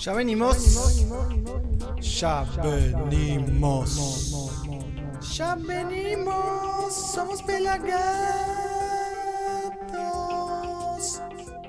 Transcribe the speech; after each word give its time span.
Ya 0.00 0.14
venimos. 0.14 1.04
Ya 2.00 2.46
venimos. 2.64 4.48
Ya 5.36 5.54
venimos. 5.56 6.94
Somos 7.14 7.42
pelagatos. 7.42 8.00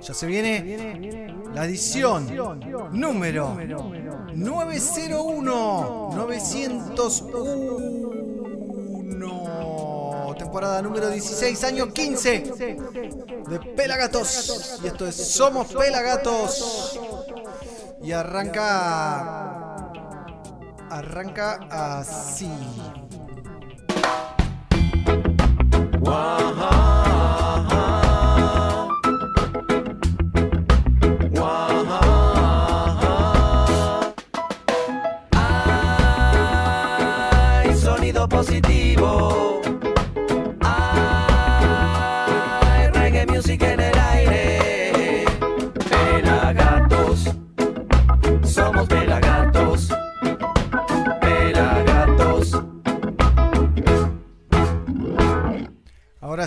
Ya 0.01 0.13
se 0.13 0.25
viene 0.25 1.35
la 1.53 1.65
edición 1.65 2.25
número 2.93 3.57
901 4.33 6.09
901 6.15 7.81
temporada 10.51 10.81
número 10.81 11.09
16 11.09 11.63
año 11.63 11.93
15 11.93 12.43
de 13.47 13.59
Pelagatos 13.75 14.79
y 14.83 14.87
esto 14.87 15.07
es 15.07 15.15
Somos 15.15 15.67
Pelagatos 15.73 16.99
y 18.03 18.11
arranca 18.11 19.91
arranca 20.89 21.59
así 21.69 22.51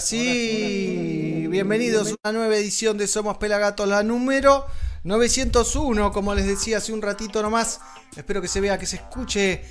Sí, 0.05 1.47
bienvenidos 1.48 2.10
a 2.10 2.28
una 2.28 2.38
nueva 2.38 2.56
edición 2.56 2.98
de 2.98 3.06
Somos 3.06 3.38
Pelagatos, 3.38 3.88
la 3.88 4.02
número 4.02 4.66
901, 5.02 6.12
como 6.12 6.34
les 6.34 6.47
decía 6.47 6.77
hace 6.77 6.92
un 6.92 7.00
ratito 7.00 7.42
nomás. 7.42 7.80
Espero 8.14 8.42
que 8.42 8.48
se 8.48 8.60
vea, 8.60 8.78
que 8.78 8.84
se 8.84 8.97
escuche 8.97 9.64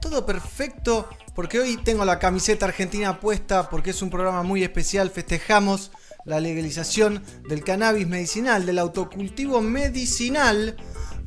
todo 0.00 0.26
perfecto, 0.26 1.08
porque 1.36 1.60
hoy 1.60 1.76
tengo 1.76 2.04
la 2.04 2.18
camiseta 2.18 2.66
argentina 2.66 3.20
puesta, 3.20 3.70
porque 3.70 3.90
es 3.90 4.02
un 4.02 4.10
programa 4.10 4.42
muy 4.42 4.64
especial. 4.64 5.08
Festejamos 5.08 5.92
la 6.24 6.40
legalización 6.40 7.22
del 7.48 7.62
cannabis 7.62 8.08
medicinal, 8.08 8.66
del 8.66 8.80
autocultivo 8.80 9.60
medicinal. 9.60 10.76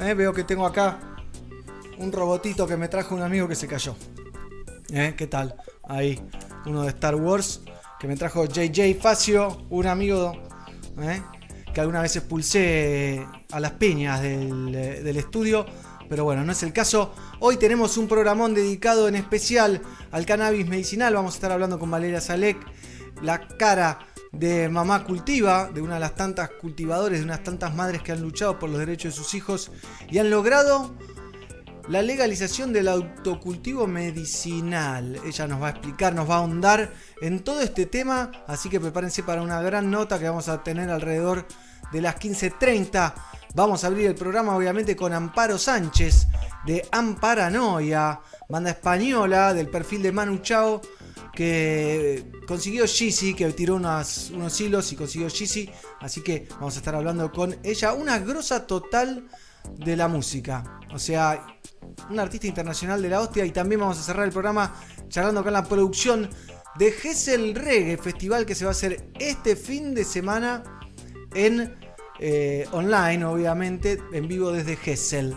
Eh, 0.01 0.13
veo 0.15 0.33
que 0.33 0.43
tengo 0.43 0.65
acá 0.65 0.99
un 1.97 2.11
robotito 2.11 2.67
que 2.67 2.75
me 2.75 2.89
trajo 2.89 3.15
un 3.15 3.21
amigo 3.21 3.47
que 3.47 3.55
se 3.55 3.67
cayó. 3.67 3.95
¿Eh? 4.91 5.13
¿Qué 5.15 5.27
tal? 5.27 5.55
Ahí, 5.87 6.19
uno 6.65 6.83
de 6.83 6.89
Star 6.89 7.15
Wars 7.15 7.61
que 7.99 8.07
me 8.07 8.15
trajo 8.15 8.45
JJ 8.45 8.95
Facio, 8.99 9.65
un 9.69 9.85
amigo 9.85 10.31
¿eh? 11.01 11.21
que 11.73 11.81
alguna 11.81 12.01
vez 12.01 12.15
expulsé 12.15 13.25
a 13.51 13.59
las 13.59 13.71
peñas 13.71 14.21
del, 14.21 14.71
del 14.71 15.17
estudio. 15.17 15.65
Pero 16.07 16.23
bueno, 16.23 16.43
no 16.43 16.53
es 16.53 16.63
el 16.63 16.73
caso. 16.73 17.13
Hoy 17.39 17.57
tenemos 17.57 17.97
un 17.97 18.07
programón 18.07 18.53
dedicado 18.53 19.07
en 19.07 19.15
especial 19.15 19.81
al 20.11 20.25
cannabis 20.25 20.65
medicinal. 20.67 21.13
Vamos 21.13 21.33
a 21.33 21.37
estar 21.37 21.51
hablando 21.51 21.77
con 21.77 21.91
Valeria 21.91 22.21
Salek, 22.21 22.57
la 23.21 23.47
cara 23.47 23.99
de 24.31 24.69
Mamá 24.69 25.03
Cultiva, 25.03 25.69
de 25.71 25.81
una 25.81 25.95
de 25.95 25.99
las 25.99 26.15
tantas 26.15 26.49
cultivadores, 26.51 27.19
de 27.19 27.25
unas 27.25 27.43
tantas 27.43 27.75
madres 27.75 28.01
que 28.01 28.11
han 28.11 28.21
luchado 28.21 28.57
por 28.57 28.69
los 28.69 28.79
derechos 28.79 29.13
de 29.13 29.17
sus 29.23 29.33
hijos 29.33 29.71
y 30.09 30.19
han 30.19 30.29
logrado 30.29 30.95
la 31.89 32.01
legalización 32.01 32.71
del 32.71 32.87
autocultivo 32.87 33.87
medicinal. 33.87 35.19
Ella 35.25 35.47
nos 35.47 35.61
va 35.61 35.67
a 35.67 35.71
explicar, 35.71 36.13
nos 36.13 36.29
va 36.29 36.35
a 36.35 36.37
ahondar 36.37 36.93
en 37.21 37.39
todo 37.43 37.61
este 37.61 37.85
tema, 37.87 38.31
así 38.47 38.69
que 38.69 38.79
prepárense 38.79 39.23
para 39.23 39.41
una 39.41 39.61
gran 39.61 39.89
nota 39.89 40.19
que 40.19 40.29
vamos 40.29 40.47
a 40.49 40.63
tener 40.63 40.89
alrededor 40.89 41.45
de 41.91 42.01
las 42.01 42.15
15.30. 42.17 43.13
Vamos 43.55 43.83
a 43.83 43.87
abrir 43.87 44.05
el 44.07 44.15
programa 44.15 44.55
obviamente 44.55 44.95
con 44.95 45.11
Amparo 45.13 45.57
Sánchez 45.57 46.27
de 46.67 46.87
Amparanoia, 46.91 48.19
banda 48.47 48.69
española 48.69 49.53
del 49.55 49.67
perfil 49.69 50.03
de 50.03 50.11
Manu 50.11 50.37
Chao 50.39 50.81
que 51.33 52.25
consiguió 52.47 52.85
Yeezy, 52.85 53.33
que 53.33 53.51
tiró 53.53 53.75
unas- 53.75 54.29
unos 54.31 54.59
hilos 54.61 54.91
y 54.91 54.95
consiguió 54.95 55.27
Yeezy, 55.29 55.69
así 56.01 56.21
que 56.21 56.47
vamos 56.59 56.75
a 56.75 56.79
estar 56.79 56.93
hablando 56.95 57.31
con 57.31 57.55
ella, 57.63 57.93
una 57.93 58.19
grosa 58.19 58.67
total 58.67 59.27
de 59.77 59.95
la 59.95 60.07
música, 60.07 60.79
o 60.93 60.99
sea, 60.99 61.45
un 62.09 62.19
artista 62.19 62.47
internacional 62.47 63.01
de 63.01 63.09
la 63.09 63.21
hostia 63.21 63.45
y 63.45 63.51
también 63.51 63.81
vamos 63.81 63.99
a 63.99 64.03
cerrar 64.03 64.25
el 64.25 64.31
programa 64.31 64.75
charlando 65.09 65.43
con 65.43 65.53
la 65.53 65.63
producción 65.63 66.29
de 66.77 66.91
Gessel 66.91 67.55
Reggae, 67.55 67.97
festival 67.97 68.45
que 68.45 68.55
se 68.55 68.65
va 68.65 68.71
a 68.71 68.71
hacer 68.71 69.11
este 69.19 69.55
fin 69.55 69.93
de 69.93 70.05
semana 70.05 70.63
en 71.33 71.77
eh, 72.19 72.67
online, 72.71 73.25
obviamente, 73.25 74.01
en 74.13 74.27
vivo 74.27 74.51
desde 74.51 74.75
Gessel. 74.75 75.35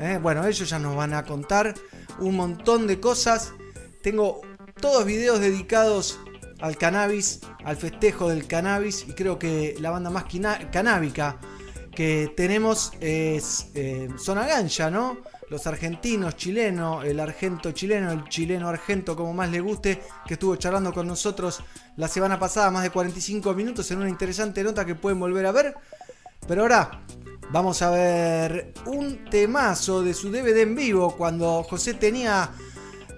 Eh, 0.00 0.18
bueno, 0.22 0.46
ellos 0.46 0.68
ya 0.68 0.78
nos 0.78 0.96
van 0.96 1.14
a 1.14 1.24
contar 1.24 1.74
un 2.18 2.36
montón 2.36 2.86
de 2.86 3.00
cosas. 3.00 3.52
Tengo 4.02 4.40
todos 4.80 5.04
videos 5.04 5.40
dedicados 5.40 6.20
al 6.60 6.76
cannabis, 6.76 7.40
al 7.64 7.76
festejo 7.76 8.28
del 8.28 8.46
cannabis 8.46 9.06
y 9.08 9.12
creo 9.12 9.38
que 9.38 9.76
la 9.80 9.90
banda 9.90 10.10
más 10.10 10.24
canábica 10.70 11.38
que 11.94 12.32
tenemos 12.36 12.92
es 13.00 13.66
eh, 13.74 14.08
Zona 14.18 14.46
Gancha, 14.46 14.90
¿no? 14.90 15.18
Los 15.50 15.66
argentinos, 15.66 16.36
chilenos, 16.36 17.04
el 17.04 17.18
argento 17.18 17.72
chileno, 17.72 18.12
el 18.12 18.24
chileno 18.28 18.68
argento, 18.68 19.16
como 19.16 19.34
más 19.34 19.50
le 19.50 19.60
guste, 19.60 20.00
que 20.24 20.34
estuvo 20.34 20.54
charlando 20.54 20.92
con 20.92 21.08
nosotros 21.08 21.60
la 21.96 22.06
semana 22.06 22.38
pasada, 22.38 22.70
más 22.70 22.84
de 22.84 22.90
45 22.90 23.52
minutos, 23.54 23.90
en 23.90 23.98
una 23.98 24.08
interesante 24.08 24.62
nota 24.62 24.86
que 24.86 24.94
pueden 24.94 25.18
volver 25.18 25.46
a 25.46 25.52
ver. 25.52 25.74
Pero 26.46 26.62
ahora 26.62 27.02
vamos 27.50 27.82
a 27.82 27.90
ver 27.90 28.72
un 28.86 29.24
temazo 29.24 30.02
de 30.02 30.14
su 30.14 30.30
DVD 30.30 30.58
en 30.58 30.76
vivo, 30.76 31.16
cuando 31.16 31.64
José 31.64 31.94
tenía 31.94 32.50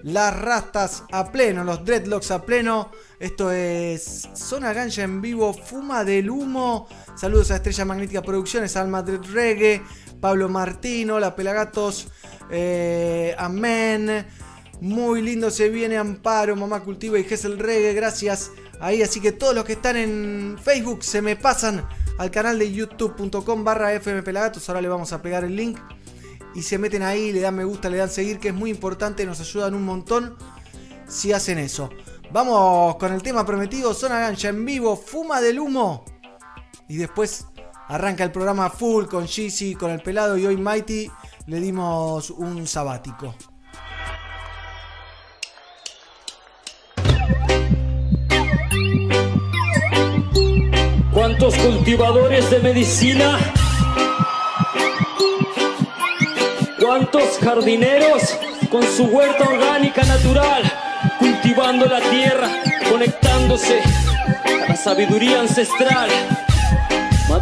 las 0.03 0.37
rastas 0.37 1.03
a 1.11 1.31
pleno, 1.31 1.63
los 1.63 1.85
dreadlocks 1.85 2.31
a 2.31 2.43
pleno. 2.43 2.91
Esto 3.19 3.51
es 3.51 4.27
Zona 4.33 4.73
Ganja 4.73 5.03
en 5.03 5.21
vivo, 5.21 5.53
Fuma 5.53 6.03
del 6.03 6.29
Humo. 6.29 6.87
Saludos 7.15 7.51
a 7.51 7.55
Estrella 7.55 7.85
Magnética 7.85 8.21
Producciones, 8.21 8.75
al 8.75 8.89
Madrid 8.89 9.19
Reggae, 9.31 9.81
Pablo 10.23 10.47
Martino, 10.47 11.19
La 11.19 11.35
Pelagatos, 11.35 12.07
eh, 12.49 13.35
Amén. 13.37 14.25
Muy 14.79 15.21
lindo 15.21 15.51
se 15.51 15.67
viene 15.67 15.97
Amparo, 15.97 16.55
Mamá 16.55 16.79
Cultiva 16.79 17.19
y 17.19 17.25
Gessel 17.25 17.59
Reggae. 17.59 17.93
Gracias 17.93 18.51
ahí. 18.79 19.01
Así 19.01 19.19
que 19.19 19.33
todos 19.33 19.53
los 19.53 19.65
que 19.65 19.73
están 19.73 19.97
en 19.97 20.57
Facebook 20.63 21.03
se 21.03 21.21
me 21.21 21.35
pasan 21.35 21.85
al 22.17 22.31
canal 22.31 22.57
de 22.57 22.71
youtube.com 22.71 23.65
barra 23.65 23.99
fmpelagatos. 23.99 24.69
Ahora 24.69 24.79
le 24.79 24.87
vamos 24.87 25.11
a 25.11 25.21
pegar 25.21 25.43
el 25.43 25.57
link 25.57 25.77
y 26.55 26.61
se 26.61 26.77
meten 26.77 27.03
ahí, 27.03 27.33
le 27.33 27.41
dan 27.41 27.55
me 27.55 27.65
gusta, 27.65 27.89
le 27.89 27.97
dan 27.97 28.09
seguir, 28.09 28.39
que 28.39 28.47
es 28.47 28.53
muy 28.53 28.69
importante, 28.69 29.25
nos 29.25 29.41
ayudan 29.41 29.75
un 29.75 29.83
montón 29.83 30.37
si 31.05 31.33
hacen 31.33 31.57
eso. 31.59 31.89
Vamos 32.31 32.95
con 32.95 33.11
el 33.11 33.21
tema 33.21 33.45
prometido, 33.45 33.93
Zona 33.93 34.21
Gancha 34.21 34.47
en 34.47 34.63
vivo, 34.63 34.95
Fuma 34.95 35.41
del 35.41 35.59
Humo. 35.59 36.05
Y 36.87 36.95
después 36.95 37.47
arranca 37.93 38.23
el 38.23 38.31
programa 38.31 38.71
full 38.71 39.05
con 39.05 39.27
Jeezy, 39.27 39.75
con 39.75 39.91
el 39.91 40.01
pelado 40.01 40.35
y 40.35 40.47
hoy 40.47 40.57
Mighty 40.57 41.11
le 41.45 41.59
dimos 41.59 42.31
un 42.31 42.65
sabático. 42.65 43.35
¿Cuántos 51.13 51.55
cultivadores 51.55 52.49
de 52.49 52.59
medicina? 52.61 53.37
¿Cuántos 56.83 57.37
jardineros 57.43 58.39
con 58.71 58.81
su 58.81 59.03
huerta 59.03 59.43
orgánica 59.43 60.03
natural, 60.03 60.63
cultivando 61.19 61.85
la 61.85 62.01
tierra, 62.09 62.49
conectándose 62.89 63.81
a 64.43 64.69
la 64.69 64.75
sabiduría 64.75 65.41
ancestral? 65.41 66.09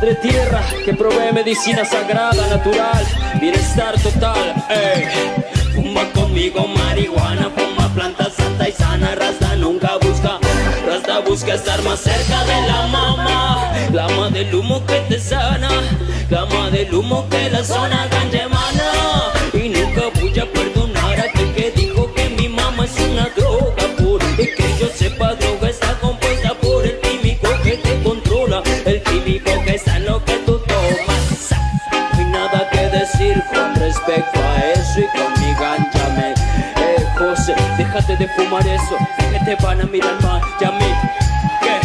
Madre 0.02 0.16
tierra 0.16 0.64
que 0.84 0.96
provee 0.96 1.32
medicina 1.32 1.86
sagrada, 1.86 2.48
natural, 2.48 3.06
bienestar 3.40 3.94
total. 4.02 4.56
ey. 4.68 5.06
Fuma 5.76 6.06
conmigo 6.12 6.66
marihuana, 6.68 7.52
fuma 7.56 7.88
planta 7.94 8.28
santa 8.32 8.68
y 8.68 8.72
sana, 8.72 9.14
Rasta 9.14 9.56
nunca 9.58 9.98
busca, 10.02 10.40
Rasta 10.88 11.20
busca 11.20 11.54
estar 11.54 11.80
más 11.84 12.00
cerca 12.00 12.44
de 12.46 12.62
la 12.68 12.88
mamá, 12.88 13.72
clama 13.92 14.32
del 14.32 14.56
humo 14.56 14.84
que 14.88 15.02
te 15.08 15.20
sana, 15.20 15.70
clama 16.28 16.72
del 16.72 16.92
humo 16.96 17.30
que 17.30 17.52
la 17.52 17.64
zona 17.64 18.08
ganja 18.08 18.46
emana, 18.46 19.32
y 19.54 19.70
nunca 19.70 20.10
voy 20.20 20.40
a 20.40 20.52
perdonar 20.52 21.20
a 21.20 21.24
aquel 21.26 21.54
que 21.54 21.72
dijo 21.76 22.12
que 22.16 22.28
mi 22.30 22.50
mamá 22.50 22.86
es 22.86 23.00
una 23.08 23.30
droga 23.36 23.84
pura, 24.00 24.26
y 24.40 24.48
que 24.48 24.80
yo 24.80 24.88
sepa 24.96 25.36
droga 25.36 25.70
está 25.70 25.94
compuesta 26.00 26.56
por 26.56 26.88
el 26.88 27.00
químico 27.02 27.48
que 27.64 27.78
te 27.78 28.02
controla, 28.02 28.64
el 28.86 29.02
químico 29.04 29.52
que 29.64 29.76
está 29.76 29.91
respecto 34.12 34.40
a 34.42 34.72
eso 34.72 35.00
y 35.00 35.18
con 35.18 35.42
mi 35.42 35.54
ganja 35.54 36.10
me 36.16 36.32
Eh, 36.84 37.06
José, 37.18 37.56
déjate 37.78 38.18
de 38.18 38.28
fumar 38.30 38.66
eso 38.68 38.98
Que 39.18 39.40
te 39.46 39.64
van 39.64 39.82
a 39.82 39.86
mirar 39.86 40.22
mal 40.22 40.42
y 40.60 40.66
a 40.66 40.72
mí 40.72 40.94
¿Qué? 41.62 41.80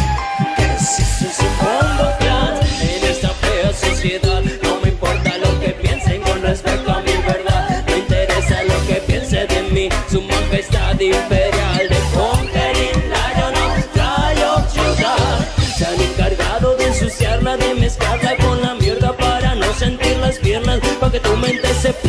¿Qué 0.56 0.72
es 0.74 1.38
un 1.40 1.48
combo 1.58 2.10
clan 2.18 2.54
En 2.80 3.04
esta 3.04 3.28
fea 3.28 3.72
sociedad 3.72 4.42
No 4.62 4.80
me 4.82 4.88
importa 4.88 5.38
lo 5.38 5.60
que 5.60 5.68
piensen 5.82 6.20
con 6.22 6.42
respecto 6.42 6.92
a 6.92 7.00
mi 7.00 7.12
verdad. 7.26 7.84
No 7.86 7.96
interesa 7.96 8.62
lo 8.64 8.86
que 8.86 8.94
piense 9.06 9.46
de 9.46 9.62
mí 9.70 9.88
Su 10.10 10.22
majestad 10.22 10.98
imperial 10.98 11.88
de 11.88 11.98
Conquering 12.14 13.02
Lion 13.14 13.54
of 13.64 13.86
Fly 13.92 14.42
of 14.42 14.62
Judah 14.74 15.76
Se 15.76 15.86
han 15.86 16.00
encargado 16.00 16.76
de 16.76 16.86
ensuciarla, 16.86 17.56
de 17.56 17.74
mezclarla 17.74 18.36
con 18.36 18.60
la 18.62 18.74
mierda 18.74 19.12
Para 19.16 19.54
no 19.54 19.72
sentir 19.74 20.16
las 20.16 20.38
piernas, 20.38 20.80
para 21.00 21.12
que 21.12 21.20
tu 21.20 21.36
mente 21.36 21.72
se... 21.74 22.05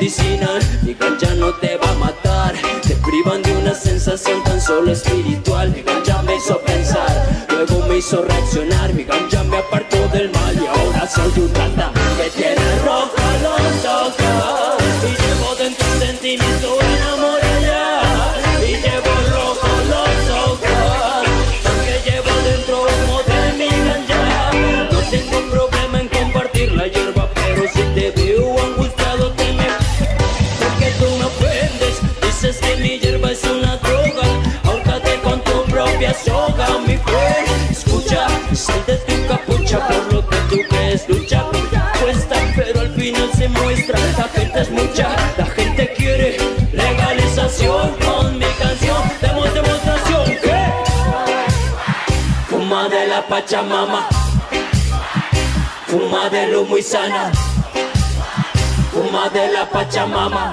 medicinal, 0.00 0.58
mi 0.82 0.94
cancha 0.94 1.34
no 1.34 1.52
te 1.56 1.76
va 1.76 1.90
a 1.90 1.94
matar. 1.94 2.54
Te 2.86 2.96
privan 2.96 3.42
de 3.42 3.52
una 3.52 3.74
sensación 3.74 4.42
tan 4.44 4.60
solo 4.60 4.92
espiritual. 4.92 5.70
Mi 5.70 5.82
cancha 5.82 6.22
me 6.22 6.36
hizo 6.36 6.58
pensar, 6.60 7.46
luego 7.50 7.86
me 7.86 7.98
hizo 7.98 8.22
reaccionar. 8.22 8.94
Mi 8.94 9.04
cancha 9.04 9.44
me 9.44 9.58
apartó 9.58 10.08
del 10.08 10.30
mal 10.30 10.54
y 10.56 10.66
ahora 10.66 11.06
soy 11.06 11.32
un 11.36 11.54
rata 11.54 11.92
soga, 36.14 36.78
mi 36.86 36.96
friend 36.96 37.70
Escucha, 37.70 38.26
sal 38.54 38.82
de 38.86 38.96
tu 38.96 39.28
capucha 39.28 39.86
Por 39.86 40.12
lo 40.12 40.28
que 40.28 40.36
tú 40.48 40.56
crees 40.68 41.08
lucha 41.08 41.44
Cuesta, 42.02 42.36
pero 42.56 42.80
al 42.80 42.94
final 42.94 43.30
se 43.36 43.48
muestra 43.48 43.98
La 44.18 44.24
gente 44.24 44.60
es 44.60 44.70
mucha, 44.70 45.08
la 45.36 45.46
gente 45.46 45.92
quiere 45.96 46.36
Legalización 46.72 47.90
con 48.04 48.38
mi 48.38 48.46
canción 48.58 49.02
Demos 49.20 49.52
demostración, 49.54 50.24
¿qué? 50.42 50.72
Fuma 52.48 52.88
de 52.88 53.06
la 53.06 53.26
Pachamama 53.26 54.08
Fuma 55.86 56.28
de 56.30 56.46
lo 56.48 56.64
muy 56.64 56.82
sana 56.82 57.30
Fuma 58.92 59.28
de 59.28 59.52
la 59.52 59.68
Pachamama 59.68 60.52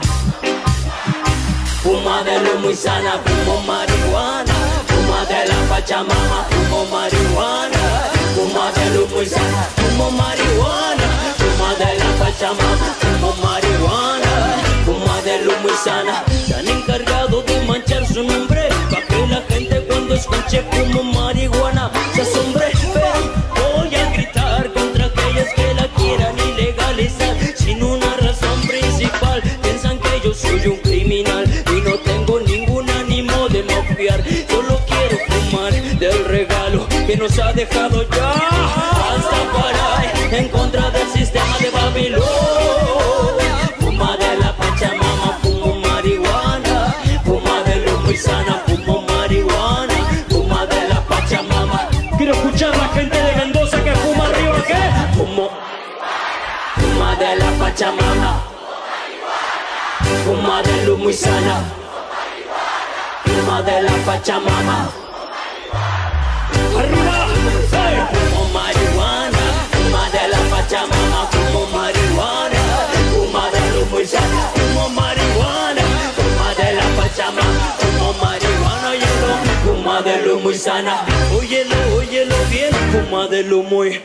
Fuma 1.83 2.21
de 2.23 2.39
lo 2.41 2.59
muy 2.59 2.75
sana, 2.75 3.13
fumo 3.23 3.61
marihuana 3.61 4.36
Pachamama, 5.87 6.43
fumo 6.49 6.85
marihuana 6.91 7.79
Fuma 8.35 8.71
de 8.73 9.25
sana, 9.25 9.63
fumo 9.77 10.11
marihuana 10.11 11.07
Fuma 11.37 11.75
de 11.75 11.95
la 11.95 12.11
Pachamama, 12.19 12.87
fumo 12.99 13.33
marihuana 13.41 14.57
Fuma 14.83 15.21
de 15.21 15.45
lo 15.45 15.57
muy 15.59 15.71
sana 15.81 16.25
Se 16.45 16.55
han 16.55 16.67
encargado 16.67 17.41
de 17.41 17.61
manchar 17.61 18.05
su 18.05 18.21
nombre 18.21 18.67
Pa' 18.91 19.01
que 19.01 19.27
la 19.27 19.41
gente 19.47 19.81
cuando 19.87 20.15
escuche 20.15 20.61
fumo 20.71 21.03
marihuana 21.03 21.86
Nos 37.17 37.39
ha 37.39 37.51
dejado 37.53 38.03
ya. 38.09 38.31
Hasta 38.31 39.39
para 39.53 40.37
en 40.37 40.49
contra 40.49 40.89
del 40.91 41.07
sistema 41.09 41.57
de 41.59 41.69
Babilón 41.71 42.21
Fuma 43.79 44.15
de 44.17 44.37
la 44.37 44.53
Pachamama, 44.55 45.39
fumo 45.41 45.75
marihuana. 45.77 46.95
Fuma 47.25 47.63
de 47.65 47.75
lo 47.85 47.97
muy 48.01 48.15
sana, 48.15 48.61
fumo 48.67 49.01
marihuana. 49.01 49.93
Fuma 50.29 50.65
de 50.67 50.87
la 50.89 51.01
Pachamama. 51.01 51.89
Quiero 52.17 52.33
escuchar 52.33 52.77
la 52.77 52.87
gente 52.89 53.17
de 53.17 53.35
Mendoza 53.35 53.83
que 53.83 53.91
fuma 53.93 54.25
arriba, 54.25 54.63
¿qué? 54.67 55.17
Fumo. 55.17 55.49
Fuma 56.75 57.15
de 57.15 57.35
la 57.35 57.51
Pachamama. 57.51 58.43
Fuma 60.23 60.61
de 60.61 60.85
luz 60.85 60.99
muy 60.99 61.13
sana 61.13 61.63
Fuma 63.25 63.61
de 63.61 63.81
la 63.81 63.93
Pachamama 64.05 65.06
Pachamama 70.77 71.27
Fumo 71.31 71.65
marihuana 71.73 72.61
Fuma 73.11 73.49
de 73.51 74.05
Fumo 74.05 74.89
marihuana 74.89 75.81
Fuma 76.15 76.53
de 76.55 76.75
la 76.75 76.87
Pachamama 76.95 77.65
Fumo 77.79 78.13
marihuana 78.21 78.87
Óyelo, 78.91 79.31
fuma 79.65 80.01
de 80.03 80.21
luz 80.25 80.43
muy 80.43 80.55
sana 80.55 81.01
Óyelo, 81.35 81.75
óyelo 81.97 82.35
bien 82.51 82.71
Fuma 82.91 83.27
de 83.27 83.43
luz 83.43 83.65
muy 83.67 84.01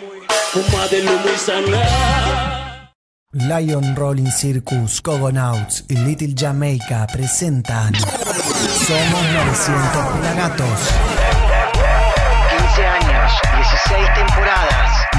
Fuma 0.53 0.89
de 0.89 1.03
luz 1.03 1.21
muy 1.21 1.37
sana 1.37 2.89
Lion 3.35 3.95
Rolling 3.95 4.31
Circus, 4.31 5.03
Cogonauts 5.03 5.85
y 5.89 5.97
Little 5.97 6.35
Jamaica 6.35 7.07
presentan 7.13 7.95
Somos 7.95 9.23
900 9.35 10.07
Pelagatos. 10.17 11.22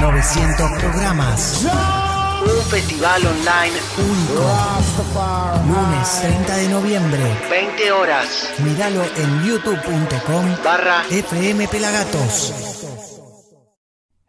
900 0.04 0.70
programas. 0.80 1.64
un 2.44 2.62
festival 2.70 3.26
online, 3.26 3.74
Único. 3.96 4.42
Lunes 5.66 6.20
30 6.20 6.56
de 6.56 6.68
noviembre. 6.68 7.22
20 7.48 7.90
horas, 7.92 8.50
Míralo 8.58 9.02
en 9.02 9.44
youtube.com 9.46 10.56
barra 10.62 11.04
FM 11.08 11.66
Pelagatos. 11.68 12.52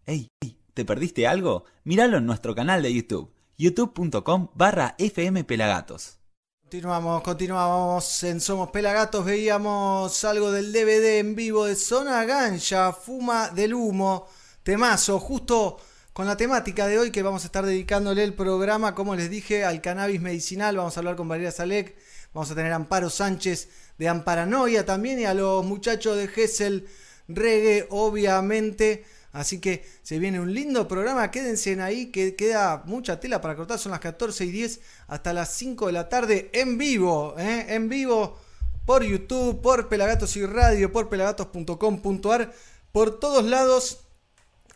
Ey, 0.06 0.30
ey, 0.40 0.58
¿te 0.74 0.86
perdiste 0.86 1.28
algo? 1.28 1.66
Míralo 1.84 2.20
en 2.20 2.26
nuestro 2.26 2.56
canal 2.56 2.82
de 2.82 2.94
YouTube, 2.94 3.34
youtube.com 3.58 4.52
barra 4.56 4.96
fmpelagatos. 4.98 6.20
Continuamos, 6.64 7.22
continuamos 7.22 8.24
en 8.24 8.40
Somos 8.40 8.70
Pelagatos. 8.72 9.26
Veíamos 9.26 10.24
algo 10.24 10.54
del 10.54 10.72
DVD 10.72 11.20
en 11.20 11.36
vivo 11.36 11.66
de 11.66 11.76
Zona 11.76 12.24
Gancha, 12.24 12.94
Fuma 12.94 13.50
del 13.50 13.74
Humo, 13.74 14.26
temazo, 14.66 15.20
justo 15.20 15.78
con 16.12 16.26
la 16.26 16.36
temática 16.36 16.88
de 16.88 16.98
hoy 16.98 17.12
que 17.12 17.22
vamos 17.22 17.44
a 17.44 17.46
estar 17.46 17.64
dedicándole 17.64 18.24
el 18.24 18.34
programa, 18.34 18.96
como 18.96 19.16
les 19.16 19.30
dije, 19.30 19.64
al 19.64 19.80
cannabis 19.80 20.20
medicinal. 20.20 20.76
Vamos 20.76 20.98
a 20.98 21.02
hablar 21.02 21.16
con 21.16 21.28
Valeria 21.28 21.52
Salek, 21.52 21.96
vamos 22.34 22.50
a 22.50 22.56
tener 22.56 22.72
a 22.72 22.78
Amparo 22.78 23.12
Sánchez 23.12 23.70
de 24.00 24.10
Amparanoia 24.10 24.84
también 24.84 25.20
y 25.20 25.26
a 25.26 25.36
los 25.36 25.64
muchachos 25.64 26.18
de 26.18 26.28
Gessel 26.28 26.88
Reggae, 27.28 27.86
obviamente. 27.92 29.06
Así 29.34 29.60
que 29.60 29.86
se 30.02 30.18
viene 30.18 30.40
un 30.40 30.52
lindo 30.52 30.88
programa, 30.88 31.30
quédense 31.30 31.74
en 31.74 31.82
ahí, 31.82 32.08
que 32.08 32.36
queda 32.36 32.82
mucha 32.88 33.20
tela 33.20 33.42
para 33.42 33.56
cortar, 33.56 33.78
son 33.78 33.92
las 33.92 34.02
14 34.02 34.46
y 34.46 34.52
10 34.52 34.80
hasta 35.10 35.32
las 35.32 35.54
5 35.54 35.86
de 35.86 35.92
la 35.92 36.10
tarde 36.10 36.50
en 36.54 36.80
vivo, 36.80 37.36
¿eh? 37.38 37.68
en 37.70 37.88
vivo 37.88 38.40
por 38.88 39.04
YouTube, 39.04 39.62
por 39.62 39.90
Pelagatos 39.90 40.36
y 40.38 40.46
Radio, 40.48 40.92
por 40.92 41.08
pelagatos.com.ar, 41.08 42.52
por 42.92 43.20
todos 43.20 43.46
lados. 43.46 44.05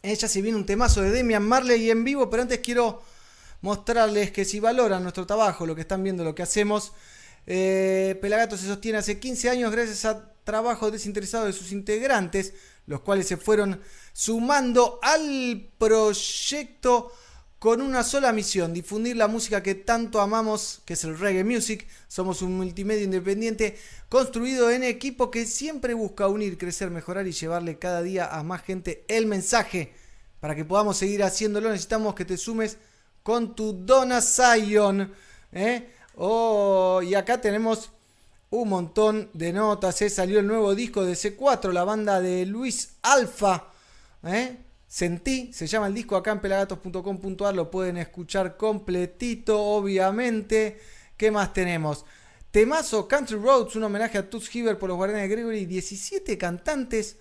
Ella 0.02 0.28
se 0.28 0.42
viene 0.42 0.58
un 0.58 0.66
temazo 0.66 1.02
de 1.02 1.12
Demian 1.12 1.44
Marley 1.44 1.90
en 1.90 2.04
vivo, 2.04 2.30
pero 2.30 2.44
antes 2.44 2.60
quiero 2.60 3.02
mostrarles 3.62 4.32
que 4.32 4.46
si 4.46 4.60
valoran 4.60 5.04
nuestro 5.04 5.26
trabajo, 5.26 5.66
lo 5.66 5.76
que 5.76 5.82
están 5.82 6.04
viendo, 6.04 6.24
lo 6.24 6.36
que 6.36 6.44
hacemos, 6.44 6.94
eh, 7.46 8.18
Pelagatos 8.22 8.62
se 8.62 8.68
sostiene 8.68 9.00
hace 9.00 9.20
15 9.20 9.50
años 9.50 9.72
gracias 9.72 10.06
a 10.06 10.34
trabajo 10.44 10.92
desinteresado 10.92 11.46
de 11.46 11.54
sus 11.54 11.72
integrantes, 11.72 12.54
los 12.86 13.02
cuales 13.02 13.28
se 13.28 13.38
fueron 13.38 13.82
sumando 14.14 15.00
al 15.02 15.70
proyecto 15.78 17.12
con 17.60 17.82
una 17.82 18.04
sola 18.04 18.32
misión, 18.32 18.74
difundir 18.74 19.18
la 19.18 19.28
música 19.28 19.62
que 19.62 19.76
tanto 19.76 20.22
amamos, 20.22 20.82
que 20.86 20.94
es 20.94 21.04
el 21.04 21.20
reggae 21.20 21.44
music. 21.44 21.86
Somos 22.08 22.42
un 22.42 22.56
multimedia 22.56 23.04
independiente 23.04 23.78
construido 24.08 24.72
en 24.72 24.84
equipo 24.84 25.30
que 25.30 25.46
siempre 25.46 25.94
busca 25.94 26.30
unir, 26.30 26.58
crecer, 26.58 26.90
mejorar 26.90 27.28
y 27.28 27.34
llevarle 27.34 27.78
cada 27.78 28.02
día 28.02 28.34
a 28.34 28.44
más 28.44 28.64
gente 28.64 29.04
el 29.10 29.26
mensaje. 29.26 29.94
Para 30.40 30.56
que 30.56 30.64
podamos 30.64 30.98
seguir 30.98 31.22
haciéndolo 31.22 31.70
necesitamos 31.70 32.16
que 32.16 32.24
te 32.24 32.38
sumes 32.38 32.78
con 33.24 33.56
tu 33.56 33.74
donación. 33.74 35.12
¿eh? 35.52 35.90
Oh, 36.16 37.02
y 37.04 37.14
acá 37.14 37.42
tenemos 37.42 37.92
un 38.52 38.70
montón 38.70 39.30
de 39.34 39.52
notas. 39.52 40.02
¿eh? 40.02 40.10
Salió 40.10 40.40
el 40.40 40.48
nuevo 40.48 40.76
disco 40.76 41.04
de 41.04 41.14
C4, 41.14 41.74
la 41.74 41.84
banda 41.84 42.22
de 42.22 42.46
Luis 42.46 42.94
Alfa. 43.02 43.66
¿eh? 44.24 44.58
Sentí, 44.90 45.54
se 45.54 45.68
llama 45.68 45.86
el 45.86 45.94
disco 45.94 46.16
acá 46.16 46.32
en 46.32 46.42
pelagatos.com.ar, 46.42 47.54
lo 47.54 47.70
pueden 47.70 47.98
escuchar 47.98 48.58
completito, 48.58 49.62
obviamente. 49.62 50.80
¿Qué 51.16 51.30
más 51.30 51.54
tenemos? 51.54 52.06
Temazo 52.50 53.08
Country 53.08 53.38
Roads, 53.38 53.76
un 53.76 53.84
homenaje 53.84 54.18
a 54.18 54.28
Toots 54.28 54.56
Hibbert 54.56 54.80
por 54.80 54.90
los 54.90 54.98
Guardianes 54.98 55.30
de 55.30 55.36
Gregory, 55.36 55.68
17 55.68 56.40
cantantes. 56.40 57.18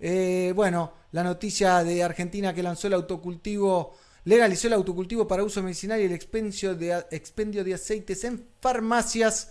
Eh, 0.00 0.54
bueno, 0.56 0.94
la 1.10 1.22
noticia 1.22 1.84
de 1.84 2.02
Argentina 2.02 2.54
que 2.54 2.62
lanzó 2.62 2.86
el 2.86 2.94
autocultivo, 2.94 3.94
legalizó 4.24 4.68
el 4.68 4.72
autocultivo 4.72 5.28
para 5.28 5.44
uso 5.44 5.62
medicinal 5.62 6.00
y 6.00 6.04
el 6.04 6.12
expendio 6.12 6.74
de, 6.74 7.04
expendio 7.10 7.62
de 7.62 7.74
aceites 7.74 8.24
en 8.24 8.42
farmacias. 8.58 9.50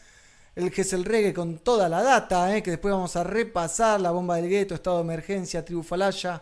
El 0.56 0.72
Gesell 0.72 1.06
Reggae 1.06 1.32
con 1.32 1.60
toda 1.60 1.88
la 1.88 2.02
data, 2.02 2.58
eh, 2.58 2.64
que 2.64 2.72
después 2.72 2.92
vamos 2.92 3.16
a 3.16 3.24
repasar, 3.24 4.02
la 4.02 4.10
bomba 4.10 4.38
del 4.38 4.50
gueto, 4.50 4.74
estado 4.74 4.98
de 4.98 5.04
emergencia, 5.04 5.64
tribu 5.64 5.84
falaya, 5.84 6.42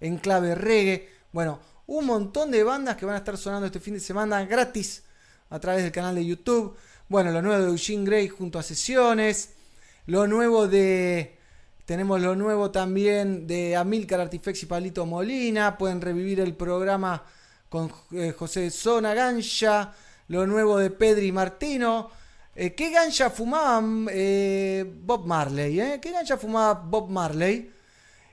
en 0.00 0.18
clave 0.18 0.54
reggae. 0.54 1.08
Bueno, 1.32 1.60
un 1.86 2.06
montón 2.06 2.50
de 2.50 2.62
bandas 2.62 2.96
que 2.96 3.06
van 3.06 3.14
a 3.14 3.18
estar 3.18 3.36
sonando 3.36 3.66
este 3.66 3.80
fin 3.80 3.94
de 3.94 4.00
semana 4.00 4.44
gratis 4.44 5.04
a 5.50 5.58
través 5.58 5.82
del 5.82 5.92
canal 5.92 6.14
de 6.14 6.26
YouTube. 6.26 6.76
Bueno, 7.08 7.30
lo 7.30 7.40
nuevo 7.40 7.62
de 7.62 7.70
Eugene 7.70 8.04
Gray 8.04 8.28
junto 8.28 8.58
a 8.58 8.62
Sesiones. 8.62 9.54
Lo 10.06 10.26
nuevo 10.26 10.68
de. 10.68 11.38
Tenemos 11.84 12.20
lo 12.20 12.36
nuevo 12.36 12.70
también 12.70 13.46
de 13.46 13.74
Amilcar 13.74 14.20
Artifex 14.20 14.62
y 14.62 14.66
Palito 14.66 15.06
Molina. 15.06 15.78
Pueden 15.78 16.02
revivir 16.02 16.40
el 16.40 16.54
programa 16.54 17.24
con 17.70 17.90
eh, 18.12 18.34
José 18.38 18.70
Zona 18.70 19.14
Gancha. 19.14 19.94
Lo 20.28 20.46
nuevo 20.46 20.76
de 20.78 20.90
Pedri 20.90 21.32
Martino. 21.32 22.10
Eh, 22.54 22.74
¿Qué 22.74 22.90
gancha 22.90 23.30
fumaba 23.30 23.82
eh, 24.10 24.84
Bob 25.02 25.26
Marley? 25.26 25.80
Eh? 25.80 25.98
¿Qué 26.02 26.10
gancha 26.10 26.36
fumaba 26.36 26.74
Bob 26.74 27.08
Marley? 27.08 27.72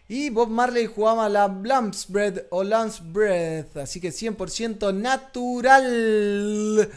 Y 0.08 0.30
Bob 0.30 0.50
Marley 0.50 0.86
jugaba 0.86 1.28
la 1.30 1.48
Lamb's 1.48 2.08
Bread 2.08 2.44
o 2.52 2.64
Lamb's 2.64 3.02
Bread. 3.12 3.76
Así 3.78 4.00
que 4.00 4.10
100% 4.10 4.94
natural. 4.94 6.92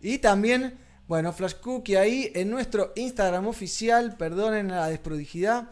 Y 0.00 0.18
también, 0.18 0.78
bueno, 1.06 1.34
Flash 1.34 1.56
Cookie 1.56 1.96
ahí 1.96 2.32
en 2.34 2.48
nuestro 2.48 2.92
Instagram 2.96 3.46
oficial. 3.46 4.16
Perdonen 4.16 4.68
la 4.68 4.88
desprodigidad. 4.88 5.68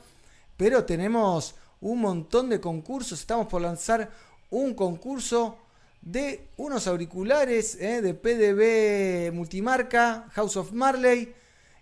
Pero 0.59 0.85
tenemos 0.85 1.55
un 1.81 2.00
montón 2.00 2.50
de 2.50 2.61
concursos. 2.61 3.19
Estamos 3.19 3.47
por 3.47 3.62
lanzar 3.62 4.11
un 4.50 4.75
concurso 4.75 5.57
de 6.03 6.49
unos 6.59 6.87
auriculares 6.87 7.76
eh, 7.76 8.03
de 8.03 8.12
PDB 8.12 9.33
multimarca, 9.35 10.29
House 10.33 10.59
of 10.59 10.73
Marley. 10.73 11.33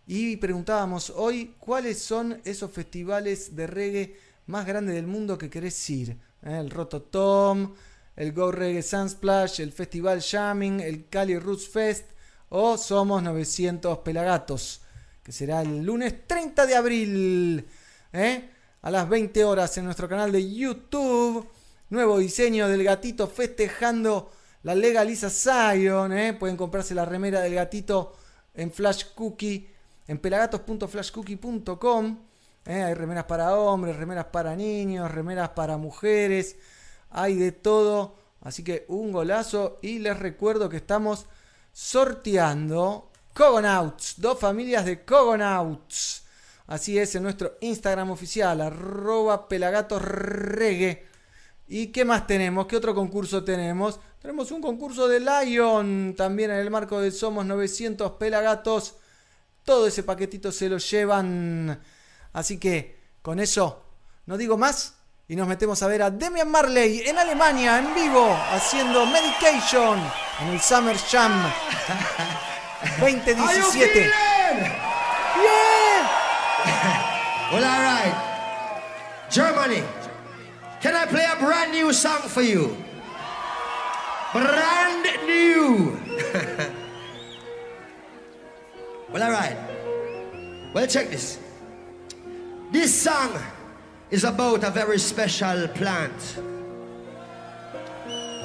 Y 0.07 0.37
preguntábamos 0.37 1.11
hoy 1.11 1.57
cuáles 1.59 2.01
son 2.01 2.41
esos 2.45 2.71
festivales 2.71 3.57
de 3.57 3.67
reggae 3.67 4.17
más 4.47 4.67
grandes 4.67 4.95
del 4.95 5.07
mundo 5.07 5.39
que 5.39 5.51
querés 5.51 5.89
ir. 5.91 6.11
eh, 6.43 6.59
El 6.59 6.71
Rototom, 6.71 7.75
el 8.17 8.33
Go 8.33 8.53
Reggae 8.53 8.83
Sunsplash, 8.83 9.61
el 9.61 9.73
Festival 9.73 10.23
Jamming, 10.23 10.81
el 10.81 11.09
Cali 11.09 11.39
Roots 11.39 11.69
Fest 11.69 12.07
o 12.51 12.77
Somos 12.77 13.23
900 13.23 13.99
Pelagatos, 13.99 14.83
que 15.23 15.33
será 15.33 15.63
el 15.63 15.83
lunes 15.83 16.27
30 16.27 16.67
de 16.67 16.77
abril. 16.77 17.67
¿eh? 18.13 18.49
a 18.83 18.91
las 18.91 19.09
20 19.09 19.45
horas 19.45 19.77
en 19.79 19.85
nuestro 19.85 20.09
canal 20.09 20.33
de 20.33 20.53
YouTube. 20.53 21.49
Nuevo 21.91 22.19
diseño 22.19 22.69
del 22.69 22.83
gatito 22.85 23.29
festejando 23.29 24.33
la 24.65 24.75
legalización. 24.75 26.13
¿eh? 26.13 26.33
Pueden 26.35 26.57
comprarse 26.57 26.95
la 26.95 27.05
remera 27.05 27.41
del 27.41 27.55
gatito 27.55 28.15
en 28.55 28.73
Flash 28.73 29.05
Cookie, 29.15 29.69
en 30.09 30.19
pelagatos.flashcookie.com. 30.19 32.19
¿eh? 32.66 32.83
Hay 32.83 32.95
remeras 32.95 33.25
para 33.25 33.57
hombres, 33.57 33.97
remeras 33.97 34.26
para 34.26 34.57
niños, 34.57 35.11
remeras 35.11 35.50
para 35.50 35.76
mujeres. 35.76 36.57
Hay 37.11 37.37
de 37.37 37.52
todo. 37.52 38.16
Así 38.40 38.64
que 38.64 38.85
un 38.88 39.12
golazo. 39.12 39.78
Y 39.83 39.99
les 39.99 40.19
recuerdo 40.19 40.69
que 40.69 40.78
estamos 40.78 41.26
sorteando 41.73 43.11
Cogonauts. 43.35 44.14
Dos 44.21 44.38
familias 44.38 44.85
de 44.85 45.04
Cogonauts. 45.04 46.25
Así 46.66 46.99
es, 46.99 47.14
en 47.14 47.25
nuestro 47.25 47.59
Instagram 47.61 48.11
oficial, 48.11 48.61
arroba 48.61 49.49
pelagatorregue. 49.49 51.07
¿Y 51.69 51.88
qué 51.88 52.04
más 52.04 52.26
tenemos? 52.26 52.66
¿Qué 52.66 52.76
otro 52.76 52.95
concurso 52.95 53.45
tenemos? 53.45 53.99
Tenemos 54.21 54.50
un 54.52 54.61
concurso 54.61 55.09
de 55.09 55.21
Lion, 55.21 56.14
también 56.16 56.50
en 56.50 56.59
el 56.59 56.71
marco 56.71 57.00
de 57.00 57.11
Somos 57.11 57.45
900 57.47 58.12
Pelagatos. 58.12 58.95
Todo 59.64 59.87
ese 59.87 60.02
paquetito 60.02 60.52
se 60.52 60.69
lo 60.69 60.78
llevan. 60.78 61.81
Así 62.33 62.59
que, 62.59 63.01
con 63.23 63.41
eso, 63.41 63.85
no 64.27 64.37
digo 64.37 64.57
más. 64.57 64.95
Y 65.29 65.37
nos 65.37 65.49
metemos 65.49 65.83
a 65.83 65.87
ver 65.87 66.03
a 66.03 66.11
Demian 66.11 66.51
Marley 66.51 67.03
en 67.07 67.19
Alemania, 67.19 67.79
en 67.79 67.95
vivo, 67.95 68.37
haciendo 68.53 69.07
Medication 69.07 69.99
en 70.41 70.49
el 70.49 70.61
Summer 70.61 70.97
Jam 70.99 71.33
2017. 73.01 74.01
¡Bien! 74.01 74.12
Well, 77.53 77.65
all 77.65 77.83
right. 77.83 78.15
Germany, 79.31 79.83
can 80.81 80.97
I 80.97 81.05
play 81.05 81.27
a 81.31 81.37
brand 81.37 81.71
new 81.71 81.93
song 81.93 82.23
for 82.23 82.41
you? 82.41 82.75
Brand 84.33 85.05
new. 85.27 85.99
well, 89.12 89.23
all 89.23 89.31
right. 89.31 89.55
Well, 90.73 90.87
check 90.87 91.11
this. 91.11 91.39
This 92.73 93.02
song 93.02 93.38
is 94.11 94.25
about 94.25 94.64
a 94.64 94.71
very 94.71 94.99
special 94.99 95.69
plant. 95.69 96.38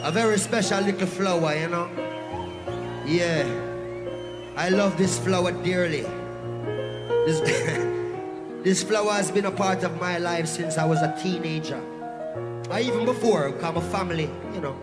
A 0.04 0.12
very 0.12 0.38
special 0.38 0.82
little 0.82 1.08
flower, 1.08 1.56
you 1.56 1.70
know? 1.70 1.90
Yeah. 3.06 3.48
I 4.58 4.68
love 4.68 4.98
this 4.98 5.18
flower 5.18 5.54
dearly. 5.64 6.02
This, 7.26 7.40
this 8.64 8.84
flower 8.84 9.14
has 9.14 9.32
been 9.32 9.46
a 9.46 9.52
part 9.52 9.84
of 9.86 9.98
my 10.02 10.18
life 10.18 10.48
since 10.48 10.78
I 10.78 10.84
was 10.84 11.02
a 11.02 11.18
teenager. 11.24 11.82
Or 12.70 12.80
even 12.80 13.06
before, 13.06 13.50
become 13.52 13.78
a 13.78 13.82
family, 13.82 14.30
you 14.54 14.60
know. 14.60 14.76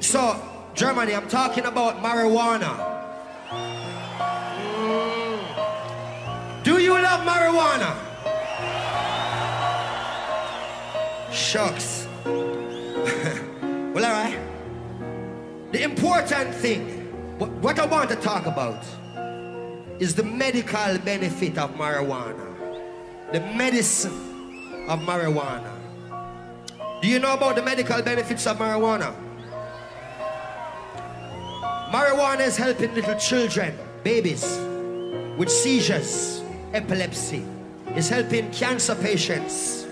So, 0.00 0.34
Germany, 0.74 1.14
I'm 1.14 1.28
talking 1.28 1.64
about 1.64 2.02
marijuana. 2.02 2.74
Mm. 3.50 5.44
Do 6.64 6.78
you 6.78 6.94
love 6.94 7.20
marijuana? 7.20 8.07
Shucks. 11.32 12.06
well, 12.24 14.04
all 14.04 14.12
right. 14.12 14.38
The 15.72 15.82
important 15.82 16.54
thing, 16.54 16.80
what, 17.38 17.78
I 17.78 17.84
want 17.86 18.08
to 18.10 18.16
talk 18.16 18.46
about, 18.46 18.82
is 20.00 20.14
the 20.14 20.22
medical 20.22 20.98
benefit 20.98 21.58
of 21.58 21.74
marijuana, 21.74 22.46
the 23.32 23.40
medicine 23.40 24.86
of 24.88 25.00
marijuana. 25.00 25.70
Do 27.02 27.08
you 27.08 27.18
know 27.18 27.34
about 27.34 27.56
the 27.56 27.62
medical 27.62 28.00
benefits 28.02 28.46
of 28.46 28.56
marijuana? 28.58 29.14
Marijuana 31.90 32.46
is 32.46 32.56
helping 32.56 32.94
little 32.94 33.16
children, 33.16 33.76
babies, 34.02 34.58
with 35.36 35.50
seizures, 35.50 36.42
epilepsy. 36.72 37.44
It's 37.88 38.08
helping 38.08 38.50
cancer 38.50 38.94
patients, 38.94 39.86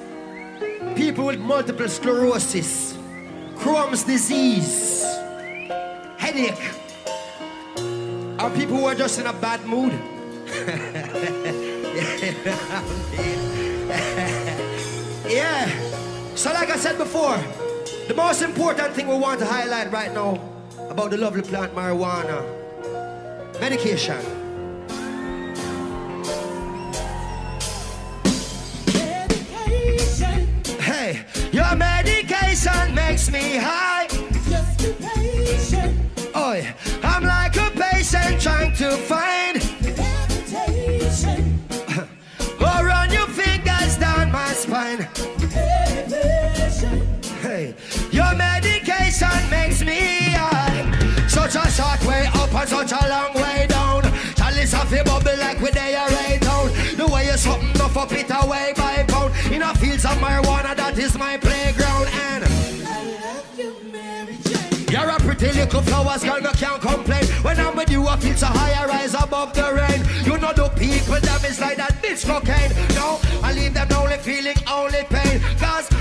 people 0.94 1.26
with 1.26 1.40
multiple 1.40 1.88
sclerosis, 1.88 2.96
Crohn's 3.56 4.04
disease, 4.04 5.02
headache, 6.18 6.70
or 8.40 8.50
people 8.50 8.76
who 8.76 8.84
are 8.84 8.94
just 8.94 9.18
in 9.18 9.26
a 9.26 9.32
bad 9.32 9.64
mood. 9.66 9.92
yeah. 15.28 15.68
So, 16.34 16.52
like 16.52 16.70
I 16.70 16.76
said 16.76 16.98
before, 16.98 17.36
the 18.08 18.14
most 18.14 18.42
important 18.42 18.94
thing 18.94 19.08
we 19.08 19.16
want 19.16 19.40
to 19.40 19.46
highlight 19.46 19.90
right 19.90 20.12
now 20.12 20.38
about 20.88 21.10
the 21.10 21.16
lovely 21.16 21.42
plant 21.42 21.74
marijuana 21.74 22.44
medication. 23.60 24.45
Hey, 31.06 31.24
your 31.52 31.76
medication 31.76 32.92
makes 32.92 33.30
me 33.30 33.58
high. 33.58 34.08
Just 34.50 34.84
a 34.84 34.92
patient. 34.94 35.96
Oh, 36.34 36.60
I'm 37.04 37.22
like 37.22 37.56
a 37.56 37.70
patient 37.70 38.40
trying 38.40 38.74
to 38.74 38.90
find. 39.06 39.62
Oh, 42.58 42.82
run 42.84 43.12
your 43.12 43.28
fingers 43.28 43.98
down 43.98 44.32
my 44.32 44.48
spine. 44.48 45.06
Hey, 47.40 47.76
your 48.10 48.34
medication 48.34 49.48
makes 49.48 49.84
me 49.84 50.34
high. 50.34 50.90
Such 51.28 51.54
a 51.54 51.70
short 51.70 52.04
way 52.04 52.26
up 52.34 52.52
and 52.52 52.68
such 52.68 52.90
a 52.90 53.08
long 53.08 53.32
way 53.34 53.66
down. 53.68 54.02
Chalice 54.34 54.74
off 54.74 54.90
your 54.90 55.04
bubble 55.04 55.38
like 55.38 55.60
we 55.60 55.70
there 55.70 56.08
right 56.08 56.40
down. 56.40 56.66
The 56.96 57.06
way 57.06 57.26
you 57.26 57.36
something 57.36 57.80
off 57.80 57.96
up 57.96 58.10
it 58.10 58.28
away 58.28 58.75
fields 59.96 60.04
of 60.04 60.22
marijuana, 60.22 60.76
that 60.76 60.98
is 60.98 61.16
my 61.16 61.36
playground. 61.38 62.08
And 62.28 62.44
I 62.44 63.04
love 63.24 63.58
you, 63.58 63.76
Mary 63.90 64.36
Jane. 64.44 64.86
You're 64.90 65.08
a 65.08 65.18
pretty 65.18 65.52
little 65.52 65.82
flower, 65.82 66.18
girl, 66.18 66.40
no 66.40 66.52
can't 66.52 66.80
complain. 66.82 67.24
When 67.42 67.58
I'm 67.58 67.76
with 67.76 67.90
you, 67.90 68.06
I 68.06 68.16
feel 68.18 68.36
so 68.36 68.46
high, 68.46 68.82
I 68.82 68.86
rise 68.86 69.14
above 69.14 69.54
the 69.54 69.72
rain. 69.72 70.04
You 70.24 70.38
know 70.38 70.52
the 70.52 70.68
people, 70.76 71.20
them 71.20 71.44
is 71.44 71.60
like 71.60 71.76
that 71.78 71.92
bitch 72.02 72.26
cocaine. 72.26 72.72
No, 72.94 73.18
I 73.42 73.52
leave 73.52 73.74
them 73.74 73.88
only 73.92 74.18
feeling 74.18 74.56
only 74.68 75.02
pain. 75.04 75.15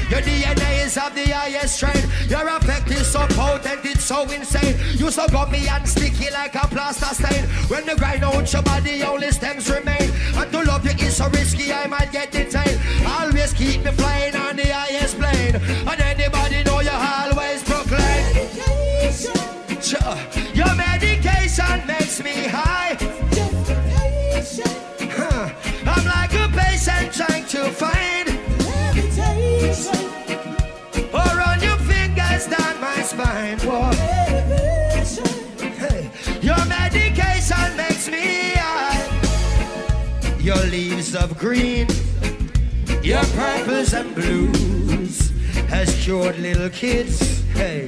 Your 0.09 0.21
DNA 0.21 0.85
is 0.85 0.97
of 0.97 1.15
the 1.15 1.25
highest 1.31 1.77
strain. 1.77 2.03
Your 2.29 2.47
effect 2.57 2.91
is 2.91 3.07
so 3.07 3.25
potent, 3.29 3.83
it's 3.83 4.03
so 4.03 4.21
insane. 4.29 4.77
You 4.93 5.09
so 5.09 5.27
got 5.27 5.51
me 5.51 5.67
and 5.67 5.87
sticky 5.87 6.29
like 6.31 6.53
a 6.53 6.67
plaster 6.67 7.13
stain. 7.15 7.43
When 7.69 7.85
the 7.85 7.95
grind 7.95 8.23
out 8.23 8.51
your 8.53 8.61
body, 8.61 9.01
only 9.01 9.31
stems 9.31 9.67
remain. 9.69 10.11
And 10.35 10.51
to 10.51 10.61
love 10.63 10.85
you 10.85 11.07
is 11.07 11.17
so 11.17 11.27
risky, 11.29 11.73
I 11.73 11.87
might 11.87 12.11
get 12.11 12.31
detained. 12.31 12.79
Always 13.07 13.53
keep 13.53 13.83
me 13.83 13.91
flying 13.91 14.35
on 14.35 14.55
the 14.55 14.67
highest 14.67 15.17
plane. 15.17 15.55
And 15.55 16.01
anybody 16.01 16.63
know 16.63 16.81
you 16.81 16.91
always 16.91 17.63
proclaim. 17.63 18.45
Your 20.53 20.75
medication 20.75 21.87
makes 21.87 22.23
me 22.23 22.47
high. 22.47 22.95
Huh. 25.17 25.49
I'm 25.85 26.05
like 26.05 26.33
a 26.33 26.47
patient 26.55 27.13
trying 27.13 27.45
to 27.47 27.71
find 27.71 28.24
or 31.13 31.57
your 31.65 31.77
fingers 31.89 32.47
down 32.47 32.79
my 32.81 33.01
spine. 33.01 33.59
Hey. 35.77 36.09
Your 36.41 36.63
medication 36.65 37.75
makes 37.77 38.07
me 38.09 38.53
high. 38.55 39.03
Your 40.39 40.63
leaves 40.67 41.15
of 41.15 41.37
green, 41.37 41.87
your 43.01 43.23
purples 43.35 43.93
and 43.93 44.13
blues 44.15 45.31
has 45.69 45.95
cured 46.03 46.37
little 46.39 46.69
kids, 46.69 47.41
hey, 47.53 47.87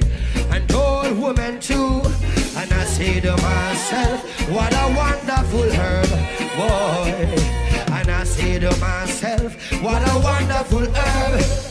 and 0.50 0.70
old 0.72 1.18
women 1.18 1.60
too. 1.60 2.02
And 2.56 2.72
I 2.72 2.84
say 2.84 3.20
to 3.20 3.36
myself, 3.36 4.20
what 4.50 4.72
a 4.74 4.94
wonderful 4.96 5.70
herb, 5.72 6.10
boy. 6.58 7.14
And 7.92 8.10
I 8.10 8.24
say 8.24 8.58
to 8.58 8.70
myself, 8.78 9.54
what 9.82 10.02
a 10.02 10.18
wonderful 10.18 10.86
herb. 10.92 11.67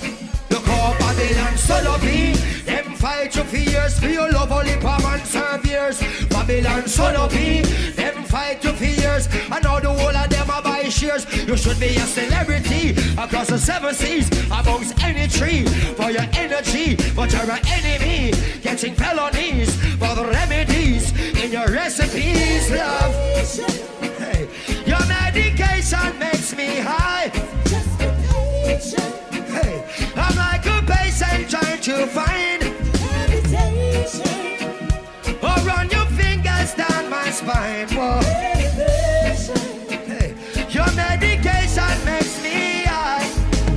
How 0.87 0.97
Babylon 0.99 1.57
son 1.57 1.85
of 1.85 2.01
me. 2.01 2.31
Them 2.63 2.95
fight 2.95 3.35
you 3.35 3.43
for 3.43 3.57
years 3.57 3.99
for 3.99 4.07
your 4.07 4.31
love 4.31 4.53
only 4.53 4.77
palm 4.77 5.03
and 5.03 5.21
serve 5.27 5.65
years. 5.65 5.99
Babylon 6.29 6.87
son 6.87 7.17
of 7.17 7.33
me. 7.35 7.61
Them 7.91 8.23
fight 8.23 8.63
you 8.63 8.71
for 8.71 8.85
years. 8.85 9.27
I 9.51 9.59
know 9.59 9.81
the 9.81 9.89
whole 9.89 10.15
of 10.15 10.29
them 10.29 10.49
are 10.49 10.61
buy 10.61 10.87
shares. 10.87 11.25
You 11.45 11.57
should 11.57 11.77
be 11.77 11.97
a 11.97 12.07
celebrity 12.17 12.91
across 13.17 13.47
the 13.47 13.57
seven 13.57 13.93
seas 13.93 14.29
amongst 14.49 15.03
any 15.03 15.27
tree 15.27 15.65
for 15.97 16.09
your 16.09 16.27
energy. 16.33 16.95
But 17.13 17.33
you're 17.33 17.51
an 17.51 17.59
enemy 17.67 18.31
getting 18.61 18.95
felonies 18.95 19.75
for 19.95 20.15
the 20.15 20.25
remedies 20.25 21.11
in 21.43 21.51
your 21.51 21.67
recipes, 21.67 22.71
love. 22.71 23.13
Hey, 24.19 24.47
your 24.85 25.05
medication 25.07 26.17
makes 26.17 26.55
me 26.55 26.79
high. 26.79 27.29
A 28.69 29.26
to 31.87 32.05
find 32.07 32.63
or 35.41 35.57
run 35.65 35.89
your 35.89 36.05
fingers 36.19 36.73
down 36.73 37.09
my 37.09 37.29
spine. 37.29 37.87
Whoa. 37.95 38.19
Hey, 40.05 40.35
your 40.69 40.91
medication 40.95 41.97
makes 42.03 42.43
me 42.43 42.83
high. 42.83 43.23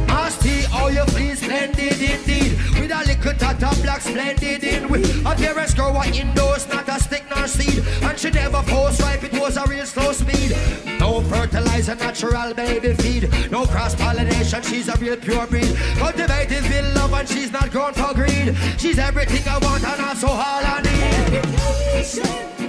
Ask 0.08 0.40
tea, 0.40 0.64
oh 0.72 0.88
you 0.88 1.04
feel 1.14 1.36
splendid 1.36 2.02
indeed. 2.02 2.58
With 2.80 2.90
a 2.90 3.04
little 3.06 3.34
tot 3.34 3.62
of 3.62 3.80
black 3.84 4.00
splendid 4.00 4.64
in 4.64 4.88
with 4.88 5.24
a 5.24 5.36
parents 5.36 5.74
grow 5.74 5.92
her 5.92 6.12
indoors, 6.12 6.66
not 6.68 6.88
a 6.88 6.98
stick 6.98 7.22
nor 7.32 7.46
seed. 7.46 7.84
And 8.02 8.18
she 8.18 8.30
never 8.30 8.60
force 8.64 9.00
ripe, 9.00 9.22
it 9.22 9.34
was 9.34 9.56
a 9.56 9.64
real 9.68 9.86
slow 9.86 10.10
speed. 10.10 10.56
No 10.98 11.20
fertilizer, 11.20 11.94
natural 11.94 12.54
baby 12.54 12.92
feed. 12.94 13.30
No 13.52 13.66
cross 13.66 13.94
pollination, 13.94 14.62
she's 14.62 14.88
a 14.88 14.96
real 14.98 15.16
pure 15.16 15.46
breed. 15.46 15.76
Cultivated 15.98 16.64
love 16.94 16.99
and 17.20 17.28
she's 17.28 17.52
not 17.52 17.70
grown 17.70 17.92
for 17.92 18.14
greed. 18.14 18.56
She's 18.78 18.98
everything 18.98 19.46
I 19.46 19.58
want 19.58 19.84
and 19.84 20.00
also 20.00 20.28
all 20.28 20.38
I 20.38 20.80
need. 20.82 22.59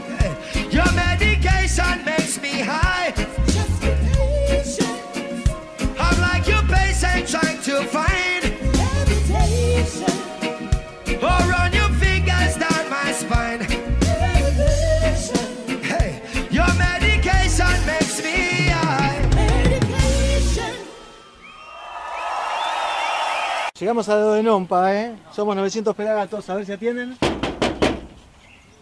Llegamos 23.91 24.08
a 24.08 24.15
lo 24.15 24.32
de 24.32 24.41
Nompa, 24.41 24.95
¿eh? 24.95 25.17
Somos 25.34 25.54
900 25.54 25.93
pelagatos, 25.93 26.49
a 26.49 26.56
ver 26.56 26.65
si 26.65 26.71
atienden. 26.71 27.17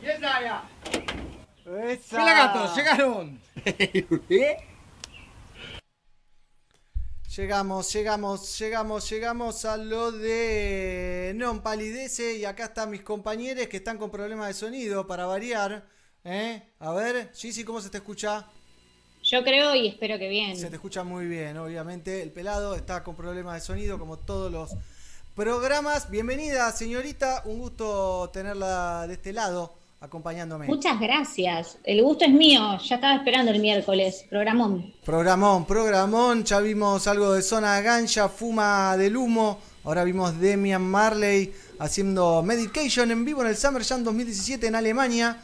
¡Esa! 0.04 0.62
Pelagatos, 2.16 2.76
llegaron. 2.76 3.42
Llegamos, 7.36 7.92
llegamos, 7.92 8.60
llegamos, 8.60 9.10
llegamos 9.10 9.66
a 9.66 9.78
lo 9.78 10.12
de 10.12 11.34
Non 11.36 11.64
Palidece 11.64 12.38
y 12.38 12.46
acá 12.46 12.66
están 12.66 12.92
mis 12.92 13.02
compañeros 13.02 13.66
que 13.66 13.78
están 13.78 13.98
con 13.98 14.12
problemas 14.12 14.50
de 14.50 14.54
sonido 14.54 15.08
para 15.08 15.26
variar. 15.26 15.88
¿eh? 16.24 16.62
A 16.78 16.94
ver, 16.94 17.32
Gigi, 17.34 17.64
¿cómo 17.64 17.82
se 17.82 17.90
te 17.90 17.98
escucha? 17.98 18.46
Yo 19.24 19.44
creo 19.44 19.76
y 19.76 19.88
espero 19.88 20.20
que 20.20 20.30
bien. 20.30 20.56
Se 20.56 20.70
te 20.70 20.76
escucha 20.76 21.04
muy 21.04 21.26
bien, 21.26 21.58
obviamente. 21.58 22.22
El 22.22 22.32
pelado 22.32 22.76
está 22.76 23.04
con 23.04 23.16
problemas 23.16 23.56
de 23.56 23.62
sonido 23.62 23.98
como 23.98 24.18
todos 24.18 24.52
los 24.52 24.76
programas. 25.40 26.12
Bienvenida, 26.12 26.70
señorita. 26.74 27.44
Un 27.46 27.60
gusto 27.60 28.30
tenerla 28.34 29.08
de 29.08 29.14
este 29.14 29.32
lado 29.32 29.74
acompañándome. 30.02 30.68
Muchas 30.68 31.00
gracias. 31.00 31.78
El 31.86 32.04
gusto 32.04 32.26
es 32.26 32.32
mío. 32.32 32.78
Ya 32.80 32.96
estaba 32.96 33.16
esperando 33.16 33.52
el 33.52 33.62
miércoles. 33.62 34.26
Programón. 34.30 34.94
Programón, 35.06 35.66
programón. 35.66 36.44
Ya 36.44 36.60
vimos 36.60 37.08
algo 37.08 37.32
de 37.32 37.42
Zona 37.42 37.80
Ganja, 37.80 38.28
Fuma 38.28 38.98
del 38.98 39.16
Humo. 39.16 39.62
Ahora 39.86 40.04
vimos 40.04 40.38
Demian 40.38 40.84
Marley 40.84 41.54
haciendo 41.80 42.44
Medication 42.44 43.10
en 43.10 43.24
vivo 43.24 43.42
en 43.42 43.48
el 43.48 43.56
Summer 43.56 43.86
Jam 43.86 44.04
2017 44.04 44.68
en 44.68 44.76
Alemania. 44.76 45.38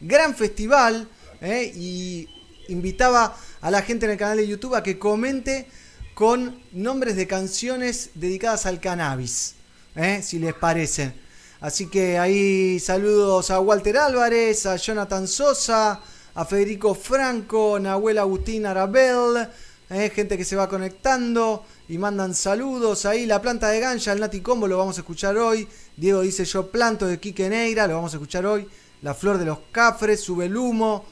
Gran 0.00 0.34
festival. 0.34 1.06
¿eh? 1.42 1.70
Y 1.76 2.26
invitaba 2.68 3.36
a 3.60 3.70
la 3.70 3.82
gente 3.82 4.06
en 4.06 4.12
el 4.12 4.18
canal 4.18 4.38
de 4.38 4.48
YouTube 4.48 4.76
a 4.76 4.82
que 4.82 4.98
comente 4.98 5.68
con 6.16 6.58
nombres 6.72 7.14
de 7.14 7.26
canciones 7.26 8.08
dedicadas 8.14 8.64
al 8.64 8.80
cannabis. 8.80 9.54
¿eh? 9.94 10.22
Si 10.22 10.38
les 10.38 10.54
parece. 10.54 11.12
Así 11.60 11.88
que 11.88 12.18
ahí 12.18 12.80
saludos 12.80 13.50
a 13.50 13.60
Walter 13.60 13.98
Álvarez, 13.98 14.64
a 14.64 14.76
Jonathan 14.76 15.28
Sosa, 15.28 16.00
a 16.34 16.44
Federico 16.46 16.94
Franco, 16.94 17.78
Nahuel 17.78 18.16
Agustín 18.16 18.64
Arabel, 18.64 19.46
eh, 19.90 20.08
gente 20.08 20.38
que 20.38 20.46
se 20.46 20.56
va 20.56 20.70
conectando 20.70 21.66
y 21.86 21.98
mandan 21.98 22.34
saludos. 22.34 23.04
Ahí 23.04 23.26
la 23.26 23.42
planta 23.42 23.68
de 23.68 23.80
Ganja, 23.80 24.14
el 24.14 24.20
Nati 24.20 24.40
Combo, 24.40 24.66
lo 24.66 24.78
vamos 24.78 24.96
a 24.96 25.02
escuchar 25.02 25.36
hoy. 25.36 25.68
Diego 25.98 26.22
dice 26.22 26.46
yo 26.46 26.70
planto 26.70 27.06
de 27.06 27.20
Quique 27.20 27.50
Neira, 27.50 27.86
lo 27.86 27.96
vamos 27.96 28.14
a 28.14 28.16
escuchar 28.16 28.46
hoy. 28.46 28.66
La 29.02 29.12
flor 29.12 29.36
de 29.36 29.44
los 29.44 29.58
cafres, 29.70 30.22
sube 30.22 30.46
el 30.46 30.56
humo, 30.56 31.04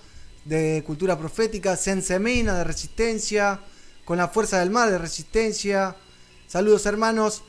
de 0.47 0.83
cultura 0.87 1.19
profética, 1.19 1.77
Sensemina 1.77 2.57
de 2.57 2.65
resistencia, 2.65 3.61
con 4.05 4.19
la 4.19 4.29
fuerza 4.29 4.61
del 4.61 4.71
mar 4.71 4.91
de 4.91 4.99
resistencia. 4.99 5.97
Saludos 6.47 6.87
hermanos 6.87 7.43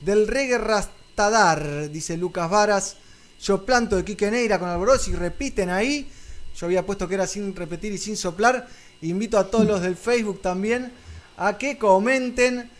del 0.00 0.26
reggae 0.26 0.58
Rastadar, 0.58 1.90
dice 1.90 2.16
Lucas 2.16 2.50
Varas. 2.50 2.96
Yo 3.40 3.64
planto 3.64 3.96
de 3.96 4.04
Quique 4.04 4.30
Neira 4.30 4.58
con 4.58 4.68
Alborosi, 4.68 5.12
repiten 5.14 5.70
ahí. 5.70 6.10
Yo 6.56 6.66
había 6.66 6.84
puesto 6.84 7.08
que 7.08 7.14
era 7.14 7.26
sin 7.26 7.54
repetir 7.54 7.92
y 7.92 7.98
sin 7.98 8.16
soplar. 8.16 8.68
Invito 9.02 9.38
a 9.38 9.50
todos 9.50 9.66
los 9.66 9.80
del 9.80 9.96
Facebook 9.96 10.42
también 10.42 10.92
a 11.36 11.56
que 11.56 11.78
comenten 11.78 12.70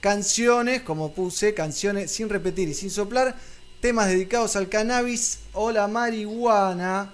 canciones, 0.00 0.82
como 0.82 1.12
puse, 1.12 1.54
canciones 1.54 2.12
sin 2.12 2.28
repetir 2.28 2.68
y 2.68 2.74
sin 2.74 2.90
soplar, 2.90 3.34
temas 3.80 4.08
dedicados 4.08 4.54
al 4.54 4.68
cannabis 4.68 5.40
o 5.52 5.72
la 5.72 5.88
marihuana. 5.88 7.12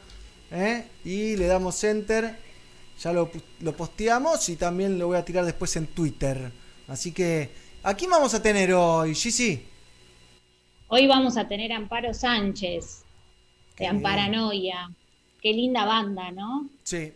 ¿eh? 0.51 0.85
Y 1.05 1.37
le 1.37 1.47
damos 1.47 1.83
enter. 1.85 2.50
Ya 3.01 3.13
lo, 3.13 3.31
lo 3.61 3.77
posteamos 3.77 4.49
y 4.49 4.57
también 4.57 4.99
lo 4.99 5.07
voy 5.09 5.17
a 5.17 5.25
tirar 5.25 5.45
después 5.45 5.75
en 5.77 5.87
Twitter. 5.89 6.53
Así 6.87 7.13
que, 7.13 7.51
¿a 7.83 7.95
quién 7.95 8.11
vamos 8.11 8.35
a 8.35 8.43
tener 8.43 8.73
hoy, 8.75 9.15
Gigi? 9.15 9.65
Hoy 10.89 11.07
vamos 11.07 11.37
a 11.37 11.47
tener 11.49 11.73
a 11.73 11.77
Amparo 11.77 12.13
Sánchez, 12.13 13.05
Qué 13.77 13.85
de 13.85 13.91
Amparanoia. 13.91 14.91
Qué 15.41 15.53
linda 15.55 15.87
banda, 15.87 16.31
¿no? 16.33 16.69
Sí, 16.83 17.13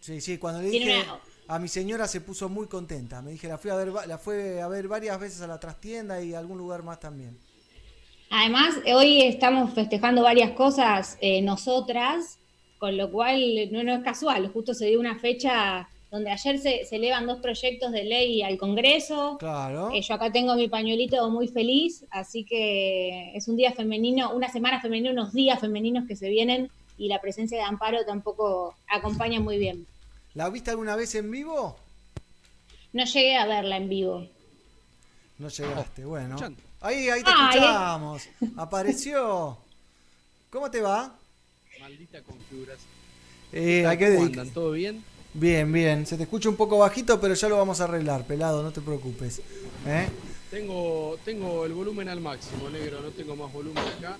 sí, 0.00 0.20
sí. 0.20 0.38
Cuando 0.38 0.62
le 0.62 0.70
dije 0.70 1.02
una- 1.02 1.20
a 1.48 1.58
mi 1.60 1.68
señora 1.68 2.08
se 2.08 2.20
puso 2.20 2.48
muy 2.48 2.66
contenta. 2.66 3.22
Me 3.22 3.30
dije, 3.32 3.46
la 3.46 3.58
fui 3.58 3.70
a 3.70 3.76
ver, 3.76 3.92
la 4.08 4.18
fue 4.18 4.60
a 4.60 4.66
ver 4.66 4.88
varias 4.88 5.20
veces 5.20 5.40
a 5.42 5.46
la 5.46 5.60
trastienda 5.60 6.20
y 6.20 6.34
a 6.34 6.40
algún 6.40 6.58
lugar 6.58 6.82
más 6.82 6.98
también. 6.98 7.38
Además, 8.30 8.74
hoy 8.92 9.22
estamos 9.22 9.72
festejando 9.74 10.22
varias 10.22 10.50
cosas 10.52 11.16
eh, 11.20 11.42
nosotras, 11.42 12.40
con 12.78 12.96
lo 12.96 13.10
cual 13.10 13.70
no, 13.72 13.82
no 13.82 13.94
es 13.94 14.04
casual, 14.04 14.48
justo 14.48 14.74
se 14.74 14.86
dio 14.86 15.00
una 15.00 15.18
fecha 15.18 15.88
donde 16.10 16.30
ayer 16.30 16.58
se, 16.58 16.84
se 16.84 16.96
elevan 16.96 17.26
dos 17.26 17.40
proyectos 17.40 17.90
de 17.92 18.04
ley 18.04 18.42
al 18.42 18.58
Congreso. 18.58 19.36
Claro. 19.38 19.90
Eh, 19.92 20.02
yo 20.02 20.14
acá 20.14 20.30
tengo 20.30 20.54
mi 20.54 20.68
pañuelito 20.68 21.28
muy 21.30 21.48
feliz, 21.48 22.04
así 22.10 22.44
que 22.44 23.32
es 23.34 23.48
un 23.48 23.56
día 23.56 23.72
femenino, 23.72 24.32
una 24.32 24.50
semana 24.50 24.80
femenina, 24.80 25.10
unos 25.10 25.32
días 25.32 25.60
femeninos 25.60 26.06
que 26.06 26.16
se 26.16 26.28
vienen 26.28 26.70
y 26.96 27.08
la 27.08 27.20
presencia 27.20 27.58
de 27.58 27.64
Amparo 27.64 28.04
tampoco 28.04 28.74
acompaña 28.88 29.40
muy 29.40 29.58
bien. 29.58 29.86
¿La 30.34 30.48
viste 30.48 30.70
alguna 30.70 30.96
vez 30.96 31.14
en 31.14 31.30
vivo? 31.30 31.76
No 32.92 33.04
llegué 33.04 33.36
a 33.36 33.46
verla 33.46 33.76
en 33.76 33.88
vivo. 33.88 34.26
No 35.38 35.48
llegaste, 35.48 36.04
bueno. 36.04 36.36
Ahí, 36.80 37.08
ahí 37.08 37.22
te 37.22 37.30
Ay. 37.34 37.58
escuchamos. 37.58 38.28
Apareció. 38.56 39.58
¿Cómo 40.50 40.70
te 40.70 40.80
va? 40.80 41.14
Maldita 41.86 42.20
configuración. 42.22 42.90
Eh, 43.52 43.84
¿Cómo 44.16 44.26
andan? 44.26 44.50
¿Todo 44.50 44.72
bien? 44.72 45.04
Bien, 45.34 45.72
bien. 45.72 46.04
Se 46.04 46.16
te 46.16 46.24
escucha 46.24 46.48
un 46.48 46.56
poco 46.56 46.78
bajito, 46.78 47.20
pero 47.20 47.34
ya 47.34 47.48
lo 47.48 47.58
vamos 47.58 47.80
a 47.80 47.84
arreglar, 47.84 48.26
pelado, 48.26 48.60
no 48.64 48.72
te 48.72 48.80
preocupes. 48.80 49.40
¿Eh? 49.86 50.08
Tengo, 50.50 51.16
tengo 51.24 51.64
el 51.64 51.72
volumen 51.74 52.08
al 52.08 52.20
máximo, 52.20 52.68
negro, 52.70 53.00
no 53.02 53.10
tengo 53.10 53.36
más 53.36 53.52
volumen 53.52 53.84
acá. 53.98 54.16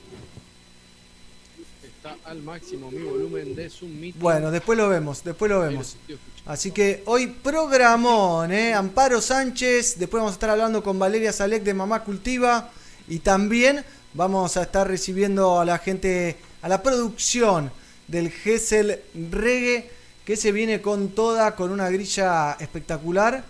Está 1.83 2.17
al 2.31 2.41
máximo 2.41 2.89
mi 2.93 3.03
volumen 3.03 3.57
de 3.57 3.69
Zoom 3.69 3.99
Meeting. 3.99 4.21
Bueno, 4.21 4.53
después 4.53 4.79
lo 4.79 4.89
vemos, 4.89 5.25
después 5.25 5.51
lo 5.51 5.59
vemos. 5.59 5.97
Así 6.45 6.71
que 6.71 7.03
hoy 7.07 7.27
programón, 7.27 8.53
¿eh? 8.53 8.75
Amparo 8.75 9.21
Sánchez, 9.21 9.99
después 9.99 10.21
vamos 10.21 10.35
a 10.35 10.37
estar 10.37 10.51
hablando 10.51 10.85
con 10.85 11.01
Valeria 11.01 11.33
Salek 11.33 11.65
de 11.65 11.75
Mamá 11.75 12.05
Cultiva 12.05 12.71
y 13.09 13.19
también 13.19 13.85
vamos 14.15 14.57
a 14.57 14.63
estar 14.63 14.87
recibiendo 14.87 15.61
a 15.61 15.65
la 15.65 15.79
gente, 15.79 16.37
a 16.67 16.69
la 16.69 16.83
producción 16.83 17.71
del 18.09 18.29
Gessel 18.29 18.99
Reggae 19.31 19.89
que 20.25 20.37
se 20.37 20.51
viene 20.51 20.83
con 20.83 21.11
toda, 21.11 21.55
con 21.55 21.71
una 21.71 21.89
grilla 21.91 22.57
espectacular 22.59 23.45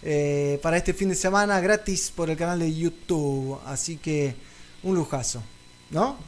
eh, 0.00 0.60
para 0.62 0.76
este 0.76 0.94
fin 0.94 1.08
de 1.08 1.16
semana 1.16 1.58
gratis 1.60 2.12
por 2.14 2.30
el 2.30 2.36
canal 2.36 2.60
de 2.60 2.72
YouTube. 2.72 3.58
Así 3.66 3.96
que 3.96 4.36
un 4.84 4.94
lujazo, 4.94 5.42
¿no? 5.90 6.18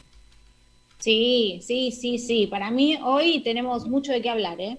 Sí, 0.99 1.61
sí, 1.65 1.93
sí, 1.93 2.19
sí. 2.19 2.47
Para 2.47 2.69
mí 2.69 2.99
hoy 3.01 3.41
tenemos 3.41 3.87
mucho 3.87 4.11
de 4.11 4.21
qué 4.21 4.29
hablar, 4.29 4.59
¿eh? 4.59 4.77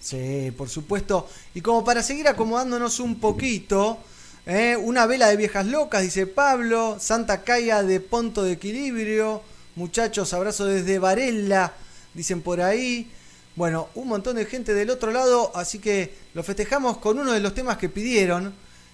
Sí, 0.00 0.50
por 0.56 0.68
supuesto. 0.68 1.28
Y 1.54 1.60
como 1.60 1.84
para 1.84 2.02
seguir 2.02 2.26
acomodándonos 2.26 2.98
un 2.98 3.20
poquito, 3.20 3.98
¿eh? 4.44 4.76
una 4.76 5.06
vela 5.06 5.28
de 5.28 5.36
viejas 5.36 5.66
locas, 5.66 6.02
dice 6.02 6.26
Pablo, 6.26 6.96
Santa 6.98 7.44
Calla 7.44 7.84
de 7.84 8.00
Ponto 8.00 8.42
de 8.42 8.54
Equilibrio, 8.54 9.42
muchachos, 9.76 10.32
abrazo 10.32 10.66
desde 10.66 10.98
Varela, 10.98 11.72
dicen 12.14 12.42
por 12.42 12.60
ahí. 12.60 13.10
Bueno, 13.54 13.88
un 13.94 14.08
montón 14.08 14.36
de 14.36 14.44
gente 14.44 14.74
del 14.74 14.90
otro 14.90 15.12
lado, 15.12 15.52
así 15.54 15.78
que 15.78 16.12
lo 16.34 16.42
festejamos 16.42 16.98
con 16.98 17.18
uno 17.18 17.32
de 17.32 17.40
los 17.40 17.54
temas 17.54 17.78
que 17.78 17.88
pidieron, 17.88 18.52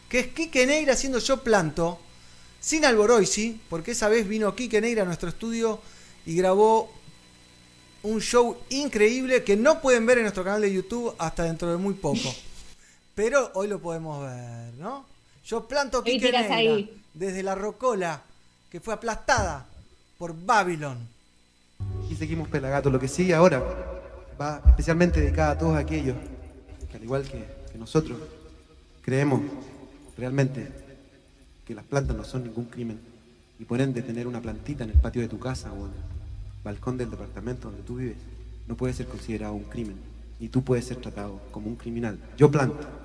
que 0.08 0.20
es 0.20 0.26
Quique 0.28 0.66
Neira 0.66 0.92
haciendo 0.92 1.18
Yo 1.18 1.42
Planto, 1.42 1.98
sin 2.60 2.84
Alboroisi, 2.84 3.60
porque 3.68 3.92
esa 3.92 4.08
vez 4.08 4.28
vino 4.28 4.54
Quique 4.54 4.80
Neira 4.80 5.02
a 5.02 5.06
nuestro 5.06 5.30
estudio 5.30 5.80
y 6.26 6.36
grabó 6.36 6.92
un 8.04 8.20
show 8.20 8.56
increíble 8.68 9.42
que 9.42 9.56
no 9.56 9.80
pueden 9.80 10.06
ver 10.06 10.18
en 10.18 10.24
nuestro 10.24 10.44
canal 10.44 10.60
de 10.60 10.72
YouTube 10.72 11.14
hasta 11.18 11.44
dentro 11.44 11.70
de 11.70 11.76
muy 11.76 11.94
poco. 11.94 12.34
Pero 13.14 13.50
hoy 13.54 13.68
lo 13.68 13.80
podemos 13.80 14.24
ver, 14.24 14.74
¿no? 14.74 15.04
Yo 15.44 15.66
planto 15.66 16.04
Quique 16.04 16.30
Neira 16.30 16.54
ahí. 16.54 17.02
desde 17.14 17.42
la 17.42 17.56
Rocola, 17.56 18.22
que 18.70 18.80
fue 18.80 18.94
aplastada 18.94 19.66
por 20.22 20.36
Babylon. 20.46 20.98
Y 22.08 22.14
seguimos 22.14 22.46
Pelagato. 22.46 22.88
Lo 22.90 23.00
que 23.00 23.08
sigue 23.08 23.34
ahora 23.34 23.60
va 24.40 24.62
especialmente 24.68 25.20
dedicada 25.20 25.50
a 25.50 25.58
todos 25.58 25.76
aquellos 25.76 26.14
que, 26.88 26.96
al 26.96 27.02
igual 27.02 27.24
que, 27.24 27.44
nosotros, 27.76 28.20
creemos 29.02 29.40
realmente 30.16 30.68
que 31.66 31.74
las 31.74 31.84
plantas 31.84 32.16
no 32.16 32.22
son 32.22 32.44
ningún 32.44 32.66
crimen. 32.66 33.00
Y 33.58 33.64
por 33.64 33.80
ende, 33.80 34.00
tener 34.00 34.28
una 34.28 34.40
plantita 34.40 34.84
en 34.84 34.90
el 34.90 34.96
patio 35.00 35.22
de 35.22 35.28
tu 35.28 35.40
casa 35.40 35.72
o 35.72 35.86
en 35.86 35.90
el 35.90 36.62
balcón 36.62 36.96
del 36.96 37.10
departamento 37.10 37.68
donde 37.68 37.82
tú 37.82 37.96
vives 37.96 38.18
no 38.68 38.76
puede 38.76 38.92
ser 38.92 39.06
considerado 39.06 39.54
un 39.54 39.64
crimen. 39.64 39.96
Y 40.38 40.50
tú 40.50 40.62
puedes 40.62 40.84
ser 40.84 40.98
tratado 40.98 41.40
como 41.50 41.66
un 41.66 41.74
criminal. 41.74 42.16
Yo 42.36 42.48
planto. 42.48 43.01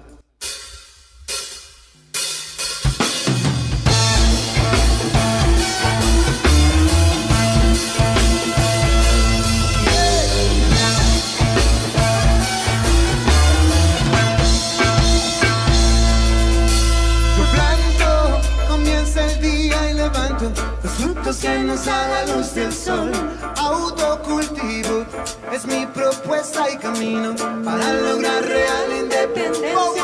Frutos 21.68 21.68
que 21.68 21.74
nos 21.74 21.86
da 21.86 22.08
la 22.08 22.26
luz 22.34 22.54
del 22.54 22.74
sol. 22.74 23.12
Autocultivo 23.58 25.06
es 25.52 25.66
mi 25.66 25.86
propuesta 25.88 26.70
y 26.70 26.78
camino 26.78 27.36
para 27.64 27.94
lograr 27.94 28.44
real 28.44 28.94
independencia. 29.02 30.04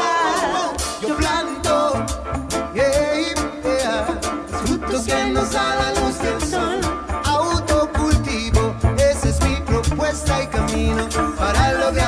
Yo 1.02 1.15
planto, 1.15 2.06
yeah, 2.73 2.91
yeah, 3.63 4.19
los 4.52 4.62
frutos 4.62 5.06
que 5.06 5.26
nos 5.26 5.52
da 5.52 5.76
la 5.76 6.02
luz 6.02 6.19
del 6.19 6.41
sol. 6.49 6.80
Autocultivo, 7.26 8.76
esa 8.97 9.30
es 9.30 9.41
mi 9.41 9.56
propuesta 9.62 10.43
y 10.43 10.47
camino 10.47 11.08
para 11.38 11.73
lograr 11.73 12.03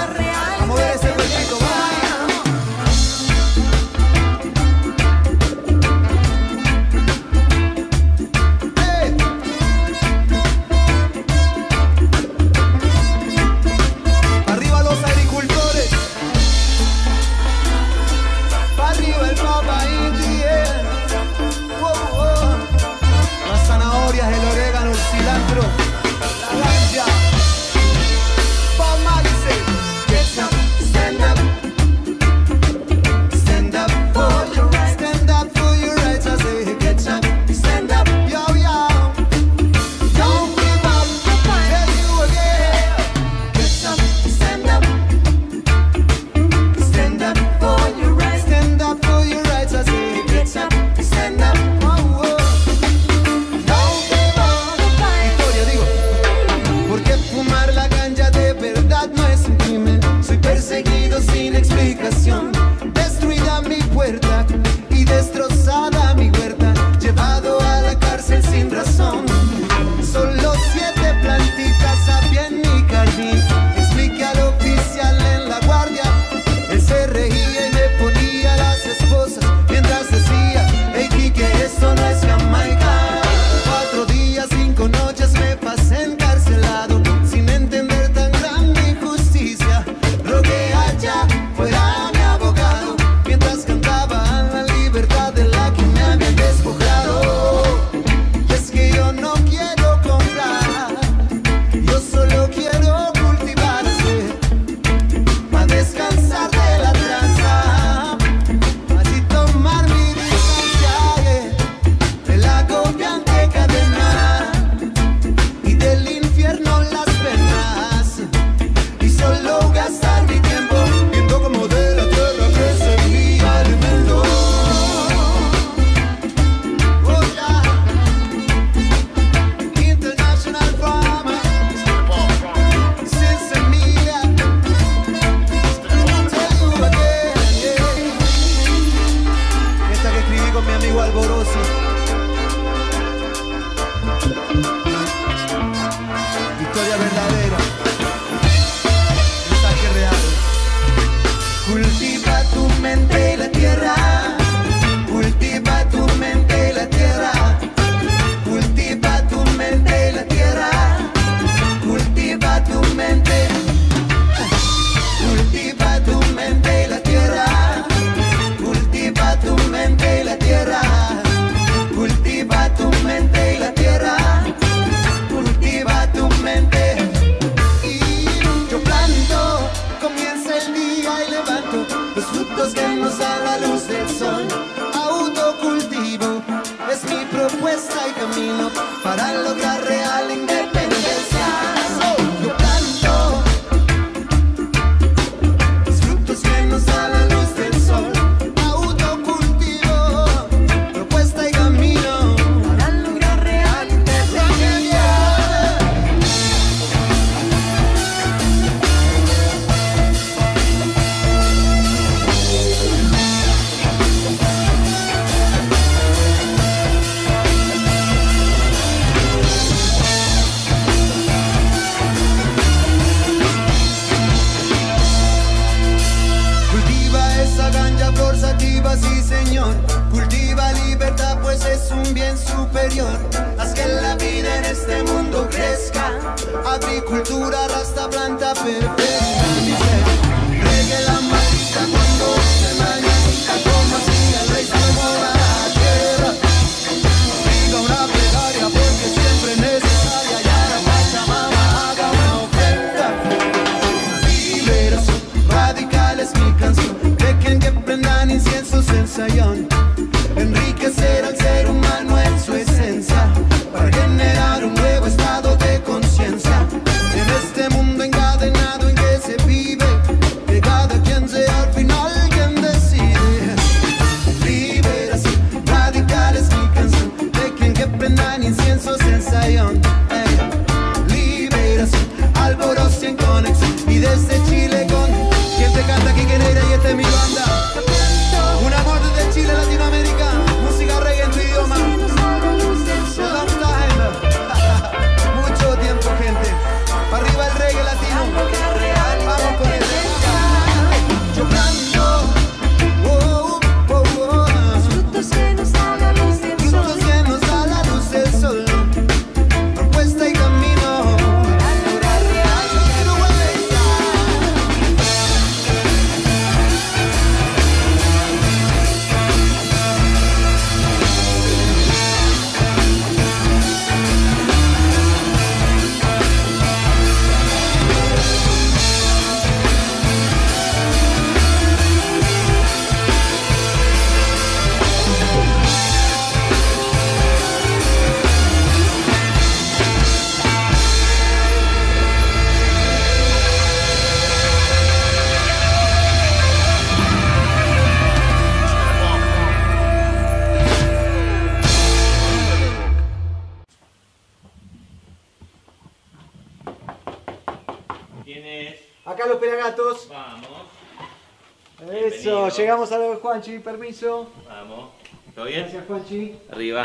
llegamos 362.58 362.91
a 362.91 362.98
lo 362.98 363.10
de 363.12 363.15
Juanchi, 363.18 363.60
permiso. 363.60 364.30
vamos. 364.48 364.89
¿Todo 365.34 365.46
bien? 365.46 365.62
Gracias, 365.62 365.86
Juanchi. 365.88 366.36
Arriba. 366.52 366.84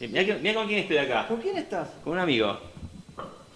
Mirá 0.00 0.54
con 0.54 0.66
quién 0.66 0.78
estoy 0.80 0.96
acá. 0.98 1.28
¿Con 1.28 1.36
quién 1.40 1.56
estás? 1.58 1.88
Con 2.02 2.14
un 2.14 2.18
amigo. 2.20 2.58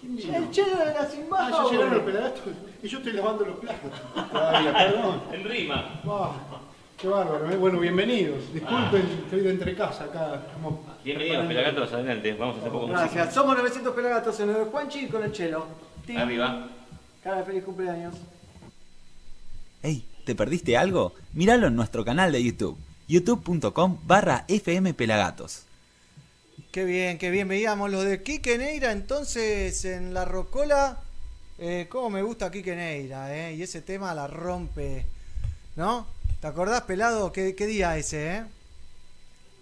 El 0.03 0.51
chelo 0.51 0.77
de 0.77 0.85
la 0.85 1.05
sin 1.09 1.25
Ah, 1.31 1.49
ya 1.51 1.69
llegaron 1.69 1.93
los 1.95 2.03
pelagatos 2.03 2.41
y 2.81 2.87
yo 2.87 2.97
estoy 2.99 3.13
lavando 3.13 3.45
los 3.45 3.57
platos. 3.57 3.91
Todavía, 4.31 4.73
perdón. 4.73 5.21
En 5.33 5.43
rima. 5.43 6.01
Ah, 6.07 6.31
qué 6.97 7.07
bárbaro. 7.09 7.51
eh. 7.51 7.57
Bueno, 7.57 7.79
bienvenidos. 7.79 8.53
Disculpen, 8.53 9.21
estoy 9.25 9.41
de 9.41 9.49
entre 9.49 9.75
casa 9.75 10.05
acá. 10.05 10.43
Estamos 10.47 10.75
Bienvenidos, 11.03 11.45
pelagatos, 11.47 11.91
adelante. 11.93 12.33
Vamos 12.33 12.55
a 12.55 12.59
hacer 12.59 12.71
poco 12.71 12.87
Gracias. 12.87 13.11
música. 13.15 13.31
Somos 13.31 13.57
900 13.57 13.93
pelagatos 13.95 14.39
en 14.39 14.53
lo 14.53 14.59
de 14.59 14.65
Juanchi 14.65 15.07
con 15.07 15.23
el 15.23 15.31
chelo. 15.33 15.65
Arriba. 16.15 16.67
Cara 17.23 17.43
feliz 17.43 17.63
cumpleaños. 17.65 18.15
Ey, 19.83 20.05
¿te 20.27 20.35
perdiste 20.35 20.75
algo? 20.75 21.13
Míralo 21.31 21.67
en 21.67 21.75
nuestro 21.77 22.03
canal 22.03 22.33
de 22.33 22.43
YouTube. 22.43 22.77
youtube.com 23.07 23.99
barra 24.05 24.45
fmpelagatos. 24.49 25.61
Qué 26.69 26.83
bien, 26.83 27.17
qué 27.17 27.31
bien. 27.31 27.47
Veíamos 27.47 27.89
lo 27.89 28.03
de 28.03 28.21
Quique 28.21 28.57
Neira 28.57 28.91
entonces 28.91 29.85
en 29.85 30.13
la 30.13 30.25
Rocola. 30.25 30.99
Eh, 31.57 31.87
cómo 31.89 32.09
me 32.09 32.21
gusta 32.23 32.51
Quique 32.51 32.75
Neira, 32.75 33.33
eh. 33.35 33.55
Y 33.55 33.61
ese 33.63 33.81
tema 33.81 34.13
la 34.13 34.27
rompe. 34.27 35.05
¿No? 35.77 36.05
¿Te 36.41 36.47
acordás, 36.47 36.81
pelado? 36.81 37.31
¿Qué, 37.31 37.55
qué 37.55 37.65
día 37.65 37.97
ese, 37.97 38.35
eh? 38.35 38.43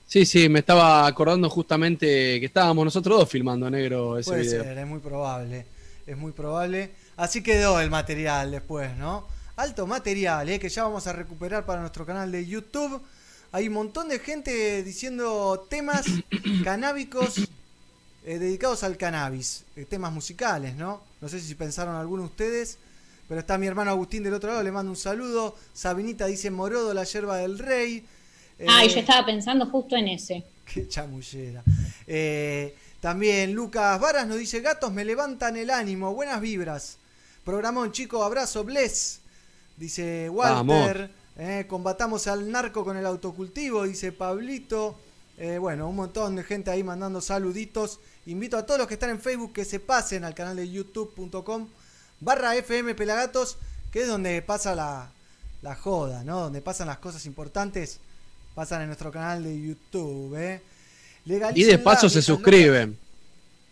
Sí, 0.07 0.25
sí, 0.25 0.49
me 0.49 0.59
estaba 0.59 1.05
acordando 1.05 1.47
justamente 1.47 2.39
que 2.39 2.45
estábamos 2.47 2.85
nosotros 2.85 3.19
dos 3.19 3.29
filmando, 3.29 3.69
negro, 3.69 4.17
ese 4.17 4.31
Puede 4.31 4.41
video. 4.41 4.63
ser, 4.63 4.77
es 4.79 4.87
muy 4.87 4.99
probable. 4.99 5.65
Es 6.07 6.17
muy 6.17 6.31
probable. 6.31 6.91
Así 7.17 7.43
quedó 7.43 7.79
el 7.79 7.91
material 7.91 8.49
después, 8.51 8.95
¿no? 8.97 9.34
Alto 9.57 9.87
material, 9.87 10.49
¿eh? 10.49 10.59
que 10.59 10.67
ya 10.69 10.83
vamos 10.83 11.07
a 11.07 11.13
recuperar 11.13 11.65
para 11.65 11.79
nuestro 11.81 12.05
canal 12.05 12.31
de 12.31 12.45
YouTube. 12.45 13.01
Hay 13.53 13.67
un 13.69 13.73
montón 13.73 14.09
de 14.09 14.19
gente 14.19 14.83
diciendo 14.83 15.65
temas 15.69 16.05
canábicos 16.63 17.37
eh, 18.25 18.37
dedicados 18.37 18.83
al 18.83 18.97
cannabis. 18.97 19.63
eh, 19.77 19.85
temas 19.85 20.11
musicales, 20.11 20.75
¿no? 20.75 21.01
No 21.21 21.29
sé 21.29 21.39
si 21.39 21.55
pensaron 21.55 21.95
alguno 21.95 22.23
de 22.23 22.29
ustedes. 22.29 22.77
Pero 23.27 23.39
está 23.39 23.57
mi 23.57 23.65
hermano 23.65 23.89
Agustín 23.91 24.21
del 24.23 24.33
otro 24.35 24.49
lado, 24.51 24.61
le 24.61 24.71
mando 24.71 24.91
un 24.91 24.97
saludo. 24.97 25.55
Sabinita 25.73 26.25
dice 26.27 26.51
Morodo, 26.51 26.93
la 26.93 27.05
yerba 27.05 27.37
del 27.37 27.57
rey. 27.57 28.05
Ay, 28.67 28.87
Eh, 28.87 28.93
yo 28.93 28.99
estaba 28.99 29.25
pensando 29.25 29.65
justo 29.67 29.95
en 29.95 30.09
ese. 30.09 30.43
Qué 30.65 30.87
chamullera. 30.87 31.63
Eh, 32.05 32.75
también 32.99 33.53
Lucas 33.53 33.99
Varas 33.99 34.27
nos 34.27 34.37
dice, 34.37 34.59
gatos 34.61 34.91
me 34.91 35.05
levantan 35.05 35.55
el 35.55 35.69
ánimo, 35.69 36.13
buenas 36.13 36.41
vibras. 36.41 36.97
Programón, 37.43 37.91
chico, 37.91 38.23
abrazo, 38.23 38.63
bless. 38.63 39.21
Dice 39.77 40.29
Walter. 40.29 41.11
eh, 41.37 41.65
combatamos 41.67 42.27
al 42.27 42.49
narco 42.51 42.83
con 42.85 42.97
el 42.97 43.05
autocultivo, 43.05 43.83
dice 43.83 44.11
Pablito. 44.11 44.95
Eh, 45.37 45.57
bueno, 45.57 45.89
un 45.89 45.97
montón 45.97 46.35
de 46.37 46.43
gente 46.43 46.71
ahí 46.71 46.83
mandando 46.83 47.19
saluditos. 47.19 47.99
Invito 48.25 48.57
a 48.57 48.65
todos 48.65 48.79
los 48.79 48.87
que 48.87 48.93
están 48.93 49.09
en 49.09 49.19
Facebook 49.19 49.51
que 49.53 49.65
se 49.65 49.79
pasen 49.79 50.23
al 50.23 50.33
canal 50.33 50.55
de 50.55 50.69
youtube.com 50.71 51.67
barra 52.21 52.55
FM 52.55 52.95
Pelagatos, 52.95 53.57
que 53.91 54.03
es 54.03 54.07
donde 54.07 54.41
pasa 54.41 54.73
la, 54.75 55.11
la 55.61 55.75
joda, 55.75 56.23
¿no? 56.23 56.39
Donde 56.39 56.61
pasan 56.61 56.87
las 56.87 56.99
cosas 56.99 57.25
importantes, 57.25 57.99
pasan 58.55 58.81
en 58.81 58.87
nuestro 58.87 59.11
canal 59.11 59.43
de 59.43 59.61
YouTube, 59.61 60.35
¿eh? 60.37 60.61
Y 61.55 61.63
de 61.63 61.77
paso 61.79 62.07
se 62.07 62.21
suscriben. 62.21 62.97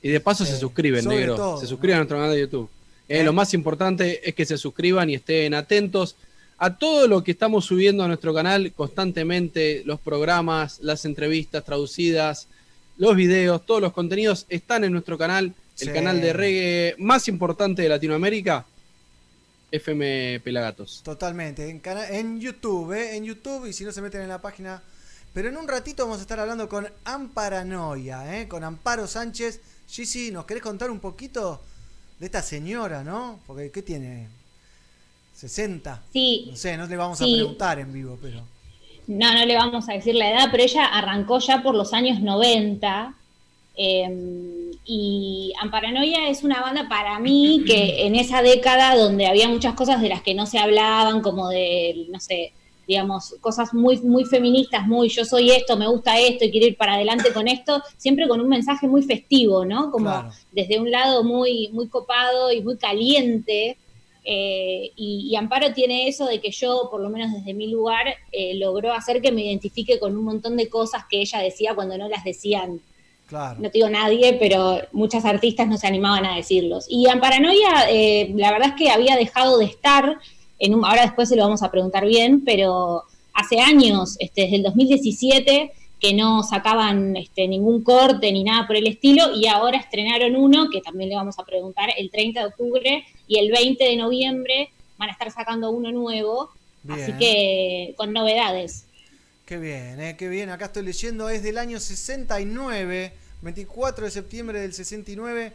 Y 0.01 0.09
de 0.09 0.19
paso 0.19 0.43
se 0.45 0.57
suscriben, 0.57 1.05
negro. 1.07 1.35
todo, 1.35 1.57
se 1.57 1.63
¿no? 1.63 1.69
suscriben 1.69 1.95
a 1.95 1.99
nuestro 1.99 2.17
canal 2.17 2.33
de 2.33 2.41
YouTube. 2.41 2.69
Eh. 3.07 3.23
Lo 3.23 3.33
más 3.33 3.53
importante 3.53 4.27
es 4.27 4.35
que 4.35 4.45
se 4.45 4.57
suscriban 4.57 5.09
y 5.09 5.15
estén 5.15 5.53
atentos 5.53 6.15
a 6.57 6.77
todo 6.77 7.07
lo 7.07 7.23
que 7.23 7.31
estamos 7.31 7.65
subiendo 7.65 8.03
a 8.03 8.07
nuestro 8.07 8.33
canal 8.33 8.71
constantemente, 8.73 9.83
los 9.85 9.99
programas, 9.99 10.79
las 10.81 11.03
entrevistas 11.05 11.63
traducidas, 11.65 12.47
los 12.97 13.15
videos, 13.15 13.65
todos 13.65 13.81
los 13.81 13.93
contenidos 13.93 14.45
están 14.49 14.83
en 14.83 14.91
nuestro 14.91 15.17
canal, 15.17 15.53
el 15.79 15.93
canal 15.93 16.21
de 16.21 16.33
reggae 16.33 16.95
más 16.99 17.27
importante 17.27 17.81
de 17.81 17.89
Latinoamérica, 17.89 18.65
FM 19.71 20.39
Pelagatos. 20.41 21.01
Totalmente, 21.03 21.69
en, 21.69 21.81
en 22.11 22.39
YouTube, 22.39 22.93
¿eh? 22.93 23.17
en 23.17 23.25
YouTube 23.25 23.65
y 23.65 23.73
si 23.73 23.83
no 23.83 23.91
se 23.91 24.01
meten 24.01 24.21
en 24.21 24.29
la 24.29 24.41
página. 24.41 24.83
Pero 25.33 25.49
en 25.49 25.57
un 25.57 25.67
ratito 25.67 26.03
vamos 26.03 26.19
a 26.19 26.21
estar 26.21 26.39
hablando 26.39 26.69
con 26.69 26.87
Amparanoia, 27.05 28.39
¿eh? 28.39 28.47
con 28.47 28.63
Amparo 28.63 29.07
Sánchez. 29.07 29.61
Gigi, 29.87 30.31
¿nos 30.31 30.45
querés 30.45 30.61
contar 30.61 30.91
un 30.91 30.99
poquito 30.99 31.59
de 32.23 32.27
esta 32.27 32.41
señora, 32.41 33.03
no? 33.03 33.41
Porque, 33.45 33.69
¿qué 33.69 33.81
tiene? 33.81 34.29
¿60? 35.37 35.99
Sí. 36.13 36.47
No 36.51 36.55
sé, 36.55 36.77
no 36.77 36.87
le 36.87 36.95
vamos 36.95 37.19
a 37.19 37.25
preguntar 37.25 37.79
en 37.79 37.91
vivo, 37.91 38.17
pero... 38.21 38.39
No, 39.07 39.33
no 39.33 39.45
le 39.45 39.55
vamos 39.57 39.89
a 39.89 39.93
decir 39.93 40.15
la 40.15 40.31
edad, 40.31 40.47
pero 40.49 40.63
ella 40.63 40.85
arrancó 40.85 41.39
ya 41.39 41.61
por 41.61 41.75
los 41.75 41.91
años 41.91 42.21
90. 42.21 43.13
eh, 43.75 44.69
y 44.85 45.51
Amparanoia 45.59 46.29
es 46.29 46.43
una 46.43 46.61
banda 46.61 46.87
para 46.87 47.19
mí 47.19 47.63
que 47.67 48.05
en 48.05 48.15
esa 48.15 48.41
década 48.41 48.95
donde 48.95 49.27
había 49.27 49.49
muchas 49.49 49.73
cosas 49.73 50.01
de 50.01 50.07
las 50.07 50.21
que 50.21 50.33
no 50.33 50.45
se 50.45 50.59
hablaban, 50.59 51.21
como 51.21 51.49
de, 51.49 52.05
no 52.09 52.21
sé, 52.21 52.53
digamos, 52.87 53.35
cosas 53.41 53.73
muy, 53.73 53.97
muy 54.01 54.25
feministas, 54.25 54.85
muy 54.87 55.09
yo 55.09 55.23
soy 55.25 55.51
esto, 55.51 55.77
me 55.77 55.87
gusta 55.87 56.19
esto 56.19 56.45
y 56.45 56.51
quiero 56.51 56.67
ir 56.67 56.77
para 56.77 56.95
adelante 56.95 57.31
con 57.33 57.47
esto, 57.47 57.81
siempre 57.97 58.27
con 58.27 58.41
un 58.41 58.49
mensaje 58.49 58.87
muy 58.87 59.03
festivo, 59.03 59.63
¿no? 59.65 59.89
Como 59.91 60.05
Claro. 60.09 60.29
desde 60.51 60.79
un 60.79 60.91
lado 60.91 61.23
muy, 61.23 61.69
muy 61.71 61.87
copado 61.87 62.51
y 62.51 62.61
muy 62.61 62.77
caliente. 62.77 63.77
eh, 64.25 64.91
y, 64.95 65.27
y 65.29 65.35
Amparo 65.35 65.73
tiene 65.73 66.07
eso 66.07 66.25
de 66.25 66.39
que 66.39 66.49
yo, 66.51 66.87
por 66.89 67.01
lo 67.01 67.09
menos 67.09 67.33
desde 67.33 67.53
mi 67.53 67.67
lugar, 67.67 68.05
eh, 68.31 68.55
logró 68.55 68.93
hacer 68.93 69.21
que 69.21 69.33
me 69.33 69.43
identifique 69.43 69.99
con 69.99 70.15
un 70.15 70.23
montón 70.23 70.55
de 70.55 70.69
cosas 70.69 71.03
que 71.09 71.19
ella 71.19 71.39
decía 71.39 71.75
cuando 71.75 71.97
no 71.97 72.07
las 72.07 72.23
decían, 72.23 72.79
Claro. 73.27 73.55
no 73.59 73.69
te 73.69 73.79
digo 73.79 73.89
nadie, 73.89 74.37
pero 74.39 74.77
muchas 74.93 75.25
artistas 75.25 75.67
no 75.67 75.77
se 75.77 75.87
animaban 75.87 76.25
a 76.25 76.35
decirlos. 76.37 76.85
Y 76.87 77.07
Amparanoia, 77.09 77.89
eh, 77.89 78.31
la 78.35 78.51
verdad 78.51 78.69
es 78.69 78.75
que 78.75 78.91
había 78.91 79.15
dejado 79.17 79.57
de 79.57 79.65
estar, 79.65 80.17
en 80.63 80.73
un, 80.75 80.85
ahora 80.85 81.01
después 81.01 81.27
se 81.27 81.35
lo 81.35 81.43
vamos 81.43 81.61
a 81.61 81.69
preguntar 81.69 82.05
bien, 82.05 82.41
pero 82.45 83.03
hace 83.33 83.59
años, 83.59 84.15
este, 84.19 84.43
desde 84.43 84.55
el 84.55 84.63
2017, 84.63 85.71
que 85.99 86.13
no 86.13 86.41
sacaban 86.41 87.17
este, 87.17 87.49
ningún 87.49 87.83
corte 87.83 88.31
ni 88.31 88.45
nada 88.45 88.65
por 88.65 88.77
el 88.77 88.87
estilo, 88.87 89.35
y 89.35 89.47
ahora 89.47 89.77
estrenaron 89.77 90.37
uno, 90.37 90.69
que 90.69 90.79
también 90.79 91.09
le 91.09 91.17
vamos 91.17 91.37
a 91.37 91.43
preguntar, 91.43 91.89
el 91.97 92.09
30 92.09 92.39
de 92.39 92.45
octubre 92.45 93.03
y 93.27 93.39
el 93.39 93.51
20 93.51 93.83
de 93.83 93.97
noviembre 93.97 94.69
van 94.97 95.09
a 95.09 95.11
estar 95.11 95.29
sacando 95.31 95.69
uno 95.69 95.91
nuevo, 95.91 96.49
así 96.87 97.11
que 97.19 97.93
con 97.97 98.13
novedades. 98.13 98.85
Qué 99.45 99.57
bien, 99.57 99.99
eh, 99.99 100.15
qué 100.17 100.29
bien. 100.29 100.49
Acá 100.49 100.65
estoy 100.65 100.83
leyendo, 100.83 101.27
es 101.27 101.43
del 101.43 101.57
año 101.57 101.81
69, 101.81 103.11
24 103.41 104.05
de 104.05 104.11
septiembre 104.11 104.61
del 104.61 104.71
69. 104.71 105.51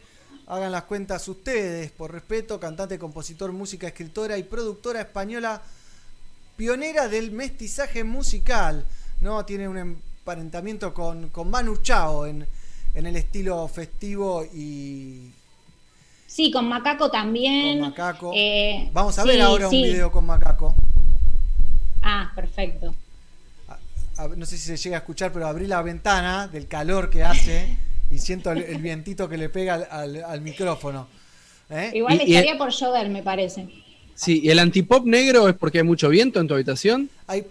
Hagan 0.49 0.71
las 0.71 0.83
cuentas 0.83 1.27
ustedes, 1.27 1.91
por 1.91 2.11
respeto, 2.11 2.59
cantante, 2.59 2.97
compositor, 2.97 3.51
música, 3.51 3.87
escritora 3.87 4.37
y 4.37 4.43
productora 4.43 4.99
española, 5.01 5.61
pionera 6.57 7.07
del 7.07 7.31
mestizaje 7.31 8.03
musical. 8.03 8.83
¿no? 9.21 9.45
Tiene 9.45 9.67
un 9.67 9.77
emparentamiento 9.77 10.93
con, 10.93 11.29
con 11.29 11.49
Manu 11.51 11.77
Chao 11.77 12.25
en, 12.25 12.47
en 12.95 13.05
el 13.05 13.15
estilo 13.15 13.67
festivo 13.67 14.43
y 14.43 15.31
Sí, 16.25 16.51
con 16.51 16.67
Macaco 16.67 17.09
también. 17.11 17.79
con 17.79 17.89
Macaco. 17.89 18.31
Eh, 18.35 18.89
Vamos 18.93 19.17
a 19.19 19.23
sí, 19.23 19.27
ver 19.27 19.41
ahora 19.41 19.69
sí. 19.69 19.75
un 19.75 19.83
video 19.83 20.11
con 20.11 20.25
Macaco. 20.25 20.73
Ah, 22.01 22.31
perfecto. 22.35 22.95
a- 24.17 24.27
no 24.35 24.45
sé 24.47 24.57
si 24.57 24.65
se 24.65 24.77
llega 24.77 24.97
a 24.97 24.99
escuchar, 24.99 25.31
pero 25.31 25.47
abrí 25.47 25.67
la 25.67 25.81
ventana 25.83 26.47
del 26.47 26.67
calor 26.67 27.09
que 27.11 27.23
hace 27.23 27.77
y 28.11 28.17
siento 28.19 28.51
el, 28.51 28.63
el 28.63 28.81
vientito 28.81 29.27
que 29.29 29.37
le 29.37 29.49
pega 29.49 29.75
al, 29.75 29.87
al- 29.91 30.23
al 30.23 30.41
micrófono. 30.41 31.07
¿Eh? 31.69 31.91
Igual 31.93 32.15
Y- 32.21 32.31
y- 32.31 32.35
estaría 32.35 32.57
por 32.57 32.71
llover, 32.71 33.09
me 33.09 33.21
parece. 33.23 33.67
Sí, 34.15 34.41
¿y 34.43 34.49
el 34.49 34.59
antipop 34.59 35.05
negro 35.05 35.47
es 35.47 35.55
porque 35.55 35.77
hay 35.77 35.83
mucho 35.83 36.09
viento 36.09 36.39
en 36.39 36.47
tu 36.47 36.53
habitación? 36.53 37.09
Hay 37.27 37.45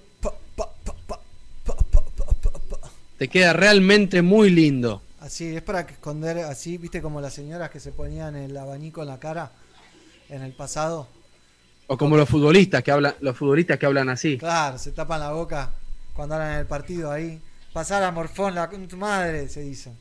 Te 3.17 3.29
queda 3.29 3.53
realmente 3.53 4.23
muy 4.23 4.51
lindo. 4.51 5.03
Así, 5.21 5.57
es 5.57 5.63
para 5.63 5.81
esconder 5.81 6.39
así, 6.39 6.79
viste 6.79 7.03
como 7.03 7.21
las 7.21 7.35
señoras 7.35 7.71
que 7.71 7.81
se 7.81 7.91
ponían 7.91 8.37
el 8.37 8.57
abanico 8.57 9.03
en 9.03 9.09
la 9.09 9.19
cara 9.19 9.51
en 10.29 10.43
el 10.43 10.53
pasado. 10.53 11.09
O 11.89 11.97
como 11.99 12.17
los 12.17 12.29
futbolistas 12.29 12.83
que 12.85 12.91
hablan, 12.93 13.15
los 13.21 13.37
futbolistas 13.37 13.79
que 13.79 13.87
hablan 13.87 14.09
así. 14.11 14.39
Claro, 14.39 14.79
se 14.79 14.93
tapan 14.93 15.21
la 15.21 15.33
boca 15.33 15.71
cuando 16.15 16.37
hablan 16.37 16.53
en 16.53 16.59
el 16.61 16.67
partido 16.67 17.11
ahí. 17.11 17.41
Pasar 17.79 18.03
a 18.03 18.11
Morfón, 18.11 18.57
la 18.57 18.69
con 18.69 18.89
tu 18.89 18.97
madre, 18.97 19.49
se 19.49 19.61
dice. 19.61 19.93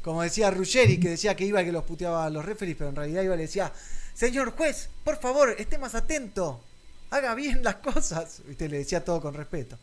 Como 0.00 0.22
decía 0.22 0.50
Ruggeri, 0.50 0.98
que 0.98 1.10
decía 1.10 1.36
que 1.36 1.44
iba 1.44 1.60
y 1.60 1.66
que 1.66 1.70
los 1.72 1.84
puteaba 1.84 2.24
a 2.24 2.30
los 2.30 2.42
referees, 2.42 2.74
pero 2.78 2.88
en 2.88 2.96
realidad 2.96 3.22
iba 3.22 3.34
y 3.34 3.36
le 3.36 3.42
decía, 3.42 3.70
señor 4.14 4.52
juez, 4.56 4.88
por 5.04 5.18
favor, 5.20 5.54
esté 5.58 5.76
más 5.76 5.94
atento, 5.94 6.58
haga 7.10 7.34
bien 7.34 7.62
las 7.62 7.74
cosas. 7.76 8.40
Viste, 8.48 8.70
le 8.70 8.78
decía 8.78 9.04
todo 9.04 9.20
con 9.20 9.34
respeto. 9.34 9.76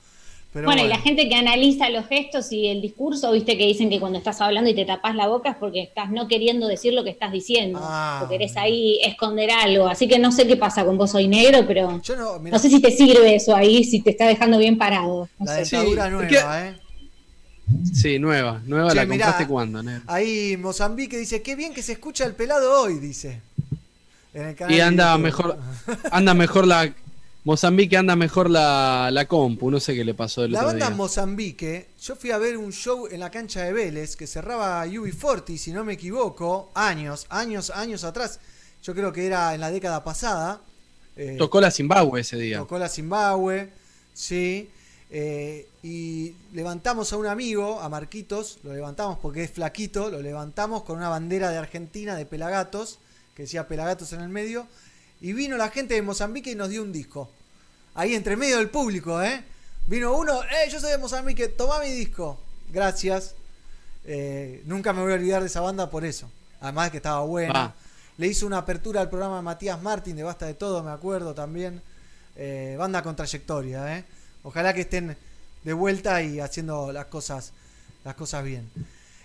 Pero 0.53 0.65
bueno, 0.65 0.83
y 0.83 0.87
la 0.87 0.97
gente 0.97 1.29
que 1.29 1.35
analiza 1.35 1.87
los 1.91 2.07
gestos 2.07 2.51
y 2.51 2.67
el 2.67 2.81
discurso, 2.81 3.31
viste 3.31 3.59
que 3.59 3.65
dicen 3.67 3.91
que 3.91 3.99
cuando 3.99 4.17
estás 4.17 4.41
hablando 4.41 4.71
y 4.71 4.73
te 4.73 4.85
tapas 4.85 5.13
la 5.15 5.27
boca 5.27 5.51
es 5.51 5.55
porque 5.57 5.83
estás 5.83 6.09
no 6.09 6.27
queriendo 6.27 6.67
decir 6.67 6.93
lo 6.95 7.03
que 7.03 7.11
estás 7.11 7.31
diciendo, 7.31 7.79
Ah. 7.79 8.23
o 8.25 8.29
querés 8.29 8.57
ahí 8.57 8.99
esconder 9.03 9.51
algo. 9.51 9.87
Así 9.87 10.07
que 10.07 10.17
no 10.17 10.31
sé 10.31 10.47
qué 10.47 10.57
pasa 10.57 10.83
con 10.83 10.97
vos 10.97 11.11
soy 11.11 11.27
negro, 11.27 11.59
pero 11.67 11.91
no, 11.91 12.15
no, 12.17 12.39
mirá. 12.39 12.57
sé 12.57 12.69
si 12.71 12.81
te 12.81 12.89
sirve 12.89 13.35
eso 13.35 13.55
ahí, 13.55 13.83
si 13.83 14.01
te 14.01 14.09
está 14.09 14.27
dejando 14.27 14.57
bien 14.57 14.79
parado. 14.79 15.29
No 15.37 15.45
La 15.45 15.63
sé. 15.63 15.75
dentadura 15.77 16.09
nueva, 16.09 16.67
¿eh? 16.67 16.75
Sí, 17.93 18.19
nueva. 18.19 18.61
Nueva 18.65 18.89
Che, 18.89 18.95
la 18.95 19.05
mirá, 19.05 19.25
compraste 19.25 19.47
cuando, 19.47 19.83
negro? 19.83 20.03
Ahí 20.07 20.57
Mozambique 20.57 21.17
dice, 21.17 21.41
qué 21.41 21.55
bien 21.55 21.73
que 21.73 21.81
se 21.81 21.93
escucha 21.93 22.25
el 22.25 22.33
pelado 22.33 22.81
hoy, 22.81 22.99
dice. 22.99 23.41
En 24.33 24.47
el 24.47 24.55
canal 24.55 24.75
Y 24.75 24.79
anda 24.79 25.17
mejor, 25.17 25.57
anda 26.11 26.33
mejor 26.33 26.65
la 26.67 26.93
Mozambique 27.45 27.97
anda 27.97 28.15
mejor 28.15 28.49
la, 28.49 29.09
la 29.11 29.27
compu, 29.27 29.69
no 29.69 29.79
sé 29.81 29.93
qué 29.93 30.05
le 30.05 30.13
pasó 30.13 30.45
el 30.45 30.53
La 30.53 30.59
otro 30.59 30.69
banda 30.69 30.87
día. 30.87 30.95
Mozambique, 30.95 31.87
yo 32.01 32.15
fui 32.15 32.31
a 32.31 32.37
ver 32.37 32.57
un 32.57 32.71
show 32.71 33.07
en 33.11 33.19
la 33.19 33.29
cancha 33.29 33.61
de 33.63 33.73
Vélez 33.73 34.15
que 34.15 34.27
cerraba 34.27 34.85
UB40, 34.85 35.57
si 35.57 35.71
no 35.73 35.83
me 35.83 35.93
equivoco, 35.93 36.71
años, 36.73 37.25
años, 37.29 37.69
años 37.69 38.05
atrás. 38.05 38.39
Yo 38.81 38.93
creo 38.95 39.11
que 39.11 39.25
era 39.25 39.53
en 39.53 39.59
la 39.59 39.71
década 39.71 40.05
pasada. 40.05 40.61
Eh, 41.17 41.35
Tocó 41.37 41.59
la 41.59 41.69
Zimbabue 41.69 42.21
ese 42.21 42.37
día. 42.37 42.59
Tocó 42.59 42.79
la 42.79 42.87
Zimbabue, 42.87 43.69
sí. 44.13 44.69
Eh, 45.15 45.69
y 45.83 46.33
levantamos 46.53 47.13
a 47.13 47.17
un 47.17 47.27
amigo, 47.27 47.79
a 47.79 47.87
Marquitos, 47.87 48.57
lo 48.63 48.73
levantamos 48.73 49.19
porque 49.19 49.43
es 49.43 49.51
flaquito, 49.51 50.09
lo 50.09 50.23
levantamos 50.23 50.81
con 50.81 50.97
una 50.97 51.07
bandera 51.07 51.51
de 51.51 51.57
Argentina 51.57 52.15
de 52.15 52.25
Pelagatos, 52.25 52.97
que 53.35 53.43
decía 53.43 53.67
Pelagatos 53.67 54.11
en 54.13 54.21
el 54.21 54.29
medio, 54.29 54.65
y 55.21 55.33
vino 55.33 55.55
la 55.55 55.69
gente 55.69 55.93
de 55.93 56.01
Mozambique 56.01 56.49
y 56.49 56.55
nos 56.55 56.69
dio 56.69 56.81
un 56.81 56.91
disco. 56.91 57.29
Ahí 57.93 58.15
entre 58.15 58.35
medio 58.35 58.57
del 58.57 58.71
público, 58.71 59.21
¿eh? 59.21 59.43
Vino 59.85 60.17
uno, 60.17 60.41
¡eh! 60.45 60.67
Yo 60.71 60.79
soy 60.79 60.89
de 60.89 60.97
Mozambique, 60.97 61.47
toma 61.47 61.79
mi 61.81 61.91
disco. 61.91 62.39
Gracias. 62.71 63.35
Eh, 64.05 64.63
nunca 64.65 64.93
me 64.93 65.03
voy 65.03 65.11
a 65.11 65.15
olvidar 65.15 65.41
de 65.41 65.47
esa 65.47 65.61
banda 65.61 65.91
por 65.91 66.05
eso. 66.05 66.27
Además 66.59 66.85
de 66.85 66.91
que 66.91 66.97
estaba 66.97 67.21
buena. 67.21 67.65
Ah. 67.65 67.73
Le 68.17 68.25
hizo 68.25 68.47
una 68.47 68.57
apertura 68.57 69.01
al 69.01 69.09
programa 69.09 69.43
Matías 69.43 69.79
Martín 69.79 70.15
de 70.15 70.23
Basta 70.23 70.47
de 70.47 70.55
Todo, 70.55 70.81
me 70.81 70.89
acuerdo 70.89 71.35
también. 71.35 71.83
Eh, 72.35 72.75
banda 72.79 73.03
con 73.03 73.15
trayectoria, 73.15 73.95
¿eh? 73.99 74.05
Ojalá 74.43 74.73
que 74.73 74.81
estén 74.81 75.15
de 75.63 75.73
vuelta 75.73 76.21
y 76.21 76.39
haciendo 76.39 76.91
las 76.91 77.05
cosas, 77.05 77.51
las 78.03 78.15
cosas 78.15 78.43
bien. 78.43 78.69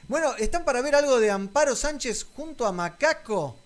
Bueno, 0.06 0.34
¿están 0.36 0.64
para 0.64 0.80
ver 0.80 0.94
algo 0.94 1.18
de 1.20 1.30
Amparo 1.30 1.76
Sánchez 1.76 2.24
junto 2.34 2.66
a 2.66 2.72
Macaco? 2.72 3.56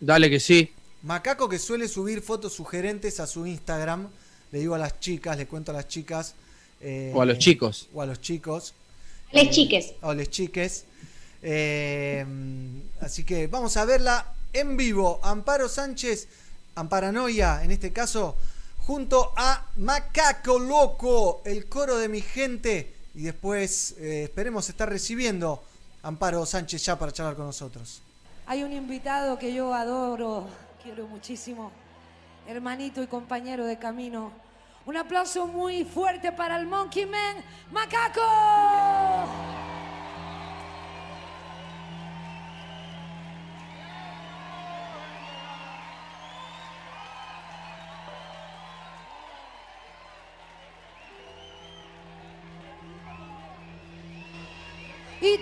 Dale 0.00 0.28
que 0.28 0.40
sí. 0.40 0.72
Macaco 1.02 1.48
que 1.48 1.58
suele 1.58 1.88
subir 1.88 2.20
fotos 2.22 2.52
sugerentes 2.54 3.20
a 3.20 3.26
su 3.26 3.46
Instagram. 3.46 4.08
Le 4.52 4.58
digo 4.58 4.74
a 4.74 4.78
las 4.78 5.00
chicas, 5.00 5.36
le 5.38 5.46
cuento 5.46 5.70
a 5.72 5.74
las 5.74 5.88
chicas. 5.88 6.34
eh, 6.80 7.12
O 7.14 7.22
a 7.22 7.26
los 7.26 7.38
chicos. 7.38 7.88
O 7.94 8.02
a 8.02 8.06
los 8.06 8.20
chicos. 8.20 8.74
Les 9.32 9.50
chiques. 9.50 9.94
O 10.02 10.10
a 10.10 10.14
les 10.14 10.28
chiques. 10.30 10.84
Eh, 11.42 12.24
así 13.00 13.24
que 13.24 13.46
vamos 13.46 13.76
a 13.76 13.84
verla 13.84 14.32
en 14.52 14.76
vivo. 14.76 15.20
Amparo 15.22 15.68
Sánchez, 15.68 16.26
Amparanoia 16.74 17.62
en 17.64 17.70
este 17.70 17.92
caso, 17.92 18.36
junto 18.86 19.32
a 19.36 19.66
Macaco 19.76 20.58
Loco, 20.58 21.42
el 21.44 21.68
coro 21.68 21.96
de 21.96 22.08
mi 22.08 22.20
gente. 22.20 22.94
Y 23.14 23.22
después 23.22 23.94
eh, 23.98 24.24
esperemos 24.24 24.68
estar 24.68 24.88
recibiendo 24.88 25.62
a 26.02 26.08
Amparo 26.08 26.44
Sánchez 26.44 26.84
ya 26.84 26.98
para 26.98 27.12
charlar 27.12 27.36
con 27.36 27.46
nosotros. 27.46 28.02
Hay 28.46 28.62
un 28.62 28.72
invitado 28.72 29.38
que 29.38 29.54
yo 29.54 29.72
adoro, 29.72 30.46
quiero 30.82 31.06
muchísimo, 31.06 31.72
hermanito 32.46 33.02
y 33.02 33.06
compañero 33.06 33.64
de 33.64 33.78
camino. 33.78 34.32
Un 34.84 34.98
aplauso 34.98 35.46
muy 35.46 35.84
fuerte 35.84 36.30
para 36.32 36.58
el 36.58 36.66
Monkey 36.66 37.06
Man, 37.06 37.36
Macaco. 37.72 38.20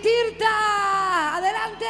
Tirta. 0.02 1.36
¡Adelante! 1.36 1.86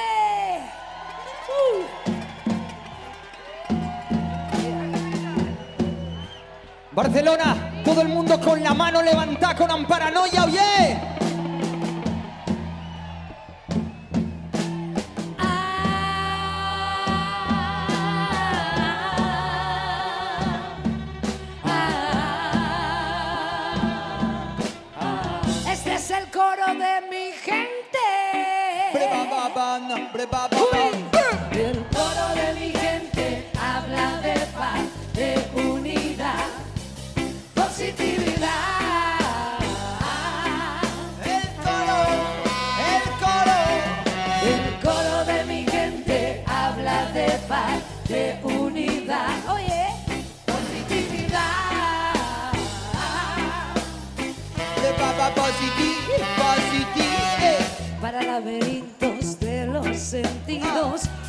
Barcelona, 6.92 7.82
todo 7.82 8.02
el 8.02 8.08
mundo 8.08 8.38
con 8.38 8.62
la 8.62 8.74
mano 8.74 9.00
levantada 9.00 9.56
con 9.56 9.70
amparanoia, 9.70 10.44
oye. 10.44 11.11
Uy. 30.22 30.28
El 30.28 30.71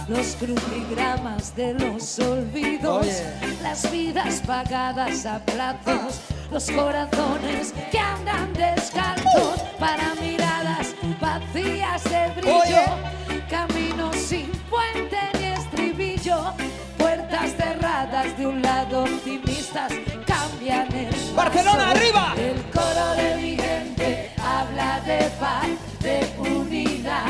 los 0.08 0.36
crucigramas 0.36 1.56
de 1.56 1.74
los 1.74 2.20
olvidos, 2.20 3.06
Oye. 3.06 3.58
las 3.62 3.90
vidas 3.92 4.42
pagadas 4.46 5.26
a 5.26 5.40
plazos, 5.40 6.20
los 6.52 6.70
corazones 6.72 7.74
que 7.92 8.00
andan 8.00 8.54
descalzos 8.54 9.62
para 9.80 10.14
miradas 10.16 10.94
vacías 11.20 12.04
de 12.04 12.42
brillo, 12.42 13.44
caminos 13.50 14.16
sin 14.16 14.52
puente 14.70 15.18
ni 15.40 15.46
estribillo, 15.46 16.54
puertas 16.98 17.52
cerradas 17.56 18.38
de 18.38 18.48
un 18.48 18.62
lado 18.62 19.04
optimistas 19.04 19.94
cambian 20.26 20.94
el 20.94 21.08
paso. 21.08 21.34
Barcelona, 21.36 21.92
arriba. 21.92 22.34
El 22.38 22.62
coro 22.72 23.14
de 23.16 23.36
mi 23.38 23.56
gente 23.56 24.32
habla 24.38 25.00
de 25.02 25.32
paz, 25.40 25.68
de 26.02 26.28
unidad, 26.40 27.26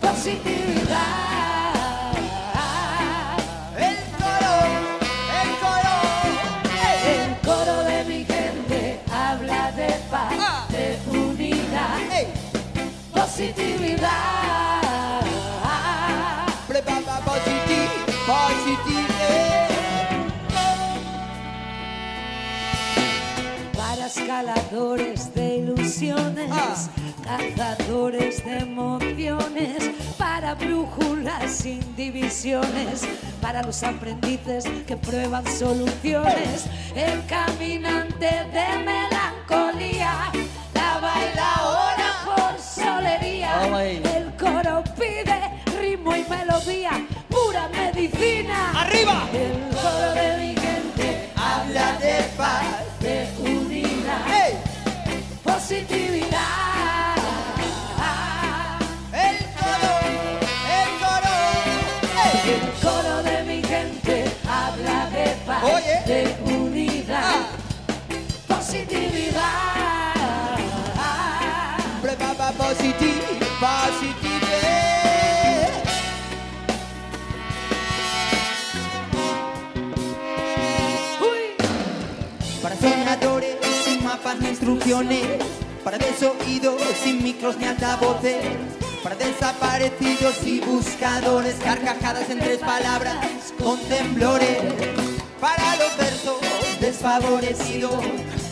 positividad. 0.00 1.35
Positividad. 13.36 14.80
Prepara 16.66 17.20
positive, 17.20 17.90
positive. 18.26 19.06
Para 23.76 24.06
escaladores 24.06 25.34
de 25.34 25.56
ilusiones, 25.56 26.50
cazadores 27.24 28.42
de 28.42 28.58
emociones, 28.60 29.90
para 30.16 30.54
brújulas 30.54 31.50
sin 31.50 31.94
divisiones, 31.94 33.06
para 33.42 33.62
los 33.62 33.82
aprendices 33.82 34.64
que 34.86 34.96
prueban 34.96 35.46
soluciones, 35.46 36.64
el 36.94 37.22
caminante 37.26 38.30
de 38.50 38.78
melancolía, 38.82 40.32
la 40.72 41.00
baila 41.00 41.54
ahora 41.56 41.85
por 41.85 41.85
el 43.22 44.34
coro 44.36 44.82
pide 44.98 45.62
ritmo 45.80 46.14
y 46.14 46.24
melodía, 46.24 47.06
pura 47.28 47.68
medicina. 47.68 48.72
¡Arriba! 48.80 49.28
El 49.32 49.74
coro 49.74 50.14
de 50.14 50.45
instrucciones, 84.66 85.22
para 85.84 85.96
desoídos 85.96 86.82
sin 87.00 87.22
micros 87.22 87.56
ni 87.56 87.66
altavoces, 87.66 88.36
para 89.00 89.14
desaparecidos 89.14 90.44
y 90.44 90.58
buscadores, 90.58 91.54
carcajadas 91.62 92.28
en 92.30 92.40
tres 92.40 92.58
palabras 92.58 93.16
con 93.62 93.78
temblores, 93.82 94.58
para 95.40 95.76
los 95.76 95.96
versos 95.96 96.40
desfavorecidos, 96.80 97.94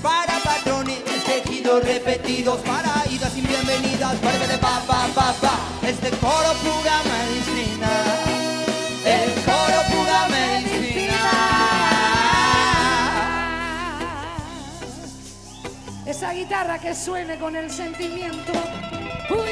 para 0.01 0.39
patrones 0.45 1.03
tejidos 1.27 1.83
repetidos, 1.83 2.61
para 2.61 2.93
idas 3.11 3.33
sin 3.33 3.49
bienvenidas, 3.49 4.15
para 4.19 4.47
de 4.47 4.59
pa 4.59 4.81
pa 4.87 5.09
pa 5.17 5.35
este 5.83 6.11
coro 6.11 6.53
pura 6.63 7.03
medicina, 7.11 7.64
guitarra 16.35 16.79
que 16.79 16.95
suene 16.95 17.39
con 17.39 17.57
el 17.57 17.71
sentimiento. 17.71 18.53
Uy. 19.31 19.51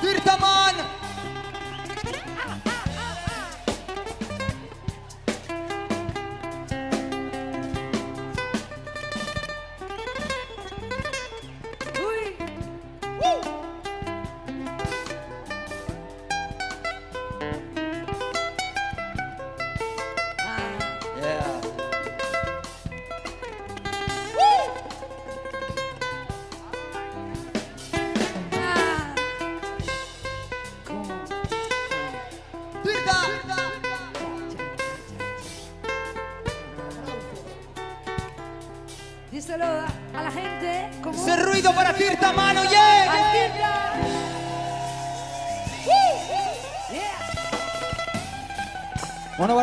Tirtaman. 0.00 1.05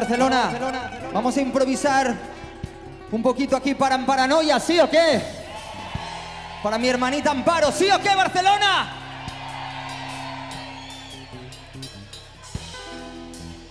Barcelona, 0.07 0.51
vamos 1.13 1.37
a 1.37 1.39
improvisar 1.41 2.13
un 3.09 3.23
poquito 3.23 3.55
aquí 3.55 3.73
para 3.73 3.95
Amparanoia, 3.95 4.59
¿sí 4.59 4.77
o 4.81 4.89
qué? 4.89 5.21
Para 6.61 6.77
mi 6.77 6.89
hermanita 6.89 7.31
Amparo, 7.31 7.71
¿sí 7.71 7.89
o 7.89 7.97
qué, 8.01 8.13
Barcelona? 8.13 8.99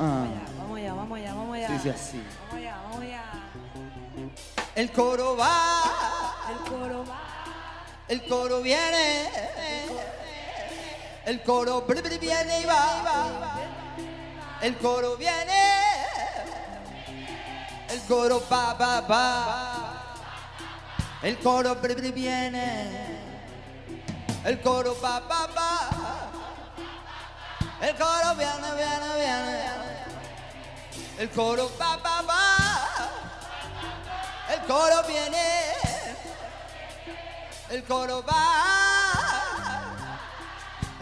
Ah, 0.01 0.25
Vamos 0.59 0.79
allá, 0.79 0.95
vamos 0.95 1.19
allá, 1.19 1.35
vamos 1.35 1.57
allá. 1.57 1.69
sí, 1.69 1.79
sí, 1.83 1.89
así. 1.91 2.23
Vamos 2.49 2.57
allá, 2.65 2.77
vamos 2.83 3.03
allá. 3.03 3.23
El 4.75 4.91
coro 4.91 5.37
va, 5.37 5.83
El 6.49 6.71
coro 6.71 7.05
va. 7.05 7.21
el 8.09 8.23
coro 8.27 8.63
viene, 8.63 9.29
el 11.27 11.43
coro 11.43 11.83
viene 11.83 12.61
y 12.61 12.65
va, 12.65 13.59
el 14.63 14.77
coro 14.79 15.17
viene, 15.17 15.72
coro 18.07 18.43
va, 18.51 18.75
va, 18.75 19.01
va, 19.01 20.03
el 21.23 21.39
coro 21.39 21.77
viene. 21.77 23.23
El 24.45 24.61
coro 24.61 24.97
va, 25.01 25.21
va, 25.21 25.47
va. 25.57 25.91
El 27.81 27.95
coro 27.97 28.35
viene, 28.35 28.75
viene, 28.75 29.15
viene. 29.17 29.73
El 31.19 31.31
coro 31.31 31.71
va, 31.81 31.97
va, 31.97 32.23
va. 32.23 32.43
El 34.53 34.61
coro 34.67 35.03
viene. 35.07 35.47
El 37.71 37.85
coro 37.85 38.23
va. 38.25 38.82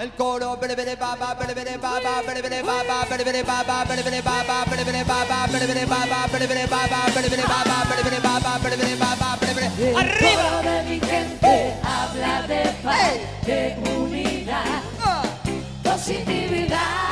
El 0.01 0.13
coro 0.13 0.57
arriba 9.99 10.63
de 10.63 10.83
mi 10.89 11.01
gente 11.01 11.75
habla 11.85 12.43
de 12.49 12.63
paz, 12.83 13.13
de 13.45 13.77
unidad, 14.01 14.83
positividad. 15.83 17.10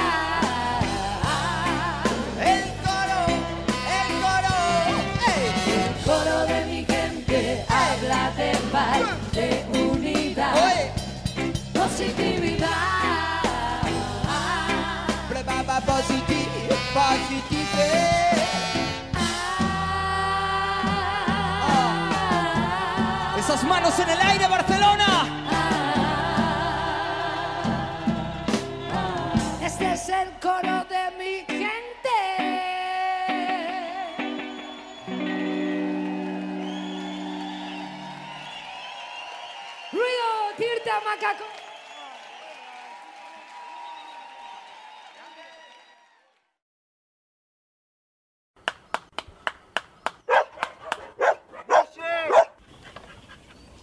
Macaco. 41.09 41.45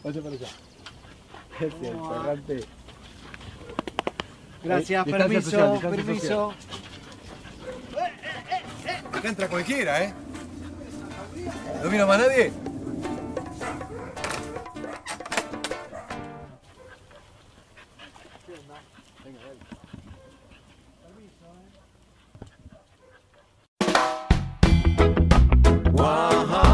Vaya 0.03 0.21
para 0.21 0.35
allá. 0.35 0.47
Eh, 1.61 2.65
Gracias, 4.63 5.05
permiso, 5.05 5.49
social, 5.49 5.91
permiso. 5.91 6.53
Acá 9.13 9.29
entra 9.29 9.47
cualquiera, 9.47 10.03
¿eh? 10.03 10.13
¿No 11.83 11.89
vino 11.89 12.05
más 12.05 12.19
nadie? 12.19 12.51
Uh-huh. 26.07 26.64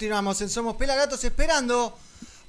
Continuamos 0.00 0.40
en 0.40 0.48
Somos 0.48 0.76
Pelagatos 0.76 1.22
esperando 1.24 1.94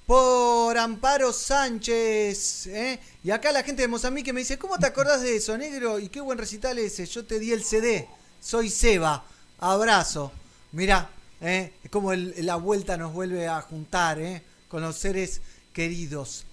por 0.05 0.77
Amparo 0.77 1.33
Sánchez. 1.33 2.67
¿eh? 2.67 2.97
Y 3.25 3.31
acá 3.31 3.51
la 3.51 3.61
gente 3.61 3.81
de 3.81 3.89
Mozambique 3.89 4.31
me 4.31 4.39
dice, 4.39 4.57
¿cómo 4.57 4.79
te 4.79 4.85
acordás 4.85 5.21
de 5.21 5.35
eso, 5.35 5.57
negro? 5.57 5.99
Y 5.99 6.07
qué 6.07 6.21
buen 6.21 6.37
recital 6.37 6.79
ese. 6.79 7.05
Yo 7.05 7.25
te 7.25 7.39
di 7.39 7.51
el 7.51 7.61
CD. 7.65 8.07
Soy 8.39 8.69
Seba. 8.69 9.25
Abrazo. 9.59 10.31
Mirá, 10.71 11.09
¿eh? 11.41 11.73
es 11.83 11.91
como 11.91 12.13
el- 12.13 12.33
la 12.37 12.55
vuelta 12.55 12.95
nos 12.95 13.11
vuelve 13.11 13.49
a 13.49 13.59
juntar 13.59 14.17
¿eh? 14.21 14.41
con 14.69 14.81
los 14.81 14.95
seres 14.95 15.41
queridos. 15.73 16.45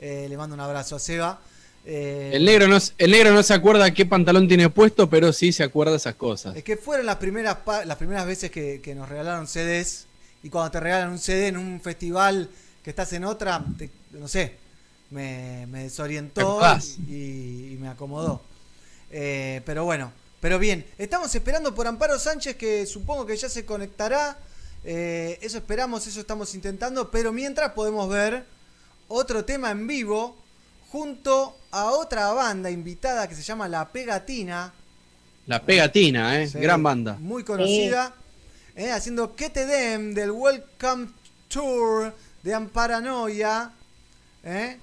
Eh, 0.00 0.26
le 0.28 0.36
mando 0.36 0.54
un 0.54 0.60
abrazo 0.60 0.96
a 0.96 0.98
Seba. 0.98 1.40
Eh, 1.86 2.32
El 2.34 2.44
negro, 2.46 2.66
no, 2.66 2.78
el 2.98 3.10
negro 3.12 3.30
no 3.32 3.44
se 3.44 3.54
acuerda 3.54 3.94
qué 3.94 4.06
pantalón 4.06 4.48
tiene 4.48 4.68
puesto, 4.70 5.08
pero 5.08 5.32
sí 5.32 5.52
se 5.52 5.62
acuerda 5.62 5.94
esas 5.94 6.16
cosas. 6.16 6.56
Es 6.56 6.64
que 6.64 6.76
fueron 6.76 7.06
las 7.06 7.18
primeras, 7.18 7.58
las 7.86 7.96
primeras 7.96 8.26
veces 8.26 8.50
que, 8.50 8.80
que 8.82 8.96
nos 8.96 9.08
regalaron 9.08 9.46
CDs. 9.46 10.06
Y 10.42 10.50
cuando 10.50 10.70
te 10.70 10.80
regalan 10.80 11.10
un 11.10 11.18
CD 11.18 11.48
en 11.48 11.56
un 11.56 11.80
festival 11.80 12.48
que 12.82 12.90
estás 12.90 13.12
en 13.12 13.24
otra, 13.24 13.64
te- 13.78 13.90
no 14.12 14.26
sé, 14.28 14.56
me, 15.10 15.66
desorientó 15.66 16.60
y, 17.08 17.72
y 17.74 17.78
me 17.80 17.88
acomodó. 17.88 18.42
Eh, 19.10 19.60
pero 19.64 19.84
bueno, 19.84 20.12
pero 20.40 20.58
bien, 20.58 20.84
estamos 20.98 21.32
esperando 21.34 21.74
por 21.74 21.86
Amparo 21.86 22.18
Sánchez 22.18 22.56
que 22.56 22.86
supongo 22.86 23.26
que 23.26 23.36
ya 23.36 23.48
se 23.48 23.64
conectará. 23.64 24.38
Eh, 24.84 25.38
eso 25.42 25.58
esperamos, 25.58 26.06
eso 26.06 26.18
estamos 26.20 26.54
intentando. 26.54 27.10
Pero 27.10 27.32
mientras 27.32 27.72
podemos 27.72 28.08
ver 28.08 28.44
otro 29.08 29.44
tema 29.44 29.70
en 29.70 29.86
vivo 29.86 30.36
junto 30.90 31.56
a 31.70 31.90
otra 31.90 32.32
banda 32.32 32.70
invitada 32.70 33.28
que 33.28 33.34
se 33.36 33.42
llama 33.42 33.68
La 33.68 33.90
Pegatina. 33.92 34.72
La 35.46 35.62
pegatina, 35.62 36.40
¿eh? 36.40 36.48
Sí, 36.48 36.58
Gran 36.58 36.82
banda. 36.82 37.16
Muy 37.20 37.44
conocida. 37.44 38.14
Eh, 38.76 38.90
haciendo 38.90 39.34
Que 39.34 39.50
te 39.50 39.66
den 39.66 40.14
del 40.14 40.30
Welcome 40.30 41.08
Tour 41.48 42.14
de 42.42 42.54
Amparanoia. 42.54 43.72
eh, 44.42 44.78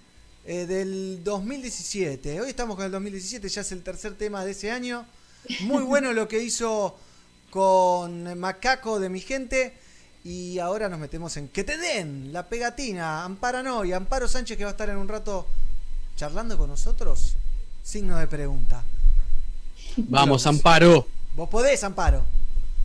eh, 0.46 0.66
del 0.66 1.24
2017. 1.24 2.42
Hoy 2.42 2.50
estamos 2.50 2.76
con 2.76 2.86
el 2.86 2.92
2017, 2.92 3.50
ya 3.50 3.62
es 3.62 3.72
el 3.72 3.84
tercer 3.84 4.16
tema 4.16 4.46
de 4.46 4.52
ese 4.52 4.72
año. 4.72 5.06
Muy 5.62 5.84
bueno 5.86 6.14
lo 6.14 6.28
que 6.28 6.42
hizo 6.42 6.98
con 7.50 8.38
Macaco 8.40 9.00
de 9.00 9.10
mi 9.10 9.20
gente. 9.20 9.74
Y 10.24 10.60
ahora 10.60 10.90
nos 10.90 11.00
metemos 11.00 11.38
en 11.38 11.48
Que 11.48 11.64
te 11.64 11.78
den, 11.78 12.34
la 12.34 12.50
pegatina, 12.50 13.24
Amparanoia, 13.24 13.98
Amparo 13.98 14.28
Sánchez 14.28 14.58
que 14.58 14.66
va 14.66 14.72
a 14.72 14.74
estar 14.74 14.90
en 14.90 14.98
un 14.98 15.08
rato 15.08 15.48
charlando 16.16 16.58
con 16.58 16.70
nosotros. 16.70 17.36
Signo 17.84 18.18
de 18.18 18.28
pregunta. 18.28 18.84
Vamos, 19.98 20.46
Amparo. 20.46 21.08
Vos 21.36 21.50
podés, 21.50 21.84
Amparo. 21.84 22.26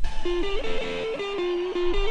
Thank 0.05 1.95
you. 1.97 2.04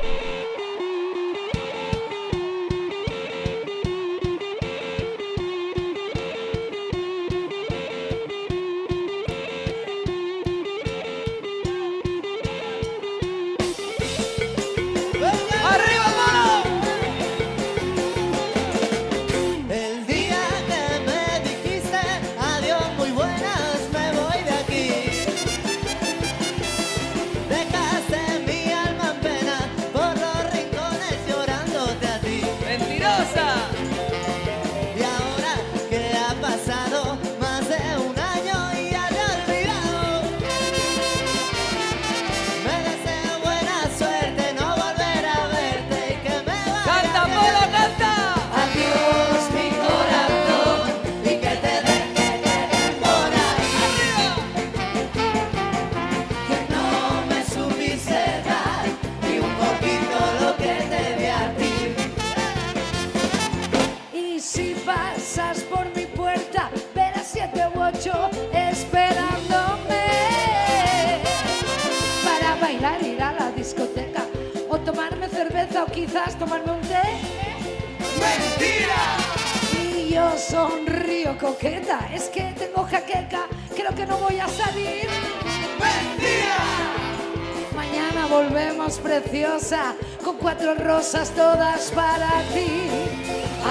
Volvemos 88.34 88.98
preciosa, 88.98 89.94
con 90.24 90.38
cuatro 90.38 90.74
rosas 90.74 91.30
todas 91.32 91.92
para 91.92 92.42
ti. 92.54 92.90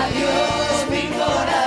Adiós 0.02 0.88
mi 0.88 1.08
corazón, 1.18 1.61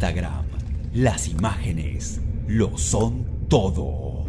Instagram, 0.00 0.46
las 0.94 1.28
imágenes 1.28 2.20
lo 2.46 2.78
son 2.78 3.46
todo. 3.50 4.24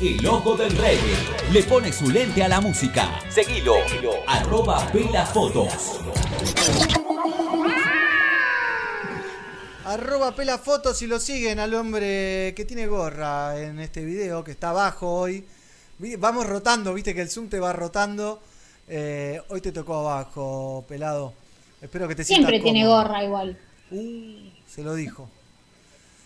El 0.00 0.24
ojo 0.24 0.56
del 0.56 0.70
reggae 0.76 1.16
le 1.52 1.64
pone 1.64 1.92
su 1.92 2.08
lente 2.08 2.44
a 2.44 2.48
la 2.48 2.60
música. 2.60 3.08
Seguilo, 3.28 3.74
arroba 4.28 4.86
pelafotos. 4.92 5.98
Arroba 9.84 10.36
pela 10.36 10.58
fotos 10.58 11.02
y 11.02 11.08
lo 11.08 11.18
siguen 11.18 11.58
al 11.58 11.74
hombre 11.74 12.54
que 12.54 12.64
tiene 12.64 12.86
gorra 12.86 13.60
en 13.60 13.80
este 13.80 14.04
video, 14.04 14.44
que 14.44 14.52
está 14.52 14.70
abajo 14.70 15.12
hoy. 15.12 15.44
Vamos 16.18 16.46
rotando, 16.46 16.94
viste 16.94 17.16
que 17.16 17.22
el 17.22 17.30
Zoom 17.30 17.48
te 17.48 17.58
va 17.58 17.72
rotando. 17.72 18.40
Eh, 18.90 19.27
hoy 19.48 19.60
te 19.60 19.72
tocó 19.72 19.94
abajo, 19.96 20.84
pelado. 20.88 21.32
Espero 21.80 22.08
que 22.08 22.14
te 22.14 22.24
sientas 22.24 22.48
Siempre 22.50 22.62
tiene 22.62 22.84
cómodo. 22.84 23.02
gorra 23.02 23.24
igual. 23.24 23.58
Se 24.66 24.82
lo 24.82 24.94
dijo. 24.94 25.28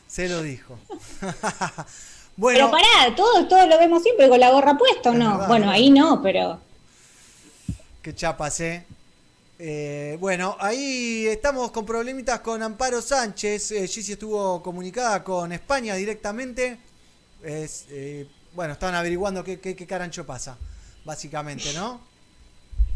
Se 0.08 0.28
lo 0.28 0.42
dijo. 0.42 0.78
bueno, 2.36 2.58
Pero 2.58 2.70
pará, 2.70 3.14
todos, 3.16 3.48
todos 3.48 3.68
lo 3.68 3.78
vemos 3.78 4.02
siempre 4.02 4.28
con 4.28 4.40
la 4.40 4.50
gorra 4.50 4.76
puesta, 4.76 5.10
¿o 5.10 5.14
no? 5.14 5.32
verdad, 5.32 5.48
bueno, 5.48 5.70
ahí 5.70 5.90
no, 5.90 6.20
pero. 6.22 6.60
qué 8.02 8.14
chapas, 8.14 8.60
eh. 8.60 8.84
Eh, 9.58 10.16
bueno, 10.18 10.56
ahí 10.58 11.26
estamos 11.28 11.70
con 11.70 11.86
problemitas 11.86 12.40
con 12.40 12.62
Amparo 12.62 13.00
Sánchez. 13.00 13.70
Eh, 13.72 13.86
Gigi 13.86 14.12
estuvo 14.12 14.62
comunicada 14.62 15.22
con 15.22 15.52
España 15.52 15.94
directamente. 15.94 16.78
Es, 17.42 17.86
eh, 17.90 18.26
bueno, 18.54 18.72
estaban 18.72 18.96
averiguando 18.96 19.44
qué, 19.44 19.60
qué, 19.60 19.76
qué 19.76 19.86
carancho 19.86 20.26
pasa, 20.26 20.56
básicamente, 21.04 21.72
¿no? 21.74 22.00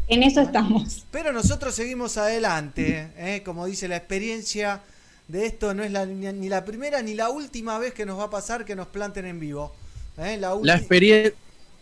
En 0.07 0.23
eso 0.23 0.41
estamos. 0.41 1.05
Pero 1.11 1.33
nosotros 1.33 1.75
seguimos 1.75 2.17
adelante, 2.17 3.09
¿eh? 3.17 3.41
como 3.43 3.65
dice 3.65 3.87
la 3.87 3.97
experiencia 3.97 4.81
de 5.27 5.45
esto, 5.45 5.73
no 5.73 5.83
es 5.83 5.91
la- 5.91 6.05
ni, 6.05 6.31
ni 6.31 6.47
la 6.49 6.63
primera 6.63 7.01
ni 7.01 7.13
la 7.13 7.29
última 7.29 7.77
vez 7.79 7.93
que 7.93 8.05
nos 8.05 8.17
va 8.17 8.25
a 8.25 8.29
pasar 8.29 8.63
que 8.63 8.75
nos 8.75 8.87
planten 8.87 9.25
en 9.25 9.39
vivo. 9.39 9.73
¿eh? 10.17 10.37
La, 10.37 10.53
ulti- 10.55 10.65
La, 10.65 10.79
experien- 10.79 11.33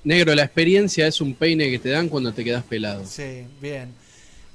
Negro, 0.03 0.35
la 0.35 0.43
experiencia 0.43 1.07
es 1.07 1.19
un 1.19 1.33
peine 1.33 1.69
que 1.71 1.79
te 1.79 1.89
dan 1.89 2.09
cuando 2.09 2.31
te 2.33 2.43
quedas 2.43 2.63
pelado. 2.63 3.03
Sí, 3.07 3.45
bien. 3.59 3.91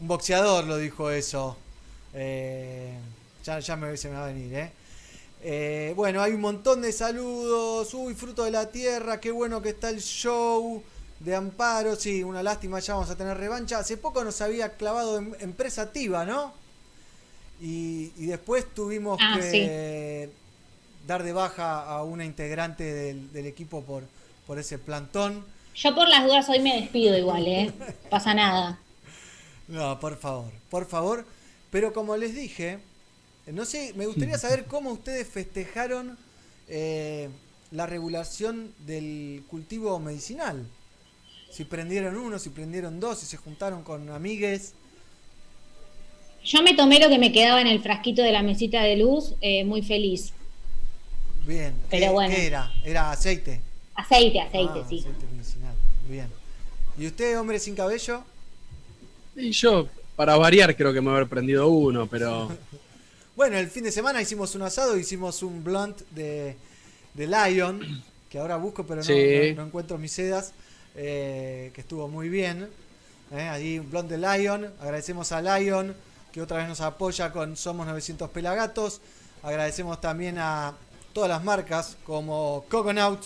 Un 0.01 0.07
boxeador 0.09 0.65
lo 0.65 0.77
dijo 0.77 1.11
eso. 1.11 1.57
Eh, 2.15 2.93
ya, 3.45 3.59
ya 3.59 3.77
me, 3.77 3.97
se 3.97 4.09
me 4.11 4.15
va 4.17 4.25
a 4.25 4.33
venir, 4.33 4.55
¿eh? 4.55 4.71
Eh, 5.43 5.93
bueno, 5.97 6.23
hay 6.23 6.33
un 6.33 6.41
montón 6.41 6.83
de 6.83 6.93
saludos. 6.93 7.93
Uy, 7.95 8.15
fruto 8.15 8.45
de 8.45 8.51
la 8.53 8.71
tierra, 8.71 9.19
qué 9.21 9.31
bueno 9.33 9.61
que 9.63 9.71
está 9.71 9.91
el 9.91 10.01
show 10.01 10.83
de 11.21 11.35
Amparo. 11.35 11.97
Sí, 11.97 12.23
una 12.23 12.43
lástima, 12.43 12.81
ya 12.81 12.95
vamos 12.95 13.11
a 13.11 13.17
tener 13.17 13.37
revancha. 13.37 13.79
Hace 13.79 13.97
poco 13.97 14.25
nos 14.25 14.41
había 14.41 14.77
clavado 14.77 15.19
en 15.19 15.37
empresa 15.41 15.83
activa, 15.83 16.25
¿no? 16.25 16.53
Y, 17.61 18.13
y 18.17 18.27
después 18.27 18.67
tuvimos 18.75 19.19
Ah, 19.21 19.39
que 19.39 20.31
dar 21.07 21.23
de 21.23 21.33
baja 21.33 21.83
a 21.83 22.03
una 22.03 22.25
integrante 22.25 22.85
del, 22.85 23.33
del 23.33 23.47
equipo 23.47 23.83
por, 23.83 24.05
por 24.47 24.59
ese 24.59 24.79
plantón. 24.79 25.45
Yo 25.75 25.95
por 25.95 26.09
las 26.09 26.25
dudas 26.25 26.49
hoy 26.49 26.61
me 26.61 26.81
despido 26.81 27.17
igual, 27.17 27.47
¿eh? 27.47 27.73
Pasa 28.11 28.35
nada. 28.35 28.79
No, 29.69 30.01
por 30.01 30.17
favor, 30.19 30.51
por 30.71 30.87
favor. 30.87 31.25
Pero 31.71 31.93
como 31.93 32.17
les 32.17 32.35
dije, 32.35 32.79
no 33.47 33.65
sé, 33.65 33.93
me 33.95 34.07
gustaría 34.07 34.39
saber 34.39 34.65
cómo 34.65 34.91
ustedes 34.91 35.29
festejaron 35.29 36.17
eh, 36.69 37.29
la 37.71 37.87
regulación 37.87 38.73
del 38.87 39.45
cultivo 39.49 39.99
medicinal. 40.01 40.67
Si 41.51 41.65
prendieron 41.65 42.17
uno, 42.17 42.39
si 42.39 42.51
prendieron 42.51 43.01
dos, 43.01 43.19
si 43.19 43.27
se 43.27 43.37
juntaron 43.37 43.83
con 43.83 44.09
amigues. 44.11 44.73
Yo 46.45 46.63
me 46.63 46.75
tomé 46.75 46.99
lo 47.01 47.09
que 47.09 47.19
me 47.19 47.33
quedaba 47.33 47.61
en 47.61 47.67
el 47.67 47.83
frasquito 47.83 48.23
de 48.23 48.33
la 48.33 48.43
mesita 48.43 48.83
de 48.83 48.97
luz, 48.97 49.35
eh, 49.41 49.65
muy 49.65 49.83
feliz. 49.83 50.33
Bien. 51.45 51.75
Pero 51.91 52.07
¿Qué, 52.07 52.11
bueno. 52.13 52.35
qué 52.35 52.47
era? 52.47 52.73
Era 52.85 53.11
aceite. 53.11 53.61
Aceite, 53.95 54.41
aceite, 54.41 54.73
Ah, 54.81 54.87
sí. 54.89 54.99
Aceite 55.01 55.27
medicinal. 55.35 55.75
Bien. 56.09 56.29
¿Y 56.99 57.07
usted, 57.07 57.39
hombre 57.39 57.59
sin 57.59 57.75
cabello? 57.75 58.23
Y 59.37 59.51
yo, 59.51 59.89
para 60.17 60.37
variar, 60.37 60.77
creo 60.77 60.93
que 60.93 61.01
me 61.01 61.07
voy 61.09 61.15
a 61.15 61.17
haber 61.19 61.29
prendido 61.29 61.69
uno, 61.69 62.07
pero. 62.07 62.51
Bueno, 63.37 63.57
el 63.57 63.71
fin 63.71 63.85
de 63.85 63.93
semana 63.93 64.21
hicimos 64.21 64.55
un 64.55 64.61
asado, 64.63 64.99
hicimos 64.99 65.43
un 65.43 65.65
blunt 65.65 65.99
de, 66.11 66.57
de 67.15 67.27
Lion, 67.27 67.81
que 68.29 68.39
ahora 68.39 68.57
busco, 68.59 68.85
pero 68.85 68.97
no, 68.97 69.05
Sí. 69.05 69.53
no- 69.55 69.63
no 69.63 69.67
encuentro 69.69 69.97
mis 69.97 70.13
sedas, 70.13 70.53
eh, 70.97 71.71
que 71.75 71.81
estuvo 71.81 72.09
muy 72.09 72.29
bien. 72.29 72.69
Eh, 73.33 73.49
Ahí 73.49 73.79
un 73.79 73.91
blunt 73.91 74.09
de 74.11 74.19
Lion. 74.19 74.73
Agradecemos 74.81 75.31
a 75.33 75.41
Lion, 75.41 75.95
que 76.33 76.43
otra 76.43 76.59
vez 76.59 76.69
nos 76.69 76.81
apoya 76.81 77.31
con 77.33 77.57
Somos 77.57 77.87
900 77.87 78.29
Pelagatos. 78.31 79.01
Agradecemos 79.43 80.01
también 80.01 80.37
a 80.39 80.75
todas 81.13 81.29
las 81.31 81.43
marcas, 81.43 81.97
como 82.05 82.65
Coconaut, 82.69 83.21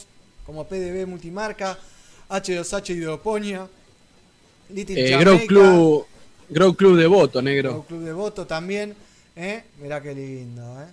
como 0.46 0.64
PDB 0.64 1.06
Multimarca, 1.06 1.78
H2H 2.28 2.90
Hidroponía, 2.94 3.66
Little 4.70 5.12
Eh, 5.14 5.18
Grow 5.18 5.38
Club. 5.46 6.06
Grow 6.48 6.74
Club 6.74 6.96
de 6.98 7.06
voto, 7.06 7.40
negro. 7.42 7.70
Grow 7.70 7.84
Club 7.86 8.00
de 8.04 8.12
Voto 8.12 8.46
también. 8.46 8.94
¿eh? 9.36 9.64
Mirá 9.80 10.00
qué 10.02 10.14
lindo. 10.14 10.62
¿eh? 10.82 10.86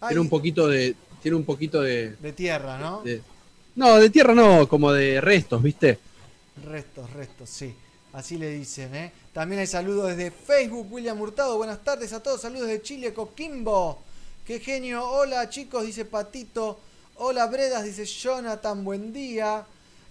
Ay, 0.00 0.08
Tiene 0.10 0.20
un 0.20 0.28
poquito 0.28 0.68
de. 0.68 0.94
Tiene 1.22 1.36
un 1.36 1.44
poquito 1.44 1.80
de. 1.82 2.16
De 2.20 2.32
tierra, 2.32 2.78
¿no? 2.78 3.02
de- 3.02 3.20
no, 3.74 3.96
de 3.98 4.10
tierra 4.10 4.34
no, 4.34 4.68
como 4.68 4.92
de 4.92 5.20
restos, 5.20 5.62
¿viste? 5.62 5.98
Restos, 6.64 7.10
restos, 7.12 7.48
sí. 7.50 7.74
Así 8.12 8.36
le 8.36 8.50
dicen, 8.50 8.94
¿eh? 8.94 9.12
También 9.32 9.60
hay 9.60 9.66
saludos 9.66 10.08
desde 10.14 10.30
Facebook, 10.30 10.92
William 10.92 11.18
Hurtado. 11.20 11.56
Buenas 11.56 11.82
tardes 11.82 12.12
a 12.12 12.22
todos. 12.22 12.42
Saludos 12.42 12.68
de 12.68 12.82
Chile, 12.82 13.14
Coquimbo. 13.14 14.02
Qué 14.46 14.60
genio. 14.60 15.08
Hola, 15.08 15.48
chicos, 15.48 15.86
dice 15.86 16.04
Patito. 16.04 16.78
Hola, 17.16 17.46
Bredas, 17.46 17.84
dice 17.84 18.04
Jonathan. 18.04 18.84
Buen 18.84 19.12
día. 19.14 19.64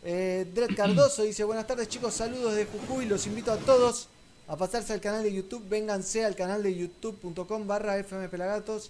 Eh, 0.04 0.48
Dred 0.52 0.76
Cardoso 0.76 1.22
dice: 1.24 1.44
Buenas 1.44 1.68
tardes, 1.68 1.88
chicos. 1.89 2.16
Saludos 2.16 2.56
de 2.56 2.66
Jujuy. 2.66 3.06
Los 3.06 3.28
invito 3.28 3.52
a 3.52 3.58
todos 3.58 4.08
a 4.48 4.58
pasarse 4.58 4.94
al 4.94 5.02
canal 5.02 5.22
de 5.22 5.32
YouTube. 5.34 5.64
Vénganse 5.70 6.26
al 6.26 6.36
canal 6.36 6.64
de 6.64 6.76
youtube.com 6.76 7.68
barra 7.68 7.98
FM 8.00 8.30
Pelagatos. 8.30 8.89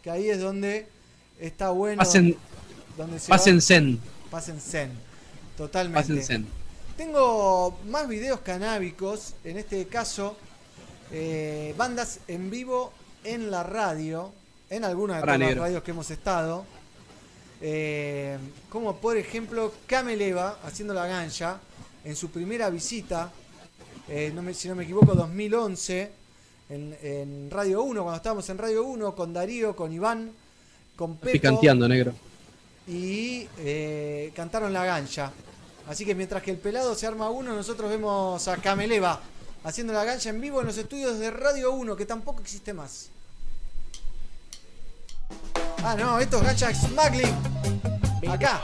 Que 0.00 0.10
ahí 0.10 0.28
es 0.30 0.38
donde 0.40 0.86
está 1.40 1.70
bueno. 1.70 1.98
Pasen, 1.98 2.36
donde 2.96 3.18
se 3.18 3.28
pasen 3.30 3.56
va- 3.56 3.60
zen. 3.62 4.00
Pasen 4.30 4.60
zen. 4.60 4.92
Totalmente. 5.56 6.00
Pasen 6.00 6.22
zen. 6.22 6.46
Tengo 6.96 7.76
más 7.88 8.06
videos 8.08 8.40
canábicos, 8.40 9.34
en 9.42 9.58
este 9.58 9.86
caso, 9.86 10.36
eh, 11.10 11.74
bandas 11.76 12.20
en 12.28 12.50
vivo 12.50 12.92
en 13.24 13.50
la 13.50 13.64
radio, 13.64 14.32
en 14.70 14.84
alguna 14.84 15.14
de 15.14 15.20
las 15.20 15.58
radios 15.58 15.82
que 15.82 15.90
hemos 15.90 16.10
estado. 16.10 16.64
eh, 17.66 18.36
como 18.68 18.96
por 18.96 19.16
ejemplo 19.16 19.72
Cameleva 19.86 20.58
haciendo 20.64 20.92
la 20.92 21.06
gancha 21.06 21.58
en 22.04 22.14
su 22.14 22.28
primera 22.30 22.68
visita, 22.68 23.30
eh, 24.08 24.30
no 24.34 24.42
me- 24.42 24.52
si 24.52 24.68
no 24.68 24.74
me 24.74 24.84
equivoco, 24.84 25.14
2011, 25.14 26.10
en, 26.68 26.94
en 27.00 27.50
Radio 27.50 27.82
1, 27.84 28.02
cuando 28.02 28.16
estábamos 28.18 28.46
en 28.50 28.58
Radio 28.58 28.84
1, 28.84 29.14
con 29.14 29.32
Darío, 29.32 29.74
con 29.74 29.92
Iván, 29.92 30.30
con 30.94 31.16
Pepo 31.16 31.32
Picanteando, 31.32 31.88
negro. 31.88 32.12
y 32.86 33.48
eh, 33.58 34.30
cantaron 34.34 34.70
la 34.72 34.84
gancha. 34.84 35.32
Así 35.88 36.04
que 36.04 36.14
mientras 36.14 36.42
que 36.42 36.50
el 36.50 36.58
pelado 36.58 36.94
se 36.94 37.06
arma 37.06 37.30
uno, 37.30 37.54
nosotros 37.54 37.90
vemos 37.90 38.48
a 38.48 38.56
Cameleva 38.56 39.20
haciendo 39.64 39.92
la 39.92 40.04
gancha 40.04 40.30
en 40.30 40.40
vivo 40.40 40.60
en 40.60 40.66
los 40.66 40.76
estudios 40.78 41.18
de 41.18 41.30
Radio 41.30 41.72
1, 41.72 41.96
que 41.96 42.06
tampoco 42.06 42.40
existe 42.40 42.72
más. 42.72 43.10
Ah, 45.82 45.94
no, 45.98 46.18
esto 46.18 46.38
es 46.38 46.44
gancha 46.44 46.74
smuggling. 46.74 47.34
Acá. 48.28 48.62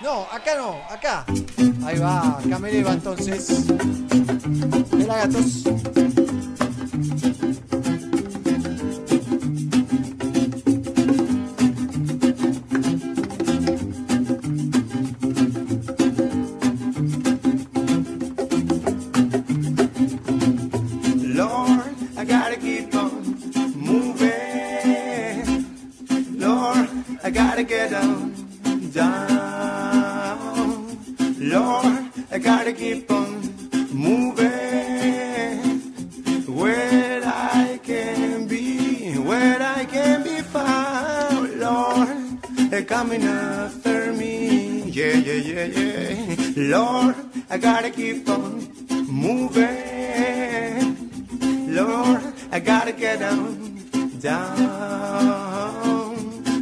No, 0.00 0.22
acá 0.30 0.56
no, 0.56 0.80
acá. 0.90 1.24
Ahí 1.84 1.98
va, 1.98 2.40
Cameleva 2.48 2.92
entonces. 2.92 3.66
Pelagatos. 4.90 5.64
Lord, 5.64 6.25
gotta 27.56 27.68
get 27.68 27.90
down, 27.90 28.34
down. 28.92 30.36
Lord, 31.38 32.04
I 32.30 32.38
gotta 32.38 32.74
keep 32.74 33.10
on 33.10 33.40
moving. 33.94 34.50
Where 36.54 37.22
I 37.24 37.80
can 37.82 38.46
be, 38.46 39.14
where 39.14 39.62
I 39.62 39.86
can 39.86 40.22
be 40.22 40.42
found. 40.42 41.58
Lord, 41.58 42.42
they're 42.68 42.84
coming 42.84 43.22
after 43.22 44.12
me. 44.12 44.90
Yeah, 44.90 45.14
yeah, 45.14 45.40
yeah, 45.50 45.64
yeah. 45.64 46.36
Lord, 46.56 47.14
I 47.48 47.56
gotta 47.56 47.88
keep 47.88 48.28
on 48.28 48.68
moving. 49.08 49.64
Lord, 51.74 52.22
I 52.52 52.60
gotta 52.60 52.92
get 52.92 53.20
down, 53.20 53.80
down. 54.20 55.86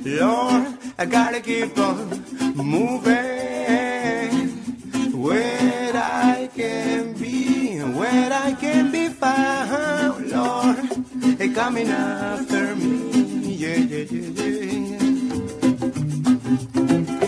Lord, 0.05 0.74
I 0.97 1.07
gotta 1.07 1.41
keep 1.41 1.77
on 1.77 2.25
moving. 2.55 3.15
Where 5.13 5.93
I 5.95 6.49
can 6.55 7.15
be, 7.15 7.79
where 7.81 8.33
I 8.33 8.53
can 8.53 8.93
be 8.93 9.09
found, 9.09 10.31
Lord, 10.31 10.77
they 11.39 11.49
coming 11.49 11.89
after 11.89 12.77
me. 12.77 13.55
Yeah, 13.55 13.77
yeah, 13.77 14.05
yeah, 14.11 14.45
yeah. 16.81 17.24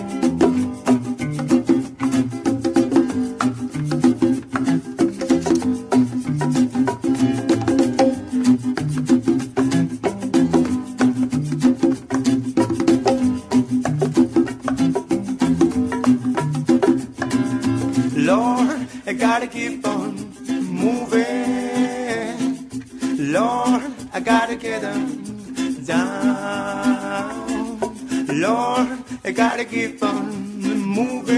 I 19.09 19.12
gotta 19.12 19.46
keep 19.46 19.86
on 19.86 20.16
moving. 20.48 21.22
Lord, 23.32 23.82
I 24.12 24.18
gotta 24.18 24.57
get 24.57 24.82
down, 24.82 25.84
down. 25.84 27.38
Lord, 28.26 29.04
I 29.24 29.30
gotta 29.30 29.64
keep 29.64 30.02
on 30.02 30.61
moving. 30.61 31.36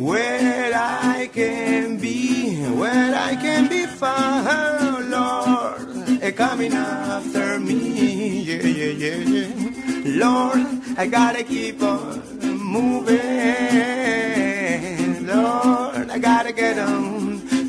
Where 0.00 0.72
I 0.72 1.28
can 1.32 1.98
be, 1.98 2.62
where 2.70 3.12
I 3.16 3.34
can 3.34 3.66
be 3.68 3.86
found, 3.86 5.10
Lord, 5.10 6.20
they're 6.20 6.30
coming 6.30 6.74
after 6.74 7.58
me. 7.58 8.42
Yeah, 8.42 8.62
yeah, 8.62 8.92
yeah, 9.02 9.16
yeah. 9.34 9.48
Lord, 10.24 10.64
I 10.96 11.08
gotta 11.08 11.42
keep 11.42 11.82
on 11.82 12.22
moving. 12.56 14.45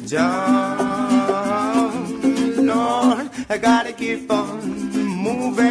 John, 0.08 1.06
Lord, 2.66 3.30
I 3.50 3.58
gotta 3.58 3.92
keep 3.92 4.32
on 4.32 4.90
moving 4.94 5.66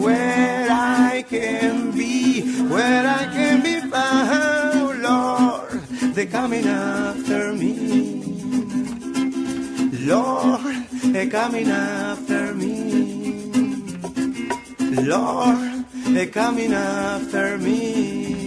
where 0.00 0.66
I 0.70 1.22
can 1.28 1.90
be, 1.90 2.40
where 2.68 3.06
I 3.06 3.24
can 3.26 3.62
be 3.62 3.80
found, 3.80 5.02
Lord. 5.02 5.82
They're 6.14 6.24
coming 6.24 6.66
after 6.66 7.52
me, 7.52 7.74
Lord. 10.06 10.86
They're 11.12 11.28
coming 11.28 11.68
after 11.68 12.54
me, 12.54 13.52
Lord. 14.80 15.84
They're 16.14 16.28
coming 16.28 16.72
after 16.72 17.58
me. 17.58 18.41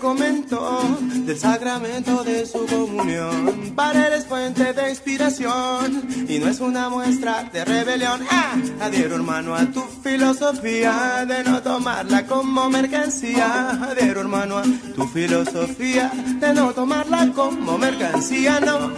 Comentó 0.00 0.80
del 1.26 1.38
sacramento 1.38 2.22
de 2.24 2.46
su 2.46 2.64
comunión. 2.66 3.72
Para 3.74 4.06
él 4.06 4.14
es 4.14 4.26
fuente 4.26 4.72
de 4.72 4.90
inspiración 4.90 6.06
y 6.28 6.38
no 6.38 6.48
es 6.48 6.60
una 6.60 6.88
muestra 6.88 7.44
de 7.52 7.64
rebelión. 7.64 8.20
Ah, 8.30 8.56
adhiero 8.80 9.16
hermano 9.16 9.54
a 9.54 9.66
tu 9.66 9.82
filosofía 10.02 11.24
de 11.26 11.44
no 11.44 11.62
tomarla 11.62 12.26
como 12.26 12.70
mercancía. 12.70 13.70
Adhiero 13.70 14.20
hermano 14.20 14.58
a 14.58 14.62
tu 14.94 15.06
filosofía 15.08 16.10
de 16.40 16.54
no 16.54 16.72
tomarla 16.72 17.32
como 17.34 17.76
mercancía. 17.76 18.60
No, 18.60 18.92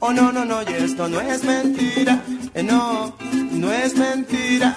oh 0.00 0.12
no, 0.12 0.30
no, 0.30 0.44
no, 0.44 0.62
y 0.62 0.72
esto 0.74 1.08
no 1.08 1.20
es 1.20 1.42
mentira. 1.42 2.22
Eh, 2.54 2.62
no, 2.62 3.16
no 3.50 3.72
es 3.72 3.96
mentira. 3.96 4.76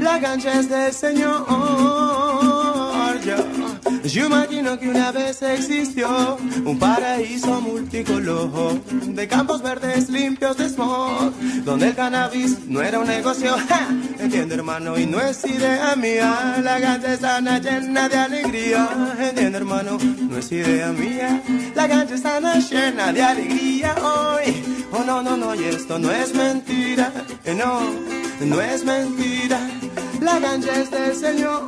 La 0.00 0.20
cancha 0.20 0.58
es 0.58 0.68
del 0.68 0.92
Señor. 0.92 1.46
Yo, 3.24 3.36
yo 4.02 4.28
que 4.78 4.88
una 4.88 5.12
vez 5.12 5.42
existió 5.42 6.36
un 6.64 6.78
paraíso 6.78 7.60
multicolor 7.60 8.82
de 8.84 9.28
campos 9.28 9.62
verdes 9.62 10.08
limpios 10.08 10.56
de 10.56 10.68
smog, 10.68 11.32
donde 11.64 11.88
el 11.88 11.94
cannabis 11.94 12.66
no 12.66 12.80
era 12.80 12.98
un 13.00 13.06
negocio. 13.06 13.56
¡Ja! 13.68 13.88
Entiende, 14.18 14.54
hermano, 14.54 14.98
y 14.98 15.06
no 15.06 15.20
es 15.20 15.44
idea 15.44 15.94
mía. 15.96 16.60
La 16.62 16.80
cancha 16.80 17.14
está 17.14 17.40
llena 17.40 18.08
de 18.08 18.16
alegría. 18.16 18.88
Entiende, 19.18 19.58
hermano, 19.58 19.98
no 19.98 20.36
es 20.38 20.52
idea 20.52 20.92
mía. 20.92 21.42
La 21.74 21.88
cancha 21.88 22.14
está 22.14 22.40
llena 22.58 23.12
de 23.12 23.22
alegría 23.22 23.94
hoy. 24.02 24.62
Oh, 24.92 25.04
no, 25.04 25.22
no, 25.22 25.36
no, 25.36 25.54
y 25.54 25.64
esto 25.64 25.98
no 25.98 26.10
es 26.10 26.34
mentira. 26.34 27.12
Eh, 27.44 27.54
no, 27.54 27.80
no 28.44 28.60
es 28.60 28.84
mentira. 28.84 29.60
La 30.20 30.38
cancha 30.40 30.80
es 30.80 30.90
del 30.90 31.14
Señor. 31.16 31.62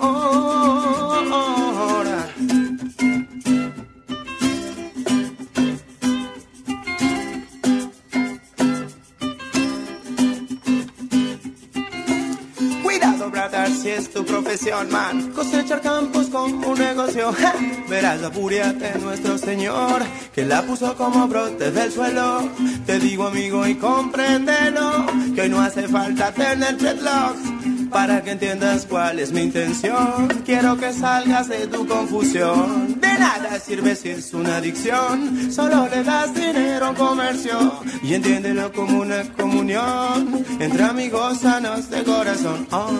Si 13.84 13.90
es 13.90 14.10
tu 14.10 14.24
profesión, 14.24 14.90
man. 14.90 15.30
Cosechar 15.32 15.82
campos 15.82 16.28
como 16.28 16.68
un 16.68 16.78
negocio. 16.78 17.30
Verás 17.90 18.18
la 18.22 18.30
furia 18.30 18.72
de 18.72 18.98
nuestro 18.98 19.36
Señor, 19.36 20.02
que 20.34 20.46
la 20.46 20.62
puso 20.62 20.96
como 20.96 21.28
brote 21.28 21.70
del 21.70 21.92
suelo. 21.92 22.48
Te 22.86 22.98
digo, 22.98 23.26
amigo, 23.26 23.66
y 23.66 23.74
compréndelo, 23.74 25.04
que 25.34 25.42
hoy 25.42 25.48
no 25.50 25.60
hace 25.60 25.86
falta 25.86 26.32
tener 26.32 26.78
dreadlocks. 26.78 27.90
Para 27.90 28.22
que 28.22 28.30
entiendas 28.30 28.86
cuál 28.86 29.20
es 29.20 29.32
mi 29.32 29.42
intención, 29.42 30.28
quiero 30.46 30.78
que 30.78 30.90
salgas 30.92 31.48
de 31.48 31.66
tu 31.66 31.86
confusión. 31.86 32.98
De 33.02 33.18
nada 33.18 33.60
sirve 33.60 33.94
si 33.94 34.08
es 34.08 34.32
una 34.32 34.56
adicción, 34.56 35.52
solo 35.52 35.88
le 35.88 36.02
das 36.02 36.34
dinero 36.34 36.86
a 36.86 36.90
un 36.90 36.96
comercio 36.96 37.84
y 38.02 38.14
entiéndelo 38.14 38.72
como 38.72 39.02
una 39.02 39.22
comunión 39.34 40.44
entre 40.58 40.82
amigos 40.82 41.40
sanos 41.40 41.90
de 41.90 42.02
corazón. 42.02 42.66
Oh, 42.72 42.90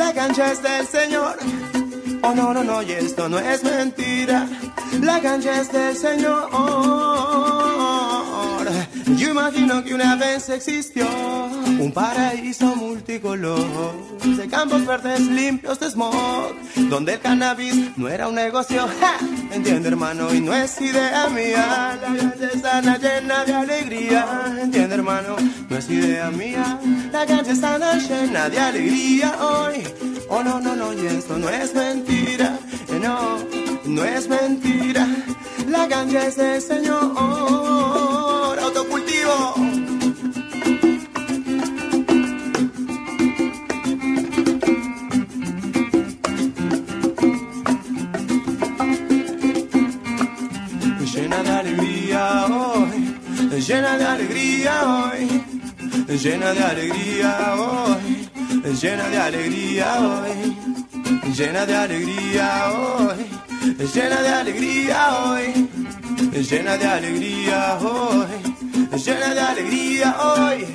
la 0.00 0.14
cancha 0.14 0.50
es 0.52 0.62
del 0.62 0.86
Señor. 0.86 1.36
Oh, 2.22 2.34
no, 2.34 2.54
no, 2.54 2.64
no, 2.64 2.82
y 2.82 2.92
esto 2.92 3.28
no 3.28 3.38
es 3.38 3.62
mentira. 3.62 4.48
La 5.02 5.20
cancha 5.20 5.60
es 5.60 5.70
del 5.70 5.94
Señor. 5.94 6.48
Yo 9.16 9.30
imagino 9.30 9.82
que 9.84 9.94
una 9.94 10.16
vez 10.16 10.48
existió 10.48 11.06
un 11.06 11.92
paraíso 11.92 12.74
multicolor 12.76 13.94
de 14.24 14.46
campos 14.48 14.86
verdes 14.86 15.20
limpios 15.20 15.80
de 15.80 15.90
smog, 15.90 16.54
donde 16.88 17.14
el 17.14 17.20
cannabis 17.20 17.96
no 17.96 18.08
era 18.08 18.28
un 18.28 18.34
negocio. 18.34 18.88
¡Ja! 19.00 19.14
Entiende, 19.52 19.88
hermano, 19.88 20.32
y 20.34 20.40
no 20.40 20.54
es 20.54 20.80
idea 20.80 21.28
mía. 21.28 21.98
La 22.00 22.00
cancha 22.00 22.48
está 22.54 22.80
llena 22.98 23.44
de 23.44 23.54
alegría. 23.54 24.56
Entiende, 24.60 24.94
hermano, 24.94 25.36
no 25.68 25.76
es 25.76 25.90
idea 25.90 26.30
mía. 26.30 26.78
La 27.12 27.26
cancha 27.26 27.52
está 27.52 27.78
llena 27.96 28.48
de 28.48 28.58
alegría 28.58 29.34
hoy. 29.40 29.82
Oh, 30.28 30.42
no, 30.44 30.60
no, 30.60 30.76
no, 30.76 30.92
y 30.92 31.06
esto 31.06 31.36
no 31.38 31.48
es 31.48 31.74
mentira. 31.74 32.58
Eh, 32.88 33.00
No, 33.02 33.38
no 33.86 34.04
es 34.04 34.28
mentira. 34.28 35.06
La 35.68 35.88
cancha 35.88 36.26
es 36.26 36.36
del 36.36 36.60
Señor. 36.62 37.99
Autocultivo. 39.10 39.54
Llena 51.12 51.42
de 51.42 51.50
alegría 51.50 52.46
hoy, 52.46 53.16
llena 53.60 53.98
de 53.98 54.04
alegría 54.04 54.84
hoy, 54.84 55.42
llena 56.22 56.52
de 56.52 56.64
alegría 56.64 57.54
hoy, 57.56 58.28
llena 58.80 59.08
de 59.08 59.18
alegría 59.18 60.00
hoy, 60.00 60.56
llena 61.36 61.66
de 61.66 61.76
alegría 61.76 62.72
hoy, 62.72 63.26
llena 63.94 64.22
de 64.22 64.28
alegría 64.28 65.14
hoy, 65.24 65.68
llena 66.50 66.76
de 66.76 66.86
alegría 66.86 67.78
hoy, 67.78 68.69
llena 68.96 69.34
de 69.34 69.40
alegría 69.40 70.16
hoy. 70.20 70.66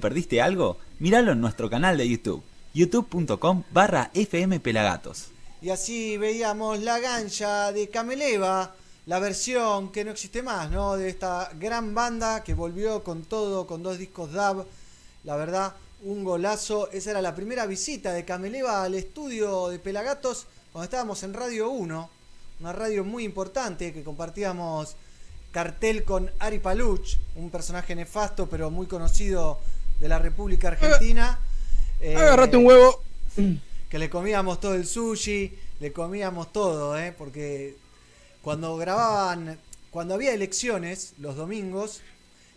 Perdiste 0.00 0.42
algo? 0.42 0.78
Míralo 0.98 1.32
en 1.32 1.40
nuestro 1.40 1.70
canal 1.70 1.96
de 1.96 2.08
YouTube, 2.08 2.42
youtube.com 2.74 3.62
barra 3.72 4.10
fmpelagatos. 4.14 5.28
Y 5.62 5.70
así 5.70 6.16
veíamos 6.16 6.80
la 6.80 6.98
gancha 6.98 7.70
de 7.72 7.88
Cameleva, 7.88 8.74
la 9.06 9.18
versión 9.18 9.92
que 9.92 10.04
no 10.04 10.10
existe 10.10 10.42
más, 10.42 10.70
¿no? 10.70 10.96
De 10.96 11.08
esta 11.08 11.50
gran 11.58 11.94
banda 11.94 12.42
que 12.42 12.54
volvió 12.54 13.04
con 13.04 13.22
todo, 13.22 13.66
con 13.66 13.82
dos 13.82 13.98
discos 13.98 14.32
DAB. 14.32 14.66
La 15.24 15.36
verdad, 15.36 15.74
un 16.02 16.24
golazo. 16.24 16.90
Esa 16.90 17.10
era 17.10 17.22
la 17.22 17.34
primera 17.34 17.66
visita 17.66 18.12
de 18.12 18.24
Cameleva 18.24 18.82
al 18.82 18.94
estudio 18.94 19.68
de 19.68 19.78
Pelagatos 19.78 20.46
cuando 20.72 20.84
estábamos 20.84 21.22
en 21.24 21.34
Radio 21.34 21.68
1, 21.70 22.10
una 22.60 22.72
radio 22.72 23.04
muy 23.04 23.24
importante 23.24 23.92
que 23.92 24.04
compartíamos 24.04 24.94
cartel 25.50 26.04
con 26.04 26.30
Ari 26.38 26.60
Paluch, 26.60 27.16
un 27.34 27.50
personaje 27.50 27.96
nefasto 27.96 28.48
pero 28.48 28.70
muy 28.70 28.86
conocido 28.86 29.58
de 30.00 30.08
la 30.08 30.18
República 30.18 30.68
Argentina. 30.68 31.38
Eh, 32.00 32.16
Agárrate 32.16 32.56
un 32.56 32.66
huevo. 32.66 33.02
que 33.88 33.98
le 33.98 34.08
comíamos 34.08 34.60
todo 34.60 34.74
el 34.74 34.86
sushi, 34.86 35.52
le 35.80 35.92
comíamos 35.92 36.52
todo, 36.52 36.98
¿eh? 36.98 37.14
porque 37.16 37.76
cuando 38.42 38.76
grababan, 38.76 39.58
cuando 39.90 40.14
había 40.14 40.32
elecciones 40.32 41.14
los 41.18 41.36
domingos, 41.36 42.00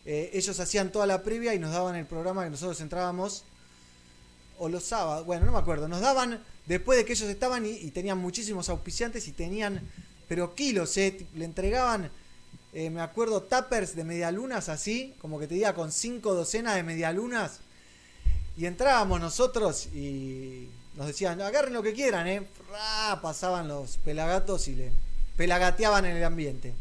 eh, 0.06 0.30
ellos 0.34 0.60
hacían 0.60 0.92
toda 0.92 1.06
la 1.08 1.24
previa 1.24 1.54
y 1.54 1.60
nos 1.60 1.72
daban 1.72 1.96
el 1.96 2.06
programa 2.06 2.44
que 2.44 2.52
nosotros 2.52 2.80
entrábamos, 2.82 3.44
o 4.60 4.70
los 4.70 4.84
sábados, 4.84 5.26
bueno, 5.26 5.46
no 5.46 5.52
me 5.52 5.58
acuerdo, 5.58 5.88
nos 5.88 6.02
daban 6.02 6.40
después 6.68 6.98
de 6.98 7.06
que 7.06 7.14
ellos 7.14 7.28
estaban 7.28 7.66
y, 7.66 7.72
y 7.72 7.92
tenían 7.92 8.20
muchísimos 8.20 8.70
auspiciantes 8.70 9.28
y 9.28 9.32
tenían, 9.32 9.82
pero 10.28 10.54
kilos, 10.54 10.96
¿eh? 10.98 11.26
le 11.36 11.46
entregaban 11.46 12.12
eh, 12.74 12.90
me 12.90 13.02
acuerdo, 13.02 13.42
tuppers 13.44 13.96
de 13.96 14.04
medialunas 14.04 14.70
así, 14.70 15.14
como 15.20 15.40
que 15.40 15.48
te 15.48 15.56
diga 15.56 15.74
con 15.74 15.92
cinco 15.92 16.34
docenas 16.34 16.76
de 16.76 16.84
medialunas. 16.84 17.60
Y 18.58 18.66
entrábamos 18.66 19.20
nosotros 19.20 19.88
y 19.94 20.68
nos 20.96 21.08
decían, 21.08 21.42
agarren 21.42 21.74
lo 21.74 21.82
que 21.82 21.94
quieran, 21.94 22.28
¿eh? 22.28 22.44
Pasaban 23.22 23.68
los 23.68 23.98
pelagatos 23.98 24.68
y 24.68 24.76
le 24.76 24.92
pelagateaban 25.38 26.06
en 26.06 26.18
el 26.18 26.24
ambiente, 26.24 26.74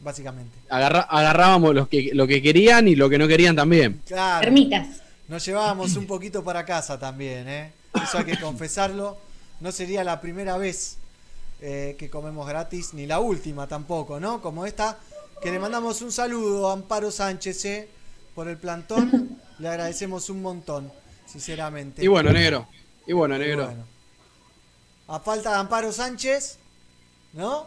básicamente. 0.00 0.56
Agarra- 0.68 1.06
agarrábamos 1.08 1.74
los 1.74 1.88
que, 1.88 2.10
lo 2.12 2.26
que 2.26 2.42
querían 2.42 2.86
y 2.88 2.94
lo 2.96 3.08
que 3.08 3.18
no 3.18 3.26
querían 3.26 3.56
también. 3.56 4.02
Claro. 4.06 4.42
Termitas. 4.44 4.88
Nos 5.28 5.44
llevábamos 5.44 5.96
un 5.96 6.06
poquito 6.06 6.44
para 6.44 6.66
casa 6.66 6.98
también, 6.98 7.48
¿eh? 7.48 7.72
Eso 8.02 8.18
hay 8.18 8.24
que 8.24 8.38
confesarlo. 8.38 9.16
No 9.60 9.72
sería 9.72 10.04
la 10.04 10.20
primera 10.20 10.58
vez 10.58 10.98
eh, 11.66 11.96
que 11.98 12.10
comemos 12.10 12.46
gratis, 12.46 12.92
ni 12.92 13.06
la 13.06 13.20
última 13.20 13.66
tampoco, 13.66 14.20
¿no? 14.20 14.42
Como 14.42 14.66
esta, 14.66 14.98
que 15.40 15.50
le 15.50 15.58
mandamos 15.58 16.02
un 16.02 16.12
saludo 16.12 16.68
a 16.68 16.74
Amparo 16.74 17.10
Sánchez, 17.10 17.64
¿eh? 17.64 17.88
Por 18.34 18.48
el 18.48 18.58
plantón. 18.58 19.40
Le 19.58 19.68
agradecemos 19.68 20.28
un 20.28 20.42
montón, 20.42 20.92
sinceramente. 21.24 22.04
Y 22.04 22.08
bueno, 22.08 22.32
negro. 22.32 22.68
Y 23.06 23.14
bueno, 23.14 23.38
negro. 23.38 23.64
bueno. 23.64 23.86
A 25.08 25.20
falta 25.20 25.52
de 25.52 25.56
Amparo 25.56 25.90
Sánchez, 25.90 26.58
¿no? 27.32 27.66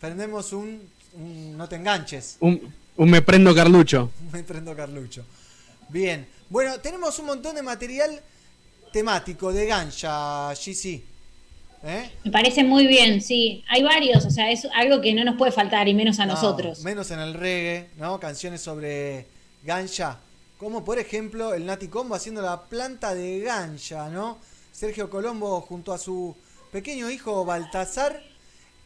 Prendemos 0.00 0.52
un, 0.52 0.80
un 1.14 1.56
No 1.56 1.68
te 1.68 1.76
enganches. 1.76 2.36
Un, 2.38 2.72
un 2.96 3.10
me 3.10 3.22
prendo 3.22 3.52
Carlucho. 3.52 4.12
Me 4.32 4.44
prendo 4.44 4.76
Carlucho. 4.76 5.24
Bien. 5.88 6.28
Bueno, 6.48 6.78
tenemos 6.78 7.18
un 7.18 7.26
montón 7.26 7.56
de 7.56 7.62
material 7.62 8.20
temático 8.92 9.52
de 9.52 9.66
gancha, 9.66 10.54
GC. 10.54 11.09
¿Eh? 11.82 12.10
Me 12.24 12.30
parece 12.30 12.62
muy 12.62 12.86
bien, 12.86 13.20
sí. 13.22 13.64
Hay 13.68 13.82
varios, 13.82 14.26
o 14.26 14.30
sea, 14.30 14.50
es 14.50 14.66
algo 14.74 15.00
que 15.00 15.14
no 15.14 15.24
nos 15.24 15.36
puede 15.36 15.50
faltar, 15.52 15.88
y 15.88 15.94
menos 15.94 16.18
a 16.20 16.26
No, 16.26 16.34
nosotros. 16.34 16.82
Menos 16.84 17.10
en 17.10 17.20
el 17.20 17.34
reggae, 17.34 17.88
¿no? 17.96 18.20
Canciones 18.20 18.60
sobre 18.60 19.26
gancha. 19.64 20.18
Como 20.58 20.84
por 20.84 20.98
ejemplo 20.98 21.54
el 21.54 21.64
Nati 21.64 21.88
Combo 21.88 22.14
haciendo 22.14 22.42
la 22.42 22.64
planta 22.64 23.14
de 23.14 23.40
gancha, 23.40 24.10
¿no? 24.10 24.38
Sergio 24.72 25.08
Colombo 25.08 25.60
junto 25.62 25.92
a 25.94 25.98
su 25.98 26.36
pequeño 26.70 27.10
hijo 27.10 27.44
Baltasar 27.46 28.22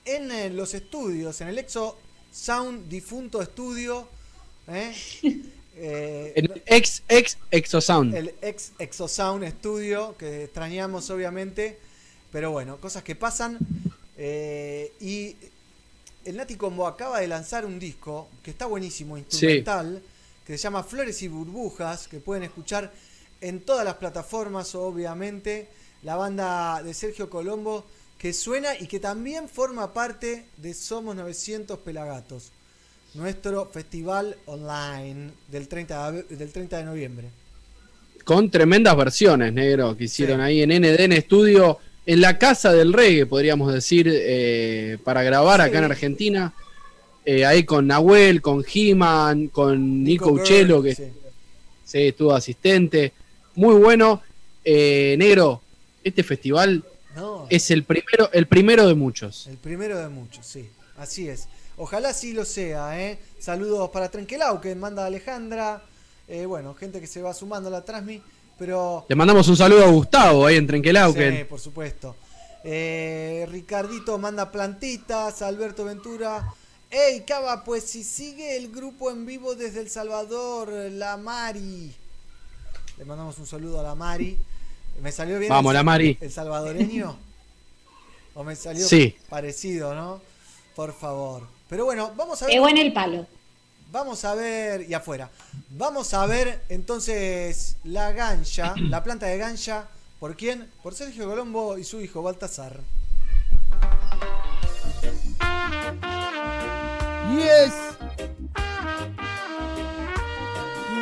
en 0.05 0.30
eh, 0.30 0.51
los 0.51 0.72
estudios, 0.74 1.40
en 1.40 1.49
el 1.49 1.59
Exo 1.59 1.99
Sound 2.30 2.88
Difunto 2.88 3.42
Estudio. 3.42 4.09
¿eh? 4.68 4.95
Eh, 5.76 6.32
El 6.36 6.62
ex, 6.66 7.03
ex 7.09 7.36
Exosound. 7.51 8.14
el 8.14 8.32
ex 8.42 8.70
Exosound 8.78 9.45
Studio, 9.59 10.14
que 10.16 10.45
extrañamos 10.45 11.11
obviamente, 11.11 11.80
pero 12.35 12.51
bueno, 12.51 12.78
cosas 12.78 13.05
que 13.05 13.14
pasan. 13.14 13.57
eh, 14.18 14.93
y 15.01 15.37
el 16.24 16.37
Nati 16.37 16.57
Combo 16.57 16.89
acaba 16.89 17.20
de 17.20 17.28
lanzar 17.28 17.64
un 17.64 17.78
disco 17.78 18.28
que 18.43 18.51
está 18.51 18.66
buenísimo, 18.66 19.16
instrumental, 19.16 20.03
que 20.45 20.59
se 20.59 20.64
llama 20.64 20.82
Flores 20.82 21.22
y 21.22 21.28
Burbujas, 21.28 22.09
que 22.09 22.18
pueden 22.18 22.43
escuchar 22.43 22.93
en 23.41 23.61
todas 23.61 23.85
las 23.85 23.95
plataformas, 23.95 24.74
obviamente. 24.74 25.68
La 26.03 26.16
banda 26.16 26.82
de 26.82 26.93
Sergio 26.93 27.30
Colombo 27.30 27.85
que 28.18 28.32
suena 28.32 28.70
y 28.80 28.89
que 28.89 28.99
también 28.99 29.49
forma 29.49 29.93
parte 29.93 30.47
de 30.57 30.74
Somos 30.74 31.14
900 31.14 31.78
Pelagatos, 31.78 32.51
nuestro 33.14 33.66
festival 33.66 34.37
online 34.47 35.30
del 35.53 35.68
30 35.68 36.11
de, 36.12 36.22
del 36.37 36.51
30 36.51 36.78
de 36.78 36.85
noviembre. 36.85 37.28
Con 38.24 38.51
tremendas 38.51 38.97
versiones, 38.97 39.53
negro, 39.53 39.97
que 39.97 40.05
hicieron 40.05 40.39
Sí. 40.41 40.43
ahí 40.43 40.62
en 40.62 40.70
NDN 40.70 41.20
Studio, 41.20 41.78
en 42.07 42.21
la 42.21 42.39
casa 42.39 42.73
del 42.73 42.93
reggae, 42.93 43.27
podríamos 43.27 43.73
decir, 43.73 44.09
eh, 44.11 44.99
para 45.05 45.23
grabar 45.23 45.61
acá 45.61 45.79
en. 45.79 45.85
Argentina. 45.85 46.53
Eh, 47.27 47.47
ahí 47.47 47.65
con 47.65 47.87
Nahuel, 47.87 48.43
con 48.43 48.63
He-Man, 48.63 49.49
con 49.49 50.05
Nico, 50.05 50.27
Nico 50.27 50.43
Uchelo, 50.43 50.83
que 50.83 50.95
sí. 50.95 51.05
sí, 51.85 51.99
estuvo 52.09 52.35
asistente. 52.35 53.15
Muy 53.55 53.77
bueno. 53.77 54.23
Eh, 54.67 55.15
negro, 55.19 55.61
este 56.03 56.23
festival 56.23 56.83
No, 57.15 57.47
es 57.51 57.71
el 57.71 57.85
primero, 57.85 58.31
el 58.33 58.47
primero 58.47 58.87
de 58.87 58.95
muchos. 58.95 59.47
el 59.47 59.59
primero 59.59 59.99
de 59.99 60.09
muchos, 60.09 60.47
sí, 60.47 60.69
así 60.97 61.29
es. 61.29 61.49
Ojalá 61.77 62.15
sí 62.15 62.33
lo 62.33 62.45
sea, 62.45 62.99
¿eh? 63.01 63.19
Saludos 63.39 63.91
para 63.91 64.11
Trenquelau, 64.11 64.61
que 64.61 64.75
manda 64.75 65.05
Alejandra. 65.05 65.83
Eh, 66.29 66.47
bueno, 66.47 66.75
gente 66.75 67.01
que 67.01 67.07
se 67.07 67.21
va 67.21 67.35
sumando 67.35 67.69
a 67.69 67.73
la 67.73 67.85
Transmi, 67.85 68.23
pero... 68.59 69.07
Le 69.09 69.17
mandamos 69.17 69.47
un 69.49 69.57
saludo 69.57 69.85
a 69.85 69.89
Gustavo 69.89 70.47
ahí 70.47 70.57
en 70.57 70.67
Trenquelauquen. 70.67 71.39
Sí, 71.39 71.45
por 71.45 71.61
supuesto. 71.61 72.17
Eh, 72.65 73.47
Ricardito 73.51 74.17
manda 74.19 74.51
plantitas, 74.51 75.43
Alberto 75.43 75.85
Ventura. 75.85 76.53
Ey, 76.91 77.23
Cava, 77.27 77.65
pues 77.65 77.85
si 77.85 78.05
sigue 78.05 78.57
el 78.57 78.71
grupo 78.71 79.11
en 79.11 79.27
vivo 79.27 79.55
desde 79.55 79.81
El 79.81 79.91
Salvador, 79.91 80.71
la 80.93 81.17
Mari. 81.17 81.93
Le 82.97 83.05
mandamos 83.05 83.37
un 83.39 83.47
saludo 83.47 83.81
a 83.81 83.83
la 83.83 83.95
Mari. 83.95 84.39
¿Me 85.03 85.11
salió 85.11 85.39
bien 85.41 85.51
Vamos, 85.51 85.71
el, 85.73 85.75
la 85.75 85.83
Mari. 85.83 86.17
el 86.21 86.31
salvadoreño? 86.31 87.17
¿O 88.35 88.45
me 88.45 88.55
salió 88.55 88.87
Sí. 88.87 89.17
parecido, 89.29 89.95
no? 89.95 90.21
Por 90.77 90.93
favor. 90.93 91.43
Pero 91.69 91.85
bueno, 91.85 92.13
vamos 92.17 92.41
a 92.43 92.47
ver. 92.47 92.55
Pegó 92.55 92.69
en 92.69 92.79
el 92.79 92.93
palo. 92.93 93.27
Vamos 93.95 94.24
a 94.24 94.34
ver, 94.34 94.90
y 94.90 94.92
afuera. 94.92 95.30
Vamos 95.70 96.14
a 96.14 96.26
ver 96.26 96.64
entonces 96.68 97.76
la 97.84 98.11
gancha, 98.11 98.74
la 98.90 99.05
planta 99.05 99.26
de 99.26 99.38
gancha. 99.38 99.84
¿Por 100.18 100.34
quién? 100.34 100.68
Por 100.82 100.97
Sergio 100.97 101.28
Colombo 101.28 101.78
y 101.78 101.84
su 101.84 102.01
hijo 102.01 102.20
Baltasar. 102.20 102.80
Yes. 107.36 107.72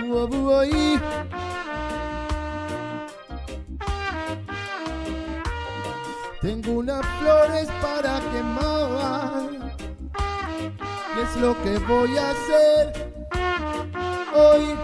Bua, 0.06 0.26
bua, 0.26 0.66
y. 0.66 1.00
Tengo 6.42 6.72
unas 6.72 7.06
flores 7.20 7.68
para 7.80 8.20
quemar. 8.32 9.61
Es 11.22 11.36
lo 11.36 11.56
que 11.62 11.78
voy 11.78 12.18
a 12.18 12.30
hacer 12.30 12.92
hoy. 14.34 14.76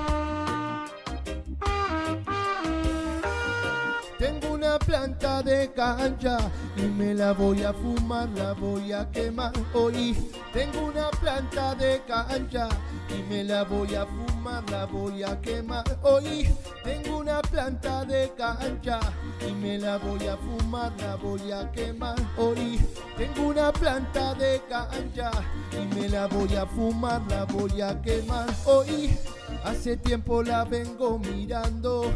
Planta 4.79 5.43
de 5.43 5.70
cancha 5.72 6.39
y 6.76 6.83
me 6.83 7.14
la 7.14 7.33
voy 7.33 7.62
a 7.62 7.72
fumar, 7.72 8.29
la 8.31 8.53
voy 8.53 8.93
a 8.93 9.11
quemar 9.11 9.53
hoy. 9.72 10.16
Tengo 10.53 10.87
una 10.87 11.11
planta 11.11 11.74
de 11.74 12.03
cancha 12.07 12.68
y 13.09 13.22
me 13.29 13.45
la 13.45 13.64
voy 13.64 13.95
a 13.95 14.07
fumar, 14.07 14.68
la 14.70 14.87
voy 14.87 15.22
a 15.22 15.41
quemar 15.41 15.85
hoy. 16.03 16.49
Tengo 16.85 17.18
una 17.18 17.41
planta 17.43 18.05
de 18.05 18.33
cancha 18.37 19.01
y 19.47 19.53
me 19.53 19.79
la 19.79 19.99
voy 19.99 20.26
a 20.26 20.37
fumar, 20.37 20.93
la 20.99 21.16
voy 21.16 21.53
a 21.53 21.70
quemar 21.72 22.16
hoy. 22.37 22.81
Tengo 23.16 23.49
una 23.49 23.72
planta 23.72 24.35
de 24.35 24.62
cancha 24.68 25.31
y 25.72 25.95
me 25.95 26.09
la 26.09 26.26
voy 26.26 26.55
a 26.57 26.66
fumar, 26.66 27.22
la 27.29 27.45
voy 27.45 27.81
a 27.81 28.01
quemar 28.01 28.49
hoy. 28.64 29.16
Hace 29.64 29.96
tiempo 29.96 30.42
la 30.42 30.64
vengo 30.64 31.18
mirando, 31.18 32.11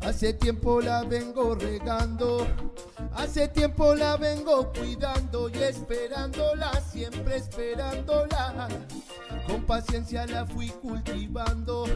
hace 0.00 0.32
tiempo 0.32 0.80
la 0.80 1.02
vengo 1.02 1.54
regando, 1.54 2.46
hace 3.14 3.48
tiempo 3.48 3.94
la 3.94 4.16
vengo 4.16 4.72
cuidando 4.72 5.48
y 5.48 5.58
esperándola, 5.58 6.70
siempre 6.80 7.36
esperándola. 7.36 8.68
Con 9.46 9.64
paciencia 9.64 10.26
la 10.26 10.44
fui 10.44 10.68
cultivando 10.68 11.86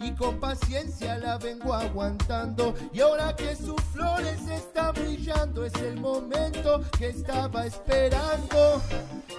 y 0.00 0.12
con 0.12 0.40
paciencia 0.40 1.18
la 1.18 1.38
vengo 1.38 1.72
aguantando. 1.72 2.74
Y 2.92 3.00
ahora 3.00 3.34
que 3.36 3.54
sus 3.54 3.80
flores 3.92 4.40
están 4.48 4.94
brillando, 4.94 5.64
es 5.64 5.74
el 5.74 6.00
momento 6.00 6.80
que 6.98 7.08
estaba 7.10 7.66
esperando. 7.66 8.82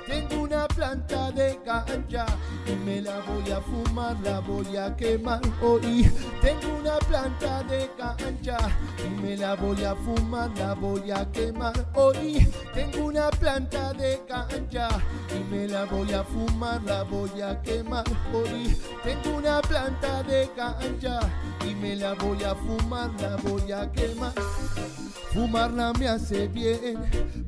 Tengo 0.08 0.44
una 0.44 0.66
planta 0.68 1.32
de 1.32 1.60
cancha 1.66 2.26
y 2.66 2.72
me 2.86 3.02
la 3.02 3.20
voy 3.20 3.52
a 3.52 3.60
fumar, 3.60 4.18
la 4.22 4.40
voy 4.40 4.78
a 4.78 4.87
quemar 4.96 5.42
hoy. 5.62 6.10
Tengo 6.42 6.80
una 6.80 6.98
planta 7.00 7.64
de 7.64 7.90
cancha 7.98 8.58
y 9.06 9.22
me 9.22 9.38
la 9.38 9.56
voy 9.56 9.84
a 9.84 9.96
fumar, 9.96 10.50
la 10.58 10.74
voy 10.74 11.12
a 11.12 11.30
quemar 11.32 11.74
hoy. 11.96 12.48
Tengo 12.74 13.06
una 13.06 13.30
planta 13.30 13.94
de 13.94 14.22
cancha 14.28 14.90
y 15.36 15.44
me 15.52 15.68
la 15.68 15.86
voy 15.86 16.14
a 16.14 16.24
fumar, 16.24 16.82
la 16.84 17.04
voy 17.04 17.42
a 17.42 17.62
quemar 17.62 18.06
hoy. 18.34 18.76
Tengo 19.04 19.38
una 19.38 19.62
planta 19.62 20.24
de 20.24 20.50
cancha 20.56 21.20
y 21.68 21.76
me 21.76 21.96
la 21.96 22.14
voy 22.14 22.44
a 22.44 22.56
fumar, 22.56 23.10
la 23.20 23.36
voy 23.38 23.72
a 23.72 23.92
quemar. 23.92 24.34
Fumarla 25.34 25.94
me 25.94 26.08
hace 26.08 26.48
bien, 26.48 26.98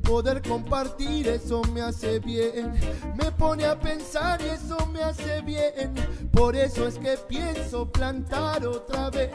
poder 0.02 0.42
compartir 0.42 1.28
eso 1.28 1.62
me 1.72 1.80
hace 1.80 2.18
bien. 2.20 2.72
Me 3.16 3.32
pone 3.32 3.64
a 3.64 3.78
pensar 3.78 4.40
y 4.42 4.50
eso 4.50 4.86
me 4.86 5.02
hace 5.02 5.40
bien. 5.40 5.94
Por 6.30 6.54
eso 6.56 6.86
es 6.86 6.98
que 6.98 7.16
pienso 7.28 7.90
plantar 7.90 8.66
otra 8.66 9.10
vez. 9.10 9.30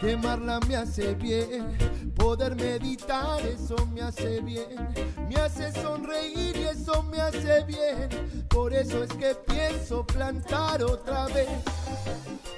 Quemarla 0.00 0.58
me 0.66 0.76
hace 0.76 1.14
bien, 1.14 1.78
poder 2.16 2.56
meditar 2.56 3.40
eso 3.46 3.76
me 3.86 4.02
hace 4.02 4.40
bien. 4.40 4.88
me 5.28 5.36
hace 5.36 5.72
sonreír 5.80 6.56
y 6.56 6.64
eso 6.64 7.02
me 7.04 7.20
hace 7.20 7.62
bien. 7.64 8.08
Por 8.48 8.72
eso 8.74 9.04
es 9.04 9.12
que 9.12 9.34
pienso 9.46 10.04
plantar 10.04 10.82
otra 10.82 11.26
vez. 11.26 11.48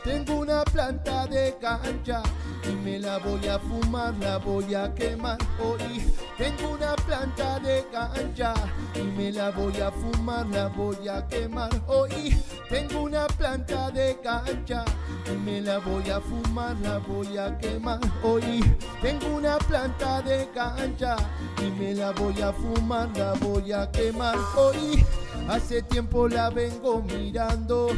Tengo 0.05 0.41
una 0.41 0.65
planta 0.65 1.27
de 1.27 1.57
cancha 1.61 2.23
y 2.69 2.73
me 2.85 2.99
la 2.99 3.19
voy 3.19 3.47
a 3.49 3.59
fumar, 3.59 4.15
la 4.21 4.39
voy 4.39 4.75
a 4.75 4.93
quemar 4.95 5.39
hoy. 5.59 6.03
Tengo 6.37 6.75
una 6.75 6.95
planta 6.97 7.59
de 7.61 7.87
cancha 7.91 8.55
y 8.95 9.03
me 9.03 9.33
la 9.33 9.51
voy 9.51 9.81
a 9.81 9.91
fumar, 9.91 10.47
la 10.49 10.69
voy 10.69 11.09
a 11.09 11.27
quemar 11.27 11.71
hoy. 11.87 12.37
Tengo 12.69 13.03
una 13.03 13.27
planta 13.29 13.91
de 13.91 14.19
cancha 14.23 14.85
y 15.33 15.37
me 15.39 15.61
la 15.61 15.79
voy 15.79 16.11
a 16.11 16.21
fumar, 16.21 16.64
la 16.73 16.99
voy 16.99 17.37
a 17.37 17.59
quemar 17.59 18.01
hoy. 18.23 18.65
Tengo 19.03 19.37
una 19.37 19.59
planta 19.59 20.23
de 20.23 20.49
cancha 20.55 21.17
y 21.61 21.71
me 21.79 21.95
la 21.95 22.13
voy 22.13 22.41
a 22.41 22.53
fumar, 22.53 23.11
la 23.17 23.35
voy 23.35 23.73
a 23.73 23.91
quemar 23.91 24.37
hoy. 24.57 25.05
Hace 25.49 25.83
tiempo 25.83 26.27
la 26.27 26.49
vengo 26.49 27.03
mirando, 27.03 27.89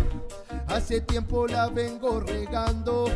hace 0.66 1.00
tiempo 1.00 1.46
la 1.46 1.68
vengo 1.68 2.18
regando, 2.20 3.06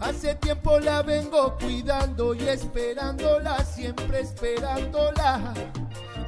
hace 0.00 0.34
tiempo 0.34 0.78
la 0.78 1.02
vengo 1.02 1.56
cuidando 1.58 2.34
y 2.34 2.46
esperándola, 2.48 3.64
siempre 3.64 4.20
esperándola. 4.20 5.54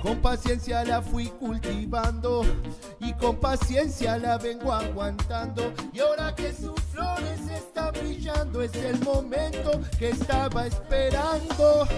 Con 0.07 0.19
paciencia 0.21 0.85
la 0.85 1.03
fui 1.03 1.27
cultivando 1.27 2.45
y 3.01 3.13
con 3.15 3.41
paciencia 3.41 4.17
la 4.17 4.39
vengo 4.39 4.73
aguantando. 4.73 5.73
Y 5.93 5.99
ahora 5.99 6.33
que 6.33 6.53
sus 6.53 6.81
flores 6.93 7.41
están 7.51 7.93
brillando, 7.93 8.63
es 8.63 8.73
el 8.77 9.01
momento 9.01 9.81
que 9.99 10.11
estaba 10.11 10.69
esperando. 10.69 11.89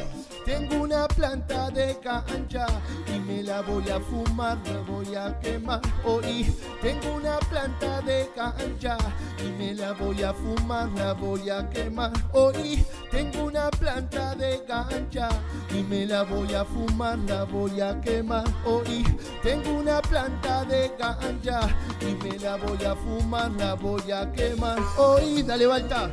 Tengo 0.45 0.82
una 0.82 1.07
planta 1.09 1.70
de 1.70 1.97
cancha 2.03 2.66
y 3.14 3.18
me 3.18 3.43
la 3.43 3.61
voy 3.61 3.89
a 3.91 4.01
fumar, 4.01 4.59
la 4.66 4.80
voy 4.80 5.14
a 5.14 5.39
quemar 5.41 5.80
hoy. 6.05 6.55
Tengo 6.80 7.16
una 7.16 7.39
planta 7.39 8.01
de 8.03 8.30
cancha 8.34 8.97
y 9.45 9.51
me 9.59 9.74
la 9.74 9.93
voy 9.93 10.22
a 10.22 10.32
fumar, 10.32 10.89
la 10.97 11.12
voy 11.12 11.51
a 11.51 11.68
quemar 11.68 12.12
hoy. 12.32 12.84
Tengo 13.11 13.45
una 13.45 13.70
planta 13.70 14.34
de 14.34 14.64
cancha 14.64 15.28
y 15.70 15.82
me 15.82 16.07
la 16.07 16.22
voy 16.22 16.55
a 16.55 16.64
fumar, 16.64 17.18
la 17.26 17.45
voy 17.45 17.80
a 17.80 18.01
quemar 18.01 18.45
hoy. 18.64 19.05
Tengo 19.43 19.78
una 19.78 20.01
planta 20.01 20.64
de 20.64 20.93
cancha 20.99 21.61
y 22.01 22.14
me 22.24 22.39
la 22.39 22.57
voy 22.57 22.84
a 22.84 22.95
fumar, 22.95 23.51
la 23.53 23.74
voy 23.74 24.11
a 24.11 24.30
quemar 24.32 24.78
hoy. 24.97 25.43
Dale, 25.43 25.66
Balta. 25.66 26.11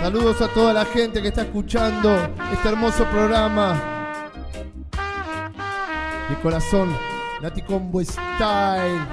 Saludos 0.00 0.40
a 0.40 0.48
toda 0.48 0.72
la 0.72 0.84
gente 0.86 1.20
que 1.20 1.28
está 1.28 1.42
escuchando 1.42 2.14
este 2.52 2.68
hermoso 2.68 3.04
programa. 3.06 3.76
De 6.30 6.36
corazón, 6.40 6.96
Nati 7.42 7.62
Combo 7.62 8.02
Style 8.02 9.06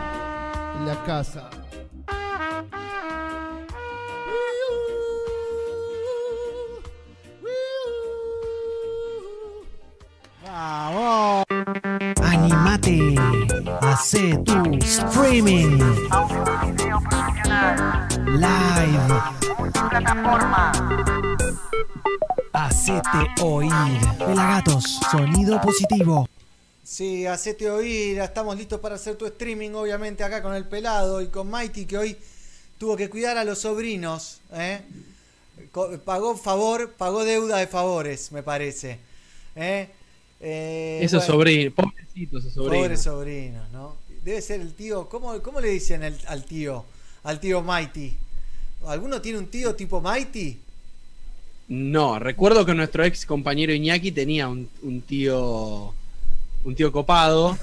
en 0.78 0.88
la 0.88 1.04
casa. 1.06 1.50
Animate, 11.66 13.16
hace 13.82 14.38
tu 14.46 14.78
streaming 14.84 15.80
live. 18.28 19.14
Hacete 22.54 23.42
oír. 23.42 23.72
Pelagatos, 24.20 25.00
sonido 25.10 25.60
positivo. 25.60 26.30
Sí, 26.84 27.26
hacete 27.26 27.68
oír, 27.72 28.20
estamos 28.20 28.56
listos 28.56 28.80
para 28.80 28.96
hacer 28.96 29.16
tu 29.16 29.26
streaming, 29.26 29.72
obviamente 29.72 30.24
acá 30.24 30.44
con 30.44 30.54
el 30.54 30.66
pelado 30.66 31.20
y 31.20 31.30
con 31.30 31.50
Mighty 31.50 31.86
que 31.86 31.98
hoy 31.98 32.18
tuvo 32.78 32.96
que 32.96 33.10
cuidar 33.10 33.40
a 33.40 33.44
los 33.44 33.60
sobrinos, 33.60 34.40
¿eh? 34.54 34.82
Pagó 36.06 36.38
favor, 36.38 36.94
pagó 36.94 37.26
deuda 37.26 37.58
de 37.58 37.66
favores, 37.66 38.32
me 38.32 38.44
parece. 38.44 39.00
¿eh? 39.56 39.90
Eh, 40.48 41.00
Esos 41.02 41.26
bueno, 41.26 41.34
sobrinos, 41.34 41.74
pobrecitos 41.74 42.44
esos 42.44 42.54
sobrinos. 42.54 42.84
Pobres 42.84 43.02
sobrinos, 43.02 43.72
¿no? 43.72 43.96
Debe 44.24 44.42
ser 44.42 44.62
el 44.62 44.74
tío, 44.74 45.10
¿cómo, 45.10 45.42
cómo 45.42 45.60
le 45.60 45.70
dicen 45.70 46.04
el- 46.04 46.20
al 46.28 46.46
tío? 46.46 46.86
Al 47.24 47.40
tío 47.40 47.64
Mighty. 47.64 48.16
¿Alguno 48.86 49.20
tiene 49.22 49.40
un 49.40 49.48
tío 49.48 49.74
tipo 49.76 50.02
Mighty? 50.02 50.60
No, 51.68 52.20
recuerdo 52.20 52.64
que 52.64 52.76
nuestro 52.76 53.04
ex 53.04 53.26
compañero 53.26 53.74
Iñaki 53.74 54.12
tenía 54.12 54.48
un, 54.48 54.70
un 54.84 55.02
tío. 55.02 55.94
Un 56.64 56.76
tío 56.76 56.92
copado. 56.92 57.58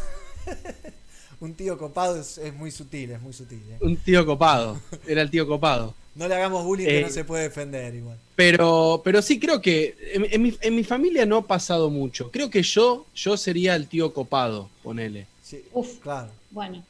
Un 1.43 1.55
tío 1.55 1.77
copado 1.77 2.21
es, 2.21 2.39
es 2.39 2.55
muy 2.55 2.71
sutil, 2.71 3.11
es 3.11 3.21
muy 3.21 3.33
sutil. 3.33 3.61
¿eh? 3.69 3.79
Un 3.81 3.97
tío 3.97 4.25
copado. 4.25 4.81
Era 5.09 5.23
el 5.23 5.31
tío 5.31 5.45
copado. 5.45 5.93
No 6.15 6.29
le 6.29 6.37
hagamos 6.37 6.65
bullying 6.65 6.87
que 6.87 7.01
Eh, 7.01 7.03
no 7.03 7.09
se 7.11 7.25
puede 7.25 7.43
defender 7.45 7.93
igual. 7.95 8.17
Pero, 8.37 9.01
pero 9.05 9.21
sí 9.21 9.41
creo 9.41 9.61
que 9.61 9.97
en, 10.15 10.27
en 10.31 10.41
mi, 10.41 10.57
en 10.61 10.77
mi 10.77 10.85
familia 10.85 11.27
no 11.27 11.39
ha 11.39 11.47
pasado 11.47 11.91
mucho. 11.91 12.31
Creo 12.31 12.49
que 12.49 12.63
yo, 12.63 13.07
yo 13.15 13.37
sería 13.37 13.75
el 13.75 13.89
tío 13.89 14.15
copado, 14.15 14.71
ponele. 14.85 15.27
Sí, 15.43 15.65
Uf, 15.73 15.99
claro. 15.99 16.31
bueno. 16.53 16.85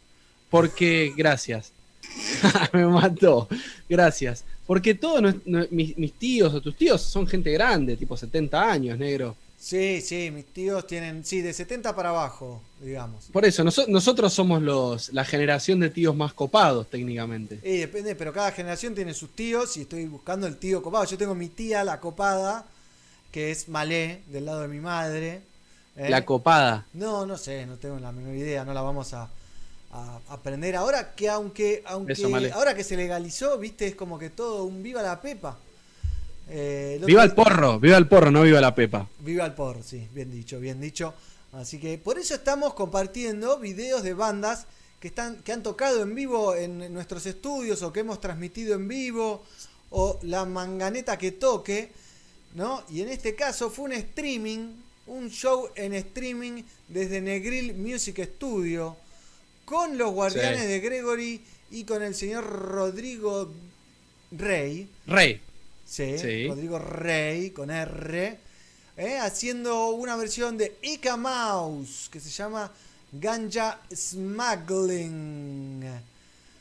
Porque, 0.51 1.15
gracias. 1.17 1.73
Me 2.75 2.85
mató. 2.87 3.49
Gracias. 3.89 4.45
Porque 4.67 4.95
todos 4.95 5.35
mis 5.71 6.13
tíos 6.15 6.53
o 6.53 6.61
tus 6.61 6.77
tíos 6.77 7.01
son 7.01 7.27
gente 7.27 7.51
grande, 7.53 7.97
tipo 7.97 8.19
70 8.19 8.71
años, 8.71 8.99
negro. 8.99 9.35
Sí, 9.63 10.01
sí, 10.01 10.33
mis 10.33 10.47
tíos 10.47 10.89
tienen, 10.89 11.25
sí, 11.25 11.41
de 11.41 11.53
70 11.53 11.95
para 11.95 12.09
abajo, 12.09 12.61
digamos. 12.81 13.27
Por 13.33 13.45
eso, 13.45 13.63
noso- 13.63 13.87
nosotros 13.87 14.33
somos 14.33 14.61
los, 14.61 15.13
la 15.13 15.25
generación 15.25 15.79
de 15.79 15.89
tíos 15.89 16.17
más 16.17 16.33
copados, 16.35 16.91
técnicamente. 16.91 17.61
Y 17.63 17.77
depende, 17.79 18.17
pero 18.17 18.33
cada 18.33 18.51
generación 18.51 18.93
tiene 18.97 19.15
sus 19.15 19.31
tíos 19.31 19.77
y 19.77 19.83
estoy 19.83 20.07
buscando 20.07 20.49
el 20.49 20.57
tío 20.57 20.83
copado. 20.83 21.05
Yo 21.05 21.17
tengo 21.17 21.37
mi 21.37 21.49
tía, 21.49 21.85
la 21.85 22.01
copada, 22.01 22.67
que 23.31 23.53
es 23.53 23.69
Malé, 23.69 24.23
del 24.27 24.47
lado 24.47 24.63
de 24.63 24.69
mi 24.69 24.81
madre. 24.81 25.43
¿eh? 25.97 26.11
La 26.11 26.25
copada. 26.25 26.85
No, 26.95 27.25
no 27.25 27.39
sé, 27.39 27.65
no 27.65 27.77
tengo 27.77 28.01
la 28.01 28.11
menor 28.11 28.35
idea, 28.35 28.65
no 28.65 28.75
la 28.75 28.83
vamos 28.83 29.15
a, 29.15 29.29
a 29.93 30.19
aprender 30.31 30.75
ahora 30.75 31.15
que 31.15 31.29
aunque, 31.31 31.85
aunque 31.87 32.51
ahora 32.53 32.75
que 32.75 32.83
se 32.83 32.97
legalizó, 32.97 33.57
viste, 33.59 33.87
es 33.87 33.95
como 33.95 34.19
que 34.19 34.29
todo 34.29 34.65
un 34.65 34.83
viva 34.83 35.03
la 35.03 35.21
pepa. 35.21 35.57
Eh, 36.49 37.01
Viva 37.07 37.25
el 37.25 37.33
porro, 37.35 37.79
viva 37.81 37.97
el 37.97 38.07
porro, 38.09 38.31
no 38.31 38.43
viva 38.43 38.61
la 38.61 38.75
pepa. 38.75 39.09
Viva 39.21 39.45
el 39.47 39.55
porro, 39.55 39.83
sí, 39.83 40.07
bien 40.13 40.31
dicho, 40.31 40.61
bien 40.61 40.81
dicho. 40.81 41.15
Así 41.53 41.79
que 41.79 41.99
por 41.99 42.19
eso 42.19 42.35
estamos 42.35 42.75
compartiendo 42.75 43.59
videos 43.59 44.03
de 44.03 44.15
bandas 44.15 44.67
que 45.01 45.09
están, 45.09 45.37
que 45.43 45.53
han 45.53 45.63
tocado 45.63 46.03
en 46.03 46.15
vivo 46.15 46.55
en 46.55 46.93
nuestros 46.93 47.27
estudios 47.27 47.83
o 47.83 47.93
que 47.93 48.01
hemos 48.01 48.21
transmitido 48.21 48.75
en 48.75 48.89
vivo 48.89 49.43
o 49.91 50.19
la 50.23 50.45
manganeta 50.45 51.19
que 51.19 51.33
toque, 51.33 51.91
¿no? 52.55 52.83
Y 52.91 53.03
en 53.03 53.09
este 53.09 53.35
caso 53.35 53.69
fue 53.71 53.87
un 53.87 53.93
streaming, 53.93 54.69
un 55.07 55.31
show 55.31 55.69
en 55.75 55.93
streaming 55.95 56.63
desde 56.89 57.21
Negril 57.21 57.75
Music 57.75 58.23
Studio 58.37 58.97
con 59.65 59.99
los 59.99 60.13
guardianes 60.13 60.63
Sí. 60.63 60.67
de 60.67 60.81
Gregory 60.81 61.41
y 61.71 61.85
con 61.85 62.03
el 62.03 62.15
señor 62.15 62.45
Rodrigo 62.45 63.51
Rey. 64.31 64.89
Rey. 65.07 65.41
Sí, 65.93 66.17
Sí. 66.19 66.47
Rodrigo 66.49 66.79
Rey 66.79 67.51
con 67.51 67.71
R, 67.71 68.39
eh, 68.97 69.19
haciendo 69.19 69.91
una 69.91 70.17
versión 70.17 70.57
de 70.57 70.79
Ika 70.81 71.19
Mouse 71.19 72.09
que 72.11 72.19
se 72.19 72.31
llama 72.31 72.73
Ganja 73.13 73.79
Smuggling. 73.95 75.83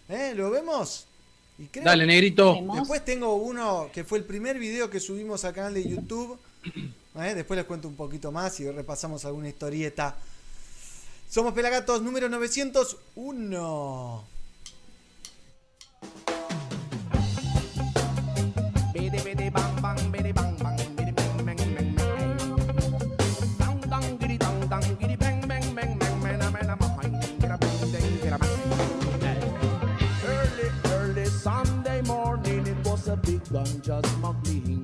¿Eh? 0.10 0.34
¿Lo 0.36 0.50
vemos? 0.52 1.08
Y 1.58 1.68
creo- 1.68 1.86
Dale, 1.86 2.06
negrito. 2.06 2.58
Después 2.76 3.06
tengo 3.06 3.36
uno 3.36 3.90
que 3.94 4.04
fue 4.04 4.18
el 4.18 4.26
primer 4.26 4.60
video 4.60 4.90
que 4.90 5.00
subimos 5.00 5.46
al 5.46 5.54
canal 5.54 5.76
de 5.76 5.88
YouTube. 5.88 6.38
¿eh? 7.16 7.34
Después 7.34 7.56
les 7.58 7.66
cuento 7.66 7.88
un 7.88 7.96
poquito 7.96 8.34
más 8.34 8.60
y 8.60 8.70
repasamos 8.70 9.24
alguna 9.24 9.48
historieta. 9.48 10.18
Somos 11.30 11.54
Pelagatos 11.54 12.02
número 12.02 12.28
901. 12.28 14.26
Ganja 33.52 34.02
smuggling. 34.08 34.84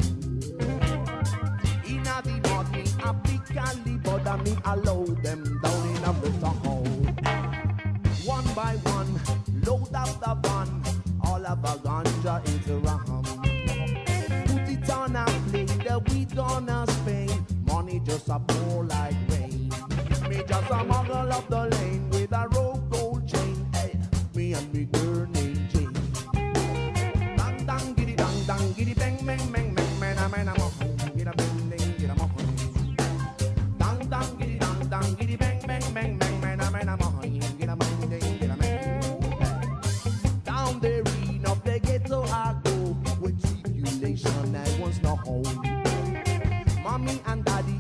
Inna 1.88 2.22
the 2.24 2.36
morning 2.50 2.88
a 3.04 3.14
big 3.14 3.46
cali 3.46 3.98
but 4.04 4.28
I 4.28 4.36
me 4.44 4.58
allow 4.66 5.06
them 5.24 5.60
down 5.62 5.88
in 5.90 6.04
a 6.04 6.14
motorhome. 6.14 7.06
One 8.26 8.48
by 8.54 8.76
one, 8.84 9.20
load 9.66 9.96
up 9.96 10.20
the 10.20 10.36
van. 10.44 10.84
All 11.24 11.46
of 11.46 11.66
our 11.66 11.78
ganja 11.78 12.36
is 12.48 12.68
rum. 12.68 13.24
Put 14.48 14.70
it 14.70 14.90
on 14.90 15.16
a 15.16 15.26
plane, 15.50 15.68
the 15.68 16.04
weed 16.10 16.36
gonna 16.36 16.86
Spain. 16.88 17.46
Money 17.66 18.02
just 18.04 18.28
a 18.30 18.40
pour 18.40 18.84
like 18.84 19.16
rain. 19.30 19.70
Me 20.30 20.44
just 20.48 20.70
a 20.70 20.84
muggle 20.90 21.32
up 21.32 21.48
the 21.48 21.77
the. 45.16 46.84
Mommy 46.84 47.22
and 47.28 47.46
daddy 47.46 47.77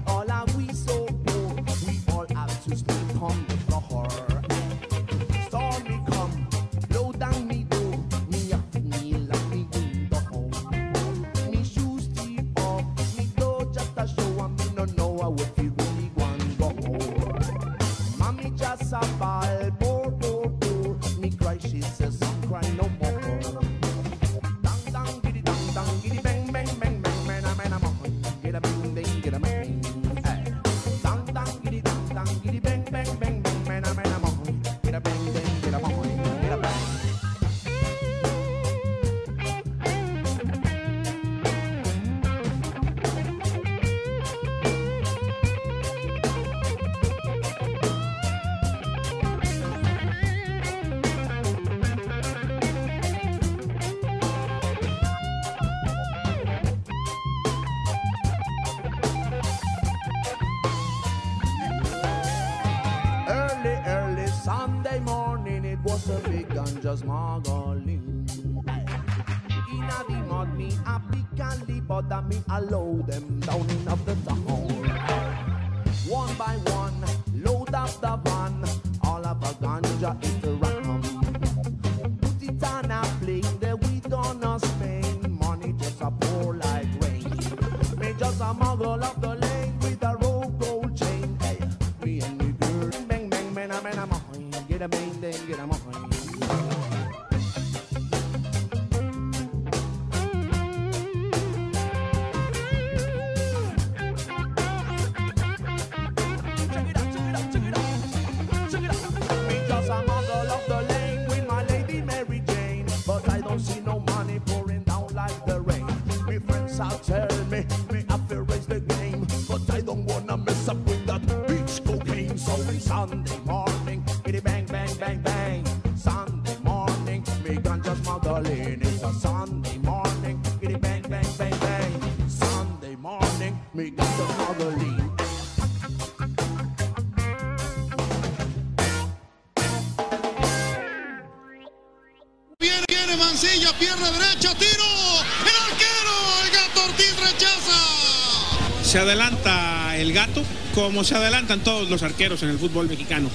gato 150.17 150.43
como 150.73 151.03
se 151.03 151.13
adelantan 151.13 151.59
todos 151.63 151.87
los 151.91 152.01
arqueros 152.01 152.41
en 152.41 152.49
el 152.49 152.57
fútbol 152.57 152.89
mexicano. 152.89 153.29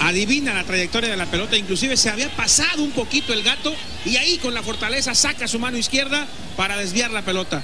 Adivina 0.00 0.52
la 0.52 0.64
trayectoria 0.64 1.08
de 1.08 1.16
la 1.16 1.26
pelota, 1.26 1.56
inclusive 1.56 1.96
se 1.96 2.10
había 2.10 2.28
pasado 2.34 2.82
un 2.82 2.90
poquito 2.90 3.32
el 3.32 3.44
gato 3.44 3.72
y 4.04 4.16
ahí 4.16 4.38
con 4.38 4.54
la 4.54 4.62
fortaleza 4.64 5.14
saca 5.14 5.46
su 5.46 5.60
mano 5.60 5.78
izquierda 5.78 6.26
para 6.56 6.76
desviar 6.76 7.12
la 7.12 7.22
pelota. 7.22 7.62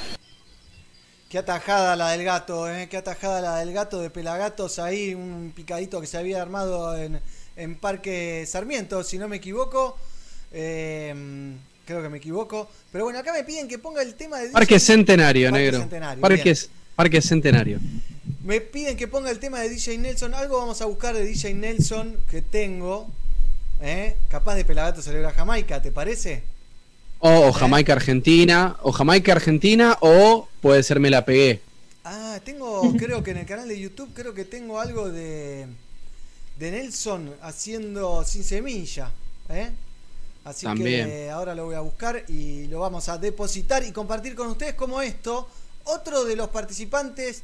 Qué 1.29 1.39
atajada 1.39 1.97
la 1.97 2.11
del 2.11 2.23
gato, 2.23 2.71
¿eh? 2.71 2.89
qué 2.89 2.99
atajada 2.99 3.41
la 3.41 3.57
del 3.57 3.73
gato 3.73 4.01
de 4.01 4.11
Pelagatos 4.11 4.79
ahí, 4.79 5.13
un 5.15 5.53
picadito 5.53 6.01
que 6.01 6.07
se 6.07 6.17
había 6.17 6.41
armado 6.41 6.97
en, 6.97 7.21
en 7.57 7.75
Parque 7.75 8.45
Sarmiento, 8.47 9.03
si 9.03 9.19
no 9.19 9.27
me 9.27 9.37
equivoco. 9.37 9.99
Eh, 10.53 11.57
creo 11.85 12.01
que 12.01 12.09
me 12.09 12.19
equivoco. 12.19 12.71
Pero 12.93 13.05
bueno, 13.05 13.19
acá 13.19 13.33
me 13.33 13.43
piden 13.43 13.67
que 13.67 13.81
ponga 13.81 14.03
el 14.03 14.15
tema 14.15 14.39
de... 14.39 14.51
Parque 14.51 14.79
Centenario, 14.79 15.51
Parque 15.51 15.65
negro. 15.65 15.81
Centenario, 15.81 16.21
Parque. 16.21 16.55
Parque 16.95 17.21
Centenario. 17.21 17.81
Me 18.45 18.61
piden 18.61 18.99
que 18.99 19.09
ponga 19.09 19.31
el 19.31 19.39
tema 19.39 19.61
de 19.61 19.71
DJ 19.71 19.97
Nelson. 19.97 20.35
Algo 20.35 20.59
vamos 20.59 20.83
a 20.83 20.85
buscar 20.85 21.15
de 21.15 21.25
DJ 21.25 21.55
Nelson 21.55 22.19
que 22.31 22.43
tengo. 22.43 23.07
¿eh? 23.81 24.17
Capaz 24.29 24.55
de 24.55 24.67
Pelagato 24.67 25.01
celebra 25.01 25.33
Jamaica, 25.33 25.81
¿te 25.81 25.91
parece? 25.91 26.43
O, 27.21 27.49
o 27.49 27.53
Jamaica 27.55 27.95
Argentina, 27.95 28.77
o 28.83 28.93
Jamaica 28.93 29.33
Argentina, 29.33 29.97
o 30.01 30.47
puede 30.61 30.83
ser 30.83 31.01
Me 31.01 31.09
la 31.09 31.25
pegué. 31.25 31.63
Ah, 32.05 32.39
tengo, 32.45 32.95
creo 32.99 33.23
que 33.23 33.31
en 33.31 33.39
el 33.39 33.47
canal 33.47 33.67
de 33.67 33.81
YouTube, 33.81 34.11
creo 34.13 34.35
que 34.35 34.45
tengo 34.45 34.79
algo 34.79 35.09
de, 35.09 35.67
de 36.59 36.71
Nelson 36.71 37.35
haciendo 37.41 38.25
sin 38.25 38.45
semilla. 38.45 39.11
¿eh? 39.49 39.71
Así 40.45 40.67
También. 40.67 41.09
que 41.09 41.31
ahora 41.31 41.55
lo 41.55 41.65
voy 41.65 41.77
a 41.77 41.81
buscar 41.81 42.25
y 42.29 42.67
lo 42.67 42.81
vamos 42.81 43.09
a 43.09 43.17
depositar 43.17 43.83
y 43.85 43.91
compartir 43.91 44.35
con 44.35 44.49
ustedes 44.49 44.75
como 44.75 45.01
esto. 45.01 45.49
Otro 45.85 46.25
de 46.25 46.37
los 46.37 46.51
participantes 46.51 47.43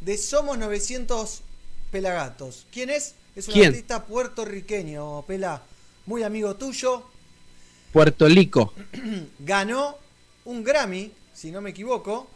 de 0.00 0.16
Somos 0.18 0.58
900 0.58 1.42
Pelagatos. 1.90 2.66
¿Quién 2.72 2.90
es? 2.90 3.14
Es 3.34 3.48
un 3.48 3.54
¿Quién? 3.54 3.68
artista 3.68 4.04
puertorriqueño, 4.04 5.22
Pela, 5.22 5.62
muy 6.06 6.22
amigo 6.22 6.54
tuyo. 6.56 7.02
Puerto 7.92 8.26
Rico. 8.26 8.74
Ganó 9.38 9.96
un 10.44 10.62
Grammy, 10.64 11.12
si 11.34 11.50
no 11.50 11.60
me 11.60 11.70
equivoco, 11.70 12.28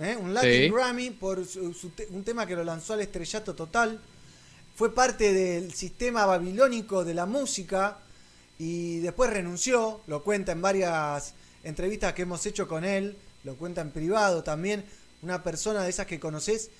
¿eh? 0.00 0.16
un 0.20 0.34
Latin 0.34 0.64
Sí. 0.64 0.68
Grammy 0.70 1.10
por 1.10 1.46
su- 1.46 1.72
su 1.72 1.90
te- 1.90 2.06
un 2.10 2.22
tema 2.24 2.46
que 2.46 2.54
lo 2.54 2.64
lanzó 2.64 2.92
al 2.94 3.00
estrellato 3.00 3.54
total. 3.54 3.98
Fue 4.76 4.94
parte 4.94 5.32
del 5.32 5.72
sistema 5.74 6.26
babilónico 6.26 7.04
de 7.04 7.14
la 7.14 7.26
música 7.26 7.98
y 8.58 8.98
después 8.98 9.30
renunció, 9.30 10.00
lo 10.06 10.22
cuenta 10.22 10.52
en 10.52 10.60
varias 10.62 11.34
entrevistas 11.64 12.12
que 12.12 12.22
hemos 12.22 12.44
hecho 12.46 12.68
con 12.68 12.84
él, 12.84 13.16
lo 13.44 13.56
cuenta 13.56 13.80
en 13.80 13.90
privado 13.90 14.42
también, 14.44 14.84
una 15.22 15.42
persona 15.42 15.82
de 15.82 15.90
esas 15.90 16.06
que 16.06 16.20
conoces 16.20 16.70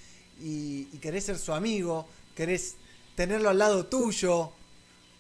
y, 0.43 0.89
y 0.93 0.99
querés 1.01 1.25
ser 1.25 1.39
su 1.39 1.53
amigo, 1.53 2.07
querés 2.35 2.75
tenerlo 3.15 3.49
al 3.51 3.59
lado 3.59 3.87
tuyo. 3.87 4.51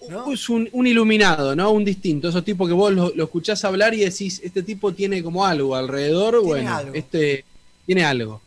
¿no? 0.08 0.32
Es 0.32 0.48
un, 0.48 0.68
un 0.72 0.86
iluminado, 0.86 1.56
¿no? 1.56 1.70
Un 1.72 1.84
distinto. 1.84 2.28
Esos 2.28 2.44
tipos 2.44 2.68
que 2.68 2.74
vos 2.74 2.92
lo, 2.92 3.12
lo 3.14 3.24
escuchás 3.24 3.64
hablar 3.64 3.94
y 3.94 4.00
decís, 4.04 4.40
este 4.44 4.62
tipo 4.62 4.94
tiene 4.94 5.22
como 5.22 5.44
algo 5.44 5.74
alrededor. 5.74 6.40
bueno, 6.44 6.74
algo. 6.76 6.94
este 6.94 7.44
tiene 7.84 8.04
algo. 8.04 8.40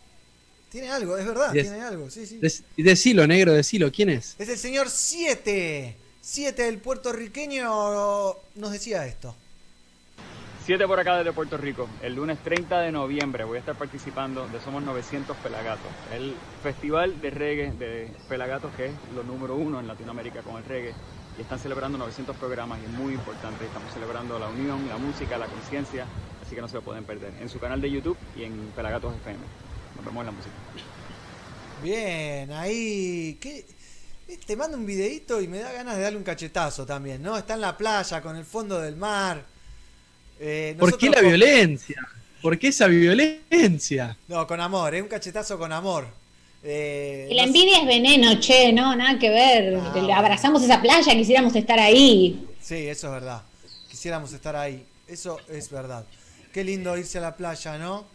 Tiene 0.70 0.90
algo, 0.90 1.18
es 1.18 1.26
verdad, 1.26 1.52
tiene 1.52 1.82
algo, 1.82 2.10
sí, 2.10 2.26
sí. 2.26 2.40
Dec- 2.40 2.64
decilo, 2.78 3.28
negro, 3.28 3.52
decilo. 3.52 3.92
¿Quién 3.92 4.10
es? 4.10 4.36
Es 4.40 4.48
el 4.48 4.58
señor 4.58 4.90
7. 4.90 5.98
7 6.22 6.68
el 6.70 6.78
puertorriqueño 6.78 7.66
nos 8.56 8.72
decía 8.72 9.06
esto. 9.06 9.36
7 10.66 10.86
por 10.86 11.00
acá 11.00 11.18
desde 11.18 11.34
Puerto 11.34 11.58
Rico. 11.58 11.90
El 12.04 12.14
lunes 12.14 12.38
30 12.44 12.82
de 12.82 12.92
noviembre 12.92 13.44
voy 13.46 13.58
a 13.58 13.60
estar 13.62 13.76
participando 13.76 14.48
de 14.48 14.60
Somos 14.60 14.84
900 14.84 15.36
Pelagatos, 15.38 15.92
el 16.14 16.36
festival 16.62 17.20
de 17.20 17.32
reggae 17.32 17.72
de 17.72 18.12
Pelagatos 18.30 18.72
que 18.76 18.86
es 18.86 18.94
lo 19.16 19.24
número 19.24 19.56
uno 19.56 19.80
en 19.80 19.88
Latinoamérica 19.88 20.44
con 20.44 20.58
el 20.58 20.66
reggae. 20.66 20.94
Y 21.40 21.42
están 21.42 21.58
celebrando 21.58 21.98
900 21.98 22.36
programas 22.36 22.80
y 22.80 22.86
es 22.86 22.92
muy 22.92 23.14
importante. 23.14 23.66
Estamos 23.66 23.92
celebrando 23.92 24.38
la 24.38 24.50
unión, 24.50 24.88
la 24.88 24.98
música, 24.98 25.36
la 25.40 25.48
conciencia, 25.48 26.06
así 26.46 26.54
que 26.54 26.62
no 26.62 26.68
se 26.68 26.76
lo 26.76 26.84
pueden 26.84 27.06
perder. 27.06 27.34
En 27.42 27.50
su 27.50 27.58
canal 27.58 27.82
de 27.82 27.90
YouTube 27.90 28.18
y 28.36 28.44
en 28.44 28.54
Pelagatos 28.76 29.16
FM. 29.16 29.40
Nos 29.96 30.06
vemos 30.06 30.22
en 30.22 30.26
la 30.28 30.32
música. 30.32 30.56
Bien, 31.82 32.52
ahí. 32.52 33.40
Te 34.46 34.56
mando 34.56 34.78
un 34.78 34.86
videito 34.86 35.42
y 35.42 35.48
me 35.48 35.58
da 35.58 35.72
ganas 35.72 35.96
de 35.98 36.04
darle 36.04 36.20
un 36.20 36.24
cachetazo 36.24 36.86
también, 36.86 37.24
¿no? 37.24 37.36
Está 37.36 37.56
en 37.56 37.62
la 37.62 37.76
playa, 37.76 38.22
con 38.22 38.36
el 38.36 38.46
fondo 38.46 38.80
del 38.80 38.96
mar. 38.96 39.51
Eh, 40.44 40.76
¿Por 40.80 40.98
qué 40.98 41.08
la 41.10 41.18
con- 41.20 41.28
violencia? 41.28 42.08
¿Por 42.42 42.58
qué 42.58 42.70
esa 42.70 42.88
violencia? 42.88 44.18
No, 44.28 44.48
con 44.48 44.60
amor, 44.60 44.96
es 44.96 45.04
un 45.04 45.08
cachetazo 45.08 45.60
con 45.60 45.72
amor. 45.72 46.08
Eh, 46.64 47.28
Y 47.30 47.36
la 47.36 47.44
no- 47.44 47.48
envidia 47.50 47.80
es 47.80 47.86
veneno, 47.86 48.40
che, 48.40 48.74
no, 48.74 48.96
nada 48.96 49.20
que 49.20 49.30
ver. 49.30 49.76
Ah. 49.76 50.18
Abrazamos 50.18 50.64
esa 50.64 50.82
playa, 50.82 51.14
quisiéramos 51.14 51.56
estar 51.56 51.80
ahí. 51.80 52.44
Sí, 52.60 52.76
eso 52.88 53.08
es 53.08 53.14
verdad. 53.14 53.44
Quisiéramos 53.90 54.34
estar 54.34 54.56
ahí. 54.56 54.84
Eso 55.08 55.38
es 55.50 55.70
verdad. 55.70 56.06
Qué 56.52 56.64
lindo 56.64 56.98
irse 56.98 57.20
a 57.20 57.22
la 57.22 57.36
playa, 57.36 57.78
¿no? 57.78 58.06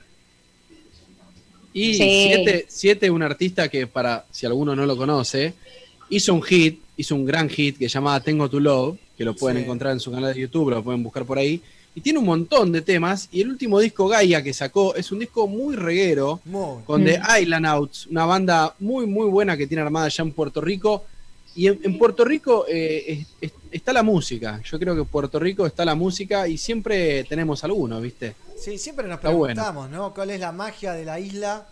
Y 1.72 1.94
Sí. 1.94 2.28
siete, 2.28 2.66
siete, 2.68 3.10
un 3.10 3.22
artista 3.22 3.68
que 3.68 3.86
para, 3.86 4.24
si 4.30 4.46
alguno 4.46 4.74
no 4.74 4.86
lo 4.86 4.96
conoce, 4.96 5.54
hizo 6.08 6.32
un 6.34 6.42
hit, 6.42 6.80
hizo 6.96 7.14
un 7.14 7.24
gran 7.26 7.48
hit 7.50 7.78
que 7.78 7.88
llamaba 7.88 8.20
Tengo 8.20 8.48
tu 8.48 8.60
Love, 8.60 8.98
que 9.16 9.24
lo 9.24 9.36
pueden 9.36 9.58
Sí. 9.58 9.64
encontrar 9.64 9.92
en 9.92 10.00
su 10.00 10.10
canal 10.10 10.32
de 10.34 10.40
YouTube, 10.40 10.70
lo 10.70 10.82
pueden 10.82 11.02
buscar 11.02 11.24
por 11.24 11.38
ahí. 11.38 11.60
Y 11.96 12.02
tiene 12.02 12.18
un 12.18 12.26
montón 12.26 12.70
de 12.72 12.82
temas. 12.82 13.28
Y 13.32 13.40
el 13.40 13.48
último 13.48 13.80
disco 13.80 14.06
Gaia 14.06 14.42
que 14.42 14.52
sacó 14.52 14.94
es 14.94 15.10
un 15.10 15.18
disco 15.18 15.48
muy 15.48 15.74
reguero, 15.74 16.40
Muy. 16.44 16.82
con 16.84 17.02
The 17.04 17.18
Mm. 17.18 17.22
Island 17.42 17.66
Outs, 17.66 18.06
una 18.08 18.26
banda 18.26 18.74
muy, 18.78 19.06
muy 19.06 19.26
buena 19.28 19.56
que 19.56 19.66
tiene 19.66 19.82
armada 19.82 20.06
allá 20.06 20.22
en 20.22 20.32
Puerto 20.32 20.60
Rico. 20.60 21.04
Y 21.54 21.68
en, 21.68 21.80
en 21.82 21.96
Puerto 21.98 22.22
Rico 22.22 22.66
eh, 22.68 23.04
es- 23.08 23.26
es- 23.40 23.52
está 23.72 23.94
la 23.94 24.02
música. 24.02 24.60
Yo 24.62 24.78
creo 24.78 24.94
que 24.94 25.00
en 25.00 25.06
Puerto 25.06 25.38
Rico 25.38 25.66
está 25.66 25.86
la 25.86 25.94
música 25.94 26.46
y 26.46 26.58
siempre 26.58 27.24
tenemos 27.24 27.64
alguno, 27.64 27.98
¿viste? 27.98 28.36
Sí, 28.62 28.76
siempre 28.76 29.08
nos 29.08 29.18
bueno. 29.22 29.46
preguntamos, 29.54 29.88
¿no? 29.88 30.12
¿Cuál 30.12 30.30
es 30.30 30.40
la 30.40 30.52
magia 30.52 30.92
de 30.92 31.06
la 31.06 31.18
isla 31.18 31.66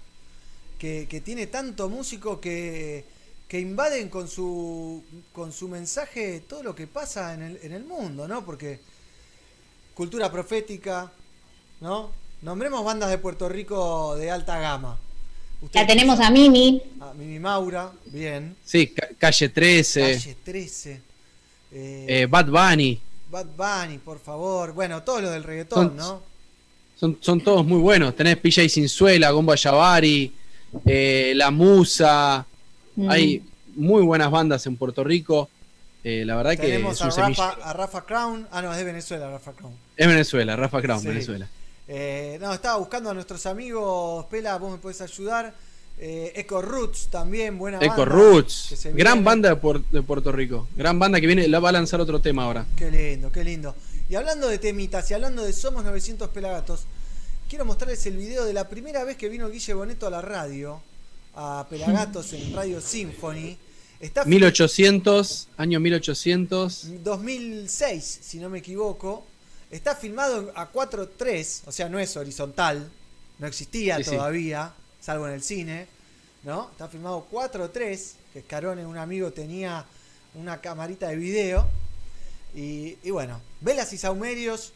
que, 0.78 1.06
que 1.08 1.20
tiene 1.20 1.48
tanto 1.48 1.90
músico 1.90 2.40
que, 2.40 3.04
que 3.46 3.60
invaden 3.60 4.08
con 4.08 4.26
su, 4.26 5.02
con 5.34 5.52
su 5.52 5.68
mensaje 5.68 6.42
todo 6.48 6.62
lo 6.62 6.74
que 6.74 6.86
pasa 6.86 7.34
en 7.34 7.42
el, 7.42 7.58
en 7.62 7.72
el 7.72 7.84
mundo, 7.84 8.26
¿no? 8.26 8.42
Porque 8.42 8.80
cultura 9.94 10.30
profética, 10.30 11.10
¿no? 11.80 12.10
Nombremos 12.42 12.84
bandas 12.84 13.10
de 13.10 13.18
Puerto 13.18 13.48
Rico 13.48 14.16
de 14.16 14.30
alta 14.30 14.58
gama. 14.58 14.98
La 15.72 15.86
tenemos 15.86 16.20
a 16.20 16.30
Mimi. 16.30 16.82
A 17.00 17.14
Mimi 17.14 17.38
Maura, 17.38 17.90
bien. 18.06 18.54
Sí, 18.64 18.88
Ca- 18.88 19.08
Calle 19.18 19.48
13, 19.48 20.00
Calle 20.00 20.36
13. 20.44 21.00
eh, 21.72 22.06
eh, 22.08 22.26
Bad 22.28 22.46
Bunny. 22.50 23.00
Bad 23.30 23.46
Bunny, 23.56 23.98
por 23.98 24.18
favor. 24.20 24.72
Bueno, 24.74 25.02
todo 25.02 25.22
lo 25.22 25.30
del 25.30 25.42
reggaetón, 25.42 25.88
Son- 25.88 25.96
¿no? 25.96 26.22
Son, 26.96 27.18
son 27.20 27.40
todos 27.40 27.64
muy 27.64 27.78
buenos. 27.80 28.14
Tenés 28.14 28.36
PJ 28.36 28.68
Sinzuela, 28.68 29.30
Gomba 29.30 29.54
Yavari, 29.56 30.32
eh, 30.84 31.32
La 31.34 31.50
Musa. 31.50 32.46
Mm. 32.96 33.10
Hay 33.10 33.42
muy 33.74 34.02
buenas 34.02 34.30
bandas 34.30 34.64
en 34.66 34.76
Puerto 34.76 35.02
Rico. 35.02 35.48
Eh, 36.04 36.24
la 36.26 36.36
verdad 36.36 36.50
que 36.52 36.58
Tenemos 36.58 37.00
es 37.00 37.18
a 37.18 37.28
Rafa, 37.28 37.48
a 37.62 37.72
Rafa 37.72 38.04
Crown. 38.04 38.46
Ah, 38.52 38.60
no, 38.62 38.70
es 38.70 38.76
de 38.78 38.84
Venezuela, 38.84 39.30
Rafa 39.30 39.52
Crown. 39.52 39.72
Es 39.96 40.06
Venezuela, 40.06 40.54
Rafa 40.54 40.82
Crown, 40.82 41.00
Sí. 41.00 41.08
Venezuela. 41.08 41.48
Eh, 41.88 42.38
no, 42.40 42.52
estaba 42.52 42.76
buscando 42.78 43.10
a 43.10 43.14
nuestros 43.14 43.44
amigos. 43.46 44.26
Pela, 44.26 44.56
vos 44.58 44.72
me 44.72 44.78
podés 44.78 45.00
ayudar. 45.00 45.52
Eh, 45.98 46.32
Eco 46.36 46.60
Roots 46.60 47.08
también, 47.08 47.56
buena 47.56 47.78
banda. 47.78 47.92
Eco 47.94 48.04
Roots, 48.04 48.66
que 48.70 48.76
se 48.76 48.92
gran 48.92 49.22
banda 49.24 49.48
de, 49.48 49.60
Puer- 49.60 49.84
de 49.90 50.02
Puerto 50.02 50.30
Rico. 50.32 50.66
Gran 50.76 50.98
banda 50.98 51.20
que 51.20 51.26
viene, 51.26 51.46
la 51.48 51.60
va 51.60 51.68
a 51.68 51.72
lanzar 51.72 52.00
otro 52.00 52.20
tema 52.20 52.44
ahora. 52.44 52.66
Qué 52.76 52.90
lindo, 52.90 53.30
qué 53.32 53.44
lindo. 53.44 53.74
Y 54.10 54.16
hablando 54.16 54.48
de 54.48 54.58
temitas 54.58 55.10
y 55.10 55.14
hablando 55.14 55.42
de 55.44 55.52
Somos 55.52 55.84
900 55.84 56.28
Pelagatos, 56.30 56.84
quiero 57.48 57.64
mostrarles 57.64 58.04
el 58.06 58.16
video 58.16 58.44
de 58.44 58.52
la 58.52 58.68
primera 58.68 59.04
vez 59.04 59.16
que 59.16 59.28
vino 59.28 59.48
Guille 59.48 59.72
Boneto 59.72 60.06
a 60.06 60.10
la 60.10 60.20
radio, 60.20 60.80
a 61.36 61.64
Pelagatos 61.70 62.32
en 62.34 62.52
Radio 62.54 62.80
Symphony. 62.80 63.56
Está 64.04 64.24
1800, 64.26 65.48
año 65.56 65.80
1800. 65.80 67.02
2006, 67.02 68.18
si 68.22 68.38
no 68.38 68.50
me 68.50 68.58
equivoco. 68.58 69.24
Está 69.70 69.96
filmado 69.96 70.52
a 70.54 70.70
4.3, 70.70 71.62
o 71.66 71.72
sea, 71.72 71.88
no 71.88 71.98
es 71.98 72.14
horizontal, 72.16 72.88
no 73.38 73.46
existía 73.46 73.96
Sí, 73.96 74.04
sí. 74.04 74.10
todavía, 74.10 74.72
salvo 75.00 75.26
en 75.26 75.32
el 75.34 75.42
cine, 75.42 75.86
¿no? 76.44 76.68
Está 76.70 76.86
filmado 76.88 77.26
4.3, 77.32 78.12
que 78.34 78.42
Scarone, 78.42 78.84
un 78.86 78.98
amigo, 78.98 79.32
tenía 79.32 79.84
una 80.34 80.60
camarita 80.60 81.08
de 81.08 81.16
video. 81.16 81.66
Y, 82.54 82.96
y 83.02 83.10
bueno, 83.10 83.40
Velas 83.62 83.92
y 83.94 83.98
Saumerios 83.98 84.72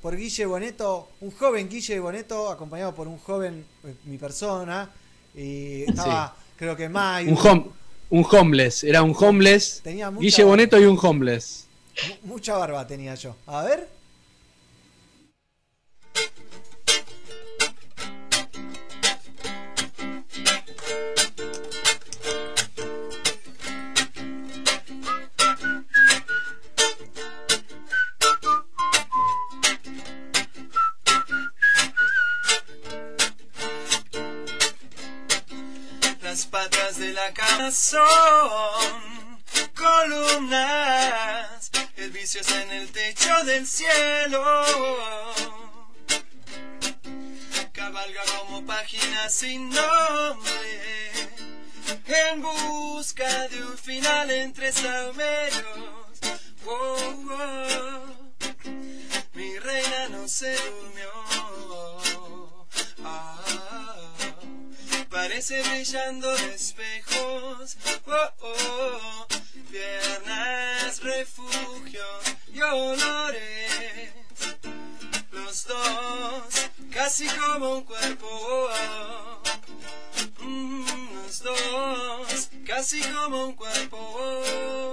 por 0.00 0.16
Guille 0.16 0.46
Boneto, 0.46 1.10
un 1.20 1.32
joven 1.32 1.68
Guille 1.68 1.98
Boneto, 1.98 2.50
acompañado 2.50 2.94
por 2.94 3.08
un 3.08 3.18
joven, 3.18 3.64
eh, 3.84 3.94
mi 4.04 4.16
persona, 4.16 4.90
y 5.34 5.82
estaba, 5.82 6.34
creo 6.56 6.74
que 6.76 6.88
May. 6.88 7.26
Un, 7.28 7.36
hom- 7.36 7.70
un 8.10 8.26
homeless, 8.30 8.84
era 8.84 9.02
un 9.02 9.14
homeless. 9.18 9.80
Tenía 9.82 10.10
mucha- 10.10 10.20
Guille 10.22 10.44
Boneto 10.44 10.78
y 10.78 10.84
un 10.84 10.98
homeless. 11.00 11.66
Mu- 12.24 12.32
Mucha 12.34 12.56
barba 12.56 12.86
tenía 12.86 13.14
yo. 13.14 13.34
A 13.46 13.62
ver. 13.62 13.88
Son 37.68 39.42
columnas. 39.74 41.70
El 41.96 42.10
vicio 42.10 42.40
está 42.40 42.62
en 42.62 42.70
el 42.70 42.90
techo 42.90 43.44
del 43.44 43.66
cielo. 43.66 44.64
Cabalga 47.72 48.22
como 48.38 48.64
página 48.64 49.28
sin 49.28 49.68
nombre. 49.68 51.10
En 52.06 52.40
busca 52.40 53.48
de 53.48 53.62
un 53.64 53.76
final 53.76 54.30
entre 54.30 54.72
salmerios. 54.72 55.64
Oh, 56.66 57.14
oh. 57.30 58.20
Mi 59.34 59.58
reina 59.58 60.08
no 60.08 60.26
se 60.26 60.56
durmió. 60.56 61.49
Parece 65.10 65.60
brillando 65.62 66.32
espejos. 66.34 67.76
Oh, 68.06 68.30
oh, 68.42 69.26
piernas, 69.70 71.02
refugio 71.02 72.04
y 72.52 72.60
olores. 72.62 74.12
Los 75.32 75.66
dos, 75.66 76.70
casi 76.90 77.26
como 77.26 77.76
un 77.76 77.82
cuerpo. 77.84 78.70
Mm, 80.40 80.86
los 81.24 81.42
dos, 81.42 82.50
casi 82.66 83.02
como 83.02 83.46
un 83.46 83.52
cuerpo. 83.54 84.89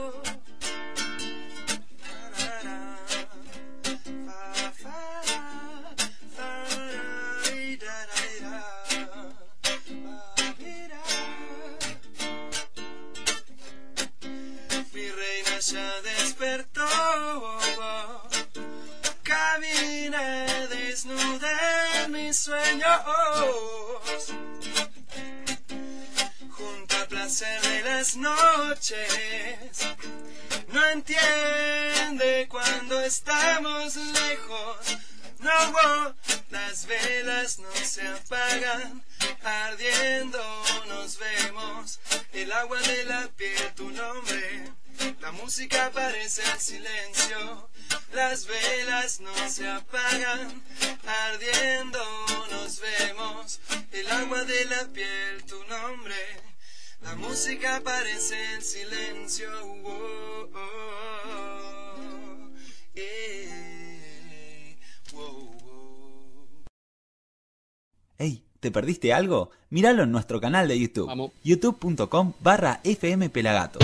Ey, 68.19 68.41
¿te 68.59 68.71
perdiste 68.71 69.13
algo? 69.13 69.51
Míralo 69.69 70.03
en 70.03 70.11
nuestro 70.11 70.41
canal 70.41 70.67
de 70.67 70.79
YouTube. 70.79 71.31
youtube.com 71.43 72.33
barra 72.39 72.81
fmpelagatos. 72.83 73.83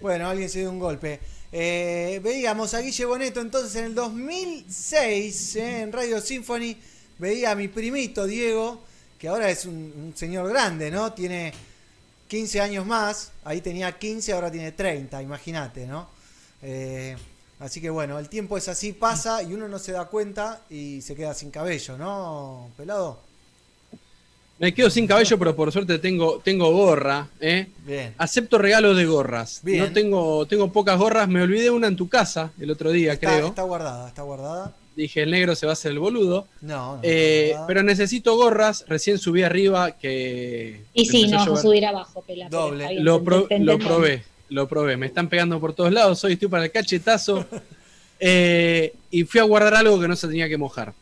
Bueno, 0.00 0.28
alguien 0.28 0.48
se 0.48 0.60
dio 0.60 0.70
un 0.70 0.80
golpe. 0.80 1.20
Eh, 1.52 2.20
veíamos 2.24 2.74
a 2.74 2.80
Guille 2.80 3.04
Boneto 3.04 3.40
entonces 3.40 3.76
en 3.76 3.84
el 3.84 3.94
2006 3.94 5.56
eh, 5.56 5.80
en 5.82 5.92
Radio 5.92 6.20
Symphony. 6.20 6.76
Veía 7.18 7.52
a 7.52 7.54
mi 7.54 7.68
primito 7.68 8.26
Diego, 8.26 8.80
que 9.18 9.28
ahora 9.28 9.48
es 9.48 9.64
un, 9.64 9.74
un 9.74 10.12
señor 10.16 10.48
grande, 10.48 10.90
¿no? 10.90 11.12
Tiene 11.12 11.52
15 12.26 12.60
años 12.60 12.84
más. 12.84 13.30
Ahí 13.44 13.60
tenía 13.60 13.96
15, 13.96 14.32
ahora 14.32 14.50
tiene 14.50 14.72
30, 14.72 15.22
imagínate, 15.22 15.86
¿no? 15.86 16.08
Eh, 16.62 17.16
así 17.60 17.80
que 17.80 17.90
bueno, 17.90 18.18
el 18.18 18.28
tiempo 18.28 18.56
es 18.56 18.68
así, 18.68 18.92
pasa 18.92 19.42
y 19.42 19.52
uno 19.54 19.68
no 19.68 19.78
se 19.78 19.92
da 19.92 20.06
cuenta 20.06 20.60
y 20.70 21.00
se 21.02 21.14
queda 21.14 21.34
sin 21.34 21.50
cabello, 21.50 21.96
¿no, 21.96 22.68
pelado? 22.76 23.20
Me 24.58 24.72
quedo 24.72 24.88
sin 24.88 25.06
cabello, 25.06 25.38
pero 25.38 25.54
por 25.54 25.70
suerte 25.70 25.98
tengo, 25.98 26.38
tengo 26.42 26.70
gorra. 26.72 27.28
¿eh? 27.40 27.66
Bien. 27.84 28.14
Acepto 28.16 28.56
regalos 28.56 28.96
de 28.96 29.04
gorras. 29.04 29.60
Bien. 29.62 29.80
No 29.80 29.92
tengo, 29.92 30.46
tengo 30.46 30.72
pocas 30.72 30.98
gorras. 30.98 31.28
Me 31.28 31.42
olvidé 31.42 31.68
una 31.70 31.88
en 31.88 31.96
tu 31.96 32.08
casa 32.08 32.50
el 32.58 32.70
otro 32.70 32.90
día, 32.90 33.12
Está, 33.12 33.34
creo. 33.34 33.48
está 33.48 33.62
guardada, 33.64 34.08
está 34.08 34.22
guardada. 34.22 34.74
Dije, 34.96 35.24
el 35.24 35.30
negro 35.30 35.54
se 35.54 35.66
va 35.66 35.72
a 35.72 35.74
hacer 35.74 35.90
el 35.92 35.98
boludo. 35.98 36.46
No, 36.62 36.94
no. 36.96 37.00
Eh, 37.02 37.54
pero 37.66 37.82
necesito 37.82 38.34
gorras. 38.34 38.86
Recién 38.88 39.18
subí 39.18 39.42
arriba 39.42 39.92
que. 39.92 40.84
Y 40.94 41.04
sí, 41.04 41.28
no 41.28 41.36
vas 41.36 41.58
a 41.58 41.62
subir 41.62 41.84
abajo, 41.84 42.22
pela. 42.22 42.48
Doble. 42.48 42.98
Lo, 43.00 43.22
pro- 43.22 43.46
probé, 43.46 44.24
lo 44.48 44.68
probé. 44.68 44.96
Me 44.96 45.06
están 45.06 45.28
pegando 45.28 45.58
por 45.60 45.74
todos 45.74 45.92
lados. 45.92 46.22
Hoy 46.24 46.34
estoy 46.34 46.48
para 46.48 46.64
el 46.64 46.70
cachetazo. 46.72 47.44
Eh, 48.18 48.94
y 49.10 49.24
fui 49.24 49.40
a 49.40 49.44
guardar 49.44 49.74
algo 49.74 50.00
que 50.00 50.08
no 50.08 50.16
se 50.16 50.26
tenía 50.26 50.48
que 50.48 50.56
mojar. 50.56 50.94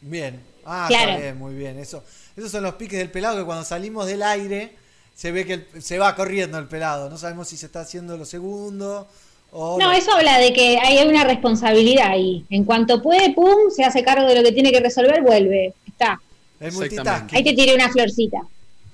Bien. 0.00 0.40
Ah, 0.64 0.86
Claro. 0.88 1.10
está 1.12 1.22
bien, 1.22 1.38
muy 1.38 1.54
bien. 1.54 1.78
Eso, 1.78 2.02
esos 2.36 2.50
son 2.50 2.62
los 2.62 2.74
piques 2.74 2.98
del 2.98 3.10
pelado 3.10 3.36
que 3.38 3.44
cuando 3.44 3.64
salimos 3.64 4.06
del 4.06 4.22
aire 4.22 4.72
se 5.14 5.30
ve 5.30 5.44
que 5.46 5.52
el- 5.54 5.82
se 5.82 5.98
va 5.98 6.14
corriendo 6.16 6.58
el 6.58 6.66
pelado. 6.66 7.08
No 7.10 7.18
sabemos 7.18 7.48
si 7.48 7.56
se 7.56 7.66
está 7.66 7.80
haciendo 7.82 8.16
lo 8.16 8.24
segundo 8.24 9.06
o 9.52 9.78
No, 9.78 9.86
lo- 9.88 9.92
eso 9.92 10.12
habla 10.12 10.38
de 10.38 10.52
que 10.52 10.78
hay 10.78 11.06
una 11.06 11.22
responsabilidad 11.24 12.08
ahí. 12.08 12.44
En 12.50 12.64
cuanto 12.64 13.00
puede, 13.02 13.32
pum, 13.34 13.70
se 13.70 13.84
hace 13.84 14.02
cargo 14.02 14.26
de 14.26 14.34
lo 14.34 14.42
que 14.42 14.52
tiene 14.52 14.72
que 14.72 14.80
resolver, 14.80 15.22
vuelve. 15.22 15.72
Está. 15.86 16.20
el 16.60 16.68
Exactamente. 16.68 16.96
multitasking. 16.96 17.36
Ahí 17.36 17.44
te 17.44 17.52
tiré 17.52 17.74
una 17.74 17.90
florcita. 17.90 18.38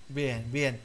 Bien, 0.09 0.45
bien. 0.51 0.81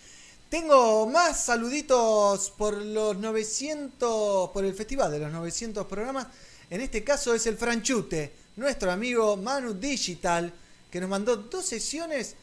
Tengo 0.55 1.05
más 1.07 1.43
saluditos 1.43 2.49
por 2.51 2.81
los 2.81 3.17
900, 3.17 4.51
por 4.51 4.63
el 4.63 4.73
festival 4.73 5.11
de 5.11 5.19
los 5.19 5.29
900 5.29 5.85
programas. 5.85 6.27
En 6.69 6.79
este 6.79 7.03
caso 7.03 7.35
es 7.35 7.45
el 7.45 7.57
Franchute, 7.57 8.31
nuestro 8.55 8.89
amigo 8.89 9.35
Manu 9.35 9.73
Digital, 9.73 10.53
que 10.89 11.01
nos 11.01 11.09
mandó 11.09 11.35
dos 11.35 11.65
sesiones 11.65 12.35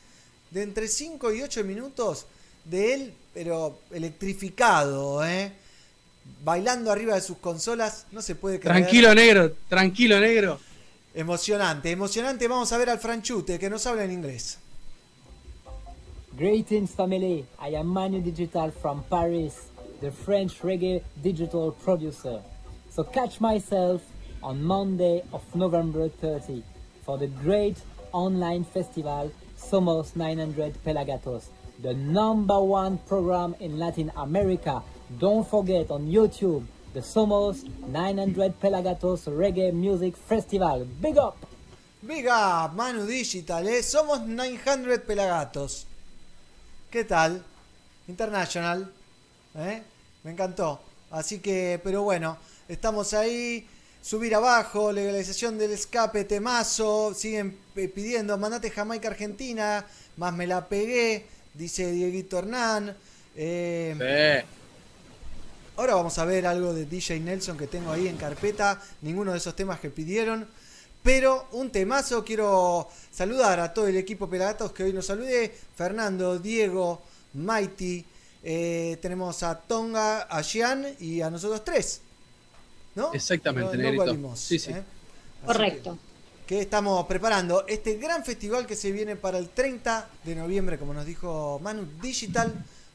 de 0.51 0.63
entre 0.63 0.89
5 0.89 1.33
y 1.33 1.41
8 1.41 1.65
minutos 1.65 2.27
de 2.67 2.93
él, 2.93 3.15
pero 3.33 3.81
electrificado, 3.91 5.25
¿eh? 5.25 5.51
Bailando 6.45 6.93
arriba 6.93 7.15
de 7.15 7.23
sus 7.23 7.39
consolas, 7.39 8.05
no 8.13 8.21
se 8.21 8.35
puede 8.35 8.61
creer. 8.61 8.77
Tranquilo, 8.77 9.15
negro. 9.15 9.57
Tranquilo, 9.71 10.21
negro. 10.21 10.61
Emocionante, 11.15 11.91
emocionante. 11.91 12.47
Vamos 12.47 12.71
a 12.73 12.77
ver 12.77 12.91
al 12.91 12.99
Franchute, 12.99 13.59
que 13.59 13.71
nos 13.71 13.87
habla 13.87 14.05
en 14.05 14.13
inglés. 14.13 14.59
Greetings, 16.35 16.95
family. 16.95 17.45
I 17.59 17.75
am 17.77 17.89
Manu 17.89 18.23
Digital 18.23 18.71
from 18.71 19.05
Paris, 19.11 19.69
the 20.01 20.11
French 20.11 20.63
reggae 20.63 21.03
digital 21.23 21.73
producer. 21.73 22.41
So 22.89 23.05
catch 23.05 23.39
myself 23.39 24.01
on 24.43 24.65
Monday 24.65 25.23
of 25.35 25.43
November 25.55 26.09
30 26.09 26.63
for 27.05 27.19
the 27.19 27.27
great 27.27 27.77
online 28.13 28.65
festival 28.65 29.31
Somos 29.59 30.17
900 30.17 30.83
Pelagatos, 30.83 31.49
the 31.83 31.93
number 31.93 32.59
one 32.61 32.97
program 32.97 33.55
in 33.61 33.79
Latin 33.79 34.11
America. 34.17 34.83
Don't 35.19 35.47
forget 35.47 35.91
on 35.91 36.07
YouTube 36.07 36.65
the 36.95 37.01
Somos 37.01 37.69
900 37.89 38.59
Pelagatos 38.59 39.29
Reggae 39.29 39.71
Music 39.71 40.17
Festival. 40.17 40.87
Big 40.99 41.19
up! 41.19 41.37
Big 42.07 42.27
up, 42.27 42.75
Manu 42.75 43.07
Digital, 43.07 43.69
¿eh? 43.69 43.83
Somos 43.83 44.27
900 44.27 45.07
pelagatos. 45.07 45.92
¿Qué 46.93 47.05
tal? 47.05 47.43
International, 48.07 48.93
¿eh? 49.55 49.83
Me 50.25 50.33
encantó. 50.33 50.79
Así 51.11 51.39
que, 51.39 51.81
pero 51.83 52.03
bueno, 52.03 52.37
estamos 52.69 53.15
ahí. 53.15 53.67
Subir 54.03 54.35
abajo, 54.35 54.93
legalización 54.93 55.57
del 55.57 55.71
escape, 55.71 56.25
temazo. 56.25 57.15
Siguen 57.15 57.57
pidiendo, 57.75 58.37
mandate 58.37 58.69
Jamaica 58.69 59.09
Argentina. 59.09 59.87
Más 60.19 60.35
me 60.35 60.47
la 60.47 60.69
pegué, 60.69 61.25
dice 61.55 61.91
Dieguito 61.91 62.39
Hernán. 62.39 62.95
Eh, 63.37 64.45
Ahora 65.79 65.95
vamos 65.95 66.19
a 66.19 66.27
ver 66.27 66.47
algo 66.47 66.75
de 66.75 66.85
DJ 66.85 67.21
Nelson 67.21 67.57
que 67.57 67.69
tengo 67.69 67.91
ahí 67.91 68.07
en 68.07 68.19
carpeta. 68.19 68.83
Ninguno 69.01 69.33
de 69.33 69.39
esos 69.39 69.57
temas 69.57 69.81
que 69.81 69.89
pidieron. 69.89 70.47
Pero 71.03 71.49
un 71.53 71.71
temazo, 71.71 72.25
quiero 72.25 72.89
saludar 73.11 73.59
a 73.61 73.75
todo 73.75 73.89
el 73.89 73.97
equipo 73.97 74.29
Pelagatos 74.29 74.73
que 74.73 74.85
hoy 74.85 74.93
nos 74.93 75.07
salude. 75.07 75.53
Fernando, 75.77 76.39
Diego, 76.39 77.03
Mighty. 77.35 78.05
eh, 78.45 78.99
tenemos 79.01 79.43
a 79.43 79.59
Tonga, 79.59 80.23
a 80.23 80.43
Gian 80.43 80.87
y 81.01 81.21
a 81.21 81.31
nosotros 81.31 81.65
tres. 81.65 82.01
¿No? 82.95 83.13
Exactamente, 83.15 83.77
No- 83.79 84.37
Sí, 84.37 84.59
sí. 84.59 84.71
¿eh? 84.73 84.83
Correcto. 85.47 85.99
que 86.47 86.61
estamos 86.61 87.07
preparando 87.07 87.65
este 87.67 87.97
gran 87.97 88.25
festival 88.25 88.67
que 88.67 88.77
se 88.77 88.93
viene 88.93 89.17
para 89.17 89.39
el 89.39 89.49
30 89.49 90.09
de 90.25 90.35
noviembre, 90.35 90.77
como 90.79 90.93
nos 90.93 91.07
dijo 91.07 91.59
Manu 91.63 91.87
Digital. 92.03 92.53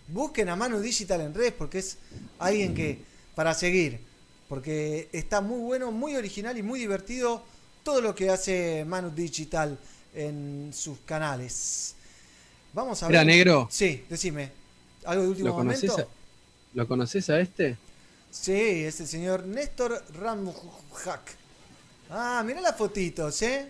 Busquen 0.09 0.49
a 0.49 0.55
Manu 0.55 0.79
Digital 0.79 1.21
en 1.21 1.34
redes 1.34 1.53
porque 1.57 1.79
es 1.79 1.97
alguien 2.39 2.75
que 2.75 2.99
para 3.35 3.53
seguir, 3.53 3.99
porque 4.47 5.09
está 5.11 5.41
muy 5.41 5.59
bueno, 5.61 5.91
muy 5.91 6.15
original 6.15 6.57
y 6.57 6.61
muy 6.63 6.79
divertido 6.79 7.41
todo 7.88 8.01
lo 8.01 8.14
que 8.14 8.30
hace 8.30 8.84
Manu 8.85 9.11
Digital 9.11 9.77
en 10.14 10.72
sus 10.73 10.97
canales. 11.05 11.95
Vamos 12.73 13.01
a 13.01 13.07
ver. 13.07 13.26
negro. 13.26 13.69
Sí, 13.72 14.03
decime. 14.09 14.51
¿Algo 15.05 15.23
de 15.23 15.30
último 15.30 15.47
¿Lo 15.47 15.53
momento? 15.53 15.97
a, 15.97 16.05
¿Lo 16.73 16.85
conoces 16.85 17.30
a 17.30 17.39
este? 17.39 17.77
Sí, 18.30 18.51
es 18.84 18.99
el 18.99 19.07
señor 19.07 19.45
Néstor 19.45 20.03
Ramujak. 20.19 21.22
Ah, 22.09 22.43
mira 22.45 22.59
las 22.59 22.76
fotitos, 22.76 23.41
¿eh? 23.43 23.69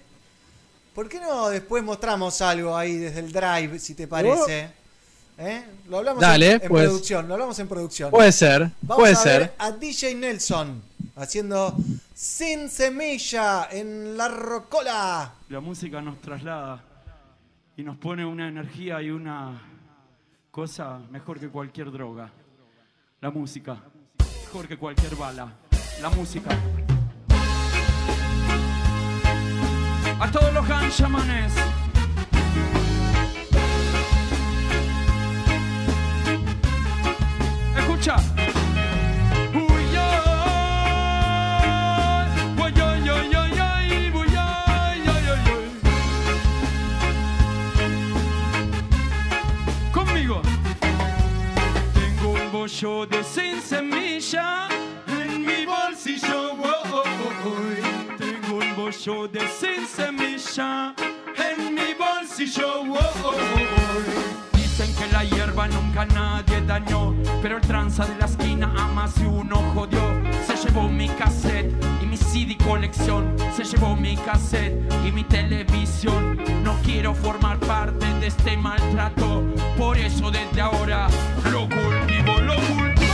¿Por 0.96 1.08
qué 1.08 1.20
no 1.20 1.50
después 1.50 1.84
mostramos 1.84 2.42
algo 2.42 2.76
ahí 2.76 2.98
desde 2.98 3.20
el 3.20 3.32
drive, 3.32 3.78
si 3.78 3.94
te 3.94 4.08
parece? 4.08 4.72
¿Eh? 5.38 5.64
Lo 5.90 6.00
hablamos 6.00 6.22
Dale, 6.22 6.54
en, 6.54 6.62
en 6.64 6.68
pues. 6.70 6.86
producción, 6.86 7.28
lo 7.28 7.36
hablamos 7.36 7.60
en 7.60 7.68
producción. 7.68 8.10
Puede 8.10 8.32
ser, 8.32 8.72
Vamos 8.82 9.00
puede 9.04 9.14
a 9.16 9.24
ver 9.24 9.42
ser. 9.44 9.54
a 9.60 9.72
DJ 9.74 10.16
Nelson 10.16 10.87
haciendo 11.16 11.76
Sin 12.14 12.70
Semilla 12.70 13.68
en 13.72 14.16
la 14.18 14.28
Rocola. 14.28 15.34
La 15.50 15.60
música 15.60 16.02
nos 16.02 16.20
traslada 16.22 16.84
y 17.76 17.84
nos 17.84 17.98
pone 17.98 18.26
una 18.26 18.48
energía 18.48 19.02
y 19.02 19.10
una 19.10 19.62
cosa 20.52 21.00
mejor 21.12 21.40
que 21.40 21.50
cualquier 21.50 21.92
droga. 21.92 22.32
La 23.22 23.32
música, 23.32 23.78
mejor 24.46 24.68
que 24.68 24.78
cualquier 24.78 25.16
bala. 25.16 25.54
La 26.02 26.10
música. 26.10 26.50
A 30.20 30.32
todos 30.32 30.54
los 30.54 30.68
ganchamanes. 30.68 31.54
Escucha. 37.78 38.57
Bollo 52.68 53.06
de 53.06 53.24
sin 53.24 53.62
semilla 53.62 54.68
en 55.08 55.46
mi 55.46 55.66
bolsillo. 55.66 56.52
oh, 56.52 56.84
oh, 56.92 57.04
oh, 57.06 57.46
oh. 57.46 58.18
Tengo 58.18 58.58
un 58.58 58.76
bollo 58.76 59.26
de 59.30 59.40
sin 59.48 59.88
semilla 59.88 60.94
en 61.38 61.74
mi 61.74 61.94
bolsillo. 61.94 62.82
oh, 62.92 63.24
oh. 63.24 63.34
Dicen 64.52 64.94
que 64.96 65.08
la 65.14 65.24
hierba 65.24 65.70
nunca, 65.70 66.04
nadie 66.08 66.60
dañó. 66.60 67.16
Pero 67.42 67.56
el 67.56 67.62
tranza 67.62 68.06
de 68.06 68.18
la 68.18 68.26
esquina 68.26 68.70
a 68.78 68.88
más 68.90 69.16
de 69.16 69.28
uno 69.28 69.56
jodió. 69.74 70.02
Se 70.46 70.58
llevó 70.58 70.90
mi 70.90 71.08
cassette 71.08 71.74
mi 72.18 72.26
CD 72.26 72.58
colección. 72.58 73.36
Se 73.56 73.64
llevó 73.64 73.96
mi 73.96 74.16
cassette 74.18 74.74
y 75.06 75.12
mi 75.12 75.24
televisión. 75.24 76.40
No 76.64 76.76
quiero 76.84 77.14
formar 77.14 77.60
parte 77.60 78.06
de 78.20 78.28
este 78.28 78.58
maltrato. 78.58 79.44
Por 79.78 79.98
eso 79.98 80.32
desde 80.32 80.62
ahora 80.62 81.08
lo 81.52 81.62
cultivo, 81.62 82.42
lo 82.42 82.56
cultivo. 82.56 83.14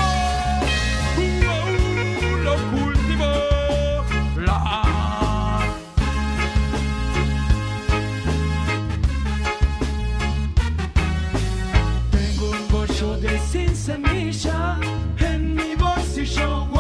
Uh, 1.17 2.38
lo 2.43 2.55
cultivo. 2.71 3.25
La 4.38 5.61
Tengo 12.11 12.51
un 12.51 12.67
bollo 12.69 13.17
de 13.17 13.39
sin 13.39 13.75
semilla 13.75 14.77
en 15.19 15.55
mi 15.55 15.75
bolsillo. 15.75 16.72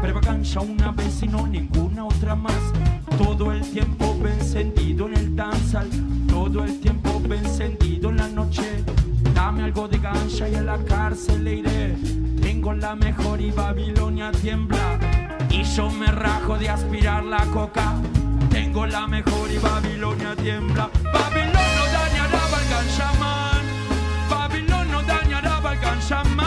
Prueba 0.00 0.20
cancha 0.20 0.60
una 0.60 0.90
vez 0.90 1.22
y 1.22 1.28
no 1.28 1.46
ninguna 1.46 2.04
otra 2.06 2.34
más. 2.34 2.54
Todo 3.16 3.52
el 3.52 3.60
tiempo 3.70 4.16
encendido 4.26 5.06
en 5.06 5.16
el 5.16 5.36
danzal. 5.36 5.88
Todo 6.28 6.64
el 6.64 6.80
tiempo 6.80 7.22
encendido 7.30 8.10
en 8.10 8.16
la 8.16 8.28
noche. 8.28 8.84
Dame 9.34 9.62
algo 9.62 9.86
de 9.86 9.98
gancha 9.98 10.48
y 10.48 10.56
a 10.56 10.62
la 10.62 10.78
cárcel 10.78 11.44
le 11.44 11.54
iré. 11.54 11.96
Tengo 12.42 12.72
la 12.72 12.96
mejor 12.96 13.40
y 13.40 13.52
Babilonia 13.52 14.32
tiembla. 14.32 14.98
Y 15.50 15.62
yo 15.62 15.88
me 15.90 16.06
rajo 16.06 16.58
de 16.58 16.68
aspirar 16.68 17.24
la 17.24 17.44
coca. 17.46 17.94
Tengo 18.50 18.86
la 18.86 19.06
mejor 19.06 19.50
y 19.50 19.58
Babilonia 19.58 20.34
tiembla. 20.34 20.90
Babilón 21.12 21.52
no 21.52 21.84
dañará 21.92 22.44
al 22.44 22.68
ganchamán. 22.70 23.62
Babilón 24.28 24.90
no 24.90 25.02
dañará 25.02 25.56
al 25.58 25.78
ganchamán. 25.78 26.37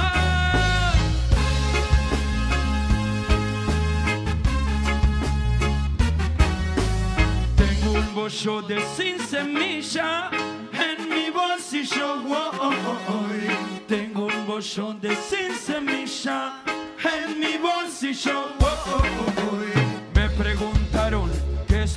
Bollo 8.32 8.62
de 8.62 8.80
sin 8.96 9.20
semilla 9.20 10.32
en 10.72 11.10
mi 11.10 11.30
bolsillo. 11.30 12.24
oh, 12.26 12.52
oh, 12.62 12.74
oh. 13.10 13.28
Tengo 13.88 14.28
un 14.28 14.46
bollo 14.48 14.94
de 15.02 15.14
sin 15.16 15.54
semilla 15.54 16.54
en 17.04 17.40
mi 17.40 17.58
bolsillo. 17.58 18.48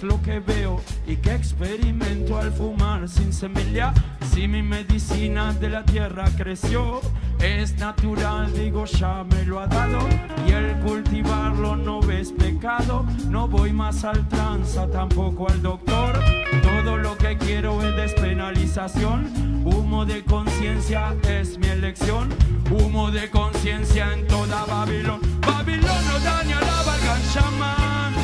Lo 0.04 0.20
que 0.22 0.40
veo 0.40 0.80
y 1.06 1.16
qué 1.16 1.34
experimento 1.34 2.38
al 2.38 2.52
fumar 2.52 3.08
sin 3.08 3.32
semilla. 3.32 3.92
Si 4.32 4.46
mi 4.48 4.62
medicina 4.62 5.52
de 5.52 5.70
la 5.70 5.84
tierra 5.84 6.24
creció, 6.36 7.00
es 7.40 7.76
natural, 7.78 8.52
digo, 8.52 8.84
ya 8.84 9.24
me 9.24 9.44
lo 9.44 9.60
ha 9.60 9.66
dado. 9.66 9.98
Y 10.46 10.52
el 10.52 10.78
cultivarlo 10.80 11.76
no 11.76 12.00
ves 12.00 12.32
pecado. 12.32 13.04
No 13.28 13.48
voy 13.48 13.72
más 13.72 14.04
al 14.04 14.28
tranza, 14.28 14.88
tampoco 14.90 15.48
al 15.48 15.62
doctor. 15.62 16.18
Todo 16.62 16.96
lo 16.96 17.16
que 17.16 17.36
quiero 17.36 17.80
es 17.82 17.94
despenalización. 17.96 19.62
Humo 19.64 20.04
de 20.04 20.24
conciencia 20.24 21.14
es 21.28 21.58
mi 21.58 21.68
elección. 21.68 22.28
Humo 22.70 23.10
de 23.10 23.30
conciencia 23.30 24.12
en 24.12 24.26
toda 24.26 24.64
Babilón. 24.64 25.20
Babilón 25.40 26.06
no 26.06 26.18
dañará 26.20 26.80
al 26.80 27.00
ganchamán. 27.00 28.23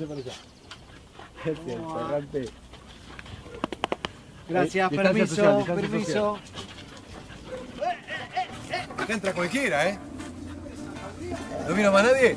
Pase 0.00 0.06
para 0.06 0.20
allá. 0.20 0.32
Gracias, 4.48 4.92
Eh, 4.92 4.96
permiso, 4.96 5.34
social, 5.34 5.76
permiso. 5.76 6.38
Acá 8.98 9.12
entra 9.12 9.34
cualquiera, 9.34 9.88
¿eh? 9.88 9.98
¿No 11.68 11.74
vino 11.74 11.92
más 11.92 12.04
nadie? 12.04 12.36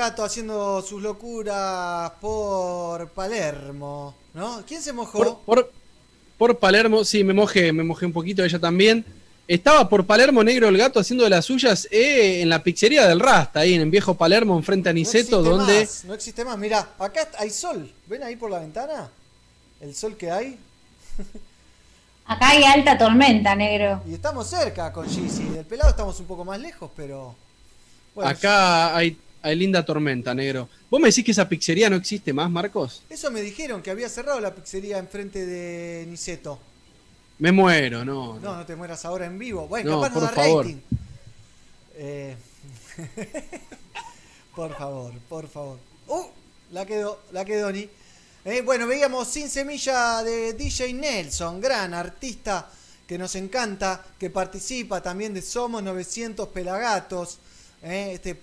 Gato 0.00 0.24
haciendo 0.24 0.80
sus 0.80 1.02
locuras 1.02 2.10
por 2.22 3.10
Palermo, 3.10 4.14
¿no? 4.32 4.64
¿Quién 4.66 4.80
se 4.80 4.94
mojó? 4.94 5.18
Por, 5.18 5.40
por, 5.44 5.72
por 6.38 6.58
Palermo, 6.58 7.04
sí, 7.04 7.22
me 7.22 7.34
mojé, 7.34 7.70
me 7.70 7.84
mojé 7.84 8.06
un 8.06 8.12
poquito, 8.14 8.42
ella 8.42 8.58
también. 8.58 9.04
Estaba 9.46 9.86
por 9.90 10.06
Palermo 10.06 10.42
Negro 10.42 10.68
el 10.68 10.78
gato 10.78 11.00
haciendo 11.00 11.24
de 11.24 11.30
las 11.30 11.44
suyas 11.44 11.86
eh, 11.90 12.40
en 12.40 12.48
la 12.48 12.62
pizzería 12.62 13.06
del 13.06 13.20
Rasta, 13.20 13.60
ahí 13.60 13.74
en 13.74 13.90
Viejo 13.90 14.14
Palermo, 14.14 14.56
enfrente 14.56 14.88
a 14.88 14.94
Niceto, 14.94 15.42
no 15.42 15.48
existe 15.48 15.58
donde. 15.58 15.80
más, 15.80 16.04
no 16.06 16.14
existe 16.14 16.44
más. 16.46 16.56
Mira, 16.56 16.94
acá 16.98 17.28
hay 17.38 17.50
sol. 17.50 17.92
¿Ven 18.06 18.22
ahí 18.22 18.36
por 18.36 18.50
la 18.50 18.60
ventana? 18.60 19.10
El 19.82 19.94
sol 19.94 20.16
que 20.16 20.30
hay. 20.30 20.58
Acá 22.24 22.50
hay 22.50 22.62
alta 22.62 22.96
tormenta, 22.96 23.56
negro. 23.56 24.02
Y 24.08 24.14
estamos 24.14 24.48
cerca 24.48 24.92
con 24.92 25.08
Gizzy. 25.08 25.42
Del 25.46 25.64
pelado 25.64 25.90
estamos 25.90 26.20
un 26.20 26.26
poco 26.26 26.44
más 26.44 26.60
lejos, 26.60 26.88
pero. 26.94 27.34
Bueno, 28.14 28.30
Acá 28.30 28.94
hay, 28.96 29.18
hay 29.42 29.56
linda 29.56 29.84
tormenta, 29.84 30.34
negro. 30.34 30.68
¿Vos 30.90 31.00
me 31.00 31.08
decís 31.08 31.24
que 31.24 31.30
esa 31.30 31.48
pizzería 31.48 31.88
no 31.90 31.96
existe 31.96 32.32
más, 32.32 32.50
Marcos? 32.50 33.02
Eso 33.08 33.30
me 33.30 33.40
dijeron 33.40 33.82
que 33.82 33.90
había 33.90 34.08
cerrado 34.08 34.40
la 34.40 34.54
pizzería 34.54 34.98
enfrente 34.98 35.46
de 35.46 36.06
Niceto. 36.06 36.58
Me 37.38 37.52
muero, 37.52 38.04
no. 38.04 38.38
No, 38.38 38.56
no 38.56 38.66
te 38.66 38.76
mueras 38.76 39.04
ahora 39.04 39.26
en 39.26 39.38
vivo. 39.38 39.66
Bueno, 39.66 39.92
No, 39.92 40.00
capaz 40.02 40.14
no 40.14 40.20
da 40.20 40.28
favor. 40.28 40.64
rating. 40.66 40.80
Eh, 41.94 42.36
por 44.54 44.76
favor, 44.76 45.12
por 45.28 45.48
favor. 45.48 45.78
¡Uh! 46.08 46.26
La 46.72 46.84
quedó, 46.86 47.20
la 47.32 47.44
quedó 47.44 47.72
ni. 47.72 47.88
Eh, 48.44 48.62
bueno, 48.62 48.86
veíamos 48.86 49.28
Sin 49.28 49.48
Semilla 49.48 50.22
de 50.22 50.54
DJ 50.54 50.94
Nelson, 50.94 51.60
gran 51.60 51.92
artista 51.94 52.70
que 53.06 53.18
nos 53.18 53.34
encanta, 53.34 54.04
que 54.18 54.30
participa 54.30 55.02
también 55.02 55.34
de 55.34 55.42
Somos 55.42 55.82
900 55.82 56.48
Pelagatos, 56.48 57.38
eh, 57.82 58.12
este 58.14 58.40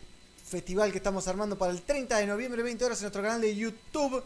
festival 0.48 0.92
que 0.92 0.98
estamos 0.98 1.28
armando 1.28 1.58
para 1.58 1.72
el 1.72 1.82
30 1.82 2.18
de 2.18 2.26
noviembre, 2.28 2.64
20 2.64 2.86
horas 2.86 3.00
en 3.00 3.04
nuestro 3.04 3.22
canal 3.22 3.42
de 3.42 3.56
YouTube. 3.56 4.24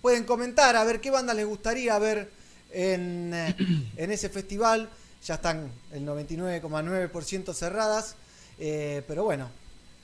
Pueden 0.00 0.24
comentar 0.24 0.76
a 0.76 0.84
ver 0.84 1.00
qué 1.00 1.10
banda 1.10 1.34
les 1.34 1.46
gustaría 1.46 1.98
ver 1.98 2.30
en, 2.72 3.32
eh, 3.34 3.56
en 3.96 4.10
ese 4.12 4.28
festival. 4.28 4.88
Ya 5.26 5.34
están 5.34 5.70
el 5.92 6.04
99,9% 6.04 7.52
cerradas, 7.54 8.14
eh, 8.58 9.02
pero 9.08 9.24
bueno, 9.24 9.50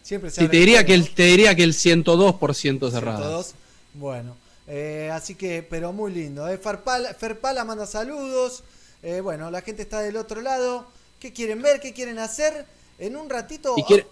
siempre 0.03 0.31
se 0.31 0.41
Sí, 0.43 0.49
te 0.49 0.57
diría, 0.57 0.85
que 0.85 0.95
el, 0.95 1.15
te 1.15 1.23
diría 1.25 1.55
que 1.55 1.63
el 1.63 1.73
102% 1.75 2.91
cerrado. 2.91 3.19
102. 3.43 3.55
Bueno, 3.95 4.37
Eh, 4.67 5.11
así 5.13 5.35
que, 5.35 5.63
pero 5.63 5.93
muy 5.93 6.11
lindo. 6.11 6.49
Eh. 6.49 6.57
Farpala, 6.57 7.13
Ferpala 7.13 7.65
manda 7.67 7.87
saludos. 7.87 8.65
Eh, 9.03 9.21
bueno, 9.21 9.51
la 9.51 9.61
gente 9.61 9.83
está 9.83 10.01
del 10.01 10.17
otro 10.17 10.41
lado. 10.41 10.87
¿Qué 11.21 11.35
quieren 11.35 11.61
ver? 11.61 11.81
¿Qué 11.81 11.93
quieren 11.93 12.19
hacer? 12.19 12.65
En 12.99 13.15
un 13.15 13.29
ratito. 13.29 13.75
Y 13.77 13.83
quiere- 13.85 14.07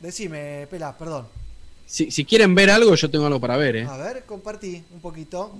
Decime, 0.00 0.66
Pela, 0.70 0.96
perdón. 0.96 1.26
Si, 1.86 2.10
si 2.10 2.24
quieren 2.24 2.54
ver 2.54 2.70
algo, 2.70 2.94
yo 2.94 3.10
tengo 3.10 3.26
algo 3.26 3.40
para 3.40 3.56
ver, 3.56 3.76
¿eh? 3.76 3.86
A 3.86 3.96
ver, 3.96 4.24
compartí 4.24 4.84
un 4.92 5.00
poquito. 5.00 5.52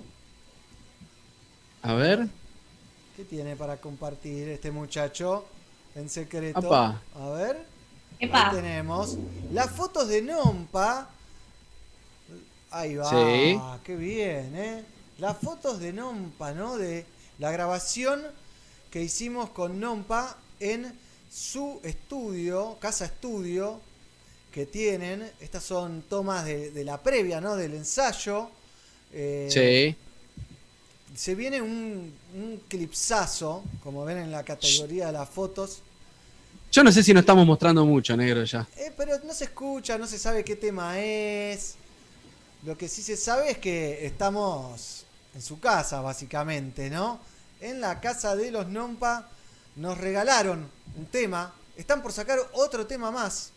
A 1.83 1.95
ver. 1.95 2.29
¿Qué 3.17 3.25
tiene 3.25 3.57
para 3.57 3.79
compartir 3.79 4.49
este 4.49 4.71
muchacho 4.71 5.47
en 5.95 6.09
secreto? 6.09 6.59
Apa. 6.59 7.03
A 7.15 7.29
ver. 7.31 7.65
Epa. 8.21 8.51
Ahí 8.51 8.57
tenemos 8.57 9.17
las 9.53 9.71
fotos 9.71 10.09
de 10.09 10.23
Nompa. 10.23 11.09
Ahí 12.71 12.97
va. 12.97 13.09
Sí. 13.09 13.59
Qué 13.85 13.97
bien, 13.97 14.55
¿eh? 14.55 14.85
Las 15.19 15.39
fotos 15.39 15.81
de 15.81 15.93
Nompa, 15.93 16.53
¿no? 16.53 16.77
De 16.77 17.07
la 17.39 17.51
grabación 17.51 18.23
que 18.91 19.03
hicimos 19.03 19.51
con 19.51 19.81
Nompa 19.81 20.37
en 20.61 20.93
su 21.31 21.81
estudio, 21.83 22.77
casa 22.81 23.07
estudio, 23.07 23.81
que 24.59 24.67
tienen. 24.67 25.31
Estas 25.39 25.63
son 25.63 26.03
tomas 26.03 26.45
de, 26.45 26.73
de 26.73 26.83
la 26.85 27.01
previa, 27.01 27.41
¿no? 27.41 27.55
Del 27.55 27.75
ensayo. 27.75 28.51
Eh, 29.13 29.47
Sí. 29.49 29.97
se 31.17 31.35
viene 31.37 31.63
un, 31.63 32.13
un 32.35 32.61
clipsazo, 32.67 33.63
como 33.85 34.05
ven 34.05 34.19
en 34.19 34.33
la 34.33 34.43
categoría 34.43 35.07
de 35.07 35.13
las 35.13 35.29
fotos. 35.29 35.79
Yo 36.73 36.83
no 36.83 36.91
sé 36.91 37.05
si 37.05 37.15
nos 37.15 37.21
estamos 37.23 37.47
mostrando 37.47 37.87
mucho, 37.87 38.17
negro, 38.17 38.43
ya. 38.43 38.67
Eh, 38.77 38.93
pero 38.97 39.21
no 39.25 39.33
se 39.33 39.45
escucha, 39.45 39.97
no 39.97 40.09
se 40.09 40.19
sabe 40.19 40.43
qué 40.45 40.57
tema 40.57 40.99
es. 41.01 41.77
Lo 42.65 42.77
que 42.77 42.89
sí 42.89 43.01
se 43.01 43.17
sabe 43.17 43.53
es 43.53 43.59
que 43.59 44.05
estamos 44.05 45.05
en 45.37 45.41
su 45.41 45.61
casa, 45.61 46.01
básicamente, 46.01 46.91
¿no? 46.91 47.21
En 47.61 47.81
la 47.81 48.01
casa 48.01 48.35
de 48.35 48.51
los 48.51 48.67
Nompa 48.67 49.29
nos 49.77 49.97
regalaron 49.99 50.69
un 50.97 51.07
tema. 51.07 51.55
Están 51.77 52.03
por 52.03 52.13
sacar 52.13 52.41
otro 52.55 52.87
tema 52.89 53.13
más. 53.13 53.53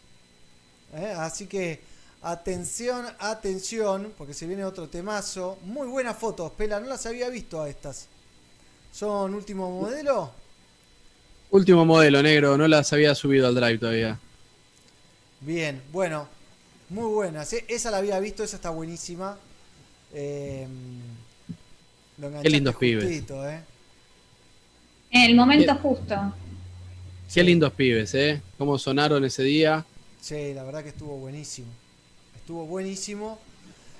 ¿Eh? 0.94 1.14
Así 1.18 1.48
que 1.48 1.80
atención, 2.22 3.06
atención, 3.20 4.14
porque 4.18 4.34
se 4.34 4.48
viene 4.48 4.64
otro 4.66 4.88
temazo. 4.88 5.58
Muy 5.64 5.88
buenas 5.88 6.18
fotos, 6.18 6.52
Pela, 6.52 6.80
no 6.80 6.88
las 6.88 7.06
había 7.06 7.30
visto 7.30 7.62
a 7.62 7.70
estas. 7.70 8.08
¿Son 8.92 9.34
último 9.34 9.70
modelo? 9.82 10.32
Último 11.52 11.86
modelo, 11.86 12.22
negro. 12.22 12.58
No 12.58 12.68
las 12.68 12.92
había 12.94 13.16
subido 13.16 13.48
al 13.48 13.56
drive 13.56 13.78
todavía. 13.78 14.20
Bien, 15.42 15.82
bueno, 15.92 16.28
muy 16.90 17.08
buenas. 17.12 17.52
¿eh? 17.54 17.66
Esa 17.68 17.92
la 17.92 17.98
había 17.98 18.20
visto, 18.20 18.44
esa 18.44 18.58
está 18.58 18.70
buenísima. 18.70 19.38
Eh, 20.14 20.68
enganchaste 22.18 22.50
lindos 22.50 22.76
pibes. 22.76 23.24
¿eh? 23.30 23.64
En 25.12 25.22
el 25.22 25.36
momento 25.36 25.76
justo. 25.76 26.34
Qué 27.34 27.44
lindos 27.44 27.72
pibes, 27.74 28.14
¿eh? 28.14 28.42
Cómo 28.58 28.78
sonaron 28.78 29.24
ese 29.24 29.44
día. 29.44 29.86
Sí, 30.22 30.54
la 30.54 30.64
verdad 30.64 30.84
que 30.84 30.90
estuvo 30.90 31.18
buenísimo. 31.18 31.68
Estuvo 32.36 32.66
buenísimo. 32.66 33.40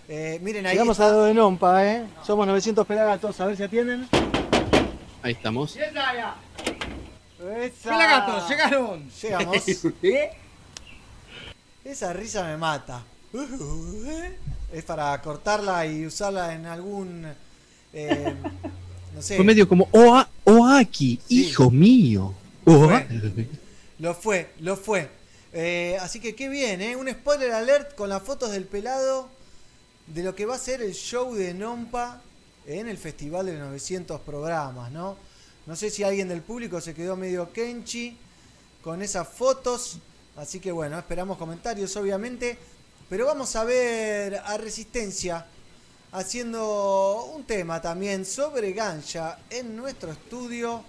Eh, 0.08 0.40
miren, 0.42 0.66
ahí 0.66 0.74
Llegamos 0.74 0.98
está- 1.00 1.10
a 1.10 1.12
lo 1.14 1.24
de 1.24 1.34
Nompa, 1.34 1.86
¿eh? 1.86 2.06
Somos 2.26 2.46
900 2.48 2.86
pelagatos, 2.86 3.40
a 3.40 3.46
ver 3.48 3.58
si 3.58 3.64
atienden. 3.64 4.08
Ahí 5.24 5.34
estamos. 5.34 5.76
¡Esa! 5.76 6.36
Pelagatos, 7.84 8.50
llegaron. 8.50 9.10
Llegamos. 9.22 9.58
Esa 11.84 12.14
risa 12.14 12.44
me 12.44 12.58
mata. 12.58 13.04
Es 14.72 14.86
para 14.86 15.22
cortarla 15.22 15.86
y 15.86 16.06
usarla 16.06 16.54
en 16.54 16.66
algún. 16.66 17.26
eh, 17.92 18.34
no 19.14 19.22
sé. 19.22 19.36
Fue 19.36 19.44
medio 19.44 19.68
como 19.68 19.90
Oa, 19.92 20.30
Oaki, 20.46 21.20
hijo 21.28 21.70
mío. 21.70 22.34
Oa- 22.66 23.04
Lo 24.00 24.14
fue, 24.14 24.52
lo 24.60 24.78
fue. 24.78 25.10
Eh, 25.54 25.98
así 26.02 26.20
que 26.20 26.36
qué 26.36 26.48
bien, 26.50 26.82
¿eh? 26.82 26.96
Un 26.96 27.10
spoiler 27.10 27.52
alert 27.52 27.96
con 27.96 28.10
las 28.10 28.24
fotos 28.24 28.52
del 28.52 28.66
pelado 28.66 29.30
de 30.08 30.24
lo 30.24 30.36
que 30.36 30.46
va 30.46 30.56
a 30.56 30.60
ser 30.60 30.82
el 30.82 30.94
show 30.94 31.34
de 31.34 31.54
Nompa 31.54 32.22
en 32.66 32.88
el 32.88 32.98
Festival 32.98 33.46
de 33.46 33.58
900 33.58 34.22
programas, 34.22 34.92
¿no? 34.92 35.18
No 35.66 35.76
sé 35.76 35.90
si 35.90 36.04
alguien 36.04 36.28
del 36.28 36.42
público 36.42 36.82
se 36.82 36.94
quedó 36.94 37.16
medio 37.16 37.52
kenchi 37.52 38.18
con 38.82 39.02
esas 39.02 39.28
fotos. 39.28 39.98
Así 40.36 40.60
que 40.60 40.72
bueno, 40.72 40.98
esperamos 40.98 41.38
comentarios, 41.38 41.96
obviamente. 41.98 42.58
Pero 43.10 43.26
vamos 43.26 43.56
a 43.56 43.64
ver 43.64 44.42
a 44.44 44.58
Resistencia 44.58 45.46
haciendo 46.14 47.26
un 47.34 47.44
tema 47.44 47.82
también 47.82 48.26
sobre 48.26 48.72
Ganja 48.74 49.40
en 49.50 49.76
nuestro 49.76 50.12
estudio. 50.12 50.84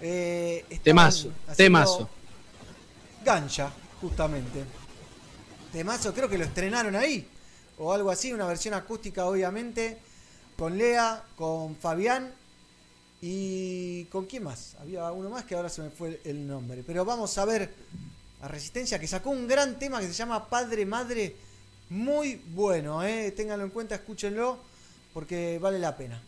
Eh, 0.00 0.64
Temazo, 0.82 1.30
temazo. 1.56 2.08
Ganja, 3.24 3.72
justamente. 4.00 4.64
Temazo, 5.72 6.14
creo 6.14 6.28
que 6.28 6.38
lo 6.38 6.44
estrenaron 6.44 6.96
ahí. 6.96 7.28
O 7.78 7.92
algo 7.92 8.10
así, 8.10 8.32
una 8.32 8.46
versión 8.46 8.74
acústica, 8.74 9.26
obviamente. 9.26 9.98
Con 10.56 10.76
Lea, 10.76 11.22
con 11.36 11.76
Fabián 11.76 12.32
y 13.20 14.04
con 14.06 14.26
quién 14.26 14.44
más. 14.44 14.76
Había 14.80 15.10
uno 15.12 15.30
más 15.30 15.44
que 15.44 15.54
ahora 15.54 15.68
se 15.68 15.82
me 15.82 15.90
fue 15.90 16.20
el 16.24 16.46
nombre. 16.46 16.82
Pero 16.86 17.04
vamos 17.04 17.36
a 17.38 17.44
ver 17.44 17.72
a 18.42 18.48
Resistencia 18.48 18.98
que 18.98 19.06
sacó 19.06 19.30
un 19.30 19.46
gran 19.46 19.78
tema 19.78 20.00
que 20.00 20.06
se 20.06 20.12
llama 20.14 20.48
Padre 20.48 20.86
Madre. 20.86 21.36
Muy 21.90 22.42
bueno, 22.54 23.02
¿eh? 23.04 23.32
ténganlo 23.32 23.64
en 23.64 23.70
cuenta, 23.70 23.94
escúchenlo 23.94 24.58
porque 25.14 25.58
vale 25.58 25.78
la 25.78 25.96
pena. 25.96 26.22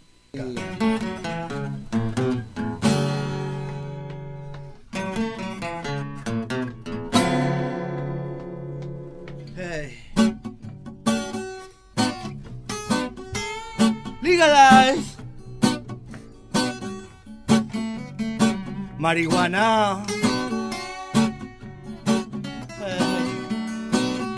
Marihuana. 19.00 20.04
Hey. 22.78 23.24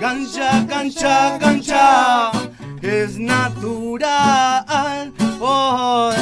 Gancha, 0.01 0.65
gancha, 0.69 1.39
gancha 1.39 2.31
es 2.83 3.19
natural. 3.19 5.13
Oh. 5.41 6.13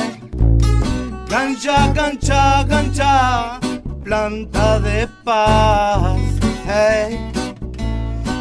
Gancha, 1.29 1.93
gancha, 1.93 2.65
gancha, 2.65 3.61
planta 4.03 4.81
de 4.81 5.07
paz. 5.25 6.19
Hey. 6.67 7.19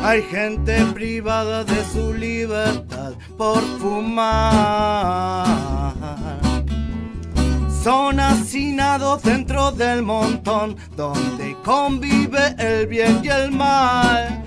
Hay 0.01 0.21
gente 0.23 0.85
privada 0.93 1.65
de 1.65 1.83
su 1.91 2.13
libertad 2.13 3.13
por 3.37 3.61
fumar. 3.79 5.49
Son 7.83 8.19
hacinados 8.19 9.23
dentro 9.23 9.71
del 9.71 10.03
montón 10.03 10.75
donde 10.97 11.55
convive 11.63 12.53
el 12.57 12.87
bien 12.87 13.21
y 13.23 13.29
el 13.29 13.51
mal. 13.51 14.43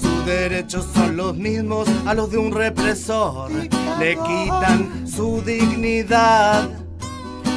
Sus 0.00 0.24
derechos 0.24 0.86
son 0.94 1.16
los 1.16 1.36
mismos 1.36 1.88
a 2.06 2.14
los 2.14 2.30
de 2.30 2.38
un 2.38 2.52
represor. 2.52 3.50
Le 3.50 4.14
quitan 4.14 5.04
su 5.06 5.42
dignidad. 5.42 6.68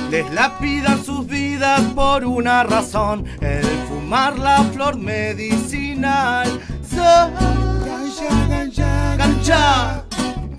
Les 0.09 0.27
lapidan 0.33 1.03
sus 1.05 1.27
vidas 1.27 1.81
por 1.93 2.25
una 2.25 2.63
razón, 2.63 3.25
el 3.41 3.63
fumar 3.87 4.39
la 4.39 4.63
flor 4.73 4.97
medicinal. 4.97 6.47
Gancha, 7.85 9.15
gancha, 9.15 10.03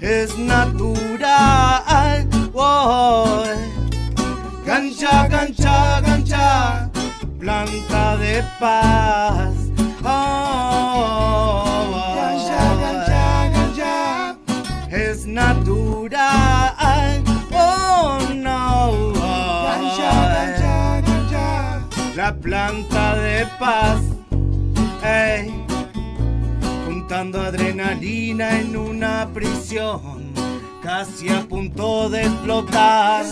es 0.00 0.38
natural. 0.38 2.28
Woy. 2.52 3.79
Gancha, 4.70 5.26
gancha, 5.26 6.00
gancha, 6.00 6.90
planta 7.40 8.16
de 8.18 8.44
paz. 8.60 9.52
Oh, 10.04 11.64
gancha, 12.14 12.62
gancha, 12.82 13.48
gancha, 13.50 14.36
es 14.88 15.26
natural. 15.26 17.24
Oh 17.52 18.20
no. 18.32 19.12
Gancha, 19.66 20.12
gancha, 20.36 21.00
gancha, 21.00 21.46
la 22.14 22.32
planta 22.32 23.16
de 23.16 23.46
paz. 23.58 24.00
Ey 25.02 25.52
juntando 26.86 27.40
adrenalina 27.40 28.60
en 28.60 28.76
una 28.76 29.28
prisión, 29.34 30.32
casi 30.82 31.28
a 31.28 31.42
punto 31.42 32.08
de 32.08 32.22
explotar. 32.22 33.24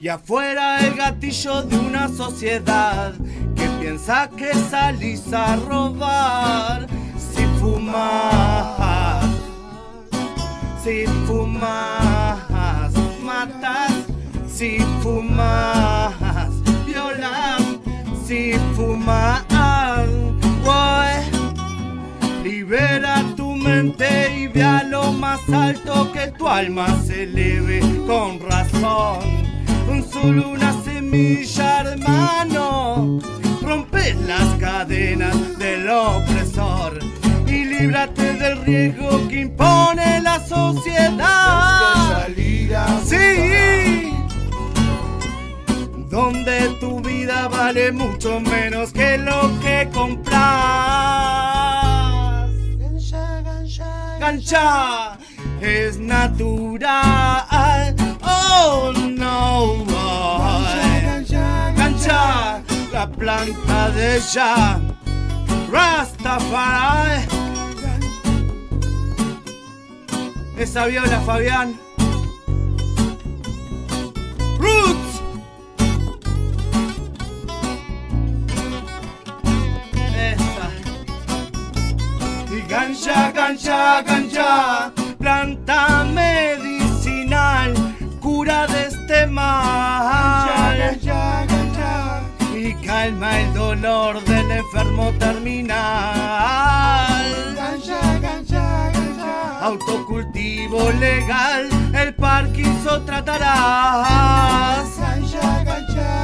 Y 0.00 0.08
afuera 0.08 0.80
el 0.80 0.94
gatillo 0.94 1.62
de 1.62 1.78
una 1.78 2.08
sociedad 2.08 3.14
que 3.56 3.66
piensa 3.80 4.28
que 4.30 4.52
salís 4.54 5.32
a 5.32 5.56
robar 5.56 6.86
si 7.16 7.44
fumas, 7.60 9.24
si 10.82 11.06
fumas. 11.26 12.92
matas, 13.22 13.92
si 14.46 14.78
fumas, 15.02 16.52
violas, 16.86 17.62
si 18.26 18.52
fumas. 18.74 19.44
Boy. 20.64 21.42
Libera 22.44 23.22
tu 23.36 23.41
mente 23.62 24.36
y 24.36 24.48
ve 24.48 24.62
a 24.62 24.82
lo 24.82 25.12
más 25.12 25.40
alto 25.52 26.10
que 26.12 26.28
tu 26.32 26.48
alma 26.48 26.86
se 27.04 27.24
eleve 27.24 27.80
con 28.06 28.40
razón. 28.40 29.20
Solo 30.10 30.50
una 30.50 30.72
semilla, 30.82 31.80
hermano. 31.80 33.20
Rompes 33.62 34.16
las 34.26 34.46
cadenas 34.58 35.58
del 35.58 35.88
opresor 35.88 36.98
y 37.46 37.64
líbrate 37.64 38.34
del 38.34 38.64
riesgo 38.64 39.28
que 39.28 39.40
impone 39.40 40.20
la 40.20 40.44
sociedad. 40.46 42.28
Sí, 43.04 44.12
donde 46.10 46.68
tu 46.80 47.00
vida 47.00 47.48
vale 47.48 47.92
mucho 47.92 48.40
menos 48.40 48.92
que 48.92 49.18
lo 49.18 49.60
que 49.60 49.88
compras. 49.92 51.91
Gancha 54.22 55.18
es 55.60 55.98
natural. 55.98 57.96
Oh 58.22 58.92
no. 58.94 59.84
Gancha, 61.76 62.62
la 62.92 63.10
planta 63.10 63.90
de 63.90 64.20
ya. 64.32 64.80
Rastafari. 65.72 67.26
Esa 70.56 70.86
viola, 70.86 71.20
Fabián. 71.26 71.76
Roots. 74.60 75.11
Y 82.72 82.74
gancha, 82.74 83.30
gancha, 83.32 84.00
gancha, 84.00 84.92
planta 85.18 86.04
medicinal, 86.04 87.74
cura 88.18 88.66
de 88.66 88.86
este 88.86 89.26
mal. 89.26 90.98
Y 92.56 92.72
calma 92.86 93.40
el 93.40 93.52
dolor 93.52 94.24
del 94.24 94.50
enfermo 94.52 95.12
terminal. 95.18 95.76
Autocultivo 99.60 100.92
legal, 100.92 101.68
el 101.92 102.14
Parkinson 102.14 103.04
tratarás. 103.04 104.88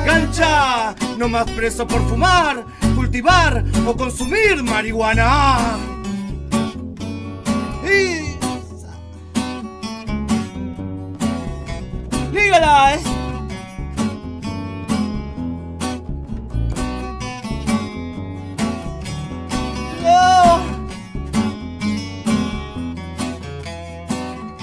Gancha, 0.06 0.94
no 1.18 1.28
más 1.28 1.44
preso 1.50 1.86
por 1.86 2.08
fumar, 2.08 2.64
cultivar 2.96 3.62
o 3.86 3.94
consumir 3.94 4.62
marihuana. 4.62 5.97
Y... 7.88 8.38
Legalize. 12.32 13.08
No. 20.02 20.60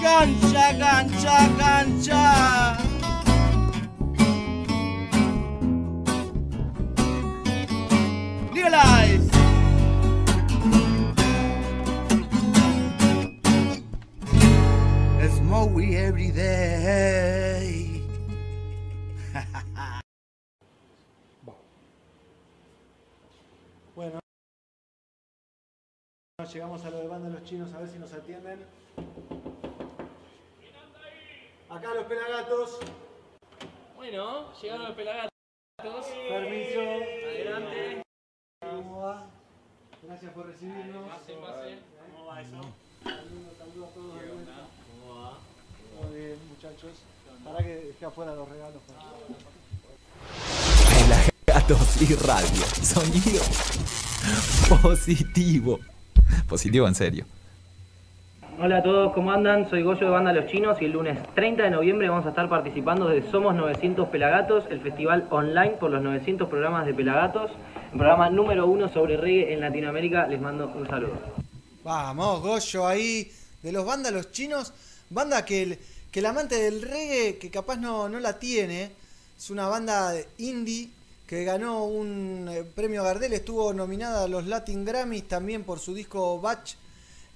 Gancha, 0.01 0.73
gancha, 0.73 1.49
gancha. 1.57 2.84
Llegamos 26.53 26.85
a 26.85 26.89
lo 26.91 26.99
de 26.99 27.07
banda 27.07 27.27
de 27.27 27.39
los 27.39 27.43
chinos 27.43 27.73
a 27.73 27.79
ver 27.79 27.89
si 27.89 27.97
nos 27.97 28.13
atienden. 28.13 28.65
Acá 31.69 31.93
los 31.93 32.05
pelagatos. 32.05 32.79
Bueno, 33.95 34.53
llegaron 34.61 34.85
los 34.85 34.95
pelagatos. 34.95 35.31
Permiso. 36.29 36.79
Adelante. 36.79 38.01
¿Cómo 38.61 39.01
va? 39.01 39.27
Gracias 40.03 40.31
por 40.33 40.45
recibirnos. 40.45 41.09
Pase, 41.09 41.33
pase. 41.33 41.79
¿Cómo 42.13 42.25
va 42.27 42.41
eso? 42.41 42.61
Saludos, 43.03 43.57
saludos 43.57 43.89
a 43.89 43.93
todos. 43.93 44.21
¿Cómo 44.91 45.21
va? 45.21 45.37
Todo 45.99 46.13
bien, 46.13 46.37
muchachos. 46.49 47.01
Para 47.43 47.57
que 47.57 47.75
dejé 47.75 48.05
afuera 48.05 48.35
los 48.35 48.47
regalos. 48.47 48.81
Pelagatos 50.89 52.01
y 52.01 52.15
radio. 52.15 52.65
Sonido 52.83 53.43
positivo. 54.81 55.79
Positivo 56.47 56.87
en 56.87 56.95
serio. 56.95 57.25
Hola 58.57 58.77
a 58.77 58.83
todos, 58.83 59.13
¿cómo 59.13 59.31
andan? 59.33 59.69
Soy 59.69 59.83
Goyo 59.83 60.05
de 60.05 60.11
Banda 60.11 60.31
Los 60.31 60.49
Chinos 60.49 60.77
y 60.81 60.85
el 60.85 60.91
lunes 60.91 61.19
30 61.35 61.63
de 61.63 61.71
noviembre 61.71 62.07
vamos 62.07 62.25
a 62.25 62.29
estar 62.29 62.47
participando 62.47 63.09
de 63.09 63.29
Somos 63.29 63.53
900 63.53 64.07
Pelagatos, 64.07 64.63
el 64.69 64.79
festival 64.79 65.27
online 65.29 65.71
por 65.71 65.91
los 65.91 66.01
900 66.01 66.47
programas 66.47 66.85
de 66.85 66.93
Pelagatos, 66.93 67.51
el 67.91 67.97
programa 67.97 68.29
número 68.29 68.65
uno 68.65 68.87
sobre 68.87 69.17
reggae 69.17 69.53
en 69.53 69.59
Latinoamérica. 69.59 70.27
Les 70.27 70.39
mando 70.39 70.71
un 70.73 70.87
saludo. 70.87 71.19
Vamos, 71.83 72.41
Goyo 72.41 72.87
ahí, 72.87 73.29
de 73.61 73.73
los 73.73 73.85
bandas 73.85 74.13
los 74.13 74.31
chinos, 74.31 74.73
banda 75.09 75.43
que 75.43 75.63
el, 75.63 75.79
que 76.09 76.19
el 76.19 76.25
amante 76.25 76.55
del 76.55 76.81
reggae, 76.81 77.37
que 77.37 77.51
capaz 77.51 77.75
no, 77.75 78.07
no 78.07 78.21
la 78.21 78.39
tiene, 78.39 78.91
es 79.37 79.49
una 79.49 79.67
banda 79.67 80.11
de 80.11 80.29
indie 80.37 80.89
que 81.27 81.43
ganó 81.43 81.85
un 81.85 82.47
eh, 82.49 82.63
premio 82.63 83.03
Gardel, 83.03 83.33
estuvo 83.33 83.73
nominada 83.73 84.23
a 84.23 84.27
los 84.27 84.45
Latin 84.45 84.85
Grammys 84.85 85.27
también 85.27 85.63
por 85.63 85.79
su 85.79 85.93
disco 85.93 86.39
Batch, 86.39 86.75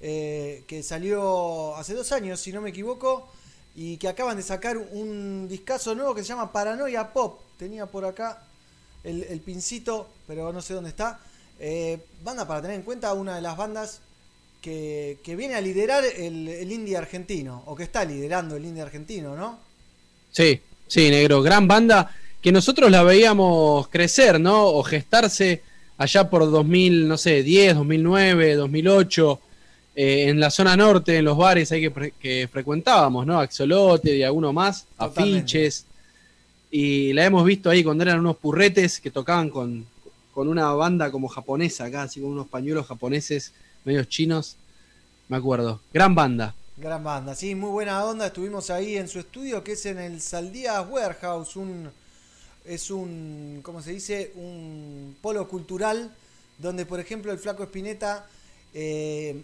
eh, 0.01 0.63
que 0.67 0.83
salió 0.83 1.75
hace 1.75 1.93
dos 1.93 2.11
años, 2.11 2.39
si 2.39 2.51
no 2.51 2.61
me 2.61 2.69
equivoco, 2.69 3.27
y 3.75 3.97
que 3.97 4.07
acaban 4.07 4.37
de 4.37 4.43
sacar 4.43 4.77
un 4.77 5.47
discazo 5.47 5.95
nuevo 5.95 6.13
que 6.13 6.21
se 6.21 6.29
llama 6.29 6.51
Paranoia 6.51 7.11
Pop. 7.11 7.39
Tenía 7.57 7.85
por 7.85 8.05
acá 8.05 8.43
el, 9.03 9.23
el 9.23 9.39
pincito, 9.41 10.07
pero 10.27 10.53
no 10.53 10.61
sé 10.61 10.73
dónde 10.73 10.89
está. 10.89 11.19
Eh, 11.59 11.99
banda 12.23 12.47
para 12.47 12.61
tener 12.61 12.77
en 12.77 12.83
cuenta, 12.83 13.13
una 13.13 13.35
de 13.35 13.41
las 13.41 13.57
bandas 13.57 14.01
que, 14.61 15.17
que 15.23 15.35
viene 15.35 15.55
a 15.55 15.61
liderar 15.61 16.03
el, 16.05 16.47
el 16.47 16.71
indie 16.71 16.95
argentino, 16.95 17.63
o 17.65 17.75
que 17.75 17.83
está 17.83 18.05
liderando 18.05 18.55
el 18.55 18.65
indie 18.65 18.83
argentino, 18.83 19.35
¿no? 19.35 19.59
Sí, 20.31 20.61
sí, 20.87 21.09
negro. 21.09 21.41
Gran 21.41 21.67
banda 21.67 22.15
que 22.41 22.51
nosotros 22.51 22.89
la 22.89 23.03
veíamos 23.03 23.87
crecer, 23.89 24.39
¿no? 24.39 24.65
O 24.67 24.83
gestarse 24.83 25.61
allá 25.97 26.29
por 26.29 26.49
2000, 26.49 27.07
no 27.07 27.17
sé, 27.17 27.43
10, 27.43 27.75
2009, 27.75 28.55
2008, 28.55 29.39
eh, 29.95 30.29
en 30.29 30.39
la 30.39 30.49
zona 30.49 30.77
norte, 30.77 31.17
en 31.17 31.25
los 31.25 31.37
bares 31.37 31.71
ahí 31.71 31.81
que, 31.81 31.93
fre- 31.93 32.13
que 32.19 32.47
frecuentábamos, 32.51 33.25
¿no? 33.25 33.39
Axolote 33.39 34.15
y 34.15 34.23
alguno 34.23 34.53
más, 34.53 34.85
Totalmente. 34.97 35.39
afiches. 35.39 35.85
Y 36.71 37.11
la 37.13 37.25
hemos 37.25 37.43
visto 37.45 37.69
ahí 37.69 37.83
cuando 37.83 38.03
eran 38.03 38.19
unos 38.19 38.37
purretes 38.37 39.01
que 39.01 39.11
tocaban 39.11 39.49
con, 39.49 39.85
con 40.33 40.47
una 40.47 40.71
banda 40.73 41.11
como 41.11 41.27
japonesa 41.27 41.85
acá, 41.85 42.03
así 42.03 42.21
con 42.21 42.29
unos 42.31 42.47
pañuelos 42.47 42.85
japoneses, 42.87 43.51
medios 43.83 44.07
chinos. 44.07 44.55
Me 45.27 45.37
acuerdo. 45.37 45.79
Gran 45.93 46.15
banda. 46.15 46.55
Gran 46.77 47.03
banda, 47.03 47.35
sí, 47.35 47.55
muy 47.55 47.71
buena 47.71 48.05
onda. 48.05 48.27
Estuvimos 48.27 48.69
ahí 48.69 48.95
en 48.95 49.09
su 49.09 49.19
estudio, 49.19 49.63
que 49.63 49.73
es 49.73 49.85
en 49.85 49.99
el 49.99 50.21
Saldías 50.21 50.85
Warehouse, 50.89 51.55
un 51.57 51.89
es 52.65 52.91
un, 52.91 53.61
¿cómo 53.63 53.81
se 53.81 53.91
dice? 53.91 54.31
Un 54.35 55.15
polo 55.21 55.47
cultural 55.47 56.15
donde, 56.57 56.85
por 56.85 56.99
ejemplo, 56.99 57.31
el 57.31 57.39
Flaco 57.39 57.63
Espineta 57.63 58.27
eh, 58.73 59.41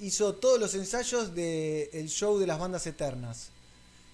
hizo 0.00 0.34
todos 0.34 0.60
los 0.60 0.74
ensayos 0.74 1.34
del 1.34 2.08
show 2.08 2.38
de 2.38 2.46
las 2.46 2.58
bandas 2.58 2.86
eternas. 2.86 3.50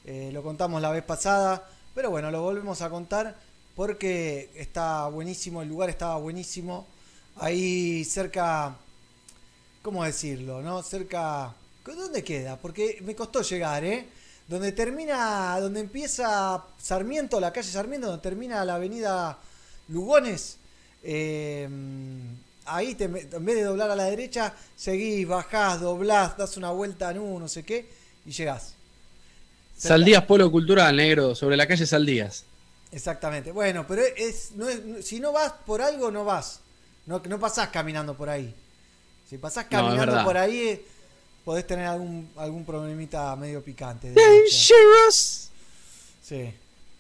Eh, 0.05 0.31
lo 0.33 0.43
contamos 0.43 0.81
la 0.81 0.91
vez 0.91 1.03
pasada, 1.03 1.69
pero 1.95 2.11
bueno, 2.11 2.31
lo 2.31 2.43
volvemos 2.43 2.81
a 2.81 2.91
contar 2.91 3.37
porque 3.75 4.51
está 4.55 5.07
buenísimo, 5.09 5.63
el 5.63 5.69
lugar 5.69 5.91
estaba 5.91 6.17
buenísimo. 6.17 6.87
Ahí 7.37 8.05
cerca, 8.05 8.77
¿cómo 9.83 10.05
decirlo? 10.05 10.63
¿No? 10.63 10.83
Cerca. 10.83 11.55
¿Dónde 11.85 12.23
queda? 12.23 12.57
Porque 12.57 12.99
me 13.03 13.15
costó 13.15 13.41
llegar, 13.41 13.83
¿eh? 13.83 14.07
Donde 14.49 14.73
termina, 14.73 15.61
donde 15.61 15.81
empieza 15.81 16.65
Sarmiento, 16.79 17.39
la 17.39 17.53
calle 17.53 17.71
Sarmiento, 17.71 18.07
donde 18.09 18.23
termina 18.23 18.65
la 18.65 18.77
avenida 18.77 19.39
Lugones. 19.89 20.57
eh, 21.03 21.69
ahí 22.67 22.95
te, 22.95 23.05
en 23.05 23.13
vez 23.45 23.57
de 23.57 23.63
doblar 23.65 23.91
a 23.91 23.97
la 23.97 24.05
derecha, 24.05 24.55
seguís, 24.77 25.27
bajás, 25.27 25.81
doblás, 25.81 26.37
das 26.37 26.57
una 26.57 26.71
vuelta 26.71 27.11
en 27.11 27.19
U, 27.19 27.39
no 27.39 27.49
sé 27.49 27.63
qué, 27.65 27.89
y 28.27 28.31
llegás. 28.33 28.75
Saldías 29.77 30.25
Polo 30.25 30.51
Cultural, 30.51 30.97
negro, 30.97 31.35
sobre 31.35 31.57
la 31.57 31.67
calle 31.67 31.87
Saldías. 31.87 32.45
Exactamente. 32.91 33.53
Bueno, 33.53 33.87
pero 33.87 34.03
es, 34.17 34.53
no 34.53 34.69
es- 34.69 35.07
si 35.07 35.21
no 35.21 35.33
vas 35.33 35.53
por 35.67 35.83
algo, 35.83 36.11
no 36.11 36.25
vas. 36.25 36.61
No, 37.07 37.21
no 37.27 37.39
pasás 37.39 37.69
caminando 37.69 38.17
por 38.17 38.29
ahí. 38.29 38.55
Si 39.29 39.39
pasás 39.39 39.67
caminando 39.67 40.23
por 40.25 40.37
ahí, 40.37 40.85
podés 41.49 41.67
tener 41.67 41.87
algún, 41.87 42.29
algún 42.37 42.63
problemita 42.63 43.35
medio 43.35 43.63
picante. 43.65 44.11
de 44.11 44.15
Dangerous. 44.21 45.49
Sí. 46.23 46.53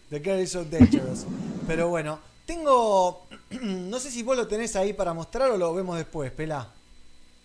The 0.08 0.20
girl 0.20 0.40
is 0.40 0.52
so 0.52 0.64
dangerous. 0.64 1.26
Pero 1.66 1.88
bueno, 1.90 2.18
tengo. 2.46 3.26
No 3.60 4.00
sé 4.00 4.10
si 4.10 4.22
vos 4.22 4.38
lo 4.38 4.46
tenés 4.46 4.74
ahí 4.74 4.94
para 4.94 5.12
mostrar 5.12 5.50
o 5.50 5.58
lo 5.58 5.74
vemos 5.74 5.98
después, 5.98 6.30
Pela. 6.32 6.66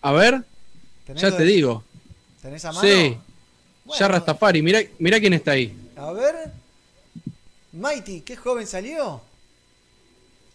A 0.00 0.12
ver, 0.12 0.42
¿Tenés 1.04 1.20
ya 1.22 1.30
te 1.30 1.42
de- 1.44 1.50
digo. 1.52 1.84
¿Tenés 2.40 2.64
a 2.64 2.72
mano? 2.72 2.88
Sí. 2.88 3.18
Ya 3.98 4.08
Rastafari, 4.08 4.62
mira, 4.62 4.80
mira 4.98 5.20
quién 5.20 5.34
está 5.34 5.50
ahí. 5.50 5.76
A 5.96 6.10
ver. 6.12 6.52
Mighty, 7.72 8.22
qué 8.22 8.34
joven 8.34 8.66
salió. 8.66 9.20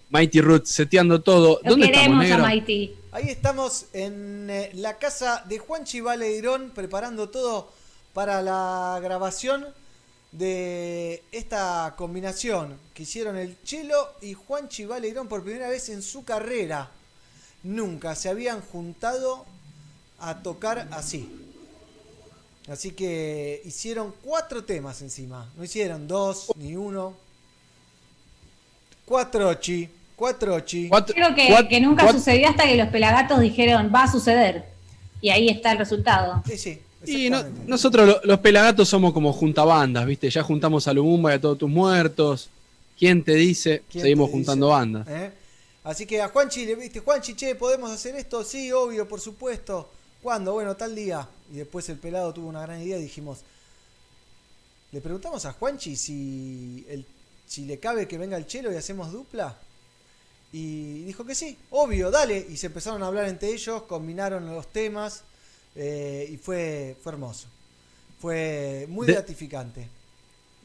Mighty 0.09 0.41
Root, 0.41 0.65
seteando 0.65 1.21
todo. 1.21 1.59
Lo 1.63 1.69
¿Dónde 1.71 1.91
queremos 1.91 2.23
estamos, 2.23 2.43
a? 2.43 2.49
Mighty. 2.49 2.95
Ahí 3.11 3.29
estamos 3.29 3.87
en 3.93 4.51
eh, 4.51 4.69
la 4.75 4.99
casa 4.99 5.43
de 5.47 5.57
Juanchi 5.57 5.99
Valeirón 5.99 6.69
preparando 6.75 7.29
todo 7.29 7.71
para 8.13 8.43
la 8.43 8.99
grabación 9.01 9.65
de 10.31 11.23
esta 11.31 11.95
combinación 11.97 12.79
que 12.93 13.03
hicieron 13.03 13.35
el 13.35 13.59
Chelo 13.63 14.13
y 14.21 14.35
Juanchi 14.35 14.85
Valeirón 14.85 15.27
por 15.27 15.41
primera 15.41 15.69
vez 15.69 15.89
en 15.89 16.03
su 16.03 16.23
carrera. 16.23 16.91
Nunca 17.63 18.15
se 18.15 18.29
habían 18.29 18.61
juntado 18.61 19.43
a 20.19 20.43
tocar 20.43 20.87
así. 20.91 21.31
Así 22.67 22.91
que 22.91 23.59
hicieron 23.65 24.13
cuatro 24.23 24.63
temas 24.63 25.01
encima. 25.01 25.51
No 25.57 25.63
hicieron 25.63 26.07
dos 26.07 26.51
ni 26.55 26.75
uno. 26.75 27.15
Cuatro 29.03 29.51
chi. 29.55 29.89
Cuatro 30.19 30.59
chi. 30.59 30.89
Creo 31.13 31.33
que, 31.33 31.67
que 31.69 31.79
nunca 31.79 32.11
sucedió 32.11 32.49
hasta 32.49 32.63
que 32.63 32.75
los 32.75 32.89
pelagatos 32.89 33.39
dijeron 33.39 33.89
va 33.93 34.03
a 34.03 34.11
suceder. 34.11 34.65
Y 35.21 35.29
ahí 35.29 35.47
está 35.47 35.71
el 35.71 35.77
resultado. 35.77 36.43
Y 37.05 37.29
no- 37.29 37.41
nosotros 37.65 38.05
lo- 38.05 38.19
los 38.25 38.39
pelagatos 38.39 38.89
somos 38.89 39.13
como 39.13 39.31
juntabandas, 39.31 40.05
¿viste? 40.05 40.29
Ya 40.29 40.43
juntamos 40.43 40.85
a 40.89 40.93
Lumumba 40.93 41.31
y 41.31 41.35
a 41.35 41.41
todos 41.41 41.57
tus 41.57 41.69
muertos. 41.69 42.49
¿Quién 42.97 43.23
te 43.23 43.35
dice? 43.35 43.83
¿Quién 43.89 44.01
Seguimos 44.01 44.27
te 44.27 44.33
juntando 44.33 44.65
dice? 44.67 44.77
bandas. 44.77 45.07
¿Eh? 45.07 45.31
Así 45.85 46.05
que 46.05 46.21
a 46.21 46.27
Juanchi 46.27 46.65
le 46.65 46.75
viste, 46.75 46.99
Juanchi, 46.99 47.33
che, 47.35 47.55
¿podemos 47.55 47.89
hacer 47.89 48.15
esto? 48.17 48.43
Sí, 48.43 48.73
obvio, 48.73 49.07
por 49.07 49.21
supuesto. 49.21 49.89
¿Cuándo? 50.21 50.51
Bueno, 50.51 50.75
tal 50.75 50.93
día. 50.93 51.25
Y 51.53 51.55
después 51.59 51.87
el 51.87 51.97
pelado 51.97 52.33
tuvo 52.33 52.49
una 52.49 52.61
gran 52.61 52.81
idea 52.81 52.97
y 52.99 53.03
dijimos, 53.03 53.39
le 54.91 54.99
preguntamos 54.99 55.45
a 55.45 55.53
Juanchi 55.53 55.95
si, 55.95 56.85
el, 56.89 57.05
si 57.47 57.63
le 57.65 57.79
cabe 57.79 58.05
que 58.07 58.17
venga 58.17 58.35
el 58.35 58.45
chelo 58.47 58.73
y 58.73 58.75
hacemos 58.75 59.13
dupla. 59.13 59.55
Y 60.51 61.03
dijo 61.03 61.25
que 61.25 61.35
sí, 61.35 61.55
obvio, 61.71 62.09
dale. 62.11 62.43
Y 62.49 62.57
se 62.57 62.67
empezaron 62.67 63.03
a 63.03 63.07
hablar 63.07 63.27
entre 63.27 63.49
ellos, 63.53 63.83
combinaron 63.83 64.45
los 64.47 64.67
temas 64.67 65.23
eh, 65.75 66.27
y 66.31 66.37
fue, 66.37 66.95
fue 67.03 67.11
hermoso. 67.11 67.47
Fue 68.19 68.85
muy 68.89 69.07
De- 69.07 69.13
gratificante. 69.13 69.87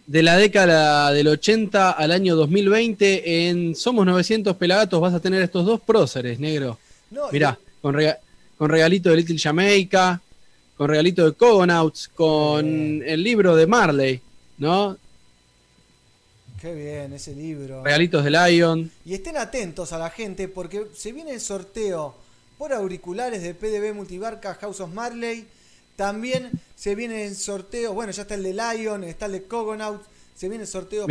De 0.06 0.22
la 0.22 0.36
década 0.36 1.10
del 1.12 1.28
80 1.28 1.92
al 1.92 2.12
año 2.12 2.36
2020, 2.36 3.48
en 3.48 3.74
Somos 3.74 4.04
900 4.04 4.54
Pelagatos 4.56 5.00
vas 5.00 5.14
a 5.14 5.20
tener 5.20 5.40
estos 5.42 5.64
dos 5.64 5.80
próceres, 5.80 6.38
negro. 6.38 6.78
No, 7.10 7.30
Mirá, 7.32 7.58
con, 7.80 7.94
rega- 7.94 8.18
con 8.58 8.68
regalito 8.68 9.08
de 9.10 9.16
Little 9.16 9.38
Jamaica, 9.38 10.20
con 10.76 10.88
regalito 10.90 11.24
de 11.24 11.32
Cogonauts, 11.32 12.08
con 12.08 13.02
el 13.02 13.22
libro 13.22 13.56
de 13.56 13.66
Marley, 13.66 14.20
¿no? 14.58 14.96
Qué 16.64 16.72
bien 16.72 17.12
ese 17.12 17.34
libro. 17.34 17.84
Regalitos 17.84 18.24
de 18.24 18.30
Lion. 18.30 18.90
Y 19.04 19.12
estén 19.12 19.36
atentos 19.36 19.92
a 19.92 19.98
la 19.98 20.08
gente 20.08 20.48
porque 20.48 20.86
se 20.96 21.12
viene 21.12 21.32
el 21.32 21.40
sorteo 21.42 22.14
por 22.56 22.72
auriculares 22.72 23.42
de 23.42 23.52
PDB 23.52 23.92
Multibarca 23.92 24.54
House 24.54 24.80
of 24.80 24.90
Marley. 24.94 25.46
También 25.94 26.50
se 26.74 26.94
viene 26.94 27.26
el 27.26 27.36
sorteo, 27.36 27.92
bueno, 27.92 28.12
ya 28.12 28.22
está 28.22 28.34
el 28.34 28.42
de 28.44 28.54
Lion, 28.54 29.04
está 29.04 29.26
el 29.26 29.32
de 29.32 29.42
Cogonaut. 29.42 30.02
Se 30.34 30.48
viene 30.48 30.62
el 30.64 30.68
sorteo 30.68 31.06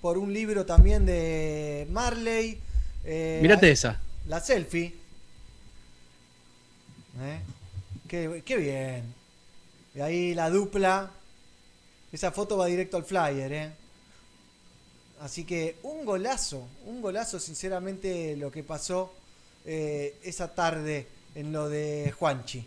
por, 0.00 0.18
un 0.18 0.32
libro 0.32 0.64
también 0.64 1.04
de 1.04 1.88
Marley. 1.90 2.60
eh, 3.04 3.40
Mirate 3.42 3.66
ahí- 3.66 3.72
esa. 3.72 4.00
La 4.28 4.38
selfie. 4.38 4.94
¿Eh? 7.22 7.40
Qué, 8.06 8.40
qué 8.46 8.56
bien. 8.56 9.14
Y 9.96 10.00
ahí 10.00 10.32
la 10.32 10.48
dupla. 10.48 11.10
Esa 12.12 12.30
foto 12.30 12.56
va 12.56 12.66
directo 12.66 12.96
al 12.96 13.04
flyer, 13.04 13.52
¿eh? 13.52 13.81
Así 15.22 15.44
que 15.44 15.76
un 15.84 16.04
golazo, 16.04 16.66
un 16.84 17.00
golazo 17.00 17.38
sinceramente 17.38 18.36
lo 18.36 18.50
que 18.50 18.64
pasó 18.64 19.14
eh, 19.64 20.16
esa 20.24 20.52
tarde 20.52 21.06
en 21.36 21.52
lo 21.52 21.68
de 21.68 22.12
Juanchi. 22.18 22.64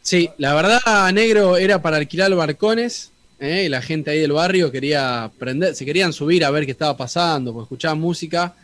Sí, 0.00 0.30
la 0.38 0.54
verdad, 0.54 1.12
negro, 1.12 1.56
era 1.56 1.82
para 1.82 1.96
alquilar 1.96 2.32
barcones. 2.36 3.10
¿eh? 3.40 3.64
Y 3.64 3.68
la 3.68 3.82
gente 3.82 4.12
ahí 4.12 4.20
del 4.20 4.30
barrio 4.30 4.70
quería 4.70 5.32
prender, 5.36 5.74
se 5.74 5.84
querían 5.84 6.12
subir 6.12 6.44
a 6.44 6.50
ver 6.52 6.64
qué 6.64 6.70
estaba 6.70 6.96
pasando, 6.96 7.52
porque 7.52 7.64
escuchaban 7.64 7.98
música 7.98 8.54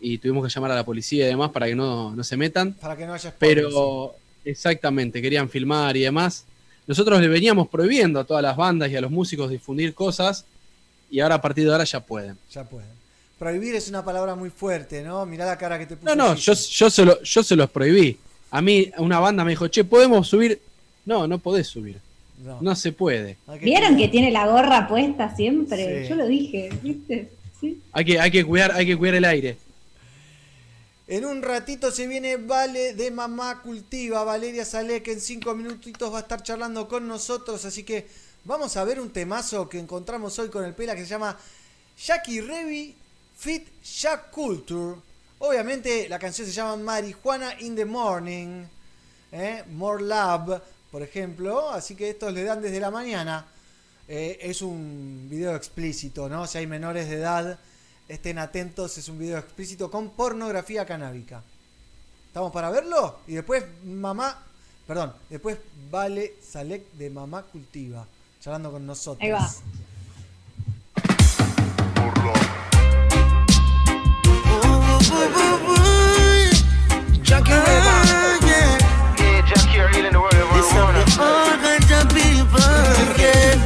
y 0.00 0.18
tuvimos 0.18 0.44
que 0.44 0.52
llamar 0.52 0.72
a 0.72 0.74
la 0.74 0.84
policía 0.84 1.26
y 1.26 1.28
demás 1.28 1.50
para 1.50 1.66
que 1.66 1.76
no, 1.76 2.16
no 2.16 2.24
se 2.24 2.36
metan. 2.36 2.72
Para 2.72 2.96
que 2.96 3.06
no 3.06 3.14
haya 3.14 3.30
spoilers, 3.30 3.68
Pero 3.68 4.16
exactamente, 4.44 5.22
querían 5.22 5.48
filmar 5.48 5.96
y 5.96 6.00
demás. 6.00 6.46
Nosotros 6.88 7.20
le 7.20 7.28
veníamos 7.28 7.68
prohibiendo 7.68 8.18
a 8.18 8.24
todas 8.24 8.42
las 8.42 8.56
bandas 8.56 8.90
y 8.90 8.96
a 8.96 9.00
los 9.00 9.12
músicos 9.12 9.50
difundir 9.50 9.94
cosas 9.94 10.46
y 11.10 11.20
ahora 11.20 11.36
a 11.36 11.40
partir 11.40 11.64
de 11.66 11.72
ahora 11.72 11.84
ya 11.84 12.00
pueden. 12.00 12.36
Ya 12.52 12.64
pueden. 12.64 12.88
Prohibir 13.38 13.74
es 13.74 13.88
una 13.88 14.04
palabra 14.04 14.34
muy 14.34 14.50
fuerte, 14.50 15.02
¿no? 15.02 15.24
Mirá 15.26 15.46
la 15.46 15.56
cara 15.56 15.78
que 15.78 15.86
te 15.86 15.96
puso. 15.96 16.14
No, 16.14 16.28
no, 16.28 16.34
yo, 16.34 16.52
yo, 16.52 16.90
se 16.90 17.04
lo- 17.04 17.22
yo 17.22 17.42
se 17.42 17.56
los 17.56 17.70
prohibí. 17.70 18.18
A 18.50 18.60
mí 18.60 18.90
una 18.98 19.18
banda 19.18 19.44
me 19.44 19.50
dijo, 19.52 19.68
che, 19.68 19.84
¿podemos 19.84 20.28
subir? 20.28 20.60
No, 21.06 21.26
no 21.26 21.38
podés 21.38 21.66
subir. 21.66 21.98
No. 22.44 22.58
No 22.60 22.74
se 22.76 22.92
puede. 22.92 23.36
¿Vieron 23.60 23.96
que 23.96 24.08
tiene 24.08 24.30
la 24.30 24.46
gorra 24.46 24.88
puesta 24.88 25.34
siempre? 25.36 26.02
Sí. 26.04 26.08
Yo 26.08 26.14
lo 26.16 26.26
dije, 26.26 26.70
¿viste? 26.82 27.30
Sí. 27.60 27.80
Hay 27.92 28.04
que, 28.04 28.18
hay 28.20 28.30
que 28.30 28.44
cuidar, 28.44 28.72
hay 28.72 28.86
que 28.86 28.96
cuidar 28.96 29.14
el 29.16 29.24
aire. 29.24 29.56
En 31.08 31.24
un 31.24 31.42
ratito 31.42 31.90
se 31.90 32.06
viene 32.06 32.36
Vale 32.36 32.94
de 32.94 33.10
Mamá 33.10 33.62
Cultiva, 33.62 34.22
Valeria 34.22 34.64
Salé, 34.64 35.02
que 35.02 35.12
en 35.12 35.20
cinco 35.20 35.54
minutitos 35.54 36.12
va 36.12 36.18
a 36.18 36.20
estar 36.22 36.42
charlando 36.42 36.86
con 36.88 37.08
nosotros. 37.08 37.64
Así 37.64 37.82
que 37.82 38.06
vamos 38.44 38.76
a 38.76 38.84
ver 38.84 39.00
un 39.00 39.10
temazo 39.10 39.68
que 39.68 39.78
encontramos 39.78 40.38
hoy 40.38 40.48
con 40.48 40.64
el 40.64 40.74
Pela 40.74 40.94
que 40.94 41.02
se 41.02 41.08
llama 41.08 41.36
Jackie 41.98 42.40
Revi 42.40 42.94
Fit 43.36 43.68
Jack 43.82 44.30
Culture. 44.30 44.96
Obviamente 45.38 46.08
la 46.08 46.18
canción 46.18 46.46
se 46.46 46.52
llama 46.52 46.76
Marijuana 46.76 47.58
in 47.60 47.74
the 47.74 47.84
Morning, 47.84 48.64
¿eh? 49.32 49.64
More 49.70 50.02
Love, 50.02 50.60
por 50.90 51.02
ejemplo. 51.02 51.70
Así 51.70 51.94
que 51.94 52.10
estos 52.10 52.32
le 52.32 52.44
dan 52.44 52.60
desde 52.60 52.80
la 52.80 52.90
mañana. 52.90 53.46
Eh, 54.06 54.38
es 54.42 54.60
un 54.60 55.28
video 55.30 55.54
explícito, 55.54 56.28
¿no? 56.28 56.46
Si 56.46 56.58
hay 56.58 56.66
menores 56.66 57.08
de 57.08 57.16
edad, 57.16 57.58
estén 58.08 58.38
atentos, 58.38 58.98
es 58.98 59.08
un 59.08 59.18
video 59.18 59.38
explícito 59.38 59.90
con 59.90 60.10
pornografía 60.10 60.84
canábica. 60.84 61.42
¿Estamos 62.26 62.52
para 62.52 62.70
verlo? 62.70 63.20
Y 63.26 63.34
después 63.34 63.64
mamá, 63.84 64.42
perdón, 64.86 65.14
después 65.28 65.58
Vale 65.90 66.34
Salek 66.42 66.92
de 66.92 67.10
Mamá 67.10 67.42
Cultiva, 67.42 68.06
charlando 68.40 68.72
con 68.72 68.86
nosotros. 68.86 69.22
Ahí 69.22 69.30
va. 69.30 69.48
Jackie 77.22 77.50
yeah. 77.50 78.78
Yeah, 79.18 79.46
Jackie 79.46 79.80
are 79.80 79.88
healing 79.88 80.12
the 80.12 80.20
world 80.20 80.34
of 80.34 80.52
This 80.54 80.72
of 80.72 80.94
the 80.94 81.04
all 81.22 81.56
kinds 81.60 81.90
of 81.92 82.08
people, 82.16 82.60
yeah. 83.20 83.60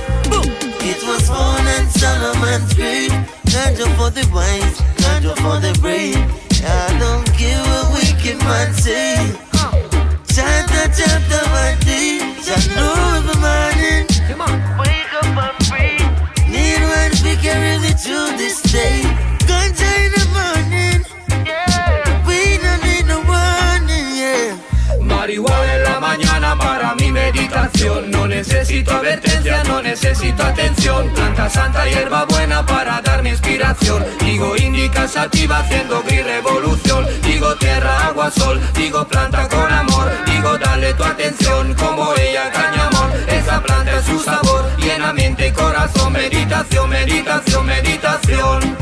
It 0.82 1.02
was 1.06 1.28
fun 1.28 1.66
and 1.66 1.88
Solomon's 1.88 2.74
great. 2.74 3.10
Ganja 3.46 3.86
for 3.96 4.10
the 4.10 4.26
wise, 4.34 4.80
ganja 4.98 5.34
for 5.36 5.60
the 5.60 5.72
brave. 5.80 6.18
I 6.66 6.98
don't 6.98 7.26
care 7.38 7.62
what 7.62 7.92
wicked 7.94 8.38
man 8.38 8.72
say. 8.74 9.14
Chapter, 10.26 10.90
chapter 10.98 11.44
by 11.51 11.76
day. 11.84 12.18
Just 12.42 12.68
know 12.74 12.92
every 13.16 13.40
morning. 13.40 13.73
Come 13.73 13.73
carry 17.96 18.20
me 18.20 18.26
through 18.28 18.36
this 18.38 18.62
day. 18.62 19.23
No 28.10 28.28
necesito 28.28 28.92
advertencia, 28.92 29.64
no 29.64 29.80
necesito 29.80 30.42
atención. 30.42 31.08
Planta 31.14 31.48
santa, 31.48 31.86
hierba 31.86 32.26
buena 32.26 32.64
para 32.66 33.00
darme 33.00 33.30
inspiración. 33.30 34.04
Digo 34.20 34.54
indica 34.56 35.08
sativa 35.08 35.60
haciendo 35.60 36.02
gris 36.02 36.24
revolución. 36.26 37.06
Digo 37.22 37.54
tierra, 37.56 38.06
agua, 38.06 38.30
sol. 38.30 38.60
Digo 38.74 39.08
planta 39.08 39.48
con 39.48 39.72
amor. 39.72 40.10
Digo 40.26 40.58
dale 40.58 40.92
tu 40.92 41.04
atención 41.04 41.72
como 41.74 42.14
ella 42.16 42.50
caña 42.52 42.88
amor. 42.88 43.10
Esa 43.28 43.62
planta 43.62 43.98
es 43.98 44.04
su 44.04 44.20
sabor, 44.20 44.70
llena 44.76 45.14
mente 45.14 45.48
y 45.48 45.52
corazón. 45.52 46.12
meditación, 46.12 46.90
meditación, 46.90 47.64
meditación. 47.66 48.76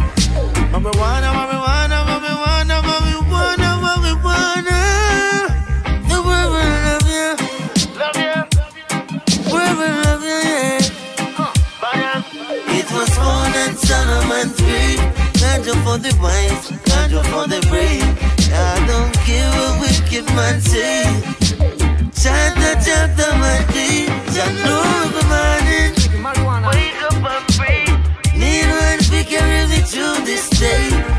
Marijuana, 0.72 1.32
marijuana, 1.32 2.04
marijuana, 2.04 2.21
born 13.92 14.08
in 14.08 14.22
Solomon's 14.22 14.56
tree. 14.56 14.96
Ganja 15.40 15.74
for 15.84 15.98
the 15.98 16.12
wise, 16.20 16.70
ganja 16.88 17.22
for 17.30 17.46
the 17.48 17.60
brave. 17.68 18.02
I 18.52 18.84
don't 18.86 19.14
care 19.24 19.50
what 19.50 19.80
wicked 19.80 20.26
man 20.34 20.60
say. 20.60 21.04
Chant 22.20 22.54
the 22.56 22.72
chapter 22.84 23.30
my 23.38 23.64
day. 23.72 24.06
I 24.08 24.52
know 24.64 24.82
every 25.04 25.24
morning. 25.32 25.92
Wake 26.66 27.02
up 27.02 27.14
and 27.14 27.46
pray. 27.56 27.84
Need 28.36 28.68
one 28.68 28.98
to 28.98 29.24
carry 29.24 29.66
me 29.68 29.80
through 29.82 30.24
this 30.24 30.48
day. 30.50 31.11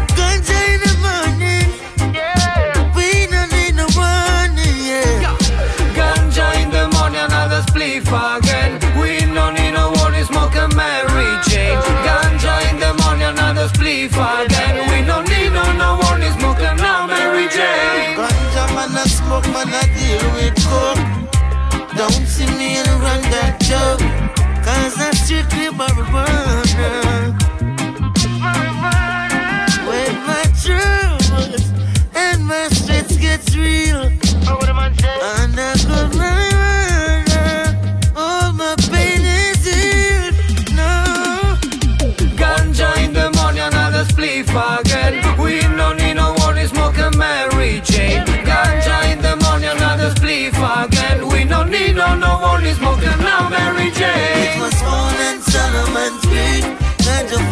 Spliff 14.10 14.46
again. 14.46 14.90
We 14.90 15.06
no 15.06 15.22
need 15.22 15.54
no 15.54 15.64
no 15.74 16.00
warning, 16.04 16.32
smoke 16.40 16.60
a 16.60 16.76
now 16.76 17.08
Mary 17.08 17.48
Jane. 17.50 18.18
Ganja 18.18 18.66
man 18.76 18.96
a 18.98 19.08
smoke, 19.08 19.46
man 19.54 19.70
a 19.70 19.84
deal 19.98 20.26
with 20.36 20.56
coke. 20.66 21.96
Don't 21.96 22.28
see 22.28 22.48
me 22.58 22.78
run 22.80 23.22
that 23.32 23.60
joke. 23.62 24.00
Cause 24.64 24.98
I 25.00 25.12
strictly 25.12 25.68
marijuana. 25.78 27.12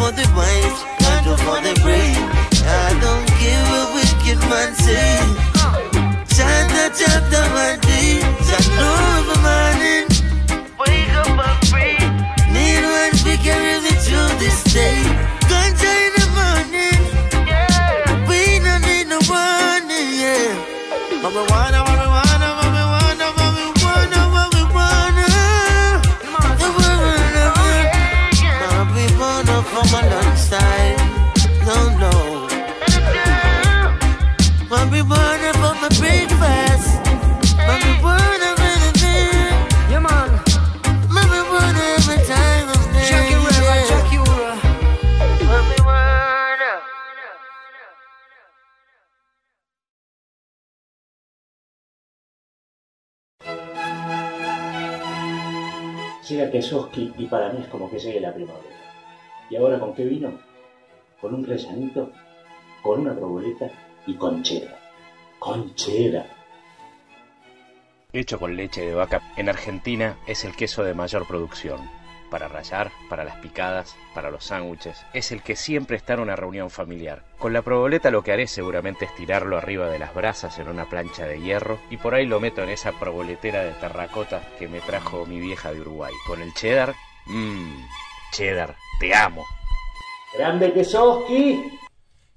For 0.02 0.10
the 0.10 0.26
wise, 0.34 0.80
ganja 1.00 1.34
for 1.46 1.58
the 1.66 1.74
brave. 1.84 2.26
I 2.66 2.90
don't 3.04 3.26
care 3.38 3.62
what 3.70 3.86
wicked 3.94 4.40
man 4.50 4.74
say. 4.74 5.14
Chant 6.34 6.68
the 6.74 6.86
chapter 6.98 7.44
Llega 56.32 56.50
Kesoski 56.50 57.12
y 57.18 57.26
para 57.26 57.50
mí 57.50 57.60
es 57.60 57.68
como 57.68 57.90
que 57.90 57.98
llegue 57.98 58.18
la 58.18 58.32
primavera. 58.32 58.74
¿Y 59.50 59.56
ahora 59.56 59.78
con 59.78 59.94
qué 59.94 60.06
vino? 60.06 60.32
Con 61.20 61.34
un 61.34 61.44
rellanito, 61.44 62.10
con 62.82 63.00
una 63.00 63.14
proboleta 63.14 63.70
y 64.06 64.14
con 64.14 64.42
cheddar. 64.42 64.78
Con 65.38 65.74
cheddar. 65.74 66.24
Hecho 68.14 68.38
con 68.38 68.56
leche 68.56 68.80
de 68.80 68.94
vaca, 68.94 69.20
en 69.36 69.50
Argentina 69.50 70.16
es 70.26 70.46
el 70.46 70.56
queso 70.56 70.82
de 70.82 70.94
mayor 70.94 71.26
producción. 71.26 71.80
Para 72.32 72.48
rallar, 72.48 72.90
para 73.10 73.24
las 73.24 73.36
picadas, 73.36 73.94
para 74.14 74.30
los 74.30 74.46
sándwiches. 74.46 74.96
Es 75.12 75.32
el 75.32 75.42
que 75.42 75.54
siempre 75.54 75.98
está 75.98 76.14
en 76.14 76.20
una 76.20 76.34
reunión 76.34 76.70
familiar. 76.70 77.22
Con 77.38 77.52
la 77.52 77.60
proboleta 77.60 78.10
lo 78.10 78.22
que 78.22 78.32
haré 78.32 78.46
seguramente 78.46 79.04
es 79.04 79.14
tirarlo 79.14 79.58
arriba 79.58 79.90
de 79.90 79.98
las 79.98 80.14
brasas 80.14 80.58
en 80.58 80.68
una 80.68 80.88
plancha 80.88 81.26
de 81.26 81.42
hierro 81.42 81.78
y 81.90 81.98
por 81.98 82.14
ahí 82.14 82.24
lo 82.24 82.40
meto 82.40 82.62
en 82.62 82.70
esa 82.70 82.92
proboletera 82.92 83.62
de 83.62 83.72
terracota 83.72 84.48
que 84.58 84.66
me 84.66 84.80
trajo 84.80 85.26
mi 85.26 85.40
vieja 85.40 85.74
de 85.74 85.82
Uruguay. 85.82 86.14
Con 86.26 86.40
el 86.40 86.54
cheddar, 86.54 86.94
mmm, 87.26 87.84
cheddar, 88.32 88.76
te 88.98 89.14
amo. 89.14 89.44
¡Grande 90.34 90.72
Kesoski! 90.72 91.78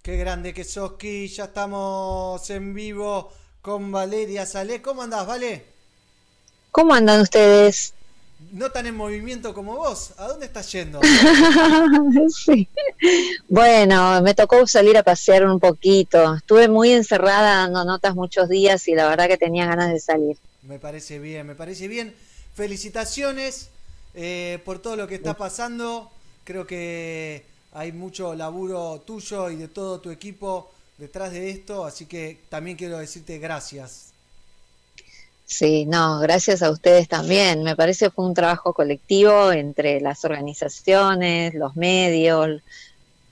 Qué 0.01 0.17
grande 0.17 0.53
que. 0.53 1.27
Ya 1.29 1.45
estamos 1.45 2.49
en 2.49 2.73
vivo 2.73 3.31
con 3.61 3.93
Valeria 3.93 4.45
Salé. 4.45 4.81
¿Cómo 4.81 5.03
andás, 5.03 5.25
Vale? 5.25 5.65
¿Cómo 6.69 6.93
andan 6.93 7.21
ustedes? 7.21 7.93
No 8.51 8.71
tan 8.71 8.85
en 8.85 8.95
movimiento 8.95 9.53
como 9.53 9.75
vos. 9.75 10.13
¿A 10.17 10.27
dónde 10.27 10.45
estás 10.45 10.71
yendo? 10.71 11.01
Sí. 12.29 12.67
Bueno, 13.49 14.21
me 14.21 14.33
tocó 14.33 14.65
salir 14.67 14.97
a 14.97 15.03
pasear 15.03 15.45
un 15.45 15.59
poquito. 15.59 16.35
Estuve 16.35 16.67
muy 16.67 16.91
encerrada 16.91 17.61
dando 17.63 17.83
notas 17.85 18.15
muchos 18.15 18.49
días 18.49 18.87
y 18.87 18.95
la 18.95 19.07
verdad 19.07 19.27
que 19.27 19.37
tenía 19.37 19.65
ganas 19.65 19.91
de 19.91 19.99
salir. 19.99 20.37
Me 20.63 20.79
parece 20.79 21.19
bien, 21.19 21.45
me 21.47 21.55
parece 21.55 21.87
bien. 21.87 22.15
Felicitaciones 22.53 23.69
eh, 24.13 24.59
por 24.65 24.79
todo 24.79 24.95
lo 24.95 25.07
que 25.07 25.15
está 25.15 25.35
pasando. 25.35 26.11
Creo 26.43 26.65
que 26.65 27.43
hay 27.73 27.91
mucho 27.91 28.33
laburo 28.35 29.03
tuyo 29.05 29.49
y 29.49 29.57
de 29.57 29.67
todo 29.67 29.99
tu 29.99 30.09
equipo 30.11 30.71
detrás 30.97 31.31
de 31.31 31.49
esto, 31.49 31.85
así 31.85 32.05
que 32.05 32.39
también 32.49 32.77
quiero 32.77 32.97
decirte 32.97 33.37
gracias. 33.37 34.14
Sí, 35.45 35.85
no, 35.85 36.19
gracias 36.19 36.63
a 36.63 36.71
ustedes 36.71 37.07
también. 37.07 37.63
Me 37.63 37.75
parece 37.75 38.05
que 38.05 38.11
fue 38.11 38.25
un 38.25 38.33
trabajo 38.33 38.73
colectivo 38.73 39.51
entre 39.51 40.01
las 40.01 40.25
organizaciones, 40.25 41.53
los 41.53 41.75
medios, 41.75 42.61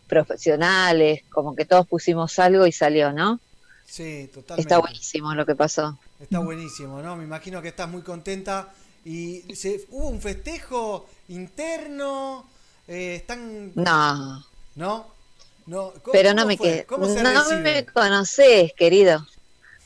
profesionales, 0.07 1.21
como 1.31 1.55
que 1.55 1.65
todos 1.65 1.87
pusimos 1.87 2.37
algo 2.39 2.67
y 2.67 2.71
salió, 2.71 3.11
¿no? 3.11 3.39
Sí, 3.85 4.29
totalmente. 4.33 4.61
Está 4.61 4.77
buenísimo 4.79 5.33
lo 5.33 5.45
que 5.45 5.55
pasó. 5.55 5.97
Está 6.19 6.39
buenísimo, 6.39 7.01
¿no? 7.01 7.15
Me 7.15 7.23
imagino 7.23 7.61
que 7.61 7.69
estás 7.69 7.89
muy 7.89 8.01
contenta. 8.01 8.71
Y 9.05 9.41
se, 9.55 9.85
hubo 9.89 10.07
un 10.09 10.21
festejo 10.21 11.07
interno. 11.29 12.45
eh, 12.87 13.15
están. 13.15 13.71
No, 13.75 14.45
¿No? 14.75 15.07
No. 15.65 15.91
¿Cómo- 16.01 16.11
pero 16.11 16.33
no 16.33 16.45
me 16.45 16.57
quedé. 16.57 16.85
¿Cómo 16.85 17.07
se 17.07 17.23
No 17.23 17.31
recibe? 17.43 17.61
me 17.61 17.85
conoces, 17.85 18.71
querido. 18.77 19.25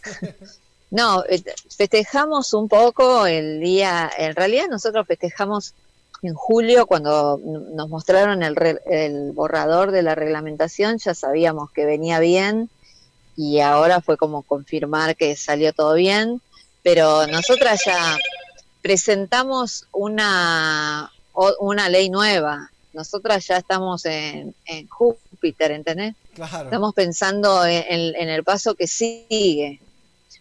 No, 0.89 1.23
eh, 1.29 1.43
festejamos 1.75 2.53
un 2.53 2.69
poco 2.69 3.25
el 3.27 3.59
día, 3.59 4.09
en 4.17 4.35
realidad 4.35 4.67
nosotros 4.69 5.05
festejamos 5.05 5.73
en 6.23 6.33
julio 6.33 6.87
cuando 6.87 7.39
nos 7.43 7.89
mostraron 7.89 8.41
el, 8.41 8.55
re- 8.55 8.81
el 8.85 9.31
borrador 9.33 9.91
de 9.91 10.01
la 10.01 10.15
reglamentación, 10.15 10.97
ya 10.97 11.13
sabíamos 11.13 11.71
que 11.71 11.85
venía 11.85 12.19
bien 12.19 12.69
y 13.35 13.59
ahora 13.59 14.01
fue 14.01 14.17
como 14.17 14.41
confirmar 14.43 15.15
que 15.15 15.35
salió 15.35 15.73
todo 15.73 15.93
bien, 15.93 16.41
pero 16.83 17.27
nosotras 17.27 17.81
ya 17.85 18.17
presentamos 18.81 19.85
una, 19.91 21.11
una 21.59 21.89
ley 21.89 22.09
nueva, 22.09 22.71
nosotras 22.93 23.45
ya 23.45 23.57
estamos 23.57 24.05
en, 24.05 24.55
en 24.65 24.87
Júpiter, 24.87 25.71
¿entendés? 25.71 26.15
Claro. 26.33 26.63
Estamos 26.63 26.93
pensando 26.95 27.65
en, 27.65 27.83
en- 27.89 28.15
en 28.15 28.29
el 28.29 28.43
paso 28.43 28.73
que 28.75 28.87
sigue, 28.87 29.81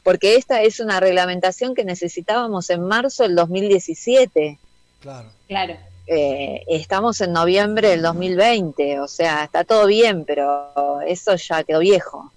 porque 0.07 0.37
esta 0.37 0.63
es 0.63 0.79
una 0.79 1.01
reglamentación 1.01 1.75
que 1.75 1.85
necesitábamos 1.85 2.71
en 2.71 2.81
marzo 2.83 3.25
del 3.25 3.35
2017. 3.35 4.57
Claro. 5.01 5.29
Claro. 5.49 5.77
Eh, 6.07 6.63
estamos 6.69 7.21
en 7.23 7.33
noviembre 7.33 7.89
del 7.89 8.03
2020, 8.03 9.01
o 9.01 9.09
sea, 9.09 9.43
está 9.43 9.65
todo 9.65 9.85
bien, 9.87 10.25
pero 10.25 11.01
eso 11.05 11.35
ya 11.35 11.65
quedó 11.65 11.81
viejo. 11.81 12.31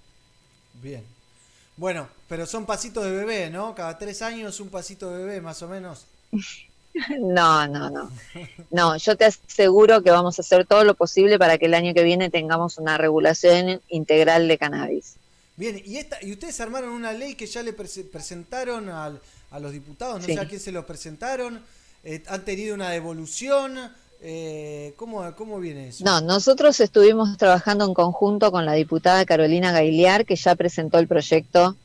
Bien. 0.82 1.04
Bueno, 1.76 2.08
pero 2.28 2.44
son 2.44 2.66
pasitos 2.66 3.04
de 3.04 3.12
bebé, 3.12 3.50
¿no? 3.50 3.72
Cada 3.72 3.96
tres 3.96 4.20
años 4.20 4.58
un 4.58 4.68
pasito 4.68 5.08
de 5.12 5.18
bebé, 5.18 5.40
más 5.40 5.62
o 5.62 5.68
menos. 5.68 6.06
No, 7.20 7.68
no, 7.68 7.88
no. 7.88 8.10
No, 8.72 8.96
yo 8.96 9.16
te 9.16 9.26
aseguro 9.26 10.02
que 10.02 10.10
vamos 10.10 10.36
a 10.36 10.42
hacer 10.42 10.66
todo 10.66 10.82
lo 10.82 10.94
posible 10.94 11.38
para 11.38 11.56
que 11.56 11.66
el 11.66 11.74
año 11.74 11.94
que 11.94 12.02
viene 12.02 12.30
tengamos 12.30 12.78
una 12.78 12.98
regulación 12.98 13.80
integral 13.88 14.48
de 14.48 14.58
cannabis. 14.58 15.19
Bien, 15.60 15.82
y, 15.84 15.98
esta, 15.98 16.16
y 16.22 16.32
ustedes 16.32 16.58
armaron 16.60 16.88
una 16.88 17.12
ley 17.12 17.34
que 17.34 17.46
ya 17.46 17.62
le 17.62 17.76
prese- 17.76 18.10
presentaron 18.10 18.88
al- 18.88 19.20
a 19.50 19.60
los 19.60 19.72
diputados, 19.72 20.18
no 20.20 20.24
Sí. 20.26 20.32
sé 20.32 20.40
a 20.40 20.48
quién 20.48 20.58
se 20.58 20.72
lo 20.72 20.86
presentaron, 20.86 21.62
eh, 22.02 22.22
han 22.28 22.46
tenido 22.46 22.74
una 22.74 22.88
devolución, 22.88 23.78
eh, 24.22 24.94
¿cómo, 24.96 25.22
¿cómo 25.36 25.60
viene 25.60 25.88
eso? 25.88 26.02
No, 26.02 26.22
nosotros 26.22 26.80
estuvimos 26.80 27.36
trabajando 27.36 27.84
en 27.84 27.92
conjunto 27.92 28.50
con 28.50 28.64
la 28.64 28.72
diputada 28.72 29.26
Carolina 29.26 29.70
Gailiar, 29.70 30.24
que 30.24 30.36
ya 30.36 30.54
presentó 30.54 30.98
el 30.98 31.06
proyecto 31.06 31.76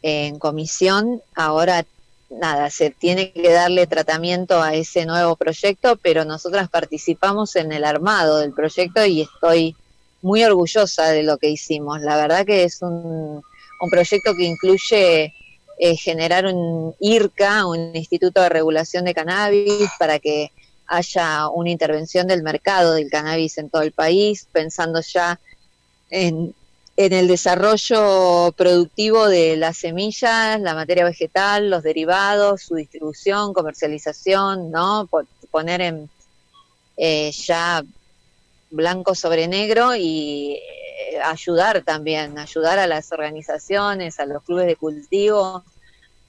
en 0.00 0.38
comisión. 0.38 1.20
Ahora, 1.34 1.84
nada, 2.30 2.70
se 2.70 2.88
tiene 2.88 3.32
que 3.32 3.52
darle 3.52 3.86
tratamiento 3.86 4.62
a 4.62 4.72
ese 4.74 5.04
nuevo 5.04 5.36
proyecto, 5.36 5.96
pero 6.00 6.24
nosotras 6.24 6.70
participamos 6.70 7.56
en 7.56 7.72
el 7.72 7.84
armado 7.84 8.38
del 8.38 8.54
proyecto 8.54 9.04
y 9.04 9.20
estoy 9.20 9.76
muy 10.22 10.42
orgullosa 10.44 11.10
de 11.10 11.22
lo 11.22 11.38
que 11.38 11.48
hicimos. 11.50 12.00
La 12.02 12.16
verdad 12.16 12.44
que 12.46 12.64
es 12.64 12.82
un, 12.82 13.42
un 13.80 13.90
proyecto 13.90 14.34
que 14.34 14.44
incluye 14.44 15.34
eh, 15.78 15.96
generar 15.96 16.46
un 16.46 16.94
IRCA, 17.00 17.66
un 17.66 17.94
Instituto 17.94 18.40
de 18.42 18.48
Regulación 18.48 19.04
de 19.04 19.14
Cannabis, 19.14 19.88
para 19.98 20.18
que 20.18 20.50
haya 20.86 21.48
una 21.48 21.70
intervención 21.70 22.26
del 22.26 22.42
mercado 22.42 22.94
del 22.94 23.10
cannabis 23.10 23.58
en 23.58 23.68
todo 23.70 23.82
el 23.82 23.92
país, 23.92 24.48
pensando 24.50 25.00
ya 25.02 25.38
en, 26.10 26.54
en 26.96 27.12
el 27.12 27.28
desarrollo 27.28 28.52
productivo 28.56 29.28
de 29.28 29.56
las 29.58 29.76
semillas, 29.76 30.58
la 30.60 30.74
materia 30.74 31.04
vegetal, 31.04 31.68
los 31.68 31.82
derivados, 31.82 32.62
su 32.62 32.74
distribución, 32.74 33.52
comercialización, 33.52 34.70
¿no? 34.70 35.06
Po- 35.10 35.24
Poner 35.50 35.80
en 35.80 36.10
eh, 36.96 37.30
ya 37.32 37.82
blanco 38.70 39.14
sobre 39.14 39.48
negro 39.48 39.94
y 39.96 40.54
eh, 40.54 41.20
ayudar 41.24 41.82
también, 41.82 42.38
ayudar 42.38 42.78
a 42.78 42.86
las 42.86 43.12
organizaciones, 43.12 44.20
a 44.20 44.26
los 44.26 44.42
clubes 44.42 44.66
de 44.66 44.76
cultivo 44.76 45.64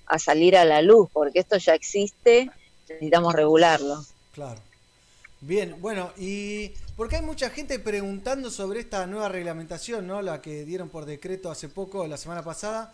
a 0.10 0.18
salir 0.18 0.58
a 0.58 0.66
la 0.66 0.82
luz, 0.82 1.08
porque 1.14 1.40
esto 1.40 1.58
ya 1.58 1.76
existe, 1.76 2.50
necesitamos 2.90 3.34
regularlo. 3.34 4.04
Claro. 4.34 4.60
Bien, 5.42 5.76
bueno, 5.80 6.12
y 6.18 6.70
porque 6.98 7.18
hay 7.18 7.22
mucha 7.22 7.50
gente 7.50 7.80
preguntando 7.80 8.50
sobre 8.50 8.82
esta 8.82 9.08
nueva 9.08 9.30
reglamentación, 9.30 10.06
¿no? 10.06 10.22
La 10.22 10.42
que 10.42 10.66
dieron 10.66 10.90
por 10.90 11.06
decreto 11.06 11.50
hace 11.50 11.70
poco, 11.70 12.06
la 12.08 12.18
semana 12.18 12.44
pasada. 12.44 12.94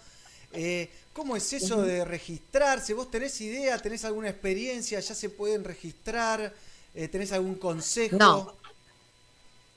Eh, 0.53 0.89
¿Cómo 1.13 1.35
es 1.35 1.53
eso 1.53 1.81
de 1.81 2.05
registrarse? 2.05 2.93
¿Vos 2.93 3.09
tenés 3.09 3.39
idea? 3.41 3.79
¿Tenés 3.79 4.05
alguna 4.05 4.29
experiencia? 4.29 4.99
¿Ya 4.99 5.15
se 5.15 5.29
pueden 5.29 5.63
registrar? 5.63 6.53
Eh, 6.93 7.07
¿Tenés 7.07 7.31
algún 7.31 7.55
consejo? 7.55 8.17
No. 8.17 8.53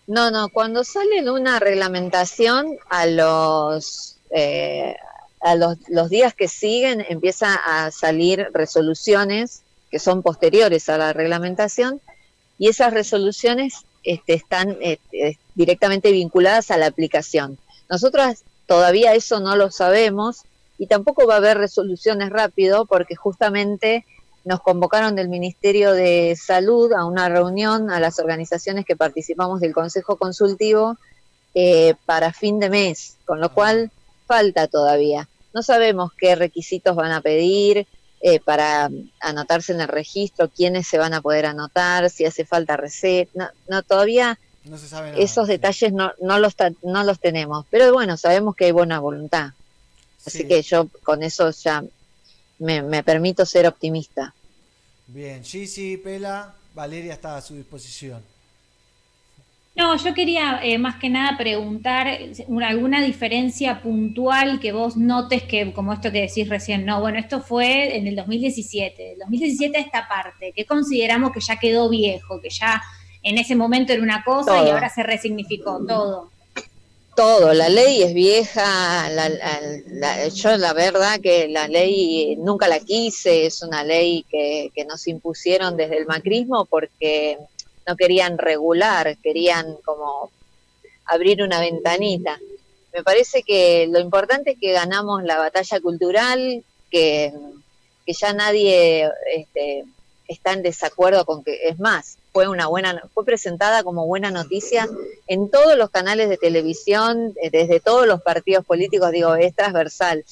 No, 0.09 0.31
no, 0.31 0.49
cuando 0.49 0.85
sale 0.85 1.31
una 1.31 1.61
reglamentación 1.61 2.79
a 2.89 3.05
los 3.05 4.17
eh, 4.31 4.97
a 5.41 5.55
los, 5.55 5.77
los 5.89 6.09
días 6.09 6.33
que 6.33 6.49
siguen 6.49 7.05
empieza 7.07 7.55
a 7.55 7.91
salir 7.91 8.49
resoluciones 8.55 9.63
que 9.91 9.99
son 9.99 10.23
posteriores 10.23 10.89
a 10.89 10.97
la 10.97 11.13
reglamentación 11.13 12.01
y 12.59 12.69
esas 12.69 12.95
resoluciones 12.95 13.85
este, 14.03 14.33
están 14.33 14.79
este, 14.81 15.39
directamente 15.55 16.11
vinculadas 16.11 16.71
a 16.71 16.79
la 16.79 16.87
aplicación. 16.87 17.59
Nosotros 17.91 18.45
todavía 18.67 19.13
eso 19.13 19.41
no 19.41 19.57
lo 19.57 19.71
sabemos 19.71 20.45
y 20.79 20.87
tampoco 20.87 21.27
va 21.27 21.35
a 21.35 21.39
haber 21.39 21.59
resoluciones 21.59 22.31
rápido 22.31 22.87
porque 22.87 23.15
justamente 23.15 24.07
nos 24.45 24.61
convocaron 24.61 25.15
del 25.15 25.29
Ministerio 25.29 25.93
de 25.93 26.37
Salud 26.41 26.93
a 26.93 27.05
una 27.05 27.29
reunión 27.29 27.91
a 27.91 28.01
las 28.01 28.19
organizaciones 28.19 28.85
que 28.87 28.97
participamos 28.97 29.61
del 29.61 29.75
Consejo 29.75 30.17
Consultivo 30.17 30.97
eh, 31.55 31.95
para 32.07 32.33
fin 32.33 32.59
de 32.61 32.71
mes, 32.71 33.17
con 33.25 33.41
lo 33.41 33.53
cual 33.53 33.91
falta 34.27 34.67
todavía. 34.69 35.29
No 35.55 35.63
sabemos 35.63 36.13
qué 36.17 36.35
requisitos 36.35 36.95
van 36.97 37.13
a 37.13 37.21
pedir 37.21 37.87
eh, 38.21 38.41
para 38.41 38.91
anotarse 39.21 39.73
en 39.73 39.81
el 39.81 39.89
registro, 39.89 40.49
quiénes 40.49 40.87
se 40.87 40.99
van 40.99 41.15
a 41.15 41.21
poder 41.23 41.47
anotar, 41.47 42.09
si 42.11 42.25
hace 42.25 42.45
falta 42.45 42.77
receta. 42.77 43.31
No, 43.35 43.49
no, 43.69 43.83
todavía 43.83 44.39
No 44.65 44.77
se 44.79 44.89
sabe 44.89 45.11
nada. 45.11 45.23
esos 45.23 45.49
detalles 45.49 45.93
no, 45.93 46.13
no, 46.21 46.39
los, 46.39 46.55
no 46.83 47.05
los 47.05 47.19
tenemos, 47.21 47.65
pero 47.71 47.93
bueno, 47.93 48.17
sabemos 48.17 48.55
que 48.57 48.67
hay 48.67 48.73
buena 48.73 48.99
voluntad. 49.01 49.51
Así 50.27 50.39
Sí. 50.39 50.49
que 50.49 50.63
yo 50.63 50.89
con 51.05 51.23
eso 51.23 51.51
ya 51.51 51.83
me, 52.59 52.83
me 52.83 53.03
permito 53.03 53.45
ser 53.47 53.67
optimista. 53.67 54.35
Bien, 55.07 55.43
Gigi, 55.43 55.97
Pela, 55.97 56.55
Valeria 56.75 57.15
está 57.15 57.37
a 57.37 57.41
su 57.41 57.55
disposición. 57.55 58.23
No, 59.75 59.97
yo 59.97 60.13
quería 60.13 60.59
eh, 60.63 60.77
más 60.77 60.97
que 60.97 61.09
nada 61.09 61.39
preguntar 61.39 62.19
una- 62.49 62.67
alguna 62.69 63.01
diferencia 63.01 63.81
puntual 63.81 64.59
que 64.59 64.73
vos 64.73 64.97
notes 64.97 65.45
que, 65.45 65.73
como 65.73 65.93
esto 65.93 66.11
que 66.11 66.23
decís 66.23 66.49
recién, 66.49 66.85
no, 66.85 67.01
bueno, 67.01 67.19
esto 67.19 67.41
fue 67.41 67.97
en 67.97 68.09
el 68.09 68.17
2017, 68.17 69.01
del 69.11 69.19
2017 69.21 69.79
a 69.79 69.81
esta 69.81 70.09
parte, 70.09 70.53
que 70.53 70.67
consideramos 70.67 71.31
que 71.31 71.41
ya 71.41 71.57
quedó 71.59 71.89
viejo, 71.89 72.41
que 72.41 72.51
ya 72.51 72.83
en 73.23 73.39
ese 73.39 73.55
momento 73.55 73.93
era 73.93 74.03
una 74.03 74.25
cosa 74.25 74.57
y 74.65 74.71
ahora 74.71 74.89
se 74.89 75.05
resignificó 75.05 75.79
todo. 75.87 76.33
Todo, 77.19 77.53
la 77.53 77.69
ley 77.69 78.05
es 78.05 78.15
vieja, 78.15 79.11
la- 79.11 80.29
yo 80.29 80.57
la 80.57 80.73
verdad 80.73 81.19
que 81.21 81.49
la 81.49 81.67
ley 81.67 82.37
nunca 82.37 82.69
la 82.69 82.79
quise, 82.79 83.47
es 83.47 83.61
una 83.63 83.83
ley 83.83 84.25
que, 84.31 84.71
que 84.73 84.85
nos 84.85 85.09
impusieron 85.09 85.77
desde 85.77 85.99
el 85.99 86.07
macrismo 86.07 86.65
porque 86.67 87.37
no 87.89 87.97
querían 87.97 88.39
regular, 88.39 89.17
querían 89.21 89.79
como 89.85 90.31
abrir 91.07 91.43
una 91.43 91.59
ventanita. 91.59 92.39
Me 92.95 93.03
parece 93.03 93.43
que 93.43 93.89
lo 93.91 93.99
importante 93.99 94.53
es 94.53 94.59
que 94.61 94.71
ganamos 94.71 95.25
la 95.25 95.39
batalla 95.39 95.81
cultural, 95.81 96.63
que, 96.89 97.33
que 98.07 98.13
ya 98.13 98.33
nadie 98.33 99.11
este, 99.35 99.83
está 100.29 100.53
en 100.53 100.63
desacuerdo 100.63 101.25
con 101.25 101.43
que, 101.43 101.69
es 101.69 101.81
más, 101.81 102.17
fue 102.39 102.47
una 102.47 102.69
buena, 102.69 103.03
fue 103.15 103.25
presentada 103.25 103.83
como 103.83 104.07
buena 104.07 104.31
noticia 104.31 104.89
en 105.27 105.51
todos 105.51 105.77
los 105.77 105.91
canales 105.91 106.29
de 106.29 106.37
televisión, 106.37 107.35
eh, 107.43 107.51
desde 107.51 107.81
todos 107.81 108.07
los 108.07 108.23
partidos 108.23 108.65
políticos, 108.65 109.11
digo, 109.11 109.35
es 109.35 109.57
transversal. 109.57 110.25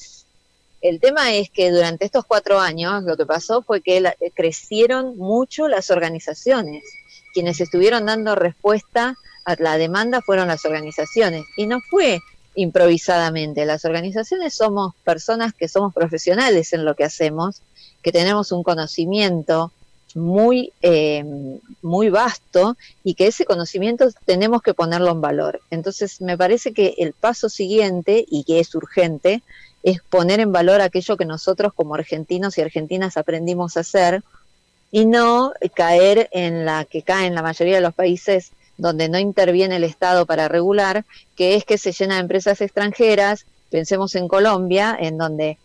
El 0.79 1.01
tema 1.01 1.33
es 1.33 1.49
que 1.49 1.69
durante 1.69 2.05
estos 2.05 2.23
cuatro 2.25 2.61
años 2.61 3.03
lo 3.03 3.17
que 3.17 3.25
pasó 3.25 3.61
fue 3.61 3.81
que 3.81 3.97
eh, 3.97 4.31
crecieron 4.33 5.17
mucho 5.17 5.67
las 5.67 5.91
organizaciones. 5.91 6.85
Quienes 7.33 7.59
estuvieron 7.59 8.05
dando 8.05 8.35
respuesta 8.35 9.17
a 9.43 9.55
la 9.59 9.77
demanda 9.77 10.21
fueron 10.21 10.47
las 10.47 10.63
organizaciones. 10.63 11.43
Y 11.57 11.67
no 11.67 11.81
fue 11.89 12.21
improvisadamente. 12.55 13.65
Las 13.65 13.83
organizaciones 13.83 14.53
somos 14.53 14.95
personas 15.03 15.51
que 15.51 15.67
somos 15.67 15.93
profesionales 15.93 16.71
en 16.71 16.85
lo 16.85 16.95
que 16.95 17.03
hacemos, 17.03 17.61
que 18.01 18.13
tenemos 18.13 18.53
un 18.53 18.63
conocimiento 18.63 19.73
muy, 20.17 20.73
eh, 20.81 21.23
muy 21.83 22.09
vasto 22.09 22.75
y 23.03 23.13
que 23.13 23.27
ese 23.27 23.45
conocimiento 23.45 24.09
tenemos 24.25 24.61
que 24.63 24.73
ponerlo 24.73 25.11
en 25.11 25.21
valor. 25.21 25.61
Entonces, 25.69 26.21
me 26.21 26.37
parece 26.37 26.73
que 26.73 26.95
el 26.97 27.13
paso 27.13 27.49
siguiente, 27.49 28.25
y 28.27 28.43
que 28.43 28.59
es 28.59 28.73
urgente, 28.73 29.43
es 29.83 30.01
poner 30.01 30.39
en 30.39 30.51
valor 30.51 30.81
aquello 30.81 31.17
que 31.17 31.25
nosotros 31.25 31.71
como 31.73 31.93
argentinos 31.93 32.57
y 32.57 32.61
argentinas 32.61 33.15
aprendimos 33.15 33.77
a 33.77 33.81
hacer 33.81 34.23
y 34.91 35.05
no 35.05 35.53
caer 35.75 36.29
en 36.31 36.65
la 36.65 36.85
que 36.85 37.03
cae 37.03 37.27
en 37.27 37.35
la 37.35 37.43
mayoría 37.43 37.75
de 37.75 37.81
los 37.81 37.93
países 37.93 38.51
donde 38.77 39.09
no 39.09 39.19
interviene 39.19 39.75
el 39.75 39.83
Estado 39.83 40.25
para 40.25 40.47
regular, 40.47 41.05
que 41.35 41.55
es 41.55 41.63
que 41.63 41.77
se 41.77 41.91
llena 41.91 42.15
de 42.15 42.21
empresas 42.21 42.59
extranjeras. 42.61 43.45
Pensemos 43.69 44.15
en 44.15 44.27
Colombia, 44.27 44.97
en 44.99 45.17
donde 45.17 45.57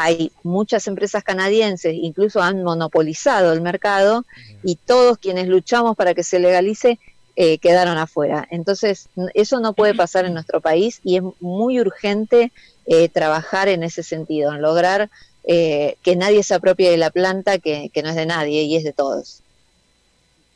hay 0.00 0.30
muchas 0.44 0.86
empresas 0.86 1.24
canadienses, 1.24 1.92
incluso 1.94 2.40
han 2.40 2.62
monopolizado 2.62 3.52
el 3.52 3.60
mercado 3.62 4.24
y 4.62 4.76
todos 4.76 5.18
quienes 5.18 5.48
luchamos 5.48 5.96
para 5.96 6.14
que 6.14 6.22
se 6.22 6.38
legalice 6.38 7.00
eh, 7.36 7.58
quedaron 7.58 7.98
afuera. 7.98 8.46
Entonces, 8.50 9.08
eso 9.34 9.58
no 9.60 9.72
puede 9.74 9.94
pasar 9.94 10.24
en 10.24 10.34
nuestro 10.34 10.60
país 10.60 11.00
y 11.02 11.16
es 11.16 11.22
muy 11.40 11.80
urgente 11.80 12.52
eh, 12.86 13.08
trabajar 13.08 13.68
en 13.68 13.82
ese 13.82 14.02
sentido, 14.04 14.52
en 14.54 14.62
lograr 14.62 15.10
eh, 15.44 15.96
que 16.02 16.14
nadie 16.16 16.42
se 16.44 16.54
apropie 16.54 16.90
de 16.90 16.96
la 16.96 17.10
planta 17.10 17.58
que, 17.58 17.90
que 17.92 18.02
no 18.02 18.10
es 18.10 18.16
de 18.16 18.26
nadie 18.26 18.62
y 18.62 18.76
es 18.76 18.84
de 18.84 18.92
todos. 18.92 19.42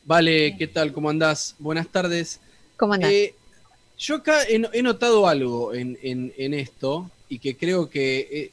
Vale, 0.05 0.55
¿qué 0.57 0.67
tal? 0.67 0.91
¿Cómo 0.93 1.09
andás? 1.09 1.55
Buenas 1.59 1.87
tardes. 1.89 2.39
¿Cómo 2.77 2.93
andás? 2.93 3.11
Eh, 3.11 3.33
yo 3.97 4.15
acá 4.15 4.43
he, 4.43 4.61
he 4.73 4.81
notado 4.81 5.27
algo 5.27 5.73
en, 5.73 5.97
en- 6.01 6.33
en 6.37 6.53
esto 6.53 7.09
y 7.29 7.39
que 7.39 7.55
creo 7.57 7.89
que 7.89 8.19
eh, 8.31 8.51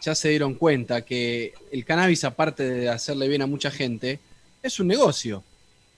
ya 0.00 0.14
se 0.14 0.28
dieron 0.28 0.54
cuenta 0.54 1.02
que 1.02 1.54
el 1.72 1.84
cannabis, 1.84 2.24
aparte 2.24 2.62
de 2.68 2.88
hacerle 2.88 3.28
bien 3.28 3.42
a 3.42 3.46
mucha 3.46 3.70
gente, 3.70 4.20
es 4.62 4.78
un 4.80 4.88
negocio. 4.88 5.42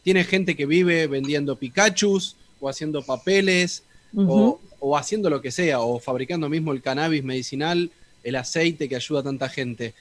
Tiene 0.03 0.25
gente 0.25 0.57
que 0.57 0.67
vive 0.67 1.07
vendiendo 1.07 1.57
Pikachus 1.57 2.37
o 2.61 2.69
haciendo 2.69 3.03
papeles 3.03 3.83
o, 4.17 4.61
o 4.81 4.97
haciendo 4.97 5.31
lo 5.31 5.41
que 5.41 5.51
sea, 5.51 5.81
o 5.81 5.99
fabricando 5.99 6.49
mismo 6.49 6.73
el 6.73 6.83
cannabis 6.83 7.23
medicinal, 7.23 7.91
el 8.23 8.37
aceite 8.37 8.89
que 8.89 8.97
ayuda 8.97 9.21
a 9.21 9.25
tanta 9.25 9.49
gente. 9.49 9.95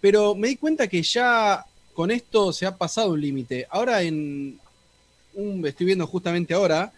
Pero 0.00 0.34
me 0.34 0.48
di 0.48 0.56
cuenta 0.56 0.86
que 0.86 1.02
ya 1.02 1.64
con 1.94 2.10
esto 2.10 2.52
se 2.52 2.66
ha 2.66 2.76
pasado 2.76 3.12
un 3.12 3.20
límite. 3.20 3.66
Ahora 3.70 4.02
en 4.02 4.58
un, 5.34 5.66
estoy 5.66 5.86
viendo 5.86 6.06
justamente 6.06 6.54
ahora, 6.54 6.92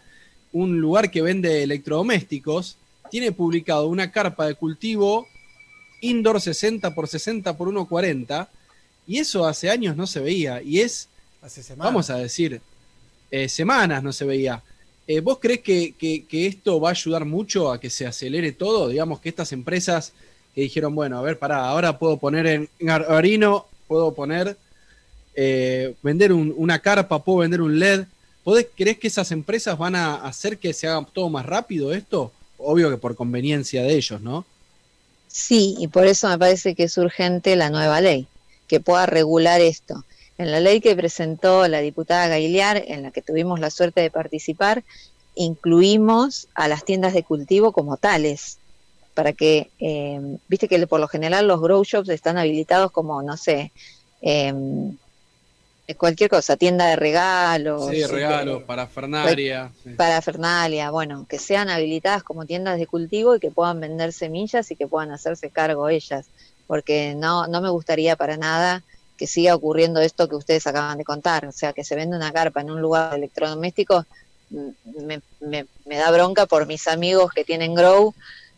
un 0.53 0.81
lugar 0.81 1.11
que 1.11 1.23
vende 1.23 1.62
electrodomésticos, 1.62 2.77
tiene 3.11 3.32
publicado 3.32 3.86
una 3.86 4.11
carpa 4.11 4.47
de 4.47 4.55
cultivo 4.55 5.28
indoor 6.01 6.40
60 6.40 6.94
por 6.94 7.09
60 7.09 7.56
por 7.56 7.68
1,40 7.68 8.48
y 9.06 9.18
eso 9.18 9.47
hace 9.47 9.70
años 9.70 9.97
no 9.97 10.06
se 10.06 10.20
veía 10.20 10.60
y 10.62 10.81
es, 10.81 11.09
Hace 11.43 11.62
semanas. 11.62 11.86
vamos 11.93 12.10
a 12.10 12.16
decir, 12.18 12.60
eh, 13.31 13.48
semanas 13.48 14.02
no 14.02 14.12
se 14.12 14.24
veía. 14.24 14.62
Eh, 15.06 15.20
¿Vos 15.20 15.39
crees 15.40 15.60
que, 15.60 15.94
que- 15.97 16.24
que 16.27 16.47
esto 16.47 16.81
va 16.81 16.89
a 16.89 16.93
ayudar 16.93 17.24
mucho 17.24 17.70
a 17.70 17.78
que 17.81 17.90
se 17.90 18.06
acelere 18.06 18.52
todo? 18.52 18.89
Digamos 18.89 19.20
que 19.20 19.28
estas 19.28 19.52
empresas 19.52 20.12
que 20.55 20.62
dijeron, 20.62 20.94
bueno, 20.94 21.18
a 21.18 21.23
ver, 21.23 21.39
pará, 21.39 21.68
ahora 21.68 21.98
puedo 21.98 22.16
poner 22.16 22.47
en 22.47 22.68
Garbarino, 22.81 23.66
puedo 23.86 24.12
poner, 24.14 24.56
eh, 25.35 25.94
vender 26.02 26.32
un- 26.32 26.52
una 26.56 26.78
carpa, 26.81 27.23
puedo 27.23 27.39
vender 27.39 27.60
un 27.60 27.78
LED. 27.78 28.05
¿Podés, 28.43 28.66
¿Crees 28.77 28.98
que 28.98 29.06
esas 29.09 29.31
empresas 29.32 29.77
van 29.78 29.94
a 29.97 30.16
hacer 30.16 30.59
que 30.59 30.73
se 30.73 30.86
haga 30.89 31.06
todo 31.12 31.28
más 31.28 31.47
rápido 31.47 31.93
esto? 31.93 32.32
Obvio 32.59 32.90
que 32.90 32.97
por 32.97 33.14
conveniencia 33.14 33.82
de 33.82 33.94
ellos, 33.94 34.20
¿no? 34.20 34.44
Sí, 35.37 35.77
y 35.79 35.89
por 35.89 36.07
eso 36.07 36.31
me 36.31 36.39
parece 36.39 36.75
que 36.75 36.85
es 36.85 36.97
urgente 36.97 37.57
la 37.57 37.69
nueva 37.69 38.01
ley, 38.01 38.27
que 38.69 38.81
pueda 38.81 39.05
regular 39.05 39.61
esto. 39.61 40.03
En 40.39 40.51
la 40.51 40.61
ley 40.61 40.81
que 40.81 40.97
presentó 40.97 41.69
la 41.69 41.81
diputada 41.81 42.27
Gailiar, 42.27 42.83
en 42.87 43.03
la 43.03 43.11
que 43.11 43.21
tuvimos 43.21 43.61
la 43.61 43.69
suerte 43.71 44.01
de 44.01 44.11
participar, 44.11 44.83
incluimos 45.35 46.49
a 46.55 46.69
las 46.69 46.87
tiendas 46.87 47.13
de 47.13 47.23
cultivo 47.23 47.73
como 47.73 47.99
tales, 47.99 48.57
para 49.13 49.35
que, 49.35 49.71
eh, 49.79 50.39
viste 50.49 50.69
que 50.69 50.87
por 50.87 51.01
lo 51.01 51.07
general 51.07 51.47
los 51.47 51.61
grow 51.61 51.85
shops 51.85 52.09
están 52.09 52.39
habilitados 52.39 52.91
como, 52.91 53.23
no 53.23 53.37
sé, 53.37 53.73
em, 54.23 54.97
cualquier 55.95 56.29
cosa, 56.31 56.57
tienda 56.57 56.87
de 56.87 56.97
regalos. 56.97 57.91
Sí, 57.91 58.01
este, 58.01 58.13
regalos, 58.13 58.65
parafernalia. 58.65 59.71
sí. 59.85 59.91
para 59.91 60.21
Fernalia, 60.21 60.91
bueno, 60.91 61.27
que 61.29 61.39
sean 61.39 61.69
habilitadas 61.69 62.23
como 62.25 62.45
tiendas 62.47 62.79
de 62.79 62.87
cultivo 62.89 63.37
y 63.37 63.41
que 63.41 63.51
puedan 63.53 63.79
vender 63.81 64.13
semillas 64.13 64.71
y 64.71 64.77
que 64.77 64.89
puedan 64.89 65.13
hacerse 65.13 65.51
cargo 65.51 65.89
ellas, 65.89 66.27
porque 66.67 67.15
no, 67.17 67.47
no 67.47 67.61
me 67.61 67.71
gustaría 67.71 68.17
para 68.17 68.37
nada 68.37 68.83
que 69.17 69.27
siga 69.29 69.55
ocurriendo 69.55 70.01
esto 70.01 70.29
que 70.29 70.35
ustedes 70.35 70.67
acaban 70.67 70.99
de 70.99 71.05
contar, 71.05 71.47
o 71.47 71.53
sea, 71.53 71.73
que 71.73 71.85
se 71.85 71.95
vende 71.95 72.17
una 72.17 72.33
carpa 72.33 72.61
en 72.61 72.71
un 72.71 72.81
lugar 72.83 73.11
de 73.13 73.17
electrodomésticos, 73.19 74.05
mm, 74.51 74.69
me, 75.07 75.21
me- 75.41 75.67
me 75.87 75.97
da 75.97 76.11
bronca 76.11 76.47
por 76.47 76.67
mis 76.67 76.89
amigos 76.89 77.31
que 77.33 77.45
tienen 77.45 77.75
grow, 77.75 78.13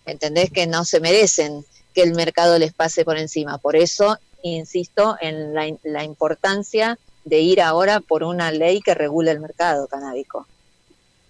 entendés 0.07 0.51
que 0.51 0.67
no 0.67 0.85
se 0.85 1.01
merecen 1.01 1.65
que 1.95 2.03
el 2.03 2.15
mercado 2.15 2.59
les 2.59 2.73
pase 2.73 3.05
por 3.05 3.19
encima, 3.19 3.59
por 3.59 3.77
eso 3.77 4.19
insisto 4.43 5.17
en 5.21 5.53
la, 5.55 5.67
la 5.85 6.05
importancia 6.05 6.99
de 7.29 7.41
ir 7.41 7.61
ahora 7.61 8.01
por 8.01 8.25
una 8.25 8.51
ley 8.51 8.81
que 8.81 8.95
regule 8.95 9.31
el 9.31 9.41
mercado 9.41 9.87
canábico. 9.87 10.47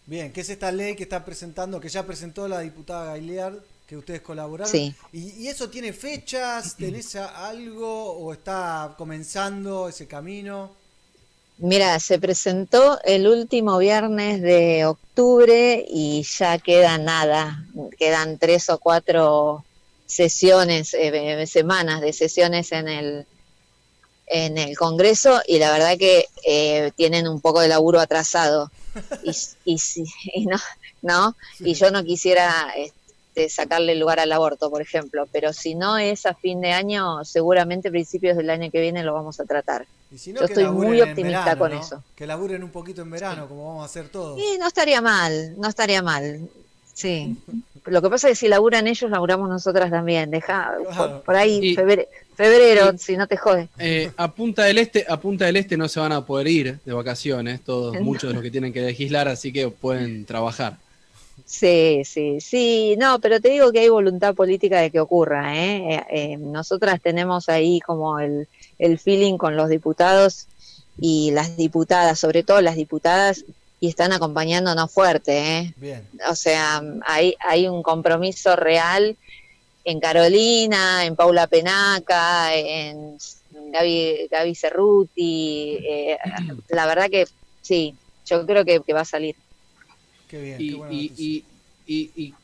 Bien, 0.07 0.33
¿qué 0.33 0.41
es 0.41 0.49
esta 0.49 0.73
ley 0.73 0.97
que 0.97 1.03
está 1.03 1.25
presentando, 1.25 1.81
que 1.81 1.89
ya 1.89 2.07
presentó 2.07 2.49
la 2.49 2.61
diputada 2.61 3.13
Gailiard, 3.13 3.59
que 3.87 3.97
ustedes 3.97 4.23
colaboraron? 4.23 4.71
Sí. 4.71 4.95
¿Y, 5.13 5.43
y 5.43 5.49
eso 5.49 5.69
tiene 5.69 5.93
fechas? 5.93 6.77
¿Tenés 6.79 7.15
algo 7.17 8.13
o 8.13 8.33
está 8.33 8.95
comenzando 8.97 9.89
ese 9.89 10.07
camino? 10.07 10.71
Mira, 11.59 11.99
se 11.99 12.21
presentó 12.21 13.01
el 13.03 13.27
último 13.27 13.79
viernes 13.79 14.41
de 14.41 14.87
octubre 14.87 15.85
y 15.89 16.23
ya 16.23 16.57
queda 16.59 16.99
nada, 16.99 17.67
quedan 17.99 18.39
tres 18.39 18.71
o 18.71 18.79
cuatro 18.79 19.65
sesiones, 20.07 20.95
eh, 20.95 21.45
semanas 21.49 22.01
de 22.01 22.13
sesiones 22.13 22.71
en 22.71 22.87
el 22.87 23.27
en 24.31 24.59
el 24.59 24.77
Congreso 24.77 25.41
y 25.47 25.59
la 25.59 25.71
verdad 25.71 25.97
que 25.99 26.27
eh, 26.45 26.93
tienen 26.97 27.29
un 27.29 27.41
poco 27.41 27.61
de 27.61 27.69
laburo 27.69 28.01
atrasado 28.01 28.71
y, 29.25 29.33
y, 29.65 30.47
no, 30.47 30.59
no, 31.03 31.37
y 31.61 31.75
yo 31.75 31.91
no 31.91 32.05
quisiera 32.05 32.73
este, 32.77 33.49
sacarle 33.49 33.95
lugar 33.95 34.21
al 34.21 34.33
aborto, 34.33 34.71
por 34.71 34.83
ejemplo, 34.83 35.27
pero 35.31 35.53
si 35.53 35.75
no 35.75 35.99
es 35.99 36.27
a 36.27 36.35
fin 36.35 36.61
de 36.61 36.73
año, 36.73 37.25
seguramente 37.25 37.91
principios 37.91 38.37
del 38.37 38.51
año 38.51 38.71
que 38.71 38.81
viene 38.81 39.05
lo 39.05 39.15
vamos 39.15 39.39
a 39.41 39.45
tratar. 39.45 39.87
Y 40.11 40.19
si 40.19 40.33
no, 40.33 40.41
Yo 40.41 40.47
estoy 40.47 40.67
muy 40.67 41.01
optimista 41.01 41.41
verano, 41.41 41.59
con 41.59 41.73
¿no? 41.73 41.81
eso. 41.81 42.03
Que 42.17 42.27
laburen 42.27 42.65
un 42.65 42.71
poquito 42.71 43.03
en 43.03 43.11
verano, 43.11 43.47
como 43.47 43.69
vamos 43.69 43.83
a 43.83 43.87
hacer 43.87 44.09
todos. 44.09 44.39
Y 44.39 44.59
no 44.59 44.67
estaría 44.67 45.01
mal, 45.01 45.55
no 45.59 45.69
estaría 45.69 46.03
mal. 46.03 46.49
Sí. 46.99 47.37
Lo 47.87 48.03
que 48.03 48.11
pasa 48.11 48.29
es 48.29 48.33
que 48.33 48.47
si 48.47 48.49
laburan 48.49 48.89
ellos, 48.89 49.09
laburamos 49.09 49.49
nosotras 49.49 49.89
también. 49.89 50.33
Deja 50.33 50.73
por, 50.97 51.23
por 51.23 51.37
ahí 51.37 51.77
febrero, 51.77 52.03
febrero 52.35 52.99
si 52.99 53.17
no 53.17 53.29
te 53.29 53.37
jode. 53.37 53.69
Eh, 53.79 54.11
a 54.17 54.33
Punta 54.33 54.65
del 54.65 54.79
Este, 54.79 55.07
a 55.09 55.17
Punta 55.21 55.45
del 55.47 55.57
Este 55.59 55.77
no 55.77 55.89
se 55.89 56.01
van 56.01 56.11
a 56.11 56.27
poder 56.27 56.49
ir 56.49 56.79
de 56.85 56.93
vacaciones, 56.93 57.63
todos, 57.63 57.95
No. 57.95 58.01
muchos 58.01 58.31
de 58.31 58.35
los 58.35 58.43
que 58.43 58.51
tienen 58.51 58.73
que 58.73 58.81
legislar, 58.81 59.29
así 59.29 59.53
que 59.53 59.69
pueden 59.69 60.25
trabajar. 60.25 60.77
Sí, 61.47 62.03
sí, 62.05 62.41
sí. 62.41 62.97
No, 62.99 63.21
pero 63.21 63.41
te 63.41 63.49
digo 63.51 63.71
que 63.71 63.79
hay 63.79 63.89
voluntad 63.89 64.35
política 64.35 64.81
de 64.81 64.91
que 64.91 64.99
ocurra. 64.99 65.57
¿eh? 65.57 65.95
Eh, 65.95 66.05
eh, 66.11 66.37
nosotras 66.37 67.01
tenemos 67.01 67.49
ahí 67.49 67.79
como 67.81 68.19
el, 68.19 68.49
el 68.81 68.99
feeling 68.99 69.39
con 69.39 69.57
los 69.57 69.69
diputados 69.69 70.47
y 71.01 71.31
las 71.31 71.57
diputadas, 71.57 72.19
sobre 72.19 72.43
todo 72.43 72.61
las 72.61 72.75
diputadas, 72.75 73.45
y 73.81 73.89
están 73.89 74.13
acompañándonos 74.13 74.91
fuerte. 74.91 75.59
¿eh? 75.59 75.75
Bien. 75.77 76.03
O 76.29 76.35
sea, 76.35 76.83
hay, 77.07 77.35
hay 77.41 77.67
un 77.69 77.83
compromiso 77.83 78.57
real 78.57 79.17
en 79.85 80.01
Carolina, 80.01 81.05
en 81.05 81.17
Paula 81.17 81.47
Penaca, 81.47 82.55
en 82.55 83.17
Gaby, 83.73 84.29
Gaby 84.31 84.55
Cerruti. 84.55 85.79
eh, 85.83 86.19
la 86.71 86.87
verdad 86.87 87.09
que 87.11 87.27
sí, 87.63 87.95
yo 88.27 88.45
creo 88.47 88.65
que, 88.65 88.81
que 88.81 88.93
va 88.93 89.01
a 89.03 89.05
salir. 89.07 89.37
Qué 90.29 90.41
bien, 90.41 90.61
Y, 90.61 90.69
qué 90.71 90.75
buena 90.77 90.93
y- 90.95 91.13
y- 91.17 91.45
y- 91.87 92.11
y 92.17 92.35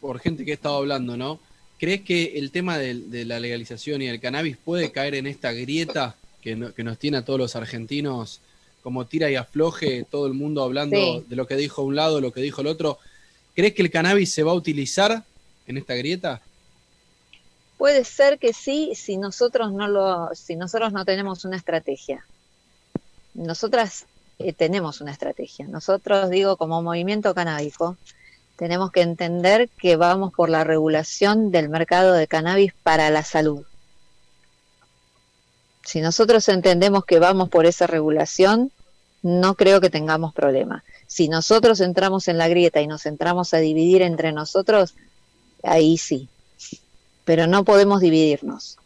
por 0.00 0.20
gente 0.20 0.44
que 0.44 0.52
he 0.52 0.54
estado 0.54 0.76
hablando, 0.76 1.16
¿no? 1.16 1.38
¿Crees 1.78 2.02
que 2.02 2.38
el 2.38 2.50
tema 2.50 2.78
del- 2.78 3.10
de, 3.10 3.24
la 3.24 3.38
legalización 3.40 4.02
y 4.02 4.06
el 4.08 4.20
cannabis 4.20 4.56
puede 4.56 4.90
caer 4.90 5.14
en 5.16 5.26
esta 5.26 5.52
grieta 5.52 6.16
que, 6.40 6.56
no- 6.56 6.72
que 6.72 6.82
nos 6.84 6.98
tiene 6.98 7.18
a 7.18 7.24
todos 7.24 7.38
los 7.38 7.56
argentinos 7.56 8.40
como 8.82 9.06
tira 9.06 9.30
y 9.30 9.36
afloje, 9.36 10.04
todo 10.10 10.26
el 10.26 10.34
mundo 10.34 10.62
hablando 10.62 10.96
Sí. 10.96 11.24
de 11.28 11.36
lo 11.36 11.46
que 11.46 11.56
dijo 11.56 11.82
un 11.82 11.96
lado, 11.96 12.20
lo 12.20 12.32
que 12.32 12.40
dijo 12.40 12.60
el 12.60 12.66
otro? 12.66 12.98
¿Crees 13.54 13.74
que 13.74 13.82
el 13.82 13.90
cannabis 13.90 14.32
se 14.32 14.42
va 14.42 14.52
a 14.52 14.54
utilizar 14.54 15.24
en 15.66 15.76
esta 15.76 15.94
grieta? 15.94 16.40
Puede 17.76 18.04
ser 18.04 18.38
que 18.38 18.52
sí, 18.52 18.92
si 18.94 19.16
nosotros 19.16 19.72
no 19.72 19.86
lo, 19.88 20.30
si 20.34 20.56
nosotros 20.56 20.92
no 20.92 21.04
tenemos 21.04 21.44
una 21.44 21.56
estrategia. 21.56 22.24
Nosotras 23.34 24.06
eh, 24.38 24.52
tenemos 24.52 25.00
una 25.00 25.12
estrategia. 25.12 25.66
Nosotros, 25.68 26.30
digo, 26.30 26.56
como 26.56 26.82
movimiento 26.82 27.34
canábico, 27.34 27.96
tenemos 28.56 28.90
que 28.90 29.02
entender 29.02 29.68
que 29.68 29.94
vamos 29.96 30.32
por 30.32 30.48
la 30.50 30.64
regulación 30.64 31.52
del 31.52 31.68
mercado 31.68 32.12
de 32.14 32.26
cannabis 32.26 32.72
para 32.82 33.10
la 33.10 33.22
salud. 33.22 33.64
Si 35.88 36.02
nosotros 36.02 36.46
entendemos 36.50 37.06
que 37.06 37.18
vamos 37.18 37.48
por 37.48 37.64
esa 37.64 37.86
regulación, 37.86 38.70
no 39.22 39.54
creo 39.54 39.80
que 39.80 39.88
tengamos 39.88 40.34
problema. 40.34 40.84
Si 41.06 41.28
nosotros 41.28 41.80
entramos 41.80 42.28
en 42.28 42.36
la 42.36 42.46
grieta 42.46 42.82
y 42.82 42.86
nos 42.86 43.06
entramos 43.06 43.54
a 43.54 43.56
dividir 43.58 44.02
entre 44.02 44.32
nosotros, 44.32 44.94
ahí 45.62 45.96
sí. 45.96 46.28
Pero 47.24 47.46
no 47.46 47.64
podemos 47.64 48.02
dividirnos. 48.02 48.76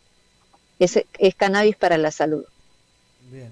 Es, 0.79 0.97
es 1.19 1.35
cannabis 1.35 1.75
para 1.75 1.99
la 1.99 2.13
salud. 2.13 2.45
Bien. 3.33 3.51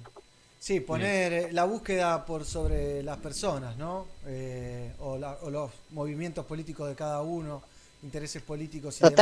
Sí, 0.61 0.79
poner 0.79 1.33
eh, 1.33 1.53
la 1.53 1.65
búsqueda 1.65 2.25
por 2.25 2.45
sobre 2.45 3.03
las 3.03 3.19
personas, 3.19 3.77
¿no? 3.77 4.07
Eh, 4.27 4.93
o, 5.01 5.17
la- 5.19 5.39
o 5.43 5.51
los 5.51 5.71
movimientos 5.91 6.47
políticos 6.47 6.89
de 6.89 6.95
cada 6.95 7.23
uno, 7.23 7.63
intereses 8.05 8.43
políticos 8.43 8.97
y 9.01 9.05
demás. 9.11 9.17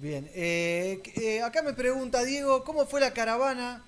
Bien. 0.00 0.28
Eh, 0.34 1.02
eh, 1.16 1.42
acá 1.42 1.62
me 1.62 1.72
pregunta 1.72 2.22
Diego, 2.22 2.62
¿cómo 2.64 2.86
fue 2.86 3.00
la 3.00 3.12
caravana 3.12 3.82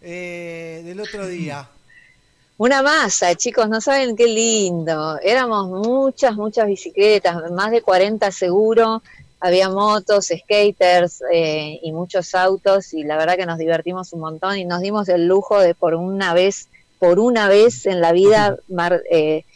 eh, 0.00 0.82
del 0.84 1.00
otro 1.00 1.26
día? 1.26 1.68
Una 2.58 2.82
masa, 2.82 3.34
chicos, 3.34 3.68
no 3.68 3.80
saben 3.80 4.14
qué 4.16 4.26
lindo. 4.26 5.18
Éramos 5.22 5.68
muchas, 5.68 6.36
muchas 6.36 6.66
bicicletas, 6.66 7.50
más 7.52 7.70
de 7.70 7.80
40 7.82 8.30
seguro. 8.30 9.02
Había 9.40 9.70
motos, 9.70 10.26
skaters 10.26 11.22
eh, 11.32 11.80
y 11.82 11.90
muchos 11.92 12.34
autos 12.34 12.92
y 12.92 13.02
la 13.04 13.16
verdad 13.16 13.36
que 13.36 13.46
nos 13.46 13.56
divertimos 13.56 14.12
un 14.12 14.20
montón 14.20 14.58
y 14.58 14.66
nos 14.66 14.82
dimos 14.82 15.08
el 15.08 15.26
lujo 15.26 15.58
de 15.58 15.74
por 15.74 15.94
una 15.94 16.34
vez, 16.34 16.68
por 16.98 17.18
una 17.18 17.48
vez 17.48 17.86
en 17.86 18.02
la 18.02 18.12
vida 18.12 18.56
mar- 18.68 19.02
eh, 19.10 19.46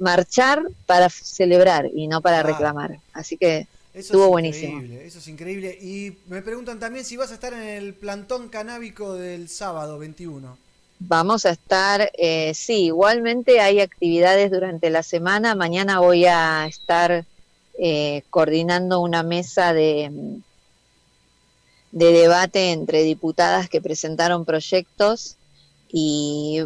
marchar 0.00 0.64
para 0.86 1.08
celebrar 1.08 1.86
y 1.94 2.08
no 2.08 2.20
para 2.20 2.40
Ah. 2.40 2.42
reclamar. 2.42 2.98
Así 3.12 3.36
que 3.36 3.68
Eso 3.98 4.12
estuvo 4.12 4.24
es 4.26 4.30
buenísimo. 4.30 4.74
increíble, 4.74 5.06
eso 5.06 5.18
es 5.18 5.26
increíble. 5.28 5.78
Y 5.80 6.16
me 6.28 6.40
preguntan 6.40 6.78
también 6.78 7.04
si 7.04 7.16
vas 7.16 7.32
a 7.32 7.34
estar 7.34 7.52
en 7.52 7.62
el 7.62 7.94
plantón 7.94 8.48
canábico 8.48 9.14
del 9.14 9.48
sábado 9.48 9.98
21. 9.98 10.56
Vamos 11.00 11.44
a 11.46 11.50
estar, 11.50 12.10
eh, 12.16 12.52
sí, 12.54 12.84
igualmente 12.86 13.60
hay 13.60 13.80
actividades 13.80 14.52
durante 14.52 14.88
la 14.90 15.02
semana. 15.02 15.56
Mañana 15.56 15.98
voy 15.98 16.26
a 16.26 16.66
estar 16.68 17.24
eh, 17.76 18.22
coordinando 18.30 19.00
una 19.00 19.24
mesa 19.24 19.72
de, 19.72 20.12
de 21.90 22.12
debate 22.12 22.70
entre 22.70 23.02
diputadas 23.02 23.68
que 23.68 23.80
presentaron 23.80 24.44
proyectos 24.44 25.36
y 25.88 26.60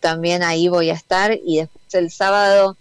también 0.00 0.42
ahí 0.42 0.68
voy 0.68 0.88
a 0.88 0.94
estar 0.94 1.38
y 1.44 1.58
después 1.58 1.94
el 1.94 2.10
sábado 2.10 2.76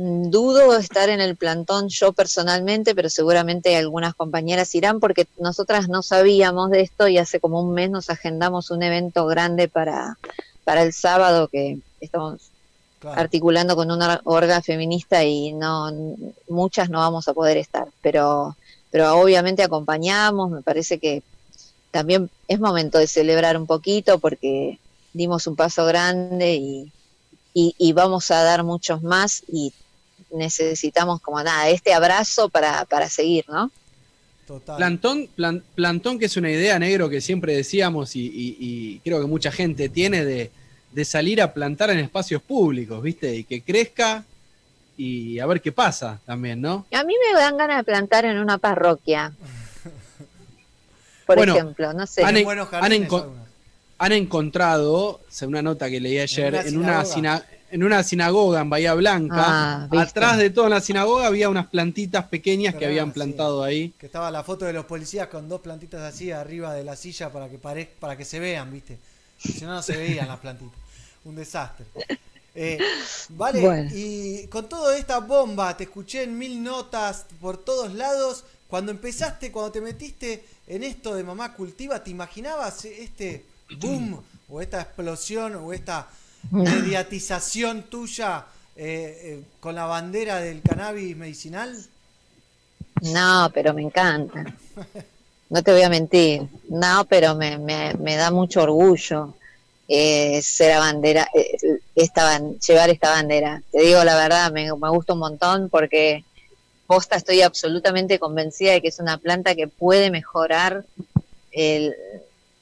dudo 0.00 0.76
estar 0.76 1.08
en 1.08 1.20
el 1.20 1.34
plantón 1.36 1.88
yo 1.88 2.12
personalmente, 2.12 2.94
pero 2.94 3.10
seguramente 3.10 3.76
algunas 3.76 4.14
compañeras 4.14 4.72
irán 4.76 5.00
porque 5.00 5.26
nosotras 5.38 5.88
no 5.88 6.02
sabíamos 6.02 6.70
de 6.70 6.82
esto 6.82 7.08
y 7.08 7.18
hace 7.18 7.40
como 7.40 7.60
un 7.60 7.74
mes 7.74 7.90
nos 7.90 8.08
agendamos 8.08 8.70
un 8.70 8.84
evento 8.84 9.26
grande 9.26 9.66
para, 9.66 10.16
para 10.62 10.82
el 10.82 10.92
sábado 10.92 11.48
que 11.48 11.78
estamos 12.00 12.50
Claro. 13.00 13.20
articulando 13.20 13.76
con 13.76 13.92
una 13.92 14.20
orga 14.24 14.60
feminista 14.60 15.22
y 15.22 15.52
no 15.52 15.88
muchas 16.48 16.90
no 16.90 16.98
vamos 16.98 17.28
a 17.28 17.32
poder 17.32 17.56
estar, 17.56 17.86
pero 18.02 18.56
pero 18.90 19.20
obviamente 19.20 19.62
acompañamos, 19.62 20.50
me 20.50 20.62
parece 20.62 20.98
que 20.98 21.22
también 21.92 22.28
es 22.48 22.58
momento 22.58 22.98
de 22.98 23.06
celebrar 23.06 23.56
un 23.56 23.68
poquito 23.68 24.18
porque 24.18 24.80
dimos 25.12 25.46
un 25.46 25.54
paso 25.54 25.86
grande 25.86 26.56
y, 26.56 26.92
y, 27.54 27.76
y 27.78 27.92
vamos 27.92 28.32
a 28.32 28.42
dar 28.42 28.64
muchos 28.64 29.00
más 29.04 29.44
y 29.46 29.72
necesitamos 30.30 31.20
como 31.20 31.42
nada, 31.42 31.68
este 31.68 31.92
abrazo 31.94 32.48
para, 32.48 32.84
para 32.84 33.08
seguir, 33.08 33.44
¿no? 33.48 33.70
Total. 34.46 34.76
Plantón, 34.76 35.26
plan- 35.36 35.62
plantón, 35.74 36.18
que 36.18 36.24
es 36.26 36.36
una 36.36 36.50
idea 36.50 36.78
negro 36.78 37.08
que 37.10 37.20
siempre 37.20 37.54
decíamos 37.54 38.16
y, 38.16 38.20
y- 38.26 38.56
y 38.58 38.98
creo 39.00 39.20
que 39.20 39.26
mucha 39.26 39.50
gente 39.52 39.88
tiene 39.90 40.24
de, 40.24 40.50
de 40.92 41.04
salir 41.04 41.42
a 41.42 41.52
plantar 41.52 41.90
en 41.90 41.98
espacios 41.98 42.40
públicos, 42.42 43.02
¿viste? 43.02 43.34
Y 43.36 43.44
que 43.44 43.60
crezca 43.62 44.24
y 44.96 45.38
a 45.38 45.46
ver 45.46 45.60
qué 45.60 45.70
pasa 45.70 46.18
también, 46.24 46.60
¿no? 46.62 46.86
A 46.92 47.04
mí 47.04 47.14
me 47.32 47.38
dan 47.38 47.56
ganas 47.58 47.76
de 47.78 47.84
plantar 47.84 48.24
en 48.24 48.38
una 48.38 48.56
parroquia. 48.58 49.32
Por 51.26 51.36
Bueno, 51.36 51.54
ejemplo, 51.54 51.92
no 51.92 52.06
sé. 52.06 52.24
Han, 52.24 52.36
en- 52.38 52.48
han 52.48 52.92
enco- 52.92 53.30
han 53.98 54.12
encontrado, 54.12 55.20
según 55.28 55.54
una 55.54 55.62
nota 55.62 55.90
que 55.90 56.00
leí 56.00 56.18
ayer, 56.18 56.54
una 56.54 56.62
en 56.62 56.78
una, 56.78 57.04
sinagoga. 57.04 57.14
sina- 57.14 57.44
en 57.70 57.84
una 57.84 58.02
sinagoga 58.02 58.60
en 58.60 58.70
Bahía 58.70 58.94
Blanca, 58.94 59.34
Ah, 59.38 59.88
atrás 59.98 60.38
de 60.38 60.50
toda 60.50 60.68
la 60.68 60.80
sinagoga 60.80 61.26
había 61.26 61.48
unas 61.48 61.66
plantitas 61.66 62.26
pequeñas 62.26 62.74
que 62.74 62.86
habían 62.86 63.08
sí. 63.08 63.12
plantado 63.14 63.62
ahí. 63.62 63.92
Que 63.98 64.06
estaba 64.06 64.30
la 64.30 64.42
foto 64.42 64.64
de 64.64 64.72
los 64.72 64.84
policías 64.86 65.28
con 65.28 65.48
dos 65.48 65.60
plantitas 65.60 66.00
así 66.02 66.30
arriba 66.30 66.74
de 66.74 66.84
la 66.84 66.96
silla 66.96 67.30
para 67.30 67.48
que 67.48 67.58
pare- 67.58 67.90
para 68.00 68.16
que 68.16 68.24
se 68.24 68.38
vean, 68.40 68.72
¿viste? 68.72 68.98
Si 69.38 69.60
no, 69.64 69.68
no 69.74 69.82
se 69.82 69.96
veían 69.96 70.28
las 70.28 70.38
plantitas. 70.40 70.78
Un 71.24 71.36
desastre. 71.36 71.84
Eh, 72.54 72.78
vale, 73.30 73.60
Bueno. 73.60 73.90
y 73.94 74.46
con 74.48 74.68
toda 74.68 74.96
esta 74.96 75.18
bomba, 75.20 75.76
te 75.76 75.84
escuché 75.84 76.24
en 76.24 76.36
mil 76.36 76.62
notas 76.62 77.26
por 77.40 77.56
todos 77.58 77.94
lados. 77.94 78.44
Cuando 78.66 78.90
empezaste, 78.92 79.52
cuando 79.52 79.72
te 79.72 79.80
metiste 79.80 80.44
en 80.66 80.82
esto 80.82 81.14
de 81.14 81.22
mamá 81.24 81.54
cultiva, 81.54 82.02
¿te 82.02 82.10
imaginabas 82.10 82.84
este 82.84 83.44
boom 83.80 84.20
o 84.48 84.60
esta 84.60 84.80
explosión 84.80 85.54
o 85.56 85.72
esta 85.72 86.08
mediatización 86.50 87.84
tuya 87.84 88.46
eh, 88.76 89.20
eh, 89.22 89.42
con 89.60 89.74
la 89.74 89.84
bandera 89.86 90.40
del 90.40 90.62
cannabis 90.62 91.16
medicinal? 91.16 91.76
No, 93.00 93.50
pero 93.52 93.74
me 93.74 93.82
encanta. 93.82 94.44
No 95.50 95.62
te 95.62 95.72
voy 95.72 95.82
a 95.82 95.88
mentir. 95.88 96.42
No, 96.68 97.04
pero 97.08 97.34
me, 97.34 97.58
me, 97.58 98.16
da 98.16 98.30
mucho 98.30 98.62
orgullo 98.62 99.34
eh, 99.88 100.40
ser 100.42 100.78
bandera, 100.78 101.28
eh, 101.34 101.56
esta, 101.94 102.24
ban- 102.24 102.58
llevar 102.60 102.90
esta 102.90 103.10
bandera. 103.10 103.62
Te 103.72 103.80
digo 103.82 104.04
la 104.04 104.16
verdad, 104.16 104.52
me, 104.52 104.64
me 104.74 104.90
gusta 104.90 105.14
un 105.14 105.20
montón 105.20 105.68
porque 105.70 106.24
posta 106.86 107.16
estoy 107.16 107.42
absolutamente 107.42 108.18
convencida 108.18 108.72
de 108.72 108.82
que 108.82 108.88
es 108.88 108.98
una 108.98 109.18
planta 109.18 109.54
que 109.54 109.68
puede 109.68 110.10
mejorar 110.10 110.84
el- 111.52 111.94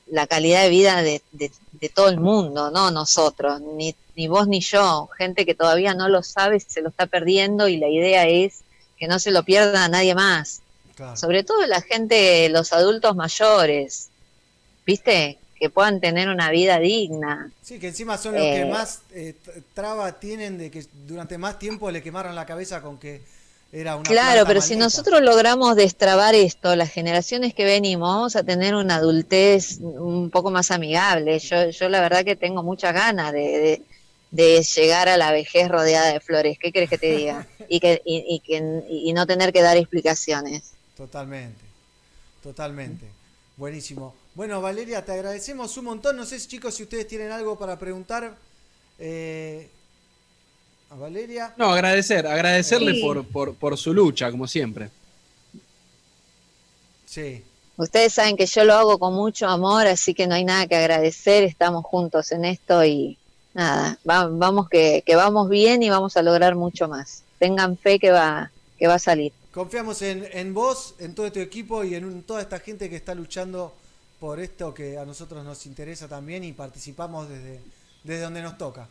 la 0.06 0.26
calidad 0.26 0.62
de 0.62 0.68
vida 0.70 1.02
de, 1.02 1.22
de- 1.32 1.50
de 1.72 1.88
todo 1.90 2.08
el 2.08 2.18
mundo, 2.20 2.70
no 2.70 2.90
nosotros, 2.90 3.60
ni, 3.60 3.94
ni 4.14 4.28
vos 4.28 4.48
ni 4.48 4.60
yo, 4.60 5.08
gente 5.18 5.44
que 5.44 5.54
todavía 5.54 5.94
no 5.94 6.08
lo 6.08 6.22
sabe, 6.22 6.58
se 6.60 6.80
lo 6.80 6.88
está 6.88 7.06
perdiendo 7.06 7.68
y 7.68 7.76
la 7.76 7.88
idea 7.88 8.26
es 8.26 8.62
que 8.98 9.08
no 9.08 9.18
se 9.18 9.30
lo 9.30 9.42
pierda 9.44 9.84
a 9.84 9.88
nadie 9.88 10.14
más. 10.14 10.62
Sobre 11.14 11.44
todo 11.44 11.66
la 11.66 11.82
gente, 11.82 12.48
los 12.48 12.72
adultos 12.72 13.14
mayores, 13.14 14.08
¿viste? 14.86 15.38
Que 15.58 15.68
puedan 15.68 16.00
tener 16.00 16.28
una 16.30 16.50
vida 16.50 16.78
digna. 16.78 17.50
Sí, 17.62 17.78
que 17.78 17.88
encima 17.88 18.16
son 18.16 18.34
los 18.34 18.42
que 18.42 18.62
Eh, 18.62 18.64
más 18.66 19.00
eh, 19.12 19.34
traba 19.74 20.18
tienen 20.18 20.56
de 20.56 20.70
que 20.70 20.86
durante 21.06 21.36
más 21.36 21.58
tiempo 21.58 21.90
le 21.90 22.02
quemaron 22.02 22.34
la 22.34 22.46
cabeza 22.46 22.80
con 22.80 22.98
que 22.98 23.20
era 23.72 23.96
una 23.96 24.04
Claro, 24.04 24.46
pero 24.46 24.60
si 24.60 24.76
nosotros 24.76 25.20
logramos 25.20 25.76
destrabar 25.76 26.34
esto, 26.34 26.76
las 26.76 26.90
generaciones 26.92 27.54
que 27.54 27.64
venimos, 27.64 28.08
vamos 28.08 28.36
a 28.36 28.44
tener 28.44 28.74
una 28.74 28.96
adultez 28.96 29.78
un 29.80 30.30
poco 30.30 30.50
más 30.50 30.70
amigable. 30.70 31.38
Yo, 31.38 31.70
yo 31.70 31.88
la 31.88 32.00
verdad 32.00 32.24
que 32.24 32.36
tengo 32.36 32.62
muchas 32.62 32.94
ganas 32.94 33.32
de, 33.32 33.40
de- 33.40 33.82
de 34.30 34.62
llegar 34.62 35.08
a 35.08 35.16
la 35.16 35.30
vejez 35.32 35.68
rodeada 35.68 36.12
de 36.12 36.20
flores. 36.20 36.58
¿Qué 36.60 36.72
querés 36.72 36.90
que 36.90 36.98
te 36.98 37.10
diga? 37.12 37.46
Y, 37.68 37.80
que, 37.80 38.00
y, 38.04 38.24
y 38.28 38.40
que, 38.40 38.62
y 38.88 39.12
no 39.12 39.26
tener 39.26 39.52
que 39.52 39.60
dar 39.62 39.76
explicaciones. 39.76 40.74
Totalmente, 40.96 41.64
totalmente. 42.42 43.06
Buenísimo. 43.56 44.14
Bueno, 44.34 44.60
Valeria, 44.60 45.04
te 45.04 45.12
agradecemos 45.12 45.76
un 45.76 45.86
montón. 45.86 46.16
No 46.16 46.24
sé, 46.26 46.38
chicos, 46.40 46.74
si 46.74 46.82
ustedes 46.84 47.08
tienen 47.08 47.32
algo 47.32 47.58
para 47.58 47.78
preguntar 47.78 48.36
eh, 48.98 49.68
a 50.90 50.94
Valeria. 50.94 51.54
No, 51.56 51.70
agradecer, 51.72 52.26
agradecerle 52.26 52.94
Sí. 52.94 53.00
por, 53.02 53.24
por, 53.26 53.54
por 53.54 53.76
su 53.76 53.92
lucha, 53.92 54.30
como 54.30 54.46
siempre. 54.46 54.90
Sí. 57.06 57.42
Ustedes 57.76 58.14
saben 58.14 58.36
que 58.36 58.46
yo 58.46 58.64
lo 58.64 58.74
hago 58.74 58.98
con 58.98 59.14
mucho 59.14 59.46
amor, 59.48 59.86
así 59.86 60.14
que 60.14 60.26
no 60.26 60.34
hay 60.34 60.44
nada 60.44 60.66
que 60.66 60.76
agradecer, 60.76 61.44
estamos 61.44 61.84
juntos 61.84 62.32
en 62.32 62.44
esto 62.46 62.84
y 62.84 63.18
nada, 63.52 63.98
va- 64.08 64.28
vamos 64.28 64.68
que, 64.68 65.02
que 65.04 65.14
vamos 65.14 65.48
bien 65.50 65.82
y 65.82 65.90
vamos 65.90 66.16
a 66.16 66.22
lograr 66.22 66.54
mucho 66.54 66.88
más. 66.88 67.22
Tengan 67.38 67.76
fe 67.76 67.98
que 67.98 68.10
va, 68.10 68.50
que 68.78 68.86
va 68.86 68.94
a 68.94 68.98
salir. 68.98 69.32
Confiamos 69.52 70.00
en, 70.02 70.26
en 70.32 70.54
vos, 70.54 70.94
en 70.98 71.14
todo 71.14 71.30
tu 71.30 71.40
equipo 71.40 71.84
y 71.84 71.94
en 71.94 72.04
un- 72.06 72.22
toda 72.22 72.40
esta 72.40 72.58
gente 72.60 72.88
que 72.88 72.96
está 72.96 73.14
luchando 73.14 73.74
por 74.20 74.40
esto 74.40 74.72
que 74.72 74.96
a 74.96 75.04
nosotros 75.04 75.44
nos 75.44 75.66
interesa 75.66 76.08
también 76.08 76.44
y 76.44 76.52
participamos 76.52 77.28
desde, 77.28 77.60
desde 78.04 78.22
donde 78.22 78.40
nos 78.40 78.56
toca. 78.56 78.88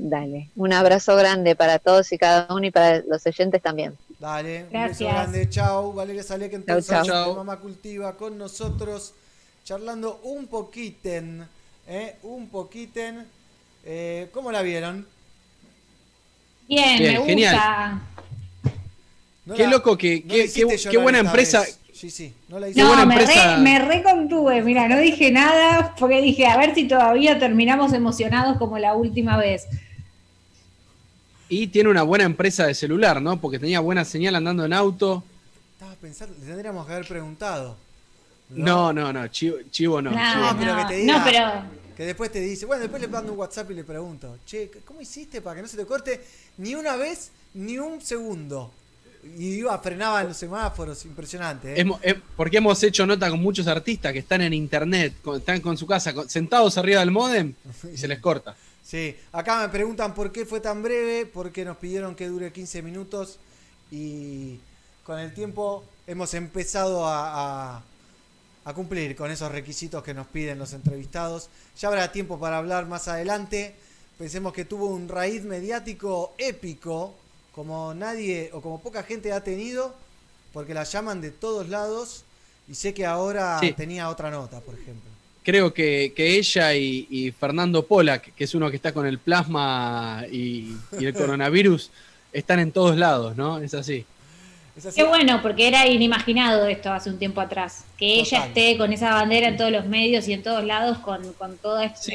Dale, 0.00 0.48
un 0.54 0.72
abrazo 0.72 1.16
grande 1.16 1.56
para 1.56 1.80
todos 1.80 2.12
y 2.12 2.18
cada 2.18 2.46
uno 2.54 2.64
y 2.64 2.70
para 2.70 3.00
los 3.00 3.26
oyentes 3.26 3.60
también. 3.60 3.96
Dale, 4.20 4.58
un 4.58 4.70
beso 4.70 4.70
Gracias. 4.78 5.12
grande, 5.12 5.48
chau. 5.50 5.92
Valeria 5.92 6.22
Salek 6.22 6.52
entonces 6.52 6.88
Chau, 6.88 7.04
chau. 7.04 7.30
de 7.30 7.36
Mamá 7.36 7.56
Cultiva 7.56 8.16
con 8.16 8.38
nosotros, 8.38 9.12
charlando 9.64 10.20
un 10.22 10.46
poquiten, 10.46 11.44
¿eh? 11.88 12.14
un 12.22 12.48
poquiten. 12.48 13.26
Eh, 13.84 14.28
¿Cómo 14.32 14.52
la 14.52 14.62
vieron? 14.62 15.04
Bien, 16.68 16.98
Bien, 16.98 17.20
me 17.20 17.26
genial. 17.26 17.54
gusta. 17.54 18.00
No 19.46 19.54
qué 19.54 19.64
la- 19.64 19.70
loco, 19.70 19.96
que, 19.98 20.22
no 20.24 20.34
qué, 20.34 20.52
qué- 20.52 20.76
qué 20.90 20.98
buena 20.98 21.18
empresa. 21.18 21.60
vez. 21.62 21.78
Sí, 21.92 22.10
sí, 22.10 22.32
no 22.48 22.60
la 22.60 22.68
hice. 22.68 22.78
Qué 22.78 22.86
buena 22.86 23.02
No, 23.02 23.08
me 23.08 23.14
empresa. 23.20 23.56
re, 23.56 23.62
me 23.62 23.78
recontuve, 23.80 24.62
mira, 24.62 24.86
no 24.86 24.98
dije 24.98 25.32
nada 25.32 25.96
porque 25.98 26.20
dije, 26.20 26.46
a 26.46 26.56
ver 26.56 26.72
si 26.74 26.86
todavía 26.86 27.40
terminamos 27.40 27.92
emocionados 27.92 28.58
como 28.58 28.78
la 28.78 28.94
última 28.94 29.36
vez. 29.36 29.66
Y 31.48 31.68
tiene 31.68 31.88
una 31.90 32.02
buena 32.02 32.24
empresa 32.24 32.66
de 32.66 32.74
celular, 32.74 33.22
¿no? 33.22 33.40
Porque 33.40 33.58
tenía 33.58 33.80
buena 33.80 34.04
señal 34.04 34.34
andando 34.36 34.64
en 34.64 34.72
auto. 34.72 35.24
Estaba 35.72 35.94
pensando, 35.94 36.34
le 36.40 36.46
tendríamos 36.46 36.86
que 36.86 36.92
haber 36.92 37.06
preguntado. 37.08 37.76
No, 38.50 38.92
no, 38.92 39.12
no, 39.12 39.26
chivo, 39.28 39.56
chivo 39.70 40.00
no. 40.02 40.10
Chivo 40.10 40.20
No, 40.52 40.58
pero 40.58 40.76
que 40.76 40.84
te 40.84 40.94
diga. 41.00 41.18
no, 41.18 41.24
pero- 41.24 41.78
Que 41.96 42.04
después 42.06 42.30
te 42.30 42.40
dice, 42.40 42.64
bueno, 42.64 42.82
después 42.82 43.02
le 43.02 43.08
mando 43.08 43.32
un 43.32 43.38
WhatsApp 43.38 43.70
y 43.72 43.74
le 43.74 43.82
pregunto, 43.84 44.38
che, 44.46 44.70
¿cómo 44.84 45.00
hiciste 45.00 45.40
para 45.42 45.56
que 45.56 45.62
no 45.62 45.68
se 45.68 45.76
te 45.76 45.84
corte 45.84 46.24
ni 46.58 46.74
una 46.76 46.94
vez 46.96 47.30
ni 47.54 47.76
un 47.78 48.00
segundo? 48.00 48.70
Y 49.36 49.54
iba, 49.54 49.76
frenaba 49.80 50.20
en 50.20 50.28
los 50.28 50.36
semáforos, 50.36 51.04
impresionante. 51.06 51.72
¿eh? 51.72 51.80
Hemos- 51.80 51.98
eh, 52.04 52.14
porque 52.36 52.58
hemos 52.58 52.80
hecho 52.84 53.04
nota 53.04 53.28
con 53.28 53.40
muchos 53.42 53.66
artistas 53.66 54.12
que 54.12 54.20
están 54.20 54.42
en 54.42 54.54
internet, 54.54 55.14
con- 55.22 55.38
están 55.38 55.60
con 55.60 55.76
su 55.76 55.86
casa, 55.88 56.14
con- 56.14 56.28
sentados 56.30 56.78
arriba 56.78 57.00
del 57.00 57.10
modem 57.10 57.52
y 57.92 57.96
se 57.98 58.06
les 58.06 58.20
corta. 58.20 58.54
Sí, 58.88 59.14
acá 59.32 59.60
me 59.60 59.68
preguntan 59.68 60.14
por 60.14 60.32
qué 60.32 60.46
fue 60.46 60.60
tan 60.60 60.82
breve, 60.82 61.26
porque 61.26 61.62
nos 61.62 61.76
pidieron 61.76 62.14
que 62.14 62.26
dure 62.26 62.50
15 62.54 62.80
minutos 62.80 63.38
y 63.90 64.58
con 65.04 65.18
el 65.18 65.34
tiempo 65.34 65.84
hemos 66.06 66.32
empezado 66.32 67.06
a, 67.06 67.76
a- 67.76 67.82
a 68.64 68.72
cumplir 68.74 69.14
con 69.14 69.30
esos 69.30 69.52
requisitos 69.52 70.02
que 70.02 70.14
nos 70.14 70.26
piden 70.28 70.58
los 70.58 70.72
entrevistados. 70.72 71.50
Ya 71.78 71.88
habrá 71.88 72.12
tiempo 72.12 72.38
para 72.40 72.56
hablar 72.56 72.86
más 72.86 73.08
adelante. 73.08 73.74
Pensemos 74.18 74.54
que 74.54 74.64
tuvo 74.64 74.86
un 74.86 75.06
raíz 75.08 75.44
mediático 75.44 76.32
épico, 76.38 77.14
como 77.54 77.92
nadie 77.92 78.48
o 78.54 78.62
como 78.62 78.80
poca 78.80 79.02
gente 79.02 79.32
ha 79.34 79.44
tenido, 79.44 79.94
porque 80.54 80.72
la 80.72 80.84
llaman 80.84 81.20
de 81.20 81.30
todos 81.30 81.68
lados 81.68 82.24
y 82.68 82.74
sé 82.74 82.94
que 82.94 83.04
ahora 83.04 83.58
Sí. 83.60 83.72
tenía 83.74 84.08
otra 84.08 84.30
nota, 84.30 84.60
por 84.60 84.74
ejemplo. 84.74 85.10
Creo 85.48 85.72
que, 85.72 86.12
que 86.14 86.36
ella 86.36 86.74
y, 86.74 87.06
y 87.08 87.30
Fernando 87.30 87.86
Polak, 87.86 88.34
que 88.34 88.44
es 88.44 88.54
uno 88.54 88.68
que 88.68 88.76
está 88.76 88.92
con 88.92 89.06
el 89.06 89.18
plasma 89.18 90.24
y, 90.30 90.74
y 91.00 91.06
el 91.06 91.14
coronavirus, 91.14 91.90
están 92.34 92.58
en 92.58 92.70
todos 92.70 92.98
lados, 92.98 93.34
¿no? 93.34 93.58
Es 93.58 93.72
así. 93.72 94.04
Es 94.76 94.84
así. 94.84 94.96
Qué 94.96 95.04
bueno, 95.04 95.40
porque 95.40 95.66
era 95.66 95.86
inimaginado 95.86 96.66
esto 96.66 96.92
hace 96.92 97.08
un 97.08 97.18
tiempo 97.18 97.40
atrás. 97.40 97.86
Que 97.96 98.20
ella 98.20 98.44
esté 98.44 98.76
con 98.76 98.92
esa 98.92 99.14
bandera 99.14 99.48
en 99.48 99.56
todos 99.56 99.72
los 99.72 99.86
medios 99.86 100.28
y 100.28 100.34
en 100.34 100.42
todos 100.42 100.62
lados 100.64 100.98
con, 100.98 101.32
con 101.32 101.56
todo 101.56 101.80
esto, 101.80 102.12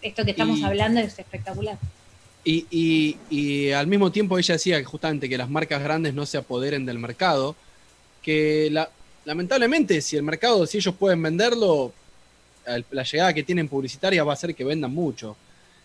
esto 0.00 0.24
que 0.24 0.30
estamos 0.30 0.60
Y- 0.60 0.62
hablando 0.64 1.00
es 1.00 1.18
espectacular. 1.18 1.78
Y, 2.44 2.64
y- 2.70 3.16
y 3.28 3.72
al 3.72 3.88
mismo 3.88 4.12
tiempo 4.12 4.38
ella 4.38 4.54
decía 4.54 4.84
justamente 4.84 5.28
que 5.28 5.36
las 5.36 5.50
marcas 5.50 5.82
grandes 5.82 6.14
no 6.14 6.24
se 6.26 6.38
apoderen 6.38 6.86
del 6.86 7.00
mercado, 7.00 7.56
que 8.22 8.68
la- 8.70 8.88
lamentablemente 9.24 10.00
si 10.00 10.14
el 10.16 10.22
mercado, 10.22 10.64
si 10.64 10.76
ellos 10.78 10.94
pueden 10.94 11.20
venderlo, 11.20 11.92
la 12.90 13.02
llegada 13.02 13.32
que 13.32 13.42
tienen 13.42 13.68
publicitaria 13.68 14.22
va 14.24 14.32
a 14.32 14.34
hacer 14.34 14.54
que 14.54 14.64
vendan 14.64 14.92
mucho. 14.92 15.36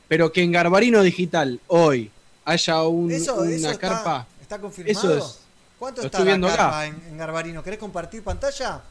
Pero 0.07 0.31
que 0.31 0.41
en 0.43 0.51
Garbarino 0.51 1.01
Digital 1.01 1.59
hoy 1.67 2.11
haya 2.45 2.83
un- 2.83 3.11
Eso, 3.11 3.35
una 3.35 3.49
eso 3.71 3.79
carpa, 3.79 4.27
¿Está 4.41 4.59
confirmado? 4.59 5.13
eso 5.15 5.17
es... 5.17 5.39
¿Cuánto 5.79 6.01
está 6.01 6.17
estoy 6.17 6.25
la 6.25 6.31
viendo 6.31 6.47
acá. 6.47 6.85
en, 6.85 6.95
en 7.09 7.17
Garbarino? 7.17 7.63
¿Querés 7.63 7.79
compartir 7.79 8.23
pantalla? 8.23 8.81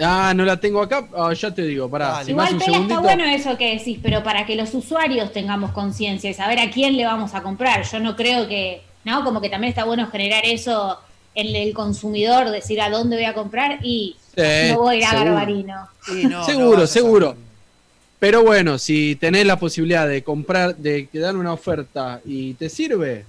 Ah, 0.00 0.32
no 0.34 0.44
la 0.44 0.58
tengo 0.58 0.82
acá, 0.82 1.06
Ah, 1.16 1.32
ya 1.34 1.54
te 1.54 1.62
digo, 1.62 1.88
pará, 1.88 2.18
si 2.24 2.34
me 2.34 2.42
Igual, 2.42 2.58
Pela, 2.58 2.78
está 2.78 2.98
bueno 2.98 3.24
eso 3.26 3.56
que 3.56 3.76
decís, 3.78 4.00
pero 4.02 4.24
para 4.24 4.44
que 4.44 4.56
los 4.56 4.74
usuarios 4.74 5.32
tengamos 5.32 5.70
conciencia 5.70 6.28
y 6.30 6.34
saber 6.34 6.58
a 6.58 6.68
quién 6.70 6.96
le 6.96 7.04
vamos 7.04 7.32
a 7.34 7.42
comprar. 7.44 7.84
Yo 7.84 8.00
no 8.00 8.16
creo 8.16 8.48
que, 8.48 8.82
¿no? 9.04 9.22
Como 9.22 9.40
que 9.40 9.48
también 9.48 9.70
está 9.70 9.84
bueno 9.84 10.08
generar 10.10 10.44
eso 10.46 10.98
en 11.36 11.54
el 11.54 11.72
consumidor, 11.74 12.50
decir 12.50 12.80
a 12.80 12.90
dónde 12.90 13.14
voy 13.16 13.24
a 13.26 13.34
comprar 13.34 13.78
y 13.84 14.16
No 14.36 14.78
voy 14.80 14.96
a 14.96 14.98
ir 14.98 15.04
a. 15.04 15.24
Garbarino. 15.24 15.88
seguro, 16.44 16.86
seguro. 16.86 17.36
Pero 18.18 18.42
bueno, 18.42 18.78
si 18.78 19.16
tenés 19.16 19.44
la 19.44 19.58
posibilidad 19.58 20.08
de 20.08 20.22
comprar, 20.22 20.76
de 20.76 21.08
que 21.08 21.18
dan 21.18 21.36
una 21.36 21.52
oferta 21.52 22.20
y 22.24 22.54
te 22.54 22.70
sirve, 22.70 23.24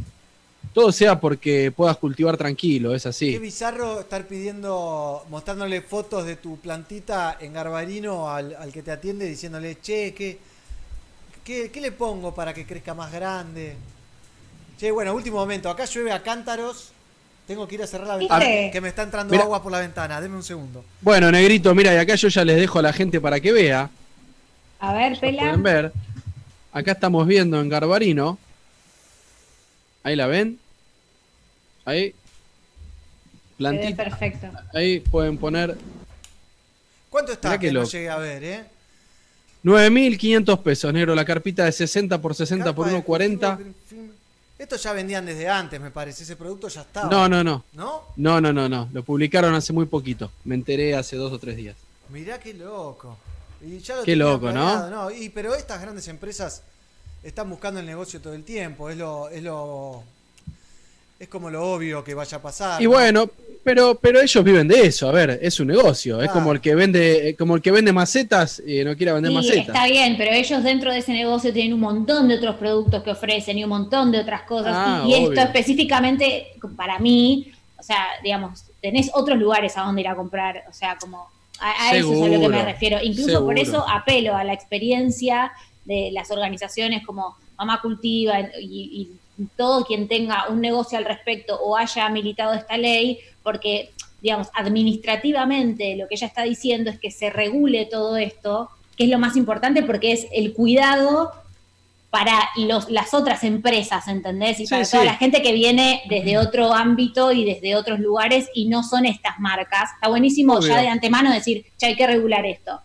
todo 0.73 0.91
sea 0.91 1.19
porque 1.19 1.71
puedas 1.71 1.97
cultivar 1.97 2.37
tranquilo, 2.37 2.95
es 2.95 3.03
Qué 3.03 3.09
así. 3.09 3.37
bizarro 3.37 3.99
estar 3.99 4.25
pidiendo, 4.25 5.25
mostrándole 5.29 5.81
fotos 5.81 6.25
de 6.25 6.37
tu 6.37 6.57
plantita 6.59 7.37
en 7.41 7.53
Garbarino 7.53 8.29
al, 8.29 8.55
al 8.55 8.71
que 8.71 8.83
te 8.83 8.91
atiende 8.91 9.25
diciéndole, 9.25 9.79
che, 9.81 10.13
¿qué, 10.13 10.37
qué, 11.43 11.71
qué 11.71 11.81
le 11.81 11.91
pongo 11.91 12.33
para 12.33 12.53
que 12.53 12.65
crezca 12.65 12.93
más 12.93 13.11
grande? 13.11 13.75
Che, 14.79 14.91
bueno, 14.91 15.13
último 15.13 15.37
momento, 15.37 15.69
acá 15.69 15.85
llueve 15.85 16.11
a 16.13 16.21
cántaros. 16.23 16.91
Tengo 17.47 17.67
que 17.67 17.75
ir 17.75 17.83
a 17.83 17.87
cerrar 17.87 18.07
la 18.07 18.17
ventana, 18.17 18.43
¿Viste? 18.43 18.71
que 18.71 18.81
me 18.81 18.89
está 18.89 19.03
entrando 19.03 19.35
agua 19.39 19.61
por 19.61 19.71
la 19.71 19.79
ventana. 19.79 20.19
Deme 20.19 20.35
un 20.35 20.43
segundo. 20.43 20.83
Bueno, 21.01 21.31
negrito, 21.31 21.73
mira, 21.75 21.93
y 21.93 21.97
acá 21.97 22.15
yo 22.15 22.27
ya 22.27 22.43
les 22.43 22.57
dejo 22.57 22.79
a 22.79 22.81
la 22.81 22.93
gente 22.93 23.21
para 23.21 23.39
que 23.39 23.51
vea. 23.51 23.89
A 24.79 24.93
ver, 24.93 25.19
Pela. 25.19 25.41
Pueden 25.41 25.63
ver. 25.63 25.91
Acá 26.71 26.93
estamos 26.93 27.25
viendo 27.27 27.61
en 27.61 27.69
Garbarino. 27.69 28.37
Ahí 30.03 30.15
la 30.15 30.27
ven. 30.27 30.59
Ahí. 31.85 32.13
Plantita. 33.57 34.03
perfecto. 34.03 34.47
Ahí 34.73 34.99
pueden 34.99 35.37
poner 35.37 35.77
¿Cuánto 37.15 37.31
está 37.31 37.47
Mirá 37.47 37.59
que 37.61 37.67
qué 37.67 37.73
no 37.73 37.83
llegué 37.85 38.09
a 38.09 38.17
ver, 38.17 38.43
eh? 38.43 38.63
9.500 39.63 40.61
pesos, 40.61 40.93
negro. 40.93 41.15
La 41.15 41.23
carpita 41.23 41.63
de 41.63 41.71
60 41.71 42.21
por 42.21 42.35
60 42.35 42.75
por 42.75 42.87
Carpa 42.87 42.97
de 42.97 43.05
1.40. 43.05 43.59
Esto 44.57 44.77
ya 44.77 44.93
vendían 44.93 45.25
desde 45.25 45.49
antes, 45.49 45.81
me 45.81 45.91
parece. 45.91 46.23
Ese 46.23 46.35
producto 46.35 46.67
ya 46.69 46.81
estaba. 46.81 47.09
No, 47.09 47.27
no, 47.27 47.43
no. 47.43 47.65
¿No? 47.73 48.03
No, 48.15 48.39
no, 48.39 48.53
no, 48.53 48.69
no. 48.69 48.89
Lo 48.93 49.03
publicaron 49.03 49.53
hace 49.53 49.73
muy 49.73 49.85
poquito. 49.85 50.31
Me 50.45 50.55
enteré 50.55 50.95
hace 50.95 51.17
dos 51.17 51.33
o 51.33 51.39
tres 51.39 51.57
días. 51.57 51.75
Mirá 52.09 52.39
qué 52.39 52.53
loco. 52.53 53.17
Y 53.61 53.79
ya 53.79 53.97
lo 53.97 54.03
Qué 54.03 54.15
loco, 54.15 54.51
¿no? 54.51 54.65
planeado, 54.65 55.11
Y, 55.11 55.29
pero 55.29 55.55
estas 55.55 55.81
grandes 55.81 56.07
empresas 56.07 56.61
están 57.23 57.49
buscando 57.49 57.79
el 57.79 57.85
negocio 57.85 58.21
todo 58.21 58.33
el 58.33 58.43
tiempo. 58.43 58.89
Es 58.89 58.97
lo, 58.97 59.27
es 59.29 59.43
lo, 59.43 60.03
es 61.19 61.27
como 61.27 61.49
lo 61.49 61.73
obvio 61.73 62.03
que 62.03 62.13
vaya 62.13 62.37
a 62.37 62.41
pasar. 62.41 62.81
Y 62.81 62.85
¿no? 62.85 62.91
bueno, 62.91 63.29
pero, 63.65 63.95
pero 63.99 64.21
ellos 64.21 64.43
viven 64.43 64.67
de 64.67 64.85
eso. 64.85 65.09
A 65.09 65.11
ver, 65.11 65.39
es 65.41 65.59
un 65.59 65.67
negocio. 65.67 66.21
Es 66.21 66.29
como 66.29 66.51
el 66.51 66.61
que 66.61 66.75
vende, 66.75 67.29
eh, 67.29 67.35
como 67.35 67.55
el 67.55 67.63
que 67.63 67.71
vende 67.71 67.91
macetas 67.91 68.61
y 68.65 68.83
no 68.83 68.95
quiere 68.95 69.11
vender 69.11 69.31
Sí, 69.31 69.35
macetas. 69.35 69.67
está 69.67 69.87
bien, 69.87 70.15
pero 70.17 70.31
ellos 70.31 70.63
dentro 70.63 70.91
de 70.91 70.99
ese 70.99 71.13
negocio 71.13 71.51
tienen 71.51 71.73
un 71.73 71.79
montón 71.79 72.27
de 72.27 72.35
otros 72.35 72.57
productos 72.57 73.01
que 73.01 73.09
ofrecen 73.09 73.57
y 73.57 73.63
un 73.63 73.71
montón 73.71 74.11
de 74.11 74.19
otras 74.19 74.43
cosas. 74.43 74.71
Ah, 74.75 75.03
y 75.07 75.15
esto 75.15 75.41
específicamente, 75.41 76.53
para 76.77 76.99
mí, 76.99 77.51
o 77.79 77.81
sea, 77.81 78.05
digamos, 78.23 78.65
tenés 78.83 79.09
otros 79.15 79.39
lugares 79.39 79.75
a 79.77 79.81
donde 79.81 80.01
ir 80.01 80.07
a 80.09 80.15
comprar. 80.15 80.63
O 80.69 80.73
sea, 80.73 80.95
como 81.01 81.27
a, 81.59 81.89
a 81.89 81.95
eso 81.95 82.13
es 82.13 82.21
a 82.21 82.27
lo 82.27 82.39
que 82.41 82.49
me 82.49 82.63
refiero. 82.65 82.99
Incluso 83.01 83.43
por 83.43 83.57
eso 83.57 83.83
apelo 83.89 84.35
a 84.35 84.43
la 84.43 84.53
experiencia 84.53 85.51
de 85.85 86.11
las 86.13 86.29
organizaciones 86.29 87.03
como 87.03 87.35
Mamá 87.57 87.81
Cultiva 87.81 88.39
y, 88.61 88.61
y 88.61 89.11
todo 89.55 89.85
quien 89.85 90.07
tenga 90.07 90.47
un 90.49 90.61
negocio 90.61 90.97
al 90.97 91.05
respecto 91.05 91.59
o 91.61 91.75
haya 91.77 92.07
militado 92.09 92.53
esta 92.53 92.77
ley, 92.77 93.19
porque, 93.43 93.91
digamos, 94.21 94.47
administrativamente 94.53 95.95
lo 95.95 96.07
que 96.07 96.15
ella 96.15 96.27
está 96.27 96.43
diciendo 96.43 96.89
es 96.89 96.99
que 96.99 97.11
se 97.11 97.29
regule 97.29 97.85
todo 97.85 98.17
esto, 98.17 98.69
que 98.97 99.05
es 99.05 99.09
lo 99.09 99.19
más 99.19 99.35
importante 99.35 99.83
porque 99.83 100.11
es 100.13 100.27
el 100.33 100.53
cuidado 100.53 101.31
para 102.09 102.39
los, 102.55 102.89
las 102.89 103.13
otras 103.13 103.43
empresas, 103.43 104.07
¿entendés? 104.07 104.59
Y 104.61 104.67
Sí, 104.67 104.69
para 104.71 104.85
sí. 104.85 104.91
toda 104.93 105.03
la 105.03 105.15
gente 105.17 105.41
que 105.41 105.51
viene 105.51 106.01
desde 106.09 106.37
otro 106.37 106.73
ámbito 106.73 107.33
y 107.33 107.43
desde 107.43 107.75
otros 107.75 107.99
lugares 107.99 108.47
y 108.53 108.67
no 108.69 108.83
son 108.83 109.05
estas 109.05 109.37
marcas. 109.39 109.89
Está 109.95 110.07
buenísimo 110.07 110.53
Obvio. 110.55 110.69
ya 110.69 110.81
de 110.81 110.87
antemano 110.87 111.33
decir, 111.33 111.65
ya 111.77 111.89
hay 111.89 111.95
que 111.97 112.07
regular 112.07 112.45
esto. 112.45 112.79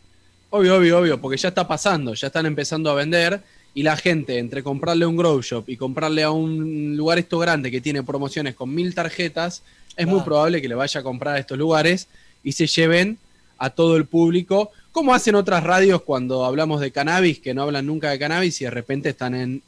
Obvio, 0.50 0.78
obvio, 0.78 0.98
obvio, 0.98 1.20
porque 1.20 1.36
ya 1.36 1.50
está 1.50 1.68
pasando, 1.68 2.12
ya 2.14 2.26
están 2.26 2.44
empezando 2.44 2.90
a 2.90 2.94
vender 2.94 3.40
y 3.74 3.82
la 3.82 3.96
gente 3.96 4.38
entre 4.38 4.62
comprarle 4.62 5.04
a 5.04 5.08
un 5.08 5.16
grow 5.16 5.40
shop 5.42 5.64
y 5.68 5.76
comprarle 5.76 6.22
a 6.22 6.30
un 6.30 6.96
lugar 6.96 7.18
esto 7.18 7.38
grande 7.38 7.70
que 7.70 7.80
tiene 7.80 8.02
promociones 8.02 8.54
con 8.54 8.74
mil 8.74 8.94
tarjetas, 8.94 9.62
es 9.96 10.06
muy 10.06 10.20
probable 10.22 10.60
que 10.62 10.68
le 10.68 10.74
vaya 10.74 11.00
a 11.00 11.02
comprar 11.02 11.36
a 11.36 11.38
estos 11.38 11.58
lugares 11.58 12.08
y 12.42 12.52
se 12.52 12.66
lleven 12.66 13.18
a 13.58 13.70
todo 13.70 13.96
el 13.96 14.06
público, 14.06 14.70
como 14.92 15.12
hacen 15.14 15.34
otras 15.34 15.62
radios 15.62 16.02
cuando 16.02 16.44
hablamos 16.44 16.80
de 16.80 16.90
cannabis, 16.90 17.38
que 17.40 17.52
no 17.54 17.62
hablan 17.62 17.86
nunca 17.86 18.10
de 18.10 18.18
cannabis 18.18 18.60
y 18.60 18.64
de 18.64 18.70
repente 18.70 19.10
están 19.10 19.34
en 19.34 19.62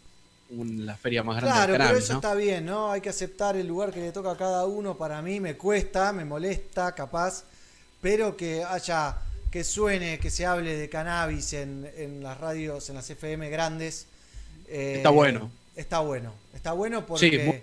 la 0.85 0.97
feria 0.97 1.23
más 1.23 1.37
grande 1.37 1.53
Claro, 1.53 1.73
de 1.73 1.79
pero 1.79 1.85
cannabis, 1.85 2.05
eso 2.05 2.13
¿no? 2.15 2.19
está 2.19 2.35
bien, 2.35 2.67
¿no? 2.67 2.91
Hay 2.91 3.01
que 3.01 3.09
aceptar 3.11 3.57
el 3.57 3.67
lugar 3.67 3.93
que 3.93 4.01
le 4.01 4.13
toca 4.13 4.33
a 4.33 4.37
cada 4.37 4.67
uno. 4.67 4.97
Para 4.97 5.21
mí 5.23 5.41
me 5.41 5.57
cuesta, 5.57 6.13
me 6.13 6.25
molesta, 6.25 6.95
capaz, 6.95 7.45
pero 8.01 8.37
que 8.37 8.65
haya, 8.65 9.17
que 9.53 9.63
suene, 9.65 10.19
que 10.19 10.31
se 10.31 10.47
hable 10.47 10.75
de 10.77 10.89
cannabis 10.89 11.53
en, 11.53 11.89
en 11.97 12.23
las 12.23 12.39
radios, 12.41 12.89
en 12.89 12.97
las 12.97 13.09
FM 13.11 13.51
grandes. 13.51 14.07
eh, 14.69 14.95
Está 14.97 15.11
bueno. 15.11 15.51
Está 15.77 16.01
bueno, 16.01 16.33
está 16.55 16.73
bueno 16.73 17.07
porque, 17.07 17.31
Sí, 17.31 17.61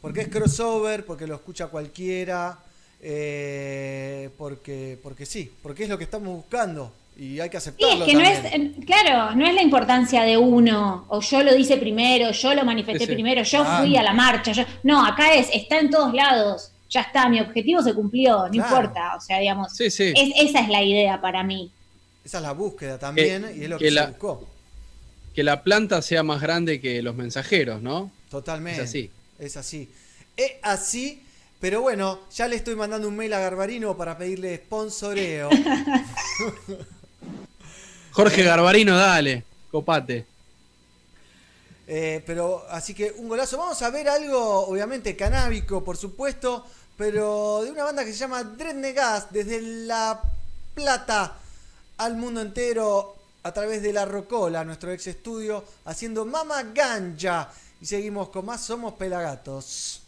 porque 0.00 0.20
es 0.22 0.28
crossover, 0.28 1.04
porque 1.06 1.26
lo 1.26 1.34
escucha 1.36 1.66
cualquiera, 1.68 2.58
eh, 3.02 4.30
porque, 4.38 4.96
porque 5.02 5.26
sí, 5.26 5.50
porque 5.62 5.84
es 5.84 5.88
lo 5.88 5.98
que 5.98 6.04
estamos 6.04 6.28
buscando 6.34 6.92
y 7.18 7.40
hay 7.40 7.50
que 7.50 7.60
Sí, 7.60 7.68
aceptarlo. 7.68 8.04
es 8.04 8.10
que 8.10 8.16
no 8.16 8.20
es, 8.22 8.86
claro, 8.86 9.34
no 9.34 9.46
es 9.46 9.54
la 9.54 9.62
importancia 9.62 10.22
de 10.22 10.36
uno, 10.38 11.04
o 11.08 11.20
yo 11.20 11.42
lo 11.42 11.52
dice 11.54 11.76
primero, 11.76 12.30
yo 12.30 12.54
lo 12.54 12.64
manifesté 12.64 13.04
Ese. 13.04 13.12
primero, 13.12 13.42
yo 13.42 13.62
Ah. 13.66 13.80
fui 13.80 13.96
a 13.96 14.02
la 14.02 14.12
marcha, 14.12 14.52
yo, 14.52 14.62
no, 14.84 15.04
acá 15.04 15.34
es, 15.34 15.48
está 15.52 15.80
en 15.80 15.90
todos 15.90 16.14
lados, 16.14 16.70
ya 16.90 17.00
está, 17.02 17.28
mi 17.28 17.40
objetivo 17.40 17.82
se 17.82 17.94
cumplió, 17.94 18.46
no 18.46 18.50
Claro. 18.50 18.68
importa, 18.76 19.16
o 19.16 19.20
sea, 19.20 19.38
digamos, 19.38 19.72
Sí, 19.74 19.90
sí. 19.90 20.12
es- 20.14 20.48
esa 20.50 20.60
es 20.60 20.68
la 20.68 20.82
idea 20.82 21.20
para 21.20 21.42
mí. 21.44 21.70
Esa 22.24 22.38
es 22.38 22.42
la 22.42 22.52
búsqueda 22.52 22.98
también 22.98 23.46
y 23.56 23.62
es 23.64 23.70
lo 23.70 23.78
que, 23.78 23.86
que 23.86 23.90
se 23.92 24.06
buscó. 24.06 24.48
Que 25.34 25.42
la 25.44 25.62
planta 25.62 26.02
sea 26.02 26.22
más 26.22 26.40
grande 26.42 26.80
que 26.80 27.00
los 27.02 27.14
mensajeros, 27.14 27.80
¿no? 27.80 28.10
Totalmente. 28.30 28.82
Es 28.82 28.88
así. 28.88 29.10
Es 29.38 29.56
así. 29.56 29.88
Es 30.36 30.52
así, 30.62 31.22
pero 31.60 31.80
bueno, 31.80 32.20
ya 32.34 32.48
le 32.48 32.56
estoy 32.56 32.74
mandando 32.74 33.06
un 33.08 33.16
mail 33.16 33.32
a 33.34 33.38
Garbarino 33.38 33.96
para 33.96 34.18
pedirle 34.18 34.56
sponsoreo. 34.56 35.48
Jorge 38.12 38.42
Garbarino, 38.42 38.96
dale, 38.96 39.44
copate. 39.70 40.26
Eh, 41.86 42.22
pero 42.26 42.64
así 42.70 42.94
que 42.94 43.12
un 43.16 43.28
golazo. 43.28 43.58
Vamos 43.58 43.80
a 43.82 43.90
ver 43.90 44.08
algo, 44.08 44.66
obviamente, 44.68 45.16
canábico, 45.16 45.82
por 45.82 45.96
supuesto, 45.96 46.64
pero 47.00 47.62
de 47.64 47.70
una 47.70 47.84
banda 47.84 48.04
que 48.04 48.12
se 48.12 48.18
llama 48.18 48.44
Dreadnegas, 48.44 49.32
desde 49.32 49.62
La 49.62 50.20
Plata 50.74 51.34
al 51.96 52.14
mundo 52.14 52.42
entero 52.42 53.16
a 53.42 53.52
través 53.52 53.80
de 53.80 53.94
La 53.94 54.04
Rocola, 54.04 54.66
nuestro 54.66 54.92
ex 54.92 55.06
estudio, 55.06 55.64
haciendo 55.86 56.26
Mama 56.26 56.62
Ganja. 56.74 57.50
Y 57.80 57.86
seguimos 57.86 58.28
con 58.28 58.44
más 58.44 58.60
Somos 58.60 58.92
Pelagatos. 58.96 59.99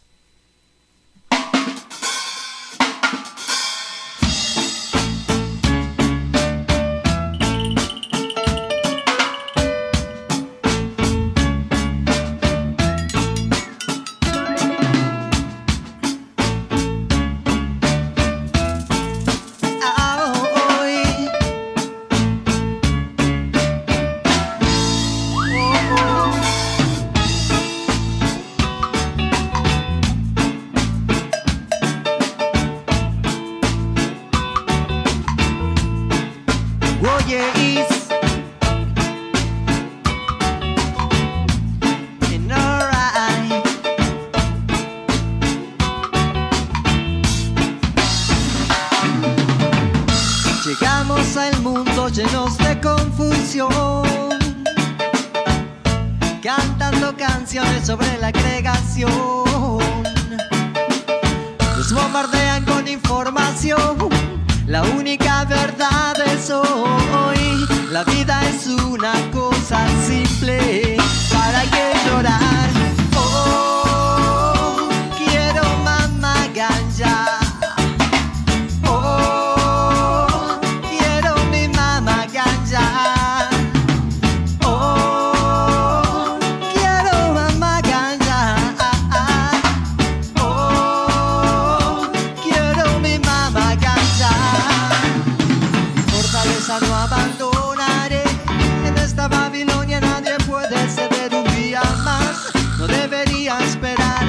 Esperar 103.47 104.25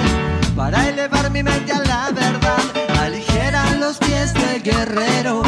para 0.57 0.89
elevar 0.89 1.31
mi 1.31 1.43
mente 1.43 1.73
a 1.73 1.79
la 1.85 2.11
verdad. 2.11 2.59
Aligera 3.01 3.77
los 3.77 3.99
pies 3.99 4.35
del 4.35 4.61
guerrero, 4.63 5.43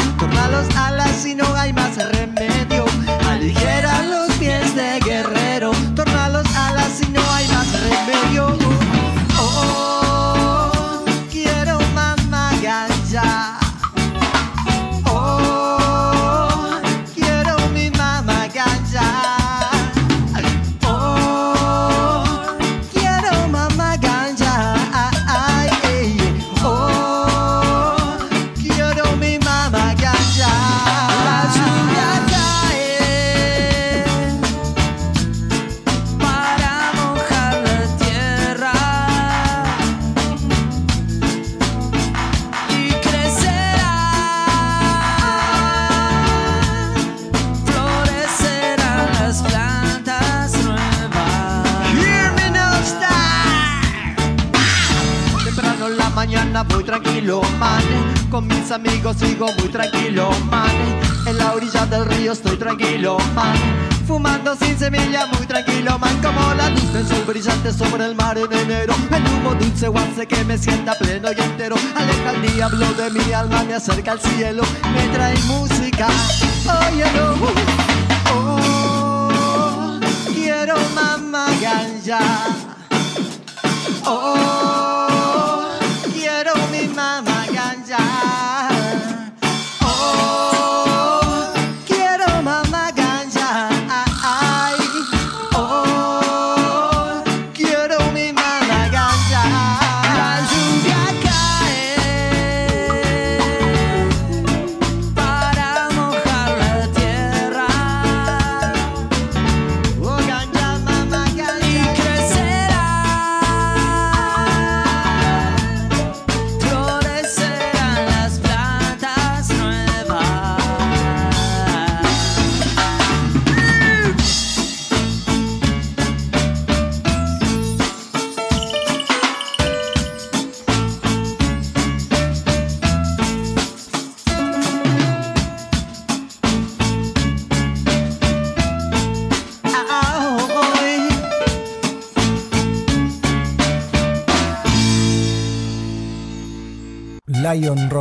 acerca 73.77 74.13
al 74.13 74.19
cielo. 74.19 74.63
Me 74.93 75.07
trae 75.13 75.37
música. 75.45 76.07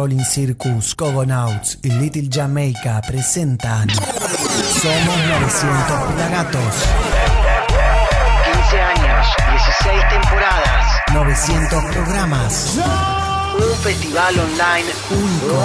Rolling 0.07 0.25
Circus, 0.25 0.95
Cogonauts 0.95 1.81
y 1.83 1.91
Little 1.91 2.29
Jamaica 2.33 3.03
presentan 3.09 3.89
Somos 3.91 5.19
900 5.29 6.13
Pelagatos. 6.13 6.75
15 8.55 8.81
años, 8.83 9.27
16 9.51 10.09
temporadas, 10.09 10.85
900 11.13 11.85
programas. 11.87 12.79
un 13.59 13.77
festival 13.79 14.39
online 14.39 14.93
único. 15.11 15.57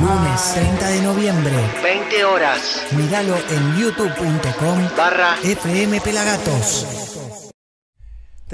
Lunes 0.00 0.52
30 0.54 0.86
de 0.86 1.00
noviembre. 1.00 1.56
20 1.82 2.24
horas. 2.26 2.60
Míralo 2.92 3.36
en 3.50 3.76
youtube.com 3.76 4.88
barra 4.96 5.34
FM 5.42 6.00
Pelagatos. 6.00 6.86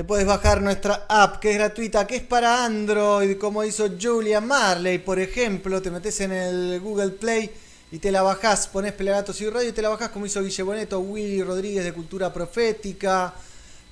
Te 0.03 0.09
puedes 0.09 0.27
bajar 0.27 0.61
nuestra 0.61 1.07
app 1.09 1.37
que 1.37 1.53
es 1.53 1.59
gratuita, 1.59 2.05
que 2.09 2.17
es 2.17 2.25
para 2.25 2.65
Android, 2.65 3.39
como 3.39 3.63
hizo 3.63 3.89
Julia 4.01 4.41
Marley, 4.41 4.99
por 4.99 5.21
ejemplo. 5.21 5.81
Te 5.81 5.93
metes 5.93 6.21
en 6.23 6.33
el 6.33 6.81
Google 6.81 7.11
Play 7.11 7.49
y 7.93 8.01
te 8.01 8.11
la 8.11 8.21
bajás, 8.23 8.67
pones 8.67 8.95
Pelagatos 8.95 9.41
y 9.41 9.49
Radio 9.49 9.69
y 9.69 9.73
te 9.73 9.81
la 9.81 9.91
bajás 9.91 10.09
como 10.09 10.27
hizo 10.27 10.43
Guille 10.43 10.65
Boneto, 10.65 10.99
Willy 10.99 11.45
Rodríguez 11.45 11.85
de 11.85 11.93
Cultura 11.93 12.33
Profética. 12.33 13.33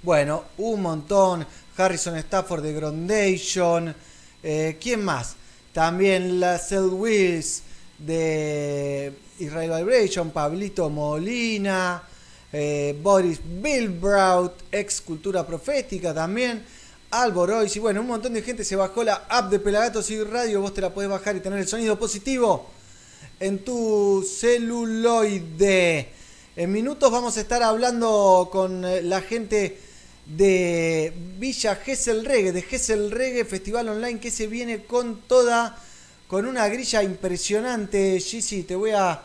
Bueno, 0.02 0.46
un 0.58 0.82
montón. 0.82 1.46
Harrison 1.76 2.16
Stafford 2.16 2.64
de 2.64 2.72
Grondation. 2.72 3.94
Eh, 4.42 4.78
¿Quién 4.82 5.04
más? 5.04 5.36
También 5.72 6.40
la 6.40 6.58
Cell 6.58 6.88
Wills 6.90 7.62
de 7.98 9.12
Israel 9.38 9.84
Vibration, 9.84 10.32
Pablito 10.32 10.90
Molina, 10.90 12.02
eh, 12.52 12.96
Boris 13.00 13.40
Bilbraut, 13.44 14.52
ex 14.72 15.00
Cultura 15.00 15.46
Profética 15.46 16.12
también, 16.12 16.64
Alborois, 17.10 17.74
y 17.74 17.80
bueno, 17.80 18.00
un 18.00 18.06
montón 18.06 18.34
de 18.34 18.42
gente 18.42 18.64
se 18.64 18.76
bajó 18.76 19.02
la 19.02 19.26
app 19.28 19.50
de 19.50 19.58
Pelagatos 19.58 20.10
y 20.10 20.22
Radio, 20.22 20.60
vos 20.60 20.74
te 20.74 20.80
la 20.80 20.94
podés 20.94 21.10
bajar 21.10 21.36
y 21.36 21.40
tener 21.40 21.58
el 21.58 21.68
sonido 21.68 21.98
positivo 21.98 22.70
en 23.40 23.64
tu 23.64 24.22
celuloide. 24.22 26.08
En 26.56 26.72
minutos 26.72 27.10
vamos 27.10 27.36
a 27.36 27.40
estar 27.40 27.62
hablando 27.62 28.48
con 28.52 28.84
eh, 28.84 29.02
la 29.02 29.22
gente 29.22 29.78
de 30.26 31.12
Villa 31.38 31.76
Gesell 31.76 32.24
Reggae, 32.24 32.52
de 32.52 32.62
Gesell 32.62 33.10
Reggae 33.10 33.44
Festival 33.44 33.88
Online 33.88 34.20
que 34.20 34.30
se 34.30 34.46
viene 34.46 34.84
con 34.84 35.22
toda, 35.22 35.76
con 36.28 36.46
una 36.46 36.68
grilla 36.68 37.02
impresionante. 37.02 38.20
Gigi, 38.20 38.62
te 38.64 38.76
voy 38.76 38.90
a 38.90 39.20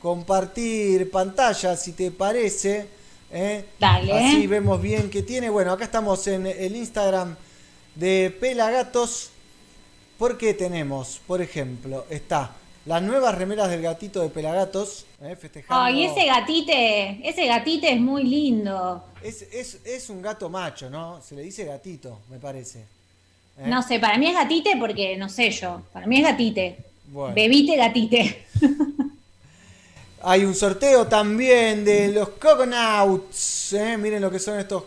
compartir 0.00 1.10
pantalla 1.10 1.76
si 1.76 1.92
te 1.92 2.10
parece. 2.10 2.86
¿eh? 3.32 3.64
Dale. 3.78 4.12
Así 4.12 4.46
vemos 4.46 4.80
bien 4.80 5.10
que 5.10 5.22
tiene. 5.22 5.50
Bueno, 5.50 5.72
acá 5.72 5.84
estamos 5.84 6.26
en 6.26 6.46
el 6.46 6.76
Instagram 6.76 7.36
de 7.94 8.34
Pelagatos. 8.40 9.30
Porque 10.18 10.52
tenemos, 10.52 11.20
por 11.26 11.40
ejemplo, 11.40 12.04
está 12.10 12.50
las 12.88 13.02
nuevas 13.02 13.34
remeras 13.36 13.68
del 13.68 13.82
gatito 13.82 14.22
de 14.22 14.30
Pelagatos, 14.30 15.04
eh, 15.20 15.36
festejando. 15.36 15.80
Ay, 15.80 16.06
ese 16.06 16.24
gatite, 16.24 17.20
ese 17.22 17.46
gatite 17.46 17.92
es 17.92 18.00
muy 18.00 18.24
lindo. 18.24 19.04
Es, 19.22 19.42
es, 19.42 19.78
es 19.84 20.08
un 20.08 20.22
gato 20.22 20.48
macho, 20.48 20.88
¿no? 20.88 21.20
Se 21.20 21.34
le 21.36 21.42
dice 21.42 21.66
gatito, 21.66 22.20
me 22.30 22.38
parece. 22.38 22.80
¿Eh? 23.58 23.66
No 23.66 23.82
sé, 23.82 24.00
para 24.00 24.16
mí 24.16 24.26
es 24.26 24.34
gatite 24.34 24.76
porque 24.78 25.16
no 25.18 25.28
sé 25.28 25.50
yo. 25.50 25.82
Para 25.92 26.06
mí 26.06 26.16
es 26.16 26.22
gatite. 26.22 26.78
Bueno. 27.08 27.34
Bebite 27.34 27.76
gatite. 27.76 28.46
Hay 30.22 30.44
un 30.44 30.54
sorteo 30.54 31.06
también 31.06 31.84
de 31.84 32.08
los 32.08 32.30
Coconauts. 32.30 33.72
¿eh? 33.74 33.96
Miren 33.96 34.20
lo 34.20 34.30
que 34.30 34.40
son 34.40 34.58
estos. 34.58 34.82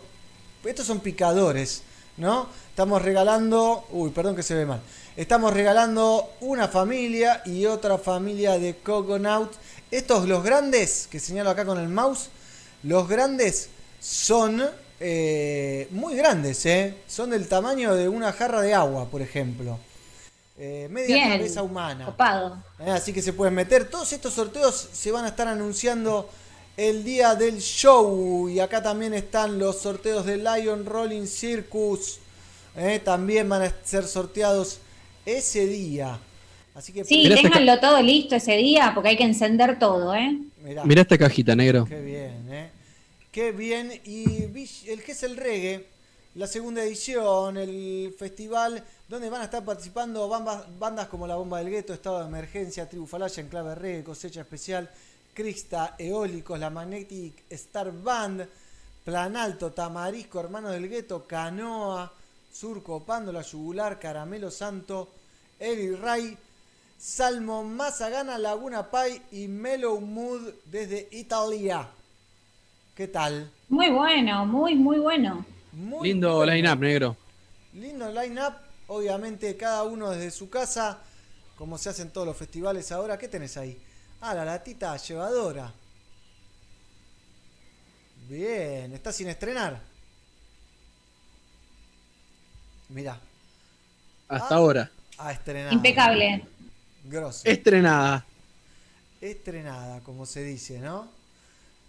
Estos 0.62 0.86
son 0.86 1.00
picadores, 1.00 1.82
¿no? 2.18 2.48
Estamos 2.68 3.00
regalando. 3.00 3.86
Uy, 3.92 4.10
perdón 4.10 4.36
que 4.36 4.42
se 4.42 4.54
ve 4.54 4.66
mal. 4.66 4.82
Estamos 5.16 5.54
regalando 5.54 6.32
una 6.40 6.68
familia 6.68 7.42
y 7.46 7.64
otra 7.64 7.96
familia 7.96 8.58
de 8.58 8.76
Coconauts. 8.76 9.56
Estos, 9.90 10.28
los 10.28 10.44
grandes, 10.44 11.08
que 11.10 11.18
señalo 11.18 11.50
acá 11.50 11.64
con 11.64 11.78
el 11.78 11.88
mouse, 11.88 12.28
los 12.82 13.08
grandes 13.08 13.70
son 14.00 14.62
eh, 15.00 15.88
muy 15.90 16.14
grandes, 16.14 16.64
¿eh? 16.66 16.94
Son 17.08 17.30
del 17.30 17.48
tamaño 17.48 17.94
de 17.94 18.08
una 18.08 18.32
jarra 18.32 18.60
de 18.60 18.74
agua, 18.74 19.06
por 19.06 19.22
ejemplo. 19.22 19.78
Eh, 20.64 20.86
media 20.88 21.16
Bien, 21.16 21.30
cabeza 21.30 21.60
humana. 21.60 22.04
Copado. 22.04 22.56
Eh, 22.78 22.88
Así 22.88 23.12
que 23.12 23.20
se 23.20 23.32
pueden 23.32 23.52
meter. 23.52 23.90
Todos 23.90 24.12
estos 24.12 24.32
sorteos 24.32 24.90
se 24.92 25.10
van 25.10 25.24
a 25.24 25.28
estar 25.30 25.48
anunciando 25.48 26.30
el 26.76 27.02
día 27.02 27.34
del 27.34 27.58
show. 27.58 28.48
Y 28.48 28.60
acá 28.60 28.80
también 28.80 29.12
están 29.12 29.58
los 29.58 29.80
sorteos 29.80 30.24
de 30.24 30.36
Lion 30.36 30.86
Rolling 30.86 31.26
Circus. 31.26 32.20
Eh, 32.76 33.00
también 33.04 33.48
van 33.48 33.62
a 33.62 33.72
ser 33.82 34.04
sorteados 34.04 34.78
ese 35.26 35.66
día. 35.66 36.20
Así 36.76 36.92
que 36.92 37.02
Sí, 37.02 37.28
ténganlo 37.28 37.80
todo 37.80 38.00
listo 38.00 38.36
ese 38.36 38.56
día 38.56 38.92
porque 38.94 39.08
hay 39.08 39.16
que 39.16 39.24
encender 39.24 39.80
todo, 39.80 40.14
¿eh? 40.14 40.38
Mirá, 40.62 40.84
Mirá 40.84 41.02
esta 41.02 41.18
cajita, 41.18 41.56
negro. 41.56 41.86
Qué 41.86 42.00
bien, 42.00 42.46
¿eh? 42.52 42.70
Qué 43.32 43.50
bien. 43.50 44.00
Y 44.04 44.44
el 44.88 45.02
que 45.02 45.10
es 45.10 45.24
el 45.24 45.36
reggae, 45.36 45.88
la 46.34 46.46
segunda 46.46 46.82
edición, 46.82 47.58
el 47.58 48.14
festival 48.18 48.82
donde 49.06 49.28
van 49.28 49.42
a 49.42 49.44
estar 49.44 49.62
participando 49.62 50.26
bandas 50.28 51.08
como 51.08 51.26
La 51.26 51.36
Bomba 51.36 51.58
del 51.58 51.68
Gueto, 51.68 51.92
Estado 51.92 52.20
de 52.20 52.26
Emergencia, 52.26 52.88
Tribu 52.88 53.06
Falaya, 53.06 53.42
Enclave 53.42 53.74
Reggae, 53.74 54.04
Cosecha 54.04 54.40
Especial, 54.40 54.88
Crista, 55.34 55.94
Eólicos, 55.98 56.58
La 56.58 56.70
Magnetic 56.70 57.44
Star 57.50 57.92
Band, 57.92 58.48
Plan 59.04 59.36
Alto, 59.36 59.72
Tamarisco, 59.72 60.40
Hermanos 60.40 60.72
del 60.72 60.88
Gueto, 60.88 61.26
Canoa, 61.26 62.10
Surco, 62.50 63.00
Pándola, 63.00 63.42
Yugular, 63.42 63.98
Caramelo 63.98 64.50
Santo, 64.50 65.10
Eli 65.58 65.94
Ray, 65.96 66.36
Salmo 66.96 67.62
Mazagana, 67.62 68.38
Laguna 68.38 68.90
Pai 68.90 69.20
y 69.32 69.48
Mellow 69.48 70.00
Mood 70.00 70.50
desde 70.64 71.08
Italia. 71.12 71.88
¿Qué 72.94 73.08
tal? 73.08 73.50
Muy 73.68 73.90
bueno, 73.90 74.46
muy, 74.46 74.74
muy 74.76 74.98
bueno. 74.98 75.44
Muy 75.72 76.08
Lindo 76.08 76.44
line-up, 76.44 76.78
negro. 76.80 77.16
Lindo 77.74 78.10
line-up, 78.12 78.54
obviamente 78.88 79.56
cada 79.56 79.84
uno 79.84 80.10
desde 80.10 80.30
su 80.30 80.50
casa, 80.50 80.98
como 81.56 81.78
se 81.78 81.88
hacen 81.88 82.10
todos 82.10 82.26
los 82.26 82.36
festivales 82.36 82.92
ahora. 82.92 83.16
¿Qué 83.18 83.28
tenés 83.28 83.56
ahí? 83.56 83.78
Ah, 84.20 84.34
la 84.34 84.44
latita 84.44 84.96
llevadora. 84.96 85.72
Bien, 88.28 88.92
está 88.92 89.12
sin 89.12 89.28
estrenar. 89.28 89.80
Mirá, 92.88 93.18
Hasta 94.28 94.54
ahora. 94.54 94.90
a 95.18 95.32
estrenar. 95.32 95.72
Impecable. 95.72 96.44
Grosso. 97.04 97.42
Estrenada. 97.48 98.24
Estrenada, 99.20 100.00
como 100.00 100.26
se 100.26 100.42
dice, 100.44 100.78
¿no? 100.78 101.08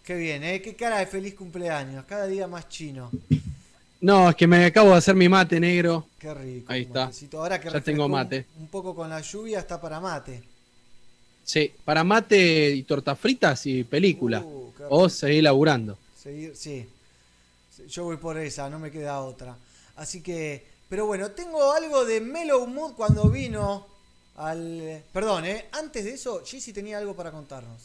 Qué 0.06 0.16
bien, 0.16 0.44
¿eh? 0.44 0.62
Qué 0.62 0.76
cara 0.76 1.00
de 1.00 1.06
feliz 1.08 1.36
cumpleaños. 1.36 2.06
Cada 2.06 2.28
día 2.28 2.48
más 2.48 2.68
chino. 2.70 3.12
No, 4.04 4.30
es 4.30 4.36
que 4.36 4.48
me 4.48 4.66
acabo 4.66 4.90
de 4.92 4.98
hacer 4.98 5.16
mi 5.16 5.30
mate, 5.30 5.62
negro. 5.62 6.08
Qué 6.20 6.34
rico. 6.34 6.70
Ahí 6.70 6.82
está. 6.82 7.06
matecito. 7.06 7.38
Ahora 7.40 7.62
que 7.62 7.70
Ya 7.70 7.80
tengo 7.80 8.06
un- 8.06 8.12
mate. 8.12 8.46
Un, 8.60 8.68
poco 8.68 8.94
con 8.94 9.10
la 9.10 9.22
lluvia 9.22 9.60
está 9.60 9.80
para 9.80 10.02
mate. 10.02 10.44
Sí, 11.46 11.72
para 11.86 12.04
mate 12.04 12.72
y 12.72 12.84
tortas 12.84 13.18
fritas 13.18 13.66
y 13.66 13.86
película. 13.86 14.42
Uh, 14.42 14.74
o 14.90 15.08
seguir 15.08 15.46
laburando. 15.46 15.98
Seguir, 16.22 16.54
sí. 16.54 16.86
Sí, 17.74 17.84
Yo 17.88 18.04
voy 18.04 18.18
por 18.18 18.38
esa, 18.38 18.70
no 18.70 18.78
me 18.78 18.92
queda 18.92 19.22
otra. 19.22 19.56
Así 19.96 20.22
que, 20.22 20.66
pero 20.90 21.06
bueno, 21.06 21.32
tengo 21.32 21.72
algo 21.72 22.04
de 22.04 22.20
Mellow 22.20 22.68
Mood 22.68 22.96
cuando 22.96 23.30
vino 23.30 23.88
al... 24.36 25.02
Perdón, 25.14 25.46
¿eh? 25.46 25.68
Antes 25.72 26.04
de 26.04 26.16
eso, 26.16 26.44
Jessy 26.46 26.74
tenía 26.74 26.98
algo 26.98 27.16
para 27.16 27.32
contarnos. 27.32 27.84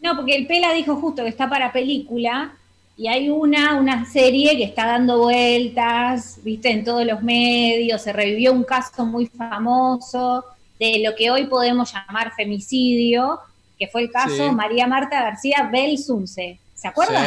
No, 0.00 0.16
porque 0.16 0.34
el 0.34 0.46
Pela 0.46 0.72
dijo 0.72 0.96
justo 0.96 1.22
que 1.22 1.28
está 1.28 1.46
para 1.50 1.74
película 1.74 2.56
y 2.96 3.08
hay 3.08 3.28
una, 3.28 3.76
una 3.76 4.10
serie 4.10 4.56
que 4.56 4.64
está 4.64 4.86
dando 4.86 5.18
vueltas, 5.18 6.38
viste, 6.42 6.70
en 6.70 6.84
todos 6.84 7.04
los 7.04 7.22
medios, 7.22 8.00
se 8.02 8.12
revivió 8.12 8.52
un 8.52 8.64
caso 8.64 9.04
muy 9.04 9.26
famoso 9.26 10.44
de 10.78 11.02
lo 11.04 11.14
que 11.14 11.30
hoy 11.30 11.46
podemos 11.46 11.92
llamar 11.92 12.32
femicidio, 12.34 13.38
que 13.78 13.86
fue 13.88 14.02
el 14.02 14.10
caso 14.10 14.48
Sí. 14.48 14.54
María 14.54 14.86
Marta 14.86 15.22
García 15.22 15.68
Belsunce. 15.70 16.58
¿Se 16.74 16.88
acuerdan? 16.88 17.26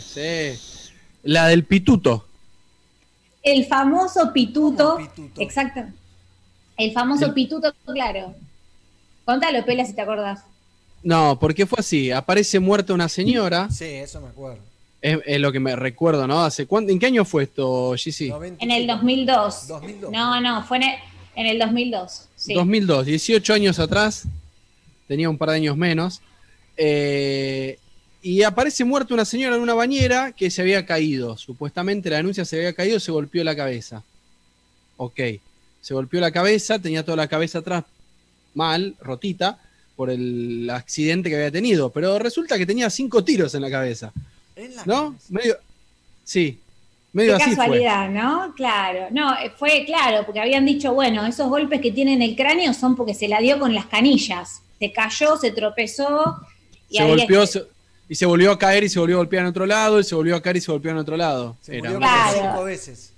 Sí, 0.00 0.56
sí. 0.56 0.90
La 1.22 1.46
del 1.48 1.64
pituto. 1.64 2.26
El 3.42 3.64
famoso 3.66 4.32
pituto, 4.34 4.98
exacto. 5.38 5.80
El 6.76 6.92
famoso 6.92 7.26
El- 7.26 7.34
pituto, 7.34 7.72
claro. 7.86 8.34
Contalo, 9.24 9.64
Pela, 9.64 9.84
si 9.86 9.94
te 9.94 10.00
acordás. 10.02 10.40
No, 11.02 11.38
porque 11.38 11.64
fue 11.66 11.78
así. 11.80 12.10
Aparece 12.10 12.58
muerta 12.58 12.92
una 12.92 13.08
señora. 13.08 13.70
Sí, 13.70 13.84
eso 13.84 14.20
me 14.20 14.28
acuerdo. 14.28 14.60
Es, 15.02 15.18
es 15.24 15.40
lo 15.40 15.50
que 15.50 15.60
me 15.60 15.76
recuerdo, 15.76 16.26
¿no? 16.26 16.42
¿Hace 16.42 16.66
cuánto, 16.66 16.92
¿En 16.92 16.98
qué 16.98 17.06
año 17.06 17.24
fue 17.24 17.44
esto, 17.44 17.92
GC? 17.92 18.32
En 18.58 18.70
el 18.70 18.86
2002. 18.86 19.68
2002. 19.68 20.12
No, 20.12 20.40
no, 20.40 20.62
fue 20.64 20.78
en 20.78 20.82
el, 20.84 20.94
en 21.36 21.46
el 21.46 21.58
2002. 21.58 22.28
Sí. 22.36 22.54
2002, 22.54 23.06
18 23.06 23.54
años 23.54 23.78
atrás. 23.78 24.24
Tenía 25.08 25.30
un 25.30 25.38
par 25.38 25.50
de 25.50 25.56
años 25.56 25.76
menos. 25.76 26.20
Eh, 26.76 27.78
y 28.22 28.42
aparece 28.42 28.84
muerta 28.84 29.14
una 29.14 29.24
señora 29.24 29.56
en 29.56 29.62
una 29.62 29.74
bañera 29.74 30.32
que 30.32 30.50
se 30.50 30.60
había 30.60 30.84
caído. 30.84 31.36
Supuestamente 31.38 32.10
la 32.10 32.18
denuncia 32.18 32.44
se 32.44 32.56
había 32.56 32.74
caído, 32.74 33.00
se 33.00 33.12
golpeó 33.12 33.42
la 33.42 33.56
cabeza. 33.56 34.02
Ok. 34.98 35.20
Se 35.80 35.94
golpeó 35.94 36.20
la 36.20 36.30
cabeza, 36.30 36.78
tenía 36.78 37.04
toda 37.04 37.16
la 37.16 37.28
cabeza 37.28 37.58
atrás 37.60 37.84
mal, 38.54 38.96
rotita, 39.00 39.58
por 39.96 40.10
el 40.10 40.68
accidente 40.70 41.28
que 41.28 41.36
había 41.36 41.50
tenido. 41.50 41.90
Pero 41.90 42.18
resulta 42.18 42.58
que 42.58 42.66
tenía 42.66 42.90
cinco 42.90 43.24
tiros 43.24 43.54
en 43.54 43.62
la 43.62 43.70
cabeza. 43.70 44.12
¿No? 44.86 45.14
Medio. 45.28 45.56
Sí. 46.24 46.58
Medio 47.12 47.36
Qué 47.36 47.42
así 47.42 47.54
fue. 47.56 47.64
casualidad, 47.64 48.08
¿no? 48.08 48.54
Claro. 48.54 49.08
No, 49.10 49.34
eh, 49.38 49.50
fue 49.58 49.84
claro, 49.84 50.24
porque 50.24 50.40
habían 50.40 50.64
dicho, 50.64 50.92
bueno, 50.94 51.26
esos 51.26 51.48
golpes 51.48 51.80
que 51.80 51.90
tiene 51.90 52.12
en 52.14 52.22
el 52.22 52.36
cráneo 52.36 52.72
son 52.72 52.94
porque 52.94 53.14
se 53.14 53.26
la 53.26 53.40
dio 53.40 53.58
con 53.58 53.74
las 53.74 53.86
canillas. 53.86 54.62
Se 54.78 54.92
cayó, 54.92 55.36
se 55.36 55.50
tropezó 55.50 56.36
y 56.88 56.96
Se 56.98 57.02
ahí 57.02 57.08
golpeó 57.16 57.42
es- 57.42 57.50
se- 57.50 57.64
y 58.08 58.14
se 58.14 58.26
volvió 58.26 58.50
a 58.52 58.58
caer 58.58 58.84
y 58.84 58.88
se 58.88 58.98
volvió 58.98 59.16
a 59.16 59.18
golpear 59.18 59.42
en 59.42 59.48
otro 59.50 59.66
lado, 59.66 60.00
y 60.00 60.04
se 60.04 60.14
volvió 60.14 60.34
a 60.36 60.40
caer 60.42 60.56
y 60.56 60.60
se 60.60 60.70
golpeó 60.72 60.90
en 60.92 60.96
otro 60.98 61.16
lado. 61.16 61.56
Se 61.60 61.78
Era 61.78 61.90
murió 61.90 62.06
cosa- 62.08 62.32
cinco 62.52 62.64
veces. 62.64 63.12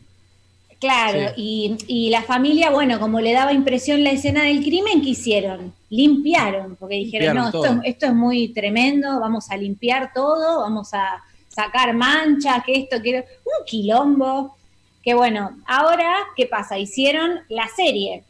Claro, 0.80 1.32
y, 1.36 1.76
y 1.86 2.10
la 2.10 2.22
familia, 2.22 2.70
bueno, 2.70 2.98
como 2.98 3.20
le 3.20 3.32
daba 3.32 3.52
impresión 3.52 4.02
la 4.02 4.10
escena 4.10 4.42
del 4.44 4.62
crimen, 4.64 5.00
¿qué 5.00 5.10
hicieron? 5.10 5.72
Limpiaron, 5.90 6.74
porque 6.76 6.96
dijeron, 6.96 7.36
Limpiaron 7.36 7.52
no, 7.52 7.64
esto, 7.64 7.80
esto 7.88 8.06
es 8.06 8.14
muy 8.14 8.48
tremendo, 8.48 9.20
vamos 9.20 9.48
a 9.50 9.56
limpiar 9.56 10.12
todo, 10.12 10.60
vamos 10.60 10.92
a 10.92 11.22
sacar 11.55 11.94
manchas, 11.94 12.62
que 12.64 12.74
esto, 12.76 13.02
que 13.02 13.24
un 13.44 13.64
quilombo. 13.66 14.56
Que 15.02 15.14
bueno, 15.14 15.58
ahora, 15.66 16.14
¿qué 16.36 16.47
pasa? 16.47 16.78
Hicieron 16.78 17.40
la 17.48 17.66
serie, 17.68 18.22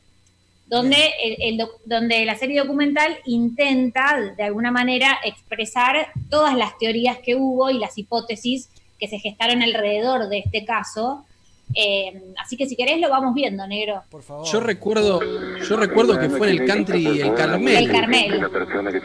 donde, 0.66 0.96
el- 1.22 1.60
el 1.60 1.66
donde 1.84 2.24
la 2.24 2.34
serie 2.34 2.60
documental 2.60 3.18
intenta, 3.26 4.18
de 4.36 4.42
alguna 4.42 4.70
manera, 4.70 5.18
expresar 5.22 6.08
todas 6.30 6.56
las 6.56 6.78
teorías 6.78 7.18
que 7.18 7.36
hubo 7.36 7.68
y 7.68 7.78
las 7.78 7.98
hipótesis 7.98 8.70
que 8.98 9.06
se 9.06 9.18
gestaron 9.18 9.62
alrededor 9.62 10.28
de 10.28 10.38
este 10.38 10.64
caso. 10.64 11.26
Eh, 11.74 12.34
así 12.38 12.56
que 12.56 12.66
si 12.66 12.76
querés 12.76 13.00
lo 13.00 13.08
vamos 13.08 13.34
viendo, 13.34 13.66
negro. 13.66 14.02
Por 14.10 14.22
favor. 14.22 14.46
Yo 14.46 14.60
recuerdo, 14.60 15.20
yo 15.58 15.76
recuerdo 15.76 16.18
que 16.18 16.28
fue 16.28 16.50
en 16.50 16.60
el 16.60 16.66
country 16.68 17.20
El 17.20 17.34
Carmel. 17.34 17.84
El 17.84 17.90
Carmel. 17.90 18.40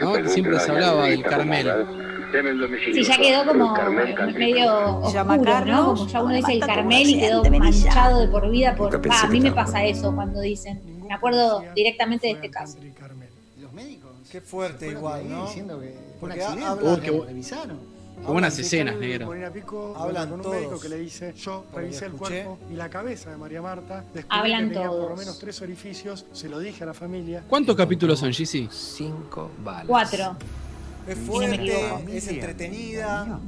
¿no? 0.00 0.12
Que 0.14 0.28
siempre 0.28 0.60
se 0.60 0.70
hablaba 0.70 1.06
del 1.06 1.22
Carmel. 1.22 1.66
Sí, 2.92 3.02
ya 3.02 3.16
quedó 3.16 3.46
como 3.46 3.74
medio 4.36 4.98
oscuro, 4.98 5.64
¿no? 5.64 5.94
Como 5.94 6.06
ya 6.08 6.22
uno 6.22 6.34
dice 6.34 6.52
el 6.52 6.60
Carmel 6.60 7.08
y 7.08 7.18
quedó 7.18 7.42
manchado 7.44 8.20
de 8.20 8.28
por 8.28 8.50
vida. 8.50 8.74
Por... 8.76 9.00
Ah, 9.10 9.22
a 9.24 9.28
mí 9.28 9.40
me 9.40 9.52
pasa 9.52 9.84
eso 9.84 10.14
cuando 10.14 10.40
dicen. 10.40 10.80
Me 11.06 11.14
acuerdo 11.14 11.64
directamente 11.74 12.26
de 12.26 12.34
este 12.34 12.50
caso. 12.50 12.78
Los 13.58 13.72
médicos. 13.72 14.10
Qué 14.30 14.42
fuerte 14.42 14.88
igual, 14.88 15.28
¿no? 15.28 15.46
Diciendo 15.46 15.80
que 15.80 15.94
fue 16.20 16.28
un 16.28 16.36
Porque 16.36 16.42
accidente. 16.42 17.74
Hablan- 18.18 18.32
buenas 18.32 18.58
escenas, 18.58 18.96
negro. 18.96 19.30
Pico, 19.52 19.94
Hablan 19.96 20.28
con 20.28 20.38
un 20.38 20.42
todos. 20.42 20.54
médico 20.56 20.80
que 20.80 20.88
le 20.88 20.96
dice, 20.98 21.32
yo 21.34 21.64
revisé 21.74 22.06
el 22.06 22.12
cuerpo 22.12 22.58
y 22.70 22.74
la 22.74 22.88
cabeza 22.90 23.30
de 23.30 23.36
María 23.36 23.62
Marta, 23.62 24.04
descubrí 24.12 24.38
Hablan 24.38 24.68
que 24.68 24.74
tenía 24.74 24.88
por 24.90 25.10
lo 25.10 25.16
menos 25.16 25.38
tres 25.38 25.60
orificios, 25.62 26.26
se 26.32 26.48
lo 26.48 26.58
dije 26.58 26.82
a 26.84 26.86
la 26.86 26.94
familia. 26.94 27.42
¿Cuántos 27.48 27.76
capítulos 27.76 28.18
son, 28.18 28.30
GC? 28.32 28.68
Cinco 28.70 29.50
balas. 29.64 29.86
Cuatro. 29.86 30.36
Es 31.06 31.18
fuerte, 31.18 31.92
es 32.12 32.28
entretenida. 32.28 33.40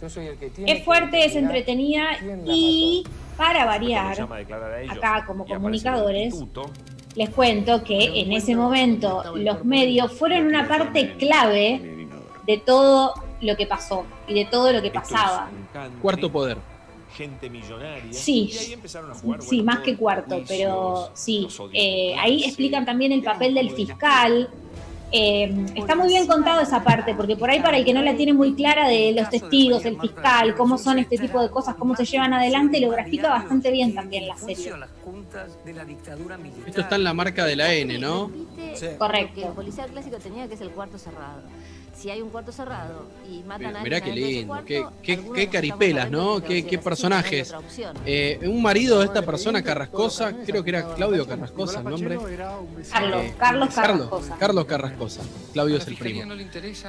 Yo 0.00 0.10
soy 0.10 0.26
el 0.26 0.36
que 0.36 0.50
tiene 0.50 0.70
Es 0.72 0.84
fuerte, 0.84 1.24
es 1.24 1.34
entretenida 1.36 2.08
y 2.44 3.02
para 3.38 3.64
variar, 3.64 4.20
acá 4.90 5.24
como 5.26 5.46
comunicadores, 5.46 6.34
les 7.14 7.30
cuento 7.30 7.82
que 7.82 8.20
en 8.20 8.32
ese 8.32 8.54
momento 8.54 9.22
los 9.36 9.64
medios 9.64 10.12
fueron 10.12 10.44
una 10.46 10.68
parte 10.68 11.14
clave 11.16 12.06
de 12.46 12.58
todo 12.58 13.14
lo 13.40 13.56
que 13.56 13.66
pasó 13.66 14.04
y 14.26 14.34
de 14.34 14.44
todo 14.46 14.72
lo 14.72 14.82
que 14.82 14.90
pasaba. 14.90 15.48
Cuarto 16.00 16.30
poder. 16.30 16.58
Gente 17.14 17.48
millonaria. 17.48 18.12
Sí, 18.12 18.50
Y 18.52 18.58
ahí 18.58 18.72
empezaron 18.74 19.10
a 19.10 19.14
jugar. 19.14 19.40
sí, 19.40 19.56
bueno, 19.56 19.72
más 19.72 19.78
que 19.80 19.96
cuarto, 19.96 20.36
juicios, 20.36 20.48
pero 20.48 21.10
sí. 21.14 21.48
eh, 21.72 22.14
ahí 22.18 22.44
explican 22.44 22.84
también 22.84 23.10
el 23.12 23.22
papel 23.22 23.54
del 23.54 23.70
fiscal. 23.70 24.50
Eh, 25.12 25.66
está 25.76 25.94
muy 25.94 26.08
bien 26.08 26.26
contado 26.26 26.60
esa 26.60 26.82
parte, 26.82 27.14
porque 27.14 27.36
por 27.36 27.48
ahí 27.48 27.60
para 27.60 27.78
el 27.78 27.84
que 27.84 27.94
no 27.94 28.02
la 28.02 28.16
tiene 28.16 28.34
muy 28.34 28.54
clara 28.54 28.88
de 28.88 29.12
los 29.12 29.30
testigos, 29.30 29.84
el 29.86 29.98
fiscal, 30.00 30.54
cómo 30.56 30.76
son 30.76 30.98
este 30.98 31.16
tipo 31.16 31.40
de 31.40 31.48
cosas, 31.48 31.76
cómo 31.76 31.94
se 31.94 32.04
llevan 32.04 32.34
adelante, 32.34 32.80
lo 32.80 32.90
grafica 32.90 33.30
bastante 33.30 33.70
bien 33.70 33.94
también 33.94 34.26
la 34.26 34.36
serie. 34.36 34.72
Esto 36.66 36.80
está 36.80 36.96
en 36.96 37.04
la 37.04 37.14
marca 37.14 37.44
de 37.44 37.56
la 37.56 37.72
N, 37.72 37.98
¿no? 37.98 38.30
Correcto. 38.98 39.32
Porque 39.34 39.46
el 39.46 39.52
policial 39.52 39.90
clásico 39.90 40.16
tenía 40.18 40.48
que 40.48 40.54
es 40.54 40.60
el 40.60 40.70
cuarto 40.70 40.98
cerrado. 40.98 41.42
Si 41.96 42.10
hay 42.10 42.20
un 42.20 42.28
cuarto 42.28 42.52
cerrado 42.52 43.06
y 43.26 43.42
matan 43.42 43.76
a 43.76 43.82
Mirá 43.82 43.96
alguien 43.96 44.14
qué 44.14 44.20
lindo, 44.20 44.46
cuarto, 44.48 44.66
qué, 44.66 44.84
qué, 45.02 45.20
qué 45.34 45.48
caripelas, 45.48 46.10
¿no? 46.10 46.42
Qué, 46.42 46.66
qué 46.66 46.78
personajes. 46.78 47.54
Eh, 48.04 48.38
un 48.42 48.60
marido 48.60 48.98
de 48.98 49.06
esta 49.06 49.22
persona, 49.22 49.62
Carrascosa, 49.62 50.34
creo 50.44 50.62
que 50.62 50.70
era 50.70 50.94
Claudio 50.94 51.26
Carrascosa 51.26 51.78
el 51.78 51.84
nombre. 51.86 52.18
Carlos, 52.90 53.24
Eh, 53.24 53.34
Carlos 53.38 53.74
Carlos, 53.74 53.74
Carrascosa. 53.74 54.36
Carlos 54.38 54.64
Carrascosa. 54.66 55.22
Claudio 55.54 55.76
es 55.78 55.86
el 55.86 55.96
primo. 55.96 56.34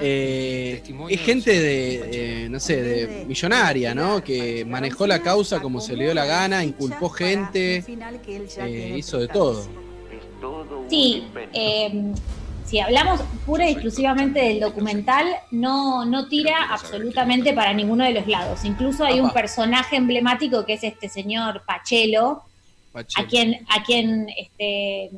Eh, 0.01 0.83
es 1.09 1.21
gente 1.21 1.51
de, 1.51 2.43
eh, 2.45 2.49
no 2.49 2.59
sé, 2.59 2.81
de 2.81 3.25
millonaria, 3.25 3.95
¿no? 3.95 4.21
Que 4.21 4.65
manejó 4.65 5.07
la 5.07 5.21
causa 5.21 5.61
como 5.61 5.79
se 5.79 5.95
le 5.95 6.03
dio 6.05 6.13
la 6.13 6.25
gana, 6.25 6.63
inculpó 6.65 7.09
gente, 7.09 7.83
eh, 8.57 8.95
hizo 8.97 9.19
de 9.19 9.27
todo. 9.29 9.65
Sí, 10.89 11.27
eh, 11.53 12.13
si 12.67 12.79
hablamos 12.79 13.21
pura 13.45 13.65
y 13.67 13.71
exclusivamente 13.71 14.39
del 14.39 14.59
documental, 14.59 15.25
no, 15.51 16.03
no 16.03 16.27
tira 16.27 16.65
absolutamente 16.69 17.53
para 17.53 17.73
ninguno 17.73 18.03
de 18.03 18.11
los 18.11 18.27
lados. 18.27 18.65
Incluso 18.65 19.05
hay 19.05 19.21
un 19.21 19.31
personaje 19.31 19.95
emblemático 19.95 20.65
que 20.65 20.73
es 20.73 20.83
este 20.83 21.07
señor 21.07 21.63
Pachelo, 21.65 22.43
a 22.93 23.25
quien, 23.25 23.65
a 23.69 23.83
quien 23.83 24.27
este, 24.37 25.11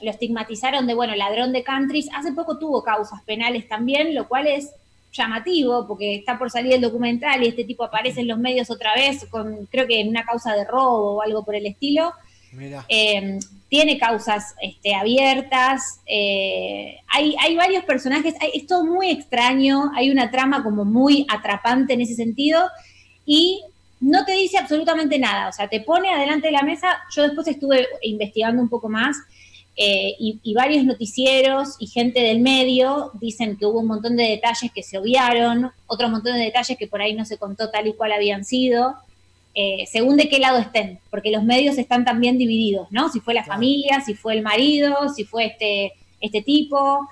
lo 0.00 0.10
estigmatizaron 0.10 0.86
de, 0.86 0.94
bueno, 0.94 1.14
ladrón 1.14 1.52
de 1.52 1.62
countries. 1.62 2.08
Hace 2.14 2.32
poco 2.32 2.58
tuvo 2.58 2.82
causas 2.82 3.22
penales 3.24 3.68
también, 3.68 4.14
lo 4.14 4.26
cual 4.26 4.46
es 4.46 4.70
llamativo, 5.12 5.86
porque 5.86 6.14
está 6.14 6.38
por 6.38 6.50
salir 6.50 6.72
el 6.72 6.80
documental 6.80 7.42
y 7.42 7.48
este 7.48 7.64
tipo 7.64 7.84
aparece 7.84 8.22
en 8.22 8.28
los 8.28 8.38
medios 8.38 8.70
otra 8.70 8.94
vez, 8.94 9.26
con 9.30 9.66
creo 9.66 9.86
que 9.86 10.00
en 10.00 10.08
una 10.08 10.24
causa 10.24 10.54
de 10.54 10.64
robo 10.64 11.16
o 11.16 11.22
algo 11.22 11.44
por 11.44 11.54
el 11.54 11.66
estilo. 11.66 12.14
Mira. 12.52 12.86
Eh, 12.88 13.38
tiene 13.74 13.98
causas 13.98 14.54
este, 14.62 14.94
abiertas, 14.94 16.00
eh, 16.06 16.98
hay, 17.08 17.34
hay 17.40 17.56
varios 17.56 17.82
personajes, 17.84 18.32
hay- 18.40 18.52
es 18.54 18.68
todo 18.68 18.84
muy 18.84 19.10
extraño, 19.10 19.90
hay 19.96 20.10
una 20.12 20.30
trama 20.30 20.62
como 20.62 20.84
muy 20.84 21.26
atrapante 21.28 21.94
en 21.94 22.00
ese 22.00 22.14
sentido 22.14 22.68
y 23.26 23.64
no 24.00 24.24
te 24.24 24.30
dice 24.34 24.58
absolutamente 24.58 25.18
nada, 25.18 25.48
o 25.48 25.52
sea, 25.52 25.66
te 25.66 25.80
pone 25.80 26.08
adelante 26.08 26.46
de 26.46 26.52
la 26.52 26.62
mesa, 26.62 26.86
yo 27.16 27.22
después 27.24 27.48
estuve 27.48 27.88
investigando 28.02 28.62
un 28.62 28.68
poco 28.68 28.88
más 28.88 29.16
eh, 29.76 30.14
y, 30.20 30.38
y 30.44 30.54
varios 30.54 30.84
noticieros 30.84 31.74
y 31.80 31.88
gente 31.88 32.20
del 32.20 32.38
medio 32.38 33.10
dicen 33.14 33.56
que 33.56 33.66
hubo 33.66 33.80
un 33.80 33.88
montón 33.88 34.14
de 34.16 34.22
detalles 34.28 34.70
que 34.72 34.84
se 34.84 34.98
obviaron, 34.98 35.72
otro 35.88 36.08
montón 36.08 36.34
de 36.38 36.44
detalles 36.44 36.78
que 36.78 36.86
por 36.86 37.02
ahí 37.02 37.12
no 37.14 37.24
se 37.24 37.38
contó 37.38 37.70
tal 37.72 37.88
y 37.88 37.94
cual 37.94 38.12
habían 38.12 38.44
sido 38.44 38.94
eh, 39.54 39.84
según 39.90 40.16
de 40.16 40.28
qué 40.28 40.38
lado 40.38 40.58
estén, 40.58 40.98
porque 41.10 41.30
los 41.30 41.44
medios 41.44 41.78
están 41.78 42.04
también 42.04 42.38
divididos, 42.38 42.88
¿no? 42.90 43.08
Si 43.10 43.20
fue 43.20 43.34
la 43.34 43.44
familia, 43.44 44.00
si 44.04 44.14
fue 44.14 44.34
el 44.34 44.42
marido, 44.42 44.96
si 45.14 45.24
fue 45.24 45.46
este, 45.46 45.92
este 46.20 46.42
tipo. 46.42 47.06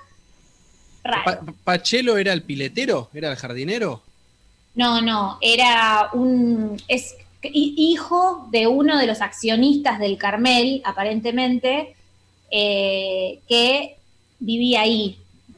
Pa- 1.01 1.41
¿Pachelo 1.63 2.17
era 2.17 2.33
el 2.33 2.43
piletero? 2.43 3.09
¿Era 3.13 3.29
el 3.31 3.35
jardinero? 3.37 4.01
No, 4.75 5.01
no, 5.01 5.37
era 5.41 6.09
un. 6.13 6.81
Es 6.87 7.15
hi- 7.43 7.75
hijo 7.77 8.47
de 8.51 8.67
uno 8.67 8.97
de 8.97 9.05
los 9.07 9.21
accionistas 9.21 9.99
del 9.99 10.17
Carmel, 10.17 10.81
aparentemente, 10.85 11.95
eh, 12.51 13.39
que 13.47 13.97
vivía 14.39 14.81
ahí. 14.81 15.17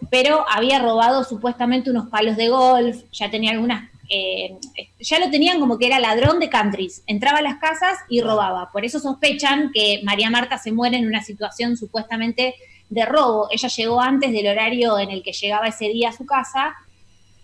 Pero 0.10 0.46
había 0.50 0.80
robado 0.80 1.24
supuestamente 1.24 1.90
unos 1.90 2.10
palos 2.10 2.36
de 2.38 2.50
golf, 2.50 2.98
ya 3.12 3.30
tenía 3.32 3.52
algunas. 3.52 3.90
Eh, 4.10 4.58
ya 5.00 5.20
lo 5.20 5.30
tenían 5.30 5.60
como 5.60 5.78
que 5.78 5.88
era 5.88 6.00
ladrón 6.00 6.40
de 6.40 6.50
countries. 6.50 7.04
Entraba 7.08 7.40
a 7.40 7.42
las 7.42 7.58
casas 7.58 7.98
y 8.10 8.22
robaba. 8.22 8.72
Por 8.72 8.86
eso 8.86 9.00
sospechan 9.00 9.72
que 9.74 10.02
María 10.04 10.30
Marta 10.30 10.58
se 10.58 10.72
muere 10.72 10.98
en 10.98 11.08
una 11.08 11.24
situación 11.24 11.78
supuestamente 11.78 12.56
de 12.90 13.06
robo. 13.06 13.48
Ella 13.52 13.70
llegó 13.70 14.02
antes 14.02 14.32
del 14.32 14.48
horario 14.48 15.00
en 15.00 15.10
el 15.10 15.24
que 15.24 15.34
llegaba 15.34 15.68
ese 15.68 15.90
día 15.90 16.10
a 16.10 16.14
su 16.14 16.26
casa 16.26 16.76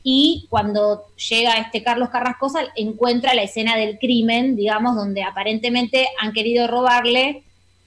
y 0.03 0.47
cuando 0.49 1.03
llega 1.29 1.53
este 1.53 1.83
Carlos 1.83 2.09
Carrascosa 2.09 2.61
encuentra 2.75 3.33
la 3.33 3.43
escena 3.43 3.75
del 3.75 3.99
crimen, 3.99 4.55
digamos, 4.55 4.95
donde 4.95 5.23
aparentemente 5.23 6.07
han 6.19 6.33
querido 6.33 6.67
robarle 6.67 7.43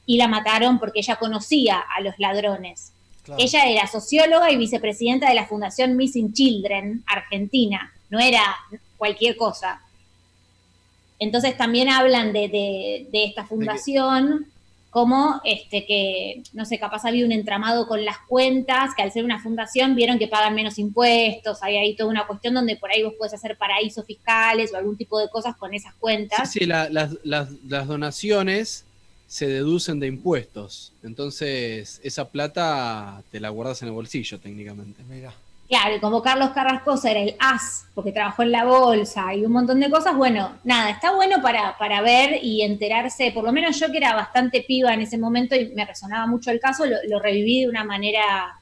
y 0.07 0.17
la 0.17 0.29
mataron 0.29 0.79
porque 0.79 1.01
ella 1.01 1.17
conocía 1.17 1.79
a 1.79 2.01
los 2.01 2.15
ladrones. 2.19 2.93
Claro. 3.25 3.43
Ella 3.43 3.65
era 3.65 3.87
socióloga 3.87 4.51
y 4.51 4.57
vicepresidenta 4.57 5.29
de 5.29 5.35
la 5.35 5.47
Fundación 5.47 5.97
Missing 5.97 6.35
Children 6.35 7.05
Argentina, 7.07 7.94
no 8.15 8.21
era 8.21 8.43
cualquier 8.97 9.37
cosa. 9.37 9.81
Entonces 11.19 11.57
también 11.57 11.89
hablan 11.89 12.33
de, 12.33 12.49
de- 12.49 13.07
de 13.13 13.25
esta 13.25 13.45
fundación 13.47 14.47
como 14.91 15.41
este 15.45 15.85
que, 15.87 16.43
no 16.53 16.65
sé, 16.65 16.79
capaz 16.79 17.05
había 17.05 17.25
un 17.27 17.33
entramado 17.33 17.89
con 17.89 18.05
las 18.05 18.19
cuentas, 18.29 18.95
que 18.95 19.03
al 19.03 19.11
ser 19.11 19.25
una 19.25 19.43
fundación 19.43 19.97
vieron 19.97 20.21
que 20.21 20.29
pagan 20.29 20.55
menos 20.55 20.79
impuestos, 20.79 21.63
hay 21.65 21.77
ahí 21.77 21.97
toda 21.97 22.11
una 22.11 22.27
cuestión 22.29 22.55
donde 22.55 22.77
por 22.77 22.93
ahí 22.93 23.03
vos 23.03 23.15
puedes 23.19 23.35
hacer 23.35 23.57
paraísos 23.59 24.07
fiscales 24.07 24.73
o 24.73 24.77
algún 24.77 24.97
tipo 24.97 25.19
de 25.19 25.29
cosas 25.29 25.57
con 25.57 25.75
esas 25.75 25.95
cuentas. 25.95 26.53
Sí, 26.53 26.61
sí, 26.61 26.67
la- 26.67 26.89
las, 26.91 27.17
las- 27.25 27.51
las 27.69 27.89
donaciones 27.89 28.85
se 29.27 29.49
deducen 29.49 29.99
de 29.99 30.07
impuestos. 30.07 30.93
Entonces, 31.03 32.01
esa 32.05 32.29
plata 32.29 33.23
te 33.33 33.41
la 33.41 33.49
guardas 33.49 33.83
en 33.83 33.89
el 33.89 33.95
bolsillo, 33.95 34.39
técnicamente. 34.39 35.03
Mira. 35.09 35.35
Claro, 35.69 35.97
y 35.97 36.01
como 36.01 36.23
Carlos 36.23 36.51
Carrascosa 36.51 37.11
era 37.11 37.21
el 37.21 37.37
as, 37.39 37.87
porque 37.95 38.13
trabajó 38.13 38.43
en 38.43 38.53
la 38.53 38.65
bolsa 38.65 39.35
y 39.35 39.47
un 39.47 39.53
montón 39.53 39.81
de 39.81 39.91
cosas, 39.91 40.15
bueno, 40.15 40.59
nada, 40.63 40.91
está 40.91 41.15
bueno 41.15 41.41
para, 41.41 41.77
para 41.79 42.03
ver 42.03 42.45
y 42.45 42.61
enterarse, 42.63 43.33
por 43.33 43.45
lo 43.45 43.51
menos 43.53 43.81
yo 43.81 43.91
que 43.91 43.97
era 43.97 44.15
bastante 44.15 44.63
piba 44.63 44.93
en 44.93 45.01
ese 45.01 45.17
momento 45.17 45.57
y 45.57 45.69
me 45.71 45.87
resonaba 45.87 46.27
mucho 46.27 46.51
el 46.51 46.61
caso, 46.61 46.85
lo, 46.85 46.97
lo 47.09 47.19
reviví 47.19 47.63
de 47.63 47.69
una 47.69 47.83
manera 47.83 48.59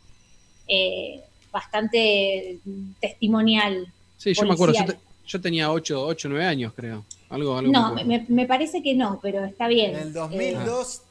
eh, 0.69 1.21
bastante 1.51 2.59
testimonial. 3.01 3.93
Sí, 4.17 4.33
yo 4.33 4.47
me 4.47 4.55
acuerdo, 4.55 4.75
yo, 4.75 4.85
te- 4.85 4.99
yo 5.27 5.41
tenía 5.41 5.73
8 5.73 6.07
o 6.07 6.15
9 6.25 6.45
años, 6.45 6.73
creo. 6.75 7.05
Algo, 7.31 7.59
algo 7.59 7.73
No, 7.73 7.95
me, 8.05 8.25
me 8.29 8.47
parece 8.47 8.83
que 8.83 8.95
no, 8.95 9.19
pero 9.21 9.45
está 9.45 9.67
bien. 9.67 9.97
En 9.97 10.03
el 10.03 10.13
2002, 10.13 11.03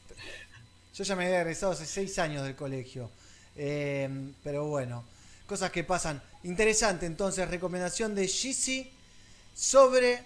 yo 0.94 1.04
ya 1.04 1.16
me 1.16 1.26
había 1.26 1.40
egresado 1.42 1.72
hace 1.72 1.84
seis 1.84 2.18
años 2.18 2.44
del 2.44 2.54
colegio. 2.54 3.10
Eh, 3.56 4.08
pero 4.42 4.66
bueno, 4.66 5.04
cosas 5.46 5.70
que 5.70 5.84
pasan. 5.84 6.22
Interesante, 6.44 7.06
entonces, 7.06 7.48
recomendación 7.48 8.14
de 8.14 8.26
Gizzy 8.26 8.90
sobre 9.54 10.20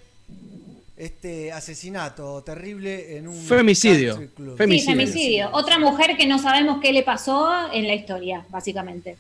este 0.97 1.53
asesinato 1.53 2.43
terrible 2.43 3.17
en 3.19 3.29
un 3.29 3.43
Femicidio. 3.45 4.17
club. 4.35 4.57
Sí, 4.59 4.81
femicidio. 4.81 5.51
Otra 5.53 5.79
mujer 5.79 6.17
que 6.17 6.27
no 6.27 6.39
sabemos 6.39 6.81
qué 6.81 6.93
le 6.93 7.03
pasó 7.03 7.71
en 7.73 7.87
la 7.87 7.95
historia, 7.95 8.45
básicamente. 8.49 9.17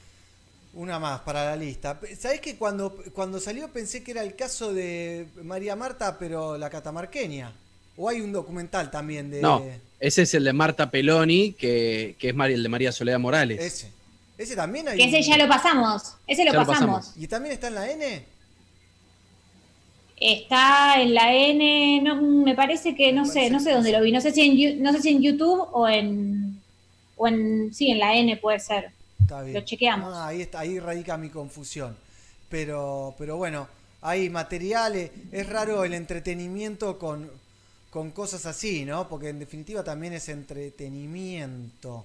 Una 0.72 0.98
más 0.98 1.20
para 1.20 1.44
la 1.44 1.56
lista. 1.56 1.98
¿Sabés 2.18 2.40
que 2.40 2.56
cuando, 2.56 2.96
cuando 3.12 3.40
salió 3.40 3.68
pensé 3.68 4.02
que 4.02 4.10
era 4.12 4.22
el 4.22 4.36
caso 4.36 4.72
de 4.72 5.26
María 5.42 5.76
Marta, 5.76 6.18
pero 6.18 6.56
la 6.56 6.70
catamarqueña? 6.70 7.52
¿O 7.96 8.08
hay 8.08 8.20
un 8.20 8.32
documental 8.32 8.90
también 8.90 9.30
de 9.30 9.40
No, 9.40 9.64
ese 10.00 10.22
es 10.22 10.34
el 10.34 10.44
de 10.44 10.52
Marta 10.52 10.90
Peloni, 10.90 11.52
que, 11.52 12.14
que 12.18 12.28
es 12.30 12.34
el 12.34 12.62
de 12.62 12.68
María 12.68 12.92
Soledad 12.92 13.18
Morales. 13.18 13.60
ese? 13.60 13.95
Ese 14.38 14.54
también 14.56 14.88
hay. 14.88 14.98
Que 14.98 15.04
ese 15.04 15.16
un- 15.18 15.22
ya 15.22 15.36
lo 15.38 15.48
pasamos. 15.48 16.14
Ese 16.26 16.44
lo 16.44 16.52
pasamos. 16.52 17.12
¿Y 17.16 17.26
también 17.26 17.54
está 17.54 17.68
en 17.68 17.74
la 17.74 17.90
N? 17.90 18.24
Está 20.18 21.00
en 21.02 21.12
la 21.14 21.34
N, 21.34 22.00
no, 22.02 22.16
me 22.22 22.54
parece 22.54 22.94
que 22.94 23.12
no 23.12 23.26
sé, 23.26 23.50
no 23.50 23.60
sé 23.60 23.72
dónde 23.72 23.92
lo 23.92 24.00
vi, 24.00 24.12
no 24.12 24.20
sé 24.22 24.32
si 24.32 24.40
en, 24.42 24.56
Yu- 24.56 24.76
no 24.80 24.90
sé 24.94 25.02
si 25.02 25.10
en 25.10 25.20
YouTube 25.22 25.68
o 25.72 25.86
en, 25.88 26.58
o 27.18 27.28
en, 27.28 27.74
sí, 27.74 27.90
en 27.90 27.98
la 27.98 28.14
N 28.16 28.34
puede 28.38 28.58
ser. 28.60 28.92
Está 29.20 29.42
bien. 29.42 29.54
Lo 29.54 29.60
chequeamos. 29.60 30.14
Ah, 30.14 30.28
ahí 30.28 30.40
está, 30.40 30.60
ahí 30.60 30.78
radica 30.80 31.18
mi 31.18 31.28
confusión. 31.28 31.94
Pero, 32.48 33.14
pero 33.18 33.36
bueno, 33.36 33.68
hay 34.00 34.30
materiales. 34.30 35.10
Es 35.32 35.46
raro 35.50 35.84
el 35.84 35.92
entretenimiento 35.92 36.98
con, 36.98 37.30
con 37.90 38.10
cosas 38.12 38.46
así, 38.46 38.86
¿no? 38.86 39.08
Porque 39.10 39.28
en 39.28 39.38
definitiva 39.38 39.84
también 39.84 40.14
es 40.14 40.30
entretenimiento. 40.30 42.04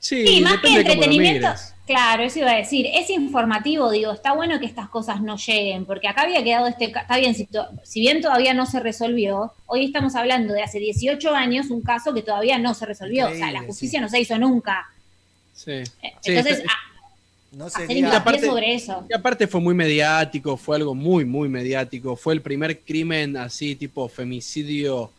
Sí, 0.00 0.26
Sí, 0.26 0.40
más 0.42 0.58
que 0.60 0.68
entretenimiento, 0.68 1.48
claro, 1.86 2.22
eso 2.22 2.38
iba 2.38 2.52
a 2.52 2.56
decir, 2.56 2.86
es 2.94 3.10
informativo, 3.10 3.90
digo, 3.90 4.12
está 4.12 4.32
bueno 4.32 4.60
que 4.60 4.66
estas 4.66 4.88
cosas 4.88 5.20
no 5.22 5.36
lleguen, 5.36 5.84
porque 5.86 6.06
acá 6.06 6.22
había 6.22 6.42
quedado 6.44 6.68
este, 6.68 6.84
está 6.84 7.16
bien, 7.18 7.34
si, 7.34 7.46
to- 7.46 7.66
si 7.82 8.00
bien 8.00 8.20
todavía 8.20 8.54
no 8.54 8.64
se 8.66 8.78
resolvió, 8.78 9.52
hoy 9.66 9.86
estamos 9.86 10.14
hablando 10.14 10.54
de 10.54 10.62
hace 10.62 10.78
18 10.78 11.34
años 11.34 11.70
un 11.70 11.82
caso 11.82 12.14
que 12.14 12.22
todavía 12.22 12.58
no 12.58 12.74
se 12.74 12.86
resolvió, 12.86 13.26
o 13.28 13.34
sea, 13.34 13.50
la 13.50 13.62
justicia 13.62 14.00
no 14.00 14.08
se 14.08 14.20
hizo 14.20 14.38
nunca. 14.38 14.86
Sí. 15.54 15.82
Sí, 15.84 15.92
Entonces, 16.26 16.58
está- 16.58 16.72
No 17.50 17.68
sería. 17.70 17.96
hincapié 17.98 18.16
aparte- 18.18 18.46
sobre 18.46 18.74
eso. 18.74 19.04
Y 19.10 19.14
aparte 19.14 19.46
fue 19.48 19.60
muy 19.60 19.74
mediático, 19.74 20.56
fue 20.56 20.76
algo 20.76 20.94
muy, 20.94 21.24
muy 21.24 21.48
mediático. 21.48 22.14
Fue 22.14 22.34
el 22.34 22.42
primer 22.42 22.80
crimen 22.80 23.36
así, 23.36 23.74
tipo 23.74 24.08
femicidio. 24.08 25.10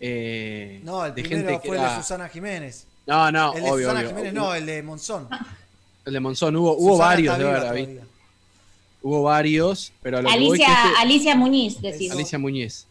eh, 0.00 0.80
No, 0.84 1.04
el 1.04 1.14
de 1.14 1.22
primero 1.22 1.48
gente 1.48 1.62
que 1.62 1.68
fue 1.68 1.76
el 1.76 1.82
de 1.82 1.88
era- 1.88 1.96
Susana 1.96 2.28
Jiménez. 2.28 2.86
No, 3.06 3.30
no, 3.32 3.54
el 3.54 3.62
de 3.62 3.70
obvio, 3.70 3.86
Susana 3.88 4.00
obvio. 4.00 4.08
Jiménez, 4.10 4.32
no, 4.34 4.54
el 4.54 4.66
de 4.66 4.82
Monzón. 4.82 5.28
El 6.06 6.12
de 6.12 6.20
Monzón, 6.20 6.56
hubo, 6.56 6.76
hubo 6.76 6.92
Susana 6.92 7.08
varios, 7.10 7.38
de 7.38 7.44
verdad. 7.44 7.60
todavía. 7.60 8.02
Hubo 9.02 9.22
varios, 9.22 9.92
pero 10.02 10.18
a 10.18 10.22
lo 10.22 10.30
Alicia, 10.30 10.66
que 10.66 10.72
este- 10.72 11.00
Alicia 11.02 11.36
Muñiz, 11.36 11.80
decís. 11.82 12.10
Alicia 12.10 12.38
Muñiz. 12.38 12.86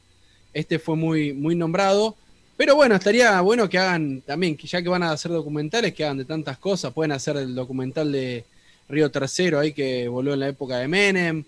Este 0.53 0.77
fue 0.77 0.95
muy, 0.95 1.33
muy 1.33 1.56
nombrado. 1.56 2.16
Pero 2.56 2.75
bueno, 2.75 2.93
estaría 2.95 3.42
bueno 3.42 3.67
que 3.67 3.80
hagan 3.80 4.22
también, 4.22 4.56
que 4.56 4.67
ya 4.67 4.80
que 4.83 4.90
van 4.90 5.01
a 5.01 5.11
hacer 5.11 5.32
documentales, 5.32 5.92
que 5.95 6.03
hagan 6.03 6.19
de 6.19 6.25
tantas 6.25 6.59
cosas. 6.59 6.93
Pueden 6.93 7.11
hacer 7.11 7.35
el 7.38 7.56
documental 7.56 8.11
de 8.11 8.45
Río 8.88 9.09
Tercero 9.09 9.59
ahí 9.59 9.74
que 9.74 10.08
volvió 10.08 10.35
en 10.35 10.40
la 10.42 10.50
época 10.50 10.77
de 10.77 10.88
Menem. 10.88 11.43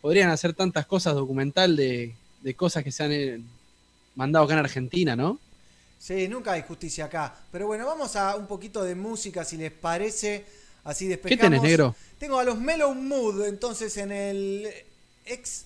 Podrían 0.00 0.30
hacer 0.30 0.54
tantas 0.54 0.84
cosas 0.86 1.14
documental 1.14 1.76
de, 1.76 2.12
de 2.42 2.54
cosas 2.54 2.82
que 2.82 2.90
se 2.90 3.04
han 3.04 3.12
eh, 3.12 3.40
mandado 4.16 4.44
acá 4.46 4.54
en 4.54 4.60
Argentina, 4.60 5.14
¿no? 5.14 5.38
Sí, 5.98 6.28
nunca 6.28 6.52
hay 6.52 6.62
justicia 6.62 7.06
acá. 7.06 7.34
Pero 7.50 7.66
bueno, 7.66 7.86
vamos 7.86 8.14
a 8.16 8.36
un 8.36 8.46
poquito 8.46 8.84
de 8.84 8.94
música, 8.94 9.44
si 9.44 9.56
les 9.56 9.72
parece. 9.72 10.44
Así 10.84 11.06
despejamos. 11.06 11.42
tenés, 11.42 11.62
negro? 11.62 11.94
Tengo 12.18 12.38
a 12.38 12.44
los 12.44 12.58
Mellow 12.58 12.94
Mood, 12.94 13.44
entonces 13.46 13.96
en 13.98 14.12
el 14.12 14.72
ex 15.26 15.64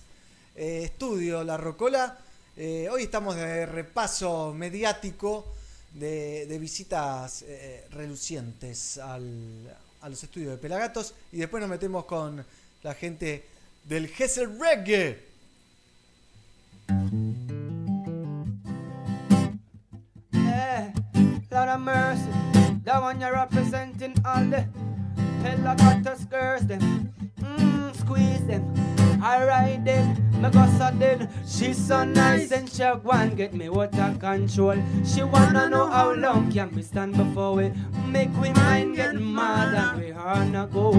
eh, 0.55 0.81
estudio 0.85 1.43
La 1.43 1.55
Rocola. 1.57 2.17
Eh, 2.57 2.87
hoy 2.91 3.03
estamos 3.03 3.35
de 3.35 3.65
repaso 3.65 4.53
mediático 4.53 5.45
de, 5.93 6.45
de 6.47 6.59
visitas 6.59 7.43
eh, 7.47 7.85
relucientes 7.91 8.97
al- 8.97 9.75
a 10.01 10.09
los 10.09 10.21
estudios 10.23 10.51
de 10.51 10.57
Pelagatos. 10.57 11.13
Y 11.31 11.37
después 11.37 11.61
nos 11.61 11.69
metemos 11.69 12.05
con 12.05 12.43
la 12.81 12.93
gente 12.95 13.45
del 13.85 14.05
Hessel 14.17 14.59
Reggae. 14.59 15.19
Lord 21.53 21.69
of 21.69 21.81
mercy. 21.81 22.31
The 22.83 22.93
one 22.93 23.21
you're 23.21 23.33
representing 23.33 24.15
all 24.25 24.43
the 24.43 24.65
Pelagatos 25.43 26.27
girls, 26.27 26.65
them. 26.65 27.13
Mm, 27.39 27.95
squeeze 27.95 28.43
them. 28.47 28.63
Alright 29.23 29.85
then, 29.85 30.17
me 30.41 30.49
go 30.49 30.65
so 30.79 30.89
then. 30.97 31.29
She's 31.47 31.77
so 31.77 32.05
nice 32.05 32.51
and 32.51 32.67
she 32.67 32.83
want 33.03 33.37
get 33.37 33.53
me 33.53 33.69
water 33.69 34.15
control. 34.19 34.81
She 35.05 35.21
wanna 35.21 35.69
know 35.69 35.87
how 35.91 36.13
long 36.13 36.51
can 36.51 36.73
we 36.73 36.81
stand 36.81 37.15
before 37.15 37.53
we 37.53 37.71
make 38.07 38.35
we 38.41 38.51
mind 38.53 38.95
get 38.95 39.13
mad 39.13 39.75
and 39.75 40.01
we 40.01 40.11
wanna 40.11 40.67
go. 40.73 40.91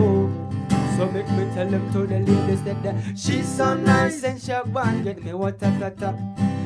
So 0.97 1.11
make 1.11 1.29
me 1.31 1.51
tell 1.53 1.69
them 1.69 1.93
to 1.93 2.07
the 2.07 2.21
ladies 2.21 2.63
that 2.63 2.81
that 2.85 3.19
she's 3.19 3.49
so 3.49 3.75
nice 3.75 4.23
and 4.23 4.41
she 4.41 4.53
want 4.71 5.03
get 5.03 5.25
me 5.25 5.33
water 5.35 5.75
tata. 5.81 6.15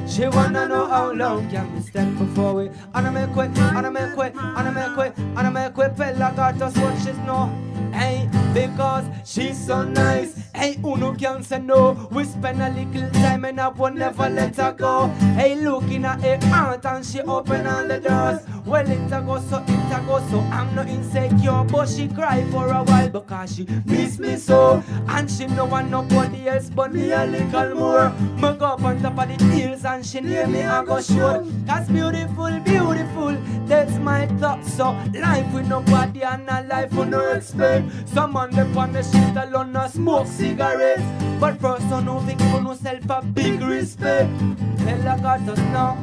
She 0.09 0.27
wanna 0.27 0.67
know 0.67 0.87
how 0.87 1.13
long 1.13 1.49
can 1.51 1.75
we 1.75 1.81
stand 1.81 2.19
before 2.19 2.55
we 2.55 2.71
Anna 2.95 3.13
make 3.13 3.37
way, 3.37 3.51
Anna 3.57 3.91
make 3.91 4.17
way, 4.17 4.33
Anna 4.37 4.73
make 4.73 4.97
way, 4.97 5.13
Anna 5.37 5.51
make 5.51 5.77
way. 5.77 5.91
Pella 5.97 6.33
got 6.35 6.61
us 6.63 6.77
what 6.77 6.97
she's 6.99 7.19
know 7.19 7.51
Hey, 7.93 8.29
because 8.67 9.05
she's 9.25 9.67
so 9.67 9.85
nice. 9.85 10.35
Hey, 10.55 10.79
uno 10.85 11.15
can 11.15 11.43
say 11.43 11.61
no 11.61 12.09
We 12.11 12.25
spend 12.25 12.61
a 12.61 12.71
little 12.71 13.11
time 13.11 13.45
and 13.45 13.61
I 13.61 13.69
will 13.69 13.93
never 13.93 14.29
let 14.29 14.57
her 14.57 14.73
go. 14.73 15.09
Hey, 15.37 15.55
looking 15.55 16.05
at 16.05 16.21
her 16.23 16.39
aunt 16.53 16.85
and 16.85 17.05
she 17.05 17.21
open 17.21 17.67
all 17.67 17.87
the 17.87 18.01
doors. 18.01 18.41
Well, 18.67 18.89
it 18.89 19.13
a 19.13 19.21
go 19.23 19.41
so, 19.41 19.63
it 19.67 19.93
a 19.93 20.05
go 20.07 20.19
so. 20.29 20.41
I'm 20.41 20.75
not 20.75 20.89
insecure 20.89 21.65
But 21.65 21.89
she 21.89 22.09
cry 22.09 22.45
for 22.51 22.69
a 22.69 22.83
while 22.83 23.09
because 23.09 23.55
she 23.55 23.67
miss 23.87 24.19
me 24.19 24.37
so. 24.37 24.83
And 25.09 25.31
she 25.31 25.47
no 25.47 25.65
want 25.67 25.91
nobody 25.91 26.49
else 26.49 26.71
but 26.71 26.93
me 26.93 27.13
a 27.13 27.25
little 27.25 27.75
more. 27.75 28.11
Me 28.11 28.59
go 28.59 28.67
up 28.67 28.83
on 28.83 29.01
top 29.01 29.19
of 29.19 29.39
the 29.39 29.45
hills 29.45 29.85
and 29.85 30.05
she 30.05 30.21
near 30.21 30.47
me 30.47 30.63
I 30.63 30.85
go 30.85 31.01
sure. 31.01 31.45
Cause 31.67 31.89
beautiful, 31.89 32.59
beautiful 32.61 33.37
That's 33.67 33.97
my 33.99 34.27
thought. 34.39 34.65
So 34.65 34.91
life 35.15 35.53
with 35.55 35.69
nobody 35.69 36.23
and 36.23 36.49
a 36.49 36.63
life 36.63 36.91
for 36.93 37.07
no 37.07 37.33
expect 37.33 37.91
Someone 38.09 38.48
up 38.57 38.77
on 38.77 38.93
the 38.93 39.03
street 39.03 39.37
alone 39.37 39.73
no 39.73 39.87
smoke 39.89 40.27
cigarettes 40.27 41.03
But 41.41 41.61
first 41.61 41.87
I 41.87 42.03
know 42.03 42.21
to 42.21 42.35
give 42.35 42.63
yourself 42.63 43.11
a 43.11 43.23
big 43.25 43.61
respect 43.61 44.31
Tell 44.79 45.09
I 45.09 45.19
got 45.19 45.49
us 45.49 45.59
now 45.59 45.97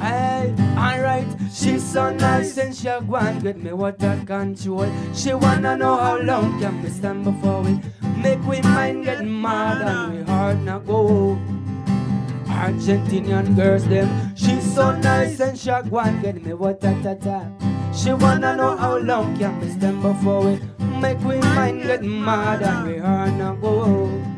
Hey, 0.00 0.54
alright, 0.78 1.26
she's 1.52 1.84
so 1.84 2.10
nice 2.10 2.56
and 2.56 2.74
she 2.74 2.88
want 3.04 3.42
get 3.42 3.58
me 3.58 3.70
water 3.74 4.18
control. 4.24 4.90
She 5.14 5.34
wanna 5.34 5.76
know 5.76 5.94
how 5.94 6.16
long 6.16 6.58
can 6.58 6.82
we 6.82 6.88
stand 6.88 7.22
before 7.24 7.60
we 7.60 7.78
make 8.16 8.42
we 8.46 8.62
mind 8.62 9.04
get 9.04 9.26
mad 9.26 9.82
and 9.82 10.16
we 10.16 10.22
heart 10.24 10.56
not 10.60 10.86
go. 10.86 11.38
Argentinian 12.46 13.54
girls 13.54 13.86
them, 13.88 14.34
she's 14.34 14.74
so 14.74 14.96
nice 14.96 15.38
and 15.38 15.58
she 15.58 15.70
want 15.90 16.22
get 16.22 16.42
me 16.42 16.54
water 16.54 16.96
ta 17.02 17.12
ta. 17.14 17.79
She 17.92 18.12
wanna 18.12 18.56
know 18.56 18.76
how 18.76 18.96
long 18.98 19.36
can 19.36 19.60
we 19.60 19.68
stand 19.68 20.00
before 20.02 20.44
we 20.44 20.60
make 21.00 21.18
we 21.20 21.38
mind 21.38 21.82
get 21.82 22.02
mad 22.02 22.62
and 22.62 22.86
we 22.86 22.98
heart 22.98 23.32
not 23.34 23.60
go. 23.60 24.29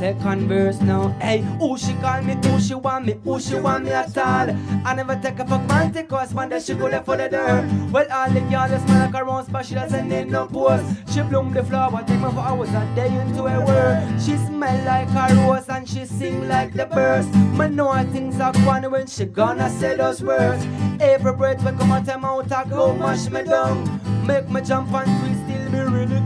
Second 0.00 0.48
verse 0.48 0.80
now, 0.80 1.08
hey, 1.20 1.42
who 1.58 1.76
she 1.76 1.92
call 2.00 2.22
me, 2.22 2.34
who 2.42 2.58
she 2.58 2.74
want 2.74 3.04
me, 3.04 3.20
who 3.22 3.38
she 3.38 3.56
want 3.56 3.84
me 3.84 3.90
at 3.90 4.16
all. 4.16 4.48
I 4.82 4.94
never 4.94 5.14
take 5.16 5.38
a 5.38 5.46
fuck 5.46 5.68
man, 5.68 5.92
cause 6.06 6.32
one 6.32 6.48
day 6.48 6.58
she 6.58 6.72
go 6.72 6.86
left 6.86 7.04
for 7.04 7.18
the 7.18 7.28
dirt. 7.28 7.68
Well, 7.92 8.06
all 8.10 8.30
the 8.30 8.40
girls 8.40 8.82
smell 8.82 9.04
like 9.04 9.14
her 9.14 9.28
own 9.28 9.44
but 9.52 9.66
she 9.66 9.74
doesn't 9.74 10.08
need 10.08 10.30
no 10.30 10.46
pose. 10.46 10.80
She 11.12 11.20
bloom 11.20 11.52
the 11.52 11.62
flower, 11.62 12.02
take 12.06 12.18
me 12.18 12.30
for 12.30 12.40
hours 12.40 12.70
a 12.70 12.92
day 12.96 13.14
into 13.14 13.42
her 13.42 13.62
world. 13.62 14.22
She 14.22 14.38
smell 14.38 14.86
like 14.86 15.10
a 15.10 15.34
rose 15.34 15.68
and 15.68 15.86
she 15.86 16.06
sing 16.06 16.48
like 16.48 16.72
the 16.72 16.86
birds. 16.86 17.26
Man 17.58 17.76
know 17.76 17.92
things 18.10 18.40
are 18.40 18.54
funny 18.54 18.88
when 18.88 19.06
she 19.06 19.26
gonna 19.26 19.68
say 19.68 19.96
those 19.96 20.22
words. 20.22 20.64
Every 20.98 21.34
breath 21.34 21.62
we 21.62 21.76
come 21.76 21.92
out 21.92 22.06
her 22.06 22.18
mouth, 22.18 22.50
I 22.50 22.64
go 22.64 22.94
mash 22.94 23.28
me 23.28 23.42
down. 23.42 24.00
Make 24.26 24.48
me 24.48 24.62
jump 24.62 24.94
and 24.94 25.20
twist 25.20 25.49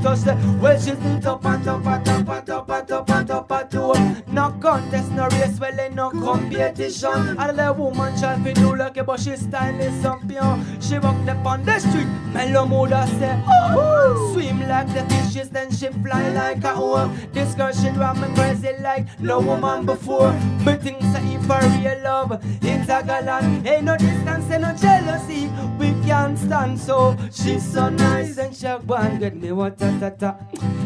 till 0.05 0.16
me 0.16 0.16
really 0.16 0.16
touch 0.16 0.20
the 0.20 0.58
Well, 0.60 0.78
she's 0.78 0.99
lit 0.99 1.26
up 1.26 1.44
and 1.44 1.68
up 1.68 1.86
and 1.86 2.08
up 2.08 2.28
and 2.28 2.50
up 2.50 2.70
and 2.70 2.91
up 2.91 3.10
and 3.10 3.31
up 3.31 3.50
and 3.50 3.74
up 3.74 4.28
No 4.28 4.50
contest, 4.60 5.10
no 5.12 5.28
race, 5.28 5.58
well, 5.58 5.81
ain't 5.81 5.94
no 5.94 6.10
competition. 6.10 7.39
And 7.39 7.58
the 7.58 7.73
woman 7.73 8.16
shall 8.16 8.39
be 8.39 8.52
do 8.52 8.74
a 8.74 9.05
but 9.05 9.20
she 9.20 9.36
style 9.36 9.81
is 9.81 10.02
champion 10.02 10.81
She 10.81 10.99
walk 10.99 11.28
up 11.28 11.47
on 11.47 11.65
the 11.65 11.78
street, 11.78 12.08
mellow 12.33 12.66
mood 12.66 12.92
I 12.92 13.07
say 13.07 13.42
oh, 13.47 14.33
Swim 14.34 14.68
like 14.68 14.89
the 14.89 15.05
fishes, 15.15 15.50
then 15.50 15.70
she 15.70 15.89
fly 15.89 16.28
like 16.31 16.65
a 16.65 16.81
worm 16.81 17.16
This 17.33 17.55
girl, 17.55 17.73
she 17.73 17.91
drive 17.91 18.20
me 18.20 18.34
crazy 18.34 18.73
like 18.81 19.07
no 19.20 19.41
woman 19.41 19.86
before. 19.86 20.33
Me 20.65 20.74
think 20.76 21.00
say 21.00 21.34
if 21.34 21.50
I 21.50 21.60
real 21.78 22.02
love, 22.02 22.41
it's 22.62 22.89
a 22.89 23.02
gallant 23.02 23.66
Ain't 23.66 23.84
no 23.84 23.97
distance, 23.97 24.50
ain't 24.50 24.62
no 24.62 24.74
jealousy. 24.74 25.50
We 25.78 25.94
can't 26.07 26.39
stand 26.39 26.78
so 26.78 27.16
She's 27.33 27.62
so 27.73 27.89
nice 27.89 28.39
and 28.39 28.55
she 28.55 28.66
want 28.86 29.20
get 29.20 29.36
me 29.36 29.52
what 29.52 29.78
ta 29.78 29.91
ta 30.00 30.10
ta. 30.10 30.36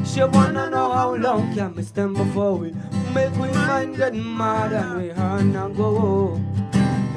She 0.04 0.22
wanna 0.22 0.70
know 0.70 0.92
how 0.92 1.14
long 1.14 1.54
can 1.54 1.74
we 1.74 1.82
stand 1.82 2.16
before 2.16 2.54
we 2.54 2.74
Make 3.14 3.34
we 3.36 3.48
mind 3.52 3.96
get 3.96 4.14
mad 4.14 4.72
and 4.72 5.02
we 5.02 5.12
wanna 5.12 5.68
go. 5.74 6.40
Hell, 6.56 6.67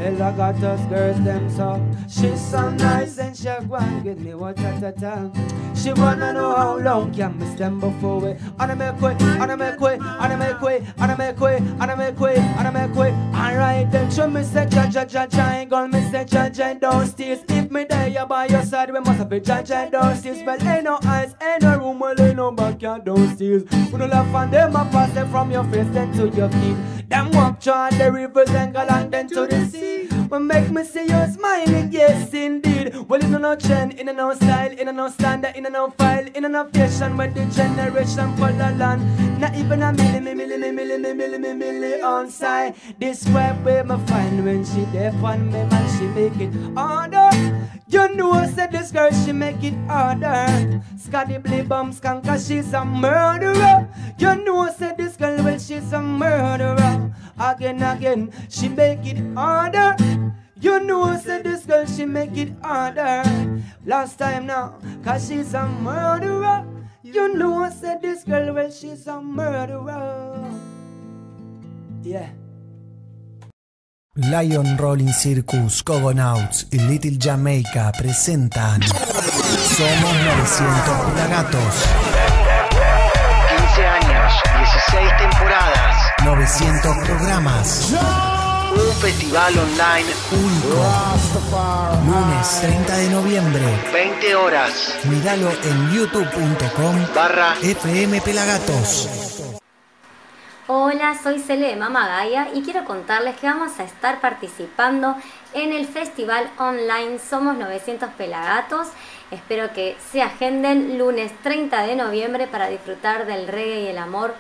I 0.03 0.31
got 0.31 0.63
us 0.63 0.83
girls, 0.87 1.21
them 1.23 1.47
so 1.49 1.79
She's 2.09 2.41
so 2.43 2.71
nice 2.71 3.19
and 3.19 3.37
she 3.37 3.49
want 3.67 4.03
get 4.03 4.19
me 4.19 4.33
what 4.33 4.57
ta 4.57 4.79
ta 4.79 4.91
ta 4.91 5.29
She 5.75 5.93
wanna 5.93 6.33
know 6.33 6.55
how 6.55 6.77
long 6.79 7.13
can 7.13 7.37
we 7.39 7.45
stand 7.55 7.79
before 7.79 8.19
we? 8.19 8.35
Anna 8.59 8.75
make 8.75 8.99
way, 8.99 9.15
Anna 9.19 9.55
make 9.55 9.79
way, 9.79 9.99
Anna 10.01 10.35
make 10.37 10.59
way, 10.59 10.83
Anna 10.97 11.15
make 11.15 11.39
way, 11.39 11.57
Anna 11.79 11.95
make 11.95 12.19
way, 12.19 12.35
Anna 12.35 12.71
make 12.71 12.95
way. 12.95 13.11
Alright 13.33 13.91
then, 13.91 14.09
show 14.09 14.27
me 14.27 14.43
say 14.43 14.67
ja 14.71 14.89
ja 14.89 15.05
ja 15.07 15.27
ja 15.31 15.65
Girl, 15.65 15.87
me 15.87 16.01
say 16.09 16.25
ja 16.27 16.49
ja 16.51 16.73
downstairs 16.73 17.41
If 17.47 17.69
me 17.69 17.83
there, 17.83 18.07
you 18.07 18.25
by 18.25 18.47
your 18.47 18.63
side, 18.63 18.91
we 18.91 18.99
must 18.99 19.19
have 19.19 19.31
a 19.31 19.39
ja 19.39 19.61
ja 19.61 19.87
downstairs 19.89 20.39
Well, 20.43 20.61
ain't 20.67 20.83
no 20.83 20.97
eyes, 21.05 21.35
ain't 21.39 21.61
no 21.61 21.77
room, 21.77 21.99
well, 21.99 22.19
ain't 22.19 22.37
no 22.37 22.51
backyard 22.51 23.05
downstairs 23.05 23.63
We 23.91 23.99
no 23.99 24.07
laugh 24.07 24.33
and 24.33 24.51
them 24.51 24.75
a 24.75 24.83
pass 24.85 25.13
them 25.13 25.29
from 25.29 25.51
your 25.51 25.63
face 25.65 25.87
then 25.93 26.11
to 26.13 26.27
your 26.29 26.49
feet. 26.49 26.77
Them 27.09 27.29
walk 27.31 27.61
through 27.61 27.97
the 27.97 28.09
rivers 28.11 28.49
and 28.51 28.73
go 28.73 28.83
along 28.83 29.09
then 29.09 29.27
to 29.27 29.45
the 29.45 29.65
sea 29.65 29.90
Bye. 29.91 30.20
What 30.31 30.43
make 30.43 30.71
me 30.71 30.85
see 30.85 31.01
you 31.11 31.27
smiling? 31.27 31.91
Yes, 31.91 32.33
indeed. 32.33 32.95
Well, 33.09 33.21
in 33.21 33.31
no 33.33 33.53
trend, 33.57 33.99
in 33.99 34.05
no 34.15 34.33
style, 34.33 34.71
in 34.71 34.95
no 34.95 35.09
standard, 35.09 35.57
in 35.57 35.63
no 35.63 35.89
file, 35.89 36.25
in 36.33 36.49
no 36.49 36.69
fashion, 36.69 37.17
where 37.17 37.29
the 37.29 37.43
generation 37.47 38.33
for 38.37 38.49
the 38.53 38.71
land. 38.79 39.01
Not 39.41 39.53
even 39.55 39.83
a 39.83 39.91
milli, 39.91 40.21
milli, 40.23 40.47
milli, 40.47 40.71
milli, 40.71 40.97
milli, 40.97 41.15
milli, 41.15 41.37
milli, 41.37 41.53
milli 41.59 42.01
on 42.01 42.29
side. 42.29 42.75
This 42.97 43.27
web 43.27 43.65
where 43.65 43.83
me 43.83 43.97
find 44.07 44.45
when 44.45 44.63
she 44.63 44.85
there 44.93 45.11
on 45.21 45.47
me, 45.47 45.65
man, 45.65 45.99
she 45.99 46.05
make 46.15 46.39
it 46.39 46.53
harder. 46.77 47.29
You 47.89 48.15
know, 48.15 48.31
I 48.31 48.47
said 48.47 48.71
this 48.71 48.89
girl, 48.89 49.11
she 49.11 49.33
make 49.33 49.61
it 49.65 49.75
harder. 49.89 50.81
Scotty 50.97 51.39
Blee 51.39 51.63
bum 51.63 51.91
skunk, 51.91 52.23
cause 52.23 52.47
she's 52.47 52.71
a 52.71 52.85
murderer. 52.85 53.85
You 54.17 54.35
know, 54.45 54.59
I 54.59 54.71
said 54.71 54.95
this 54.95 55.17
girl, 55.17 55.43
well, 55.43 55.59
she's 55.59 55.91
a 55.91 56.01
murderer. 56.01 57.11
Again, 57.37 57.83
again, 57.83 58.31
she 58.49 58.69
make 58.69 59.05
it 59.05 59.17
harder. 59.35 59.97
You 60.61 60.79
know, 60.79 61.17
said 61.17 61.43
this 61.43 61.65
girl, 61.65 61.85
she 61.87 62.05
make 62.05 62.37
it 62.37 62.53
harder. 62.61 63.23
Last 63.83 64.19
time 64.19 64.45
now, 64.45 64.75
cause 65.03 65.27
she's 65.27 65.55
a 65.55 65.67
murderer. 65.67 66.63
You 67.01 67.33
know, 67.35 67.67
said 67.71 68.03
this 68.03 68.23
girl, 68.23 68.53
well, 68.53 68.69
she's 68.69 69.07
a 69.07 69.19
murderer. 69.19 70.53
Yeah. 72.03 72.29
Lion 74.15 74.77
Rolling 74.77 75.11
Circus, 75.13 75.81
Cogonauts 75.81 76.67
y 76.71 76.77
Little 76.77 77.17
Jamaica 77.17 77.91
presentan 77.97 78.81
Somos 78.83 80.13
900 80.13 81.13
Pelagatos. 81.15 81.85
15 83.57 83.87
años, 83.87 84.33
16 84.59 85.17
temporadas. 85.17 85.95
900 86.23 86.97
programas. 87.07 88.30
Un 88.71 88.93
festival 89.01 89.53
online. 89.57 90.09
Lunes 92.05 92.61
30 92.61 92.97
de 92.97 93.09
noviembre. 93.09 93.61
20 93.91 94.35
horas. 94.35 94.99
Míralo 95.03 95.49
en 95.63 95.91
youtube.com 95.91 96.95
barra 97.13 97.55
FM 97.61 98.21
Pelagatos. 98.21 99.59
Hola, 100.67 101.19
soy 101.21 101.39
Cele 101.39 101.67
de 101.67 101.75
Mama 101.75 102.07
Gaia 102.07 102.47
y 102.53 102.61
quiero 102.61 102.85
contarles 102.85 103.35
que 103.37 103.47
vamos 103.47 103.77
a 103.79 103.83
estar 103.83 104.21
participando 104.21 105.17
en 105.53 105.73
el 105.73 105.85
festival 105.85 106.49
online 106.57 107.19
Somos 107.19 107.57
900 107.57 108.09
Pelagatos. 108.11 108.87
Espero 109.31 109.73
que 109.73 109.97
se 110.11 110.21
agenden 110.21 110.97
lunes 110.97 111.33
30 111.43 111.83
de 111.83 111.95
noviembre 111.97 112.47
para 112.47 112.69
disfrutar 112.69 113.25
del 113.25 113.47
reggae 113.47 113.81
y 113.81 113.87
el 113.87 113.97
amor. 113.97 114.33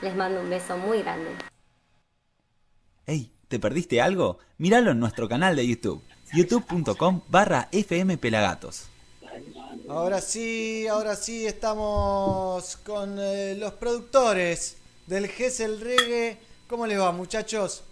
Les 0.00 0.16
mando 0.16 0.40
un 0.40 0.48
beso 0.48 0.78
muy 0.78 1.02
grande. 1.02 1.30
Ey, 3.06 3.33
¿te 3.54 3.60
perdiste 3.60 4.02
algo? 4.02 4.40
Míralo 4.58 4.90
en 4.90 4.98
nuestro 4.98 5.28
canal 5.28 5.54
de 5.54 5.64
YouTube, 5.64 6.02
youtube.com 6.32 7.20
barra 7.28 7.68
FM 7.70 8.18
Pelagatos. 8.18 8.86
Ahora 9.88 10.20
sí, 10.20 10.88
ahora 10.88 11.14
sí 11.14 11.46
estamos 11.46 12.76
con 12.78 13.16
eh, 13.20 13.54
los 13.56 13.74
productores 13.74 14.76
del 15.06 15.28
Gesell 15.28 15.80
Reggae. 15.80 16.36
¿Cómo 16.66 16.84
les 16.84 16.98
va, 16.98 17.12
muchachos? 17.12 17.84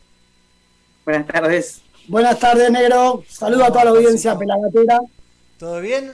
Buenas 1.05 1.29
tardes. 1.29 1.83
Buenas 2.09 2.41
tardes, 2.41 2.69
negro. 2.73 3.23
Saludo 3.29 3.67
a 3.67 3.69
toda 3.69 3.85
la 3.85 3.91
audiencia 3.91 4.37
pelagatera. 4.37 5.01
¿Todo 5.61 5.81
bien? 5.81 6.11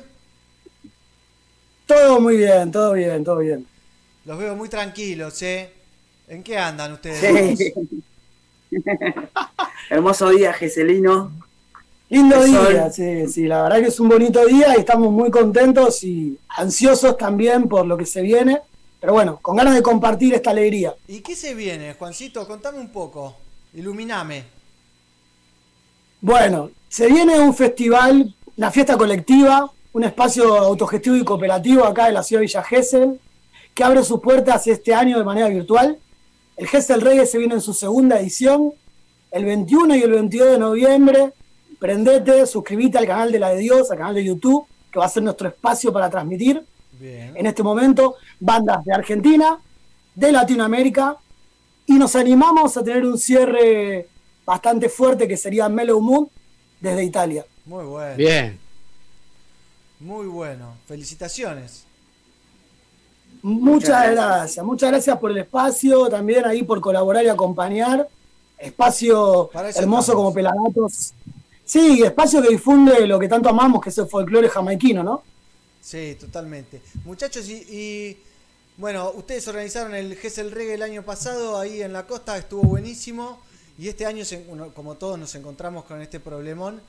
Todo 1.86 2.20
muy 2.20 2.36
bien, 2.36 2.70
todo 2.70 2.93
bien, 2.93 3.25
todo 3.25 3.39
bien. 3.39 3.67
Los 4.27 4.39
veo 4.39 4.55
muy 4.55 4.68
tranquilos, 4.68 5.41
¿eh? 5.41 5.73
¿En 6.28 6.43
qué 6.43 6.59
andan 6.59 6.93
ustedes? 6.93 7.59
Sí. 7.59 7.73
Hermoso 9.90 10.30
día, 10.30 10.52
Geselino. 10.52 11.32
Lindo 12.10 12.42
El 12.42 12.50
día, 12.50 12.90
sí, 12.90 13.26
sí, 13.28 13.47
la 13.47 13.62
verdad 13.62 13.80
que 13.80 13.88
es 13.88 14.00
un 14.00 14.08
bonito 14.08 14.44
día 14.47 14.74
y 14.74 14.80
estamos 14.80 15.12
muy 15.12 15.30
contentos 15.30 16.02
y 16.05 16.38
ansiosos 16.56 17.18
también 17.18 17.68
por 17.68 17.86
lo 17.86 17.98
que 17.98 18.06
se 18.06 18.22
viene. 18.22 18.62
Pero 19.00 19.12
bueno, 19.12 19.38
con 19.42 19.56
ganas 19.56 19.74
de 19.74 19.82
compartir 19.82 20.34
esta 20.34 20.50
alegría. 20.50 20.94
¿Y 21.06 21.20
qué 21.20 21.36
se 21.36 21.55
viene, 21.55 21.94
Juancito? 21.94 22.47
Contame 22.47 22.78
un 22.78 22.90
poco. 22.90 23.36
Iluminame. 23.74 24.44
Bueno, 26.20 26.70
se 26.88 27.06
viene 27.06 27.38
un 27.38 27.55
festival, 27.55 28.34
una 28.56 28.70
fiesta 28.70 28.97
colectiva, 28.97 29.70
un 29.92 30.05
espacio 30.05 30.56
autogestivo 30.56 31.14
y 31.14 31.24
cooperativo 31.24 31.84
acá 31.84 32.06
de 32.06 32.12
la 32.12 32.22
ciudad 32.22 32.40
de 32.40 32.47
Villa 32.47 32.64
Gesell, 32.64 33.20
que 33.74 33.84
abre 33.84 34.02
sus 34.02 34.20
puertas 34.20 34.66
este 34.66 34.94
año 34.94 35.18
de 35.18 35.24
manera 35.24 35.48
virtual. 35.48 35.98
El 36.58 36.66
Gesell 36.66 37.00
Reggae 37.00 37.24
se 37.24 37.38
viene 37.38 37.54
en 37.54 37.60
su 37.60 37.72
segunda 37.72 38.18
edición, 38.18 38.72
el 39.30 39.44
21 39.44 39.94
y 39.94 40.02
el 40.02 40.10
22 40.10 40.50
de 40.50 40.58
noviembre. 40.58 41.32
Prendete, 41.78 42.44
suscríbete 42.46 42.98
al 42.98 43.06
canal 43.06 43.30
de 43.30 43.38
la 43.38 43.50
de 43.50 43.58
Dios, 43.58 43.88
al 43.92 43.98
canal 43.98 44.14
de 44.16 44.24
YouTube, 44.24 44.66
que 44.90 44.98
va 44.98 45.06
a 45.06 45.08
ser 45.08 45.22
nuestro 45.22 45.48
espacio 45.48 45.92
para 45.92 46.10
transmitir. 46.10 46.60
En 47.00 47.46
este 47.46 47.62
momento, 47.62 48.16
bandas 48.40 48.84
de 48.84 48.92
Argentina, 48.92 49.60
de 50.16 50.32
Latinoamérica, 50.32 51.16
y 51.86 51.92
nos 51.92 52.16
animamos 52.16 52.76
a 52.76 52.82
tener 52.82 53.04
un 53.06 53.18
cierre 53.18 54.08
bastante 54.44 54.88
fuerte 54.88 55.28
que 55.28 55.36
sería 55.36 55.68
Mellow 55.68 56.00
Moon 56.00 56.28
desde 56.80 57.04
Italia. 57.04 57.46
Muy 57.66 57.84
bueno. 57.84 58.16
Bien. 58.16 58.58
Muy 60.00 60.26
bueno. 60.26 60.74
Felicitaciones. 60.88 61.84
Muchas 63.42 64.10
gracias. 64.10 64.65
muchas 64.65 64.91
gracias 64.91 65.18
por 65.18 65.31
el 65.31 65.39
espacio, 65.39 66.08
también 66.08 66.44
ahí 66.44 66.62
por 66.62 66.81
colaborar 66.81 67.25
y 67.25 67.28
acompañar. 67.28 68.08
Espacio 68.58 69.50
hermoso 69.52 69.68
estamos. 69.68 70.07
como 70.07 70.34
Pelagatos. 70.34 71.15
Sí, 71.65 72.02
espacio 72.02 72.42
que 72.42 72.49
difunde 72.49 73.07
lo 73.07 73.18
que 73.18 73.28
tanto 73.28 73.49
amamos, 73.49 73.83
que 73.83 73.91
es 73.91 73.99
el 73.99 74.07
folclore 74.07 74.49
jamaiquino, 74.49 75.02
¿no? 75.02 75.23
Sí, 75.81 76.17
totalmente. 76.18 76.81
Muchachos, 77.05 77.49
y, 77.49 77.57
y, 77.68 78.23
bueno, 78.78 79.10
ustedes 79.15 79.47
organizaron 79.49 79.94
el 79.94 80.17
Gesell 80.17 80.50
Reggae 80.50 80.75
el 80.75 80.83
año 80.83 81.02
pasado 81.02 81.58
ahí 81.58 81.83
en 81.83 81.92
la 81.92 82.07
costa, 82.07 82.36
estuvo 82.39 82.62
buenísimo. 82.62 83.39
Y 83.78 83.89
este 83.89 84.07
año, 84.07 84.25
como 84.75 84.97
todos, 84.97 85.18
nos 85.18 85.34
encontramos 85.34 85.84
con 85.84 86.02
este 86.02 86.18
problemón 86.18 86.81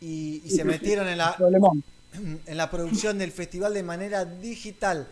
y, 0.00 0.42
y 0.44 0.50
se 0.50 0.64
metieron 0.64 1.06
en 1.08 1.18
la, 1.18 1.36
en 2.46 2.56
la 2.56 2.70
producción 2.70 3.18
del 3.18 3.32
festival 3.32 3.74
de 3.74 3.82
manera 3.82 4.24
digital. 4.24 5.06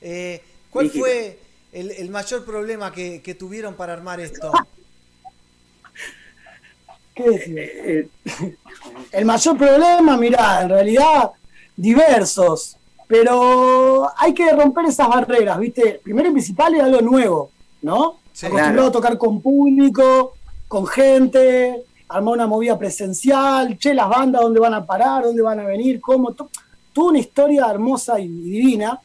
Eh, 0.00 0.42
¿Cuál 0.70 0.90
fue 0.90 1.38
el, 1.72 1.90
el 1.92 2.10
mayor 2.10 2.44
problema 2.44 2.92
que, 2.92 3.20
que 3.22 3.34
tuvieron 3.34 3.74
para 3.74 3.92
armar 3.94 4.20
esto? 4.20 4.52
¿Qué 7.14 7.30
decir? 7.30 8.10
El 9.12 9.24
mayor 9.24 9.56
problema, 9.58 10.16
mirá, 10.16 10.62
en 10.62 10.68
realidad 10.68 11.30
diversos, 11.76 12.76
pero 13.08 14.08
hay 14.16 14.34
que 14.34 14.50
romper 14.52 14.86
esas 14.86 15.08
barreras, 15.08 15.58
¿viste? 15.58 16.00
Primero 16.02 16.28
y 16.28 16.32
principal 16.32 16.74
es 16.74 16.82
algo 16.82 17.00
nuevo, 17.00 17.50
¿no? 17.82 18.18
Sí. 18.32 18.46
Acostumbrado 18.46 18.72
Claro. 18.74 18.86
a 18.88 18.92
tocar 18.92 19.18
con 19.18 19.40
público, 19.40 20.34
con 20.68 20.86
gente, 20.86 21.82
armar 22.08 22.34
una 22.34 22.46
movida 22.46 22.78
presencial, 22.78 23.76
che, 23.78 23.94
las 23.94 24.08
bandas, 24.08 24.42
dónde 24.42 24.60
van 24.60 24.74
a 24.74 24.86
parar, 24.86 25.24
dónde 25.24 25.42
van 25.42 25.58
a 25.60 25.64
venir, 25.64 26.00
cómo, 26.00 26.32
to- 26.34 26.50
toda 26.92 27.10
una 27.10 27.18
historia 27.18 27.66
hermosa 27.68 28.20
y 28.20 28.28
divina, 28.28 29.00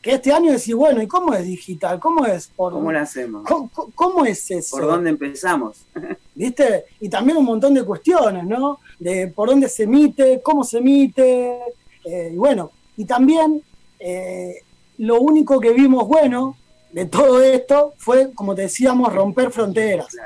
que 0.00 0.12
este 0.12 0.32
año 0.32 0.52
decís, 0.52 0.74
bueno, 0.74 1.02
¿y 1.02 1.08
cómo 1.08 1.34
es 1.34 1.44
digital? 1.44 1.98
¿Cómo 1.98 2.24
es? 2.24 2.48
Por, 2.48 2.72
¿Cómo 2.72 2.92
lo 2.92 3.00
hacemos? 3.00 3.44
¿Cómo, 3.46 3.70
cómo- 3.94 4.24
es 4.24 4.50
eso? 4.50 4.76
¿Por 4.76 4.86
dónde 4.86 5.10
empezamos? 5.10 5.84
¿viste? 6.34 6.84
Y 7.00 7.08
también 7.08 7.38
un 7.38 7.44
montón 7.44 7.74
de 7.74 7.84
cuestiones, 7.84 8.44
¿no? 8.44 8.78
De 8.98 9.28
por 9.28 9.48
dónde 9.48 9.68
se 9.68 9.84
emite, 9.84 10.40
cómo 10.42 10.62
se 10.62 10.78
emite, 10.78 11.58
eh, 12.04 12.30
y 12.32 12.36
bueno, 12.36 12.70
y 12.96 13.04
también 13.04 13.62
eh, 13.98 14.62
lo 14.98 15.20
único 15.20 15.58
que 15.58 15.72
vimos 15.72 16.06
bueno 16.06 16.56
de 16.92 17.06
todo 17.06 17.42
esto 17.42 17.94
fue, 17.98 18.32
como 18.32 18.54
te 18.54 18.62
decíamos, 18.62 19.12
romper 19.12 19.50
fronteras. 19.50 20.16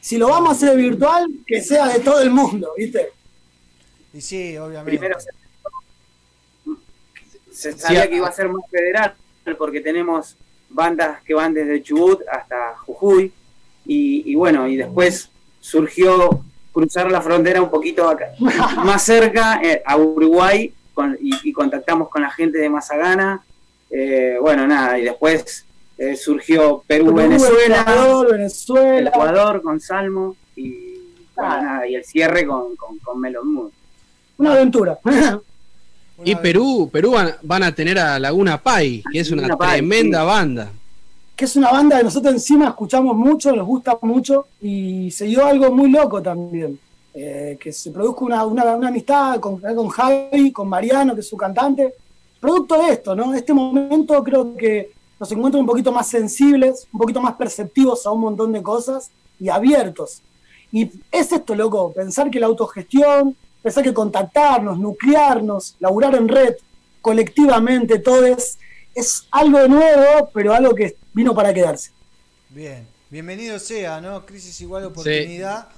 Si 0.00 0.18
lo 0.18 0.28
vamos 0.28 0.48
a 0.48 0.52
hacer 0.52 0.76
virtual, 0.76 1.28
que 1.46 1.60
sea 1.60 1.88
de 1.88 2.00
todo 2.00 2.20
el 2.20 2.30
mundo, 2.30 2.72
¿viste? 2.76 3.10
Y 4.12 4.20
sí, 4.20 4.56
obviamente. 4.56 4.98
Primero 4.98 5.20
se, 5.20 5.30
se 7.52 7.72
sabía 7.72 8.02
Sí, 8.04 8.08
que 8.10 8.16
iba 8.16 8.28
a 8.28 8.32
ser 8.32 8.48
más 8.48 8.64
federal 8.70 9.14
porque 9.58 9.80
tenemos 9.80 10.36
bandas 10.68 11.20
que 11.22 11.34
van 11.34 11.52
desde 11.52 11.82
Chubut 11.82 12.20
hasta 12.30 12.76
Jujuy 12.86 13.32
y, 13.84 14.30
y 14.30 14.34
bueno, 14.34 14.66
y 14.68 14.76
después 14.76 15.28
surgió 15.60 16.40
cruzar 16.72 17.10
la 17.10 17.20
frontera 17.20 17.60
un 17.60 17.70
poquito 17.70 18.08
acá, 18.08 18.26
más 18.84 19.02
cerca, 19.02 19.60
eh, 19.62 19.82
a 19.84 19.96
Uruguay, 19.96 20.72
con- 20.94 21.18
y, 21.20 21.30
y 21.48 21.52
contactamos 21.52 22.08
con 22.08 22.22
la 22.22 22.30
gente 22.30 22.58
de 22.58 22.68
Mazagana. 22.70 23.42
Eh, 23.90 24.38
bueno, 24.40 24.66
nada, 24.66 24.98
y 24.98 25.04
después 25.04 25.66
eh, 25.98 26.16
surgió 26.16 26.82
Perú, 26.86 27.12
Venezuela, 27.12 27.80
Ecuador, 27.82 28.32
Venezuela. 28.32 29.10
Ecuador 29.10 29.62
con 29.62 29.80
Salmo 29.80 30.36
y, 30.56 30.94
bueno, 31.36 31.62
nada, 31.62 31.86
y 31.86 31.94
el 31.96 32.04
cierre 32.04 32.46
con, 32.46 32.74
con, 32.76 32.98
con 33.00 33.20
Melon 33.20 33.52
Moon. 33.52 33.70
Una 34.38 34.52
aventura. 34.52 34.98
Y 36.24 36.34
Perú, 36.36 36.88
Perú 36.92 37.12
van, 37.12 37.32
van 37.42 37.62
a 37.64 37.74
tener 37.74 37.98
a 37.98 38.18
Laguna 38.18 38.62
Pai, 38.62 39.02
que 39.12 39.20
es 39.20 39.30
una 39.30 39.42
Laguna 39.42 39.56
Pai, 39.58 39.78
tremenda 39.78 40.20
sí. 40.20 40.26
banda. 40.26 40.72
que 41.34 41.44
es 41.46 41.56
una 41.56 41.72
banda 41.72 41.98
que 41.98 42.04
nosotros 42.04 42.32
encima 42.34 42.68
escuchamos 42.68 43.16
mucho, 43.16 43.50
nos 43.52 43.66
gusta 43.66 43.98
mucho 44.02 44.46
y 44.60 45.10
se 45.10 45.24
dio 45.24 45.44
algo 45.46 45.70
muy 45.72 45.90
loco 45.90 46.22
también. 46.22 46.78
eh, 47.14 47.58
que 47.60 47.72
se 47.74 47.90
produzca 47.90 48.24
una, 48.24 48.46
una- 48.46 48.74
una 48.74 48.88
amistad 48.88 49.38
con, 49.38 49.60
con 49.60 49.88
Javi, 49.88 50.50
con 50.50 50.66
Mariano, 50.66 51.14
que 51.14 51.20
es 51.20 51.28
su 51.28 51.36
cantante. 51.36 51.92
Producto 52.40 52.80
de 52.82 52.88
esto, 52.94 53.14
¿no? 53.14 53.34
Este 53.34 53.52
momento 53.52 54.24
creo 54.24 54.56
que 54.56 54.90
nos 55.20 55.30
encuentra 55.30 55.60
un 55.60 55.66
poquito 55.66 55.92
más 55.92 56.08
sensibles, 56.08 56.86
un 56.90 56.98
poquito 56.98 57.20
más 57.20 57.34
perceptivos 57.34 58.06
a 58.06 58.10
un 58.12 58.20
montón 58.22 58.50
de 58.52 58.62
cosas 58.62 59.10
y 59.38 59.50
abiertos. 59.50 60.22
Y 60.72 60.90
es 61.10 61.30
esto, 61.32 61.54
loco, 61.54 61.92
pensar 61.92 62.30
que 62.30 62.40
la 62.40 62.46
autogestión, 62.46 63.36
pensar 63.62 63.84
que 63.84 63.94
contactarnos, 63.94 64.78
nuclearnos, 64.78 65.76
laburar 65.80 66.14
en 66.14 66.28
red, 66.28 66.54
colectivamente, 67.00 67.98
todo 67.98 68.26
es, 68.26 68.58
es 68.94 69.26
algo 69.30 69.66
nuevo, 69.68 70.30
pero 70.32 70.54
algo 70.54 70.74
que 70.74 70.96
vino 71.12 71.34
para 71.34 71.54
quedarse. 71.54 71.90
Bien, 72.50 72.86
bienvenido 73.10 73.58
sea, 73.58 74.00
¿no? 74.00 74.26
Crisis 74.26 74.60
igual 74.60 74.84
oportunidad. 74.84 75.68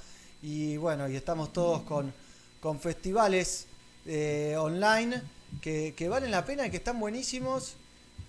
Y 0.41 0.77
bueno, 0.77 1.07
y 1.07 1.15
estamos 1.15 1.53
todos 1.53 1.81
con, 1.83 2.13
con 2.59 2.79
festivales 2.79 3.67
eh, 4.05 4.55
online 4.57 5.21
que, 5.61 5.93
que 5.95 6.09
valen 6.09 6.31
la 6.31 6.45
pena 6.45 6.67
y 6.67 6.69
que 6.69 6.77
están 6.77 6.99
buenísimos 6.99 7.75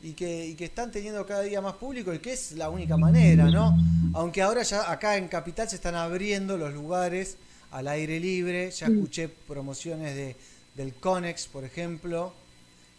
y 0.02 0.12
que, 0.12 0.46
y 0.46 0.54
que 0.54 0.66
están 0.66 0.90
teniendo 0.90 1.26
cada 1.26 1.42
día 1.42 1.60
más 1.60 1.74
público 1.74 2.12
y 2.14 2.18
que 2.20 2.32
es 2.32 2.52
la 2.52 2.70
única 2.70 2.96
manera, 2.96 3.50
¿no? 3.50 3.76
Aunque 4.14 4.42
ahora 4.42 4.62
ya 4.62 4.90
acá 4.90 5.16
en 5.16 5.28
Capital 5.28 5.68
se 5.68 5.76
están 5.76 5.94
abriendo 5.94 6.56
los 6.56 6.72
lugares 6.72 7.36
al 7.70 7.88
aire 7.88 8.20
libre, 8.20 8.70
ya 8.70 8.88
escuché 8.88 9.28
promociones 9.28 10.14
de, 10.14 10.36
del 10.74 10.94
Conex, 10.94 11.46
por 11.48 11.64
ejemplo, 11.64 12.34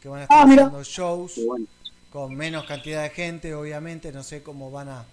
que 0.01 0.09
van 0.09 0.21
a 0.21 0.23
estar 0.23 0.41
Ah, 0.41 0.45
mira. 0.45 0.63
haciendo 0.63 0.83
shows 0.83 1.49
con 2.09 2.35
menos 2.35 2.65
cantidad 2.65 3.03
de 3.03 3.09
gente, 3.11 3.53
obviamente, 3.55 4.11
no 4.11 4.23
sé 4.23 4.43
cómo 4.43 4.71
van 4.71 4.89
a, 4.89 5.05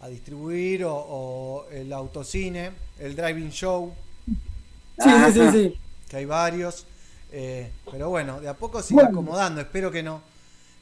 a 0.00 0.08
distribuir, 0.08 0.84
o, 0.84 0.94
o 0.96 1.68
el 1.70 1.92
autocine, 1.92 2.72
el 2.98 3.16
driving 3.16 3.50
show. 3.50 3.94
Sí, 4.98 5.10
sí, 5.24 5.32
sí, 5.32 5.50
sí. 5.52 5.80
Que 6.08 6.16
hay 6.18 6.24
varios. 6.26 6.86
eh, 7.30 7.72
pero 7.90 8.08
bueno, 8.10 8.40
de 8.40 8.48
a 8.48 8.56
poco 8.56 8.82
se 8.82 8.94
irá 8.94 9.04
Bueno. 9.04 9.10
acomodando. 9.10 9.60
Espero 9.60 9.90
que 9.90 10.02
no, 10.02 10.22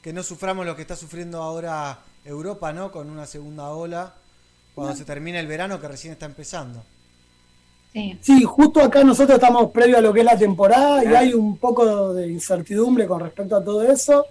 que 0.03 0.13
no 0.13 0.23
suframos 0.23 0.67
lo 0.67 0.77
que 0.77 0.83
está 0.83 0.97
sufriendo 0.97 1.43
ahora 1.43 2.01
Europa, 2.25 2.73
¿no? 2.73 2.93
Con 2.93 3.11
una 3.11 3.27
segunda 3.27 3.71
ola, 3.71 4.15
cuando 4.75 4.95
se 4.95 5.05
termine 5.05 5.41
el 5.41 5.47
verano 5.47 5.81
que 5.81 5.89
recién 5.89 6.13
está 6.13 6.27
empezando. 6.27 6.85
Sí, 8.21 8.43
justo 8.45 8.81
acá 8.81 9.03
nosotros 9.03 9.35
estamos 9.37 9.71
previo 9.73 9.99
a 9.99 10.01
lo 10.01 10.13
que 10.13 10.21
es 10.21 10.25
la 10.27 10.39
temporada 10.39 11.05
y 11.05 11.09
hay 11.09 11.35
un 11.35 11.57
poco 11.57 12.15
de 12.15 12.29
incertidumbre 12.29 13.07
con 13.07 13.21
respecto 13.21 13.57
a 13.57 13.65
todo 13.65 13.83
eso 13.83 14.27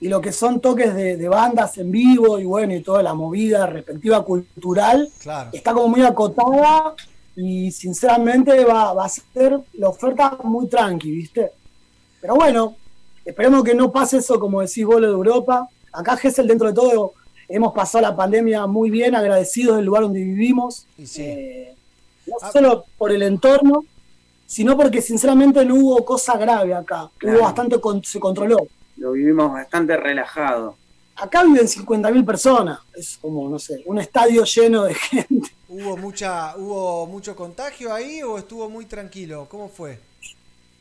y 0.00 0.08
lo 0.08 0.20
que 0.20 0.32
son 0.32 0.60
toques 0.60 0.94
de, 0.94 1.16
de 1.16 1.28
bandas 1.28 1.78
en 1.78 1.90
vivo 1.90 2.38
y 2.38 2.44
bueno, 2.44 2.74
y 2.74 2.80
toda 2.82 3.02
la 3.02 3.14
movida 3.14 3.66
respectiva 3.66 4.24
cultural 4.24 5.08
Claro. 5.22 5.50
está 5.52 5.72
como 5.72 5.88
muy 5.88 6.02
acotada 6.02 6.94
y 7.36 7.70
sinceramente 7.70 8.64
va, 8.64 8.92
va 8.92 9.04
a 9.04 9.08
ser 9.08 9.60
la 9.74 9.88
oferta 9.88 10.36
muy 10.42 10.66
tranqui, 10.68 11.10
¿viste? 11.10 11.52
Pero 12.20 12.34
bueno, 12.34 12.74
esperemos 13.24 13.62
que 13.62 13.74
no 13.74 13.92
pase 13.92 14.16
eso 14.18 14.40
como 14.40 14.62
decís 14.62 14.84
vos 14.84 15.00
lo 15.00 15.06
de 15.06 15.12
Europa. 15.12 15.68
Acá 15.92 16.16
Gessel 16.16 16.48
dentro 16.48 16.66
de 16.68 16.74
todo 16.74 17.12
hemos 17.48 17.72
pasado 17.72 18.02
la 18.02 18.16
pandemia 18.16 18.66
muy 18.66 18.90
bien, 18.90 19.14
agradecidos 19.14 19.76
del 19.76 19.84
lugar 19.86 20.02
donde 20.02 20.24
vivimos. 20.24 20.86
Eh, 21.18 21.75
no 22.26 22.50
solo 22.52 22.84
por 22.98 23.12
el 23.12 23.22
entorno, 23.22 23.84
sino 24.46 24.76
porque 24.76 25.02
sinceramente 25.02 25.64
no 25.64 25.74
hubo 25.76 26.04
cosa 26.04 26.36
grave 26.36 26.74
acá. 26.74 27.10
Claro. 27.18 27.38
Hubo 27.38 27.44
bastante, 27.46 27.80
con- 27.80 28.02
se 28.04 28.20
controló. 28.20 28.58
Lo 28.96 29.12
vivimos 29.12 29.52
bastante 29.52 29.96
relajado. 29.96 30.76
Acá 31.16 31.42
viven 31.44 31.66
50.000 31.66 32.24
personas. 32.24 32.78
Es 32.94 33.18
como, 33.20 33.48
no 33.48 33.58
sé, 33.58 33.82
un 33.86 33.98
estadio 33.98 34.44
lleno 34.44 34.84
de 34.84 34.94
gente. 35.10 35.50
¿Hubo 35.68 35.96
mucha, 35.96 36.54
hubo 36.56 37.06
mucho 37.06 37.34
contagio 37.34 37.92
ahí 37.92 38.22
o 38.22 38.38
estuvo 38.38 38.68
muy 38.68 38.84
tranquilo? 38.86 39.46
¿Cómo 39.50 39.68
fue? 39.68 39.98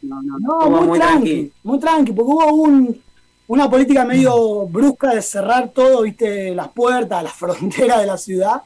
No, 0.02 0.22
no, 0.22 0.38
No, 0.40 0.70
muy, 0.70 0.88
muy 0.88 1.00
tranqui, 1.00 1.30
tranqui. 1.30 1.52
muy 1.64 1.80
tranqui, 1.80 2.12
porque 2.12 2.32
hubo 2.32 2.54
un, 2.54 3.02
una 3.48 3.70
política 3.70 4.06
medio 4.06 4.68
brusca 4.68 5.16
de 5.16 5.22
cerrar 5.22 5.70
todo, 5.70 6.02
viste, 6.04 6.54
las 6.54 6.68
puertas, 6.70 7.24
las 7.24 7.34
fronteras 7.34 8.02
de 8.02 8.06
la 8.06 8.18
ciudad. 8.18 8.62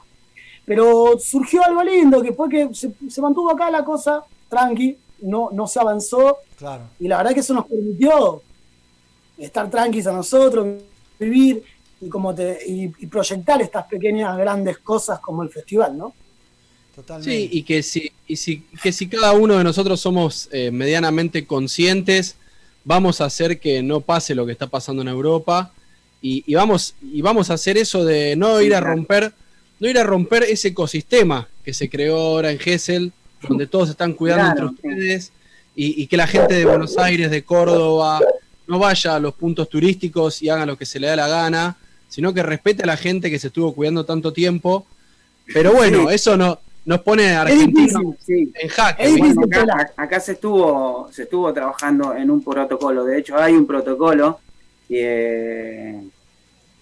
Pero 0.69 1.17
surgió 1.19 1.63
algo 1.63 1.83
lindo, 1.83 2.21
que 2.21 2.31
fue 2.31 2.47
que 2.47 2.69
se, 2.73 2.91
se 3.09 3.21
mantuvo 3.21 3.49
acá 3.49 3.71
la 3.71 3.83
cosa 3.83 4.23
tranqui, 4.47 4.95
no, 5.21 5.49
no 5.51 5.65
se 5.65 5.79
avanzó. 5.79 6.37
Claro. 6.59 6.83
Y 6.99 7.07
la 7.07 7.17
verdad 7.17 7.33
que 7.33 7.39
eso 7.39 7.55
nos 7.55 7.65
permitió 7.65 8.43
estar 9.35 9.67
tranquilos 9.71 10.05
a 10.05 10.11
nosotros, 10.11 10.79
vivir 11.17 11.63
y, 11.99 12.07
como 12.07 12.35
te, 12.35 12.59
y, 12.67 12.83
y 12.99 13.07
proyectar 13.07 13.59
estas 13.63 13.87
pequeñas 13.87 14.37
grandes 14.37 14.77
cosas 14.77 15.19
como 15.19 15.41
el 15.41 15.49
festival, 15.49 15.97
¿no? 15.97 16.13
Totalmente. 16.95 17.31
Sí, 17.31 17.49
y 17.51 17.63
que 17.63 17.81
si, 17.81 18.11
y 18.27 18.35
si, 18.35 18.61
que 18.83 18.91
si 18.91 19.07
cada 19.09 19.33
uno 19.33 19.57
de 19.57 19.63
nosotros 19.63 19.99
somos 19.99 20.49
eh, 20.51 20.69
medianamente 20.69 21.47
conscientes, 21.47 22.35
vamos 22.83 23.21
a 23.21 23.25
hacer 23.25 23.59
que 23.59 23.81
no 23.81 24.01
pase 24.01 24.35
lo 24.35 24.45
que 24.45 24.51
está 24.51 24.67
pasando 24.67 25.01
en 25.01 25.07
Europa 25.07 25.71
y, 26.21 26.43
y 26.45 26.53
vamos, 26.53 26.93
y 27.01 27.23
vamos 27.23 27.49
a 27.49 27.55
hacer 27.55 27.75
eso 27.79 28.05
de 28.05 28.35
no 28.35 28.61
ir 28.61 28.75
a 28.75 28.81
romper, 28.81 29.33
no 29.79 29.89
ir 29.89 29.97
a 29.97 30.03
romper 30.03 30.43
ese 30.43 30.69
ecosistema 30.69 31.47
que 31.63 31.73
se 31.73 31.89
creó 31.89 32.17
ahora 32.17 32.51
en 32.51 32.59
Gessel, 32.59 33.11
donde 33.47 33.67
todos 33.67 33.89
están 33.89 34.13
cuidando 34.13 34.51
Claro, 34.53 34.67
entre 34.69 34.89
ustedes 34.89 35.31
y, 35.75 36.01
y 36.03 36.07
que 36.07 36.17
la 36.17 36.27
gente 36.27 36.53
de 36.55 36.65
Buenos 36.65 36.97
Aires, 36.97 37.31
de 37.31 37.43
Córdoba, 37.43 38.19
no 38.67 38.79
vaya 38.79 39.15
a 39.15 39.19
los 39.19 39.33
puntos 39.33 39.69
turísticos 39.69 40.41
y 40.41 40.49
haga 40.49 40.65
lo 40.65 40.77
que 40.77 40.85
se 40.85 40.99
le 40.99 41.07
da 41.07 41.15
la 41.15 41.27
gana, 41.27 41.77
sino 42.09 42.33
que 42.33 42.43
respete 42.43 42.83
a 42.83 42.87
la 42.87 42.97
gente 42.97 43.29
que 43.31 43.39
se 43.39 43.47
estuvo 43.47 43.73
cuidando 43.73 44.03
tanto 44.05 44.33
tiempo. 44.33 44.85
Pero 45.53 45.71
bueno, 45.73 46.09
Sí. 46.09 46.15
eso 46.15 46.35
no, 46.37 46.59
nos 46.85 47.01
pone 47.01 47.29
a 47.29 47.43
Es 47.43 47.51
Argentina 47.53 47.99
difícil, 47.99 48.15
sí. 48.25 48.51
en 48.61 48.69
jaque. 48.69 49.03
Es 49.05 49.15
difícil, 49.15 49.43
acá, 49.53 49.93
acá 49.95 50.19
se 50.19 50.33
estuvo 50.33 51.09
se 51.11 51.23
estuvo 51.23 51.51
trabajando 51.53 52.13
en 52.15 52.29
un 52.29 52.43
protocolo. 52.43 53.05
De 53.05 53.17
hecho, 53.19 53.37
hay 53.37 53.53
un 53.53 53.65
protocolo. 53.65 54.39
eh, 54.89 55.99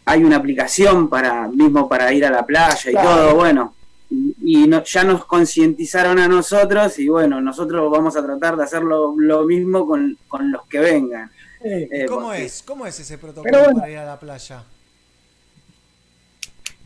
hay 0.08 0.24
una 0.24 0.38
aplicación 0.38 1.10
para 1.10 1.48
mismo 1.48 1.88
para 1.88 2.12
ir 2.14 2.26
a 2.26 2.32
la 2.32 2.46
playa 2.46 2.90
y 2.90 2.94
Claro. 2.94 3.10
todo. 3.10 3.36
Bueno, 3.36 3.74
y, 4.10 4.64
y 4.64 4.68
no- 4.68 4.84
ya 4.84 5.04
nos 5.04 5.26
concientizaron 5.26 6.18
a 6.20 6.28
nosotros 6.28 6.98
y 7.00 7.08
bueno, 7.10 7.42
nosotros 7.42 7.92
vamos 7.92 8.16
a 8.16 8.24
tratar 8.26 8.56
de 8.56 8.64
hacer 8.64 8.82
lo, 8.84 9.14
lo 9.18 9.44
mismo 9.44 9.86
con, 9.86 10.18
con 10.28 10.52
los 10.52 10.66
que 10.68 10.80
vengan. 10.80 11.30
Eh, 11.64 12.06
¿Cómo 12.08 12.28
porque- 12.28 12.46
es? 12.46 12.64
¿Cómo 12.66 12.86
es 12.88 13.00
ese 13.00 13.18
protocolo 13.18 13.58
bueno. 13.66 13.80
para 13.80 13.92
ir 13.92 13.98
a 13.98 14.06
la 14.06 14.20
playa? 14.20 14.64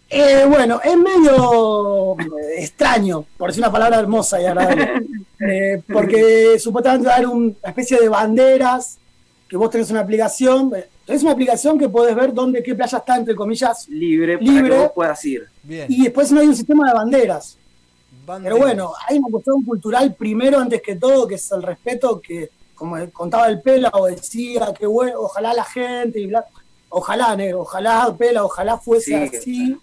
Eh, 0.10 0.46
bueno, 0.46 0.82
es 0.84 0.98
medio 0.98 2.18
eh, 2.20 2.26
extraño, 2.58 3.24
por 3.38 3.50
decir 3.50 3.64
una 3.64 3.72
palabra 3.72 4.00
hermosa 4.00 4.42
y 4.42 4.46
agradable. 4.46 4.92
Eh, 5.44 5.82
porque 5.92 6.60
supuestamente 6.60 7.08
va 7.08 7.14
a 7.14 7.16
haber 7.16 7.28
una 7.30 7.52
especie 7.64 8.00
de 8.00 8.08
banderas, 8.10 9.00
que 9.50 9.58
vos 9.58 9.72
tenés 9.72 9.90
una 9.90 10.02
aplicación, 10.02 10.72
tenés 11.06 11.24
una 11.24 11.32
aplicación 11.32 11.78
que 11.78 11.90
podés 11.90 12.16
ver 12.16 12.34
dónde, 12.34 12.62
qué 12.64 12.76
playa 12.76 12.98
está, 12.98 13.18
entre 13.18 13.36
comillas, 13.36 13.88
libre 13.90 14.38
para 14.38 14.52
libre, 14.52 14.70
que 14.70 14.78
vos 14.78 14.92
puedas 14.94 15.26
ir. 15.26 15.48
Bien. 15.64 15.86
y 15.90 16.04
después 16.04 16.32
no 16.32 16.40
hay 16.40 16.48
un 16.48 16.56
sistema 16.56 16.88
de 16.88 16.94
banderas. 16.94 17.58
Banderas. 18.26 18.56
Pero 18.58 18.66
bueno, 18.66 18.94
hay 19.08 19.18
una 19.18 19.30
cuestión 19.32 19.64
cultural 19.64 20.14
primero, 20.16 20.60
antes 20.60 20.82
que 20.82 20.96
todo, 20.96 21.28
que 21.28 21.36
es 21.36 21.52
el 21.52 21.64
respeto 21.64 22.20
que, 22.22 22.50
como 22.76 22.98
contaba 23.12 23.48
el 23.48 23.62
Pela 23.62 23.90
o 23.94 24.06
decía, 24.06 24.74
que 24.78 24.86
bueno, 24.86 25.20
ojalá 25.20 25.54
la 25.54 25.64
gente 25.66 26.20
y 26.20 26.28
bla, 26.28 26.46
ojalá, 26.90 27.36
negro, 27.36 27.62
ojalá 27.62 28.14
Pela, 28.18 28.44
ojalá 28.44 28.78
fuese 28.78 29.28
Sí. 29.30 29.38
así. 29.38 29.78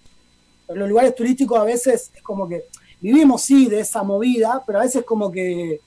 Pero 0.67 0.79
los 0.81 0.89
lugares 0.89 1.15
turísticos 1.15 1.59
a 1.59 1.63
veces 1.63 2.11
es 2.15 2.21
como 2.21 2.47
que 2.47 2.65
vivimos 3.01 3.41
sí 3.41 3.67
de 3.67 3.79
esa 3.79 4.03
movida, 4.03 4.61
pero 4.65 4.79
a 4.79 4.83
veces 4.83 5.03
como 5.03 5.31
que 5.31 5.81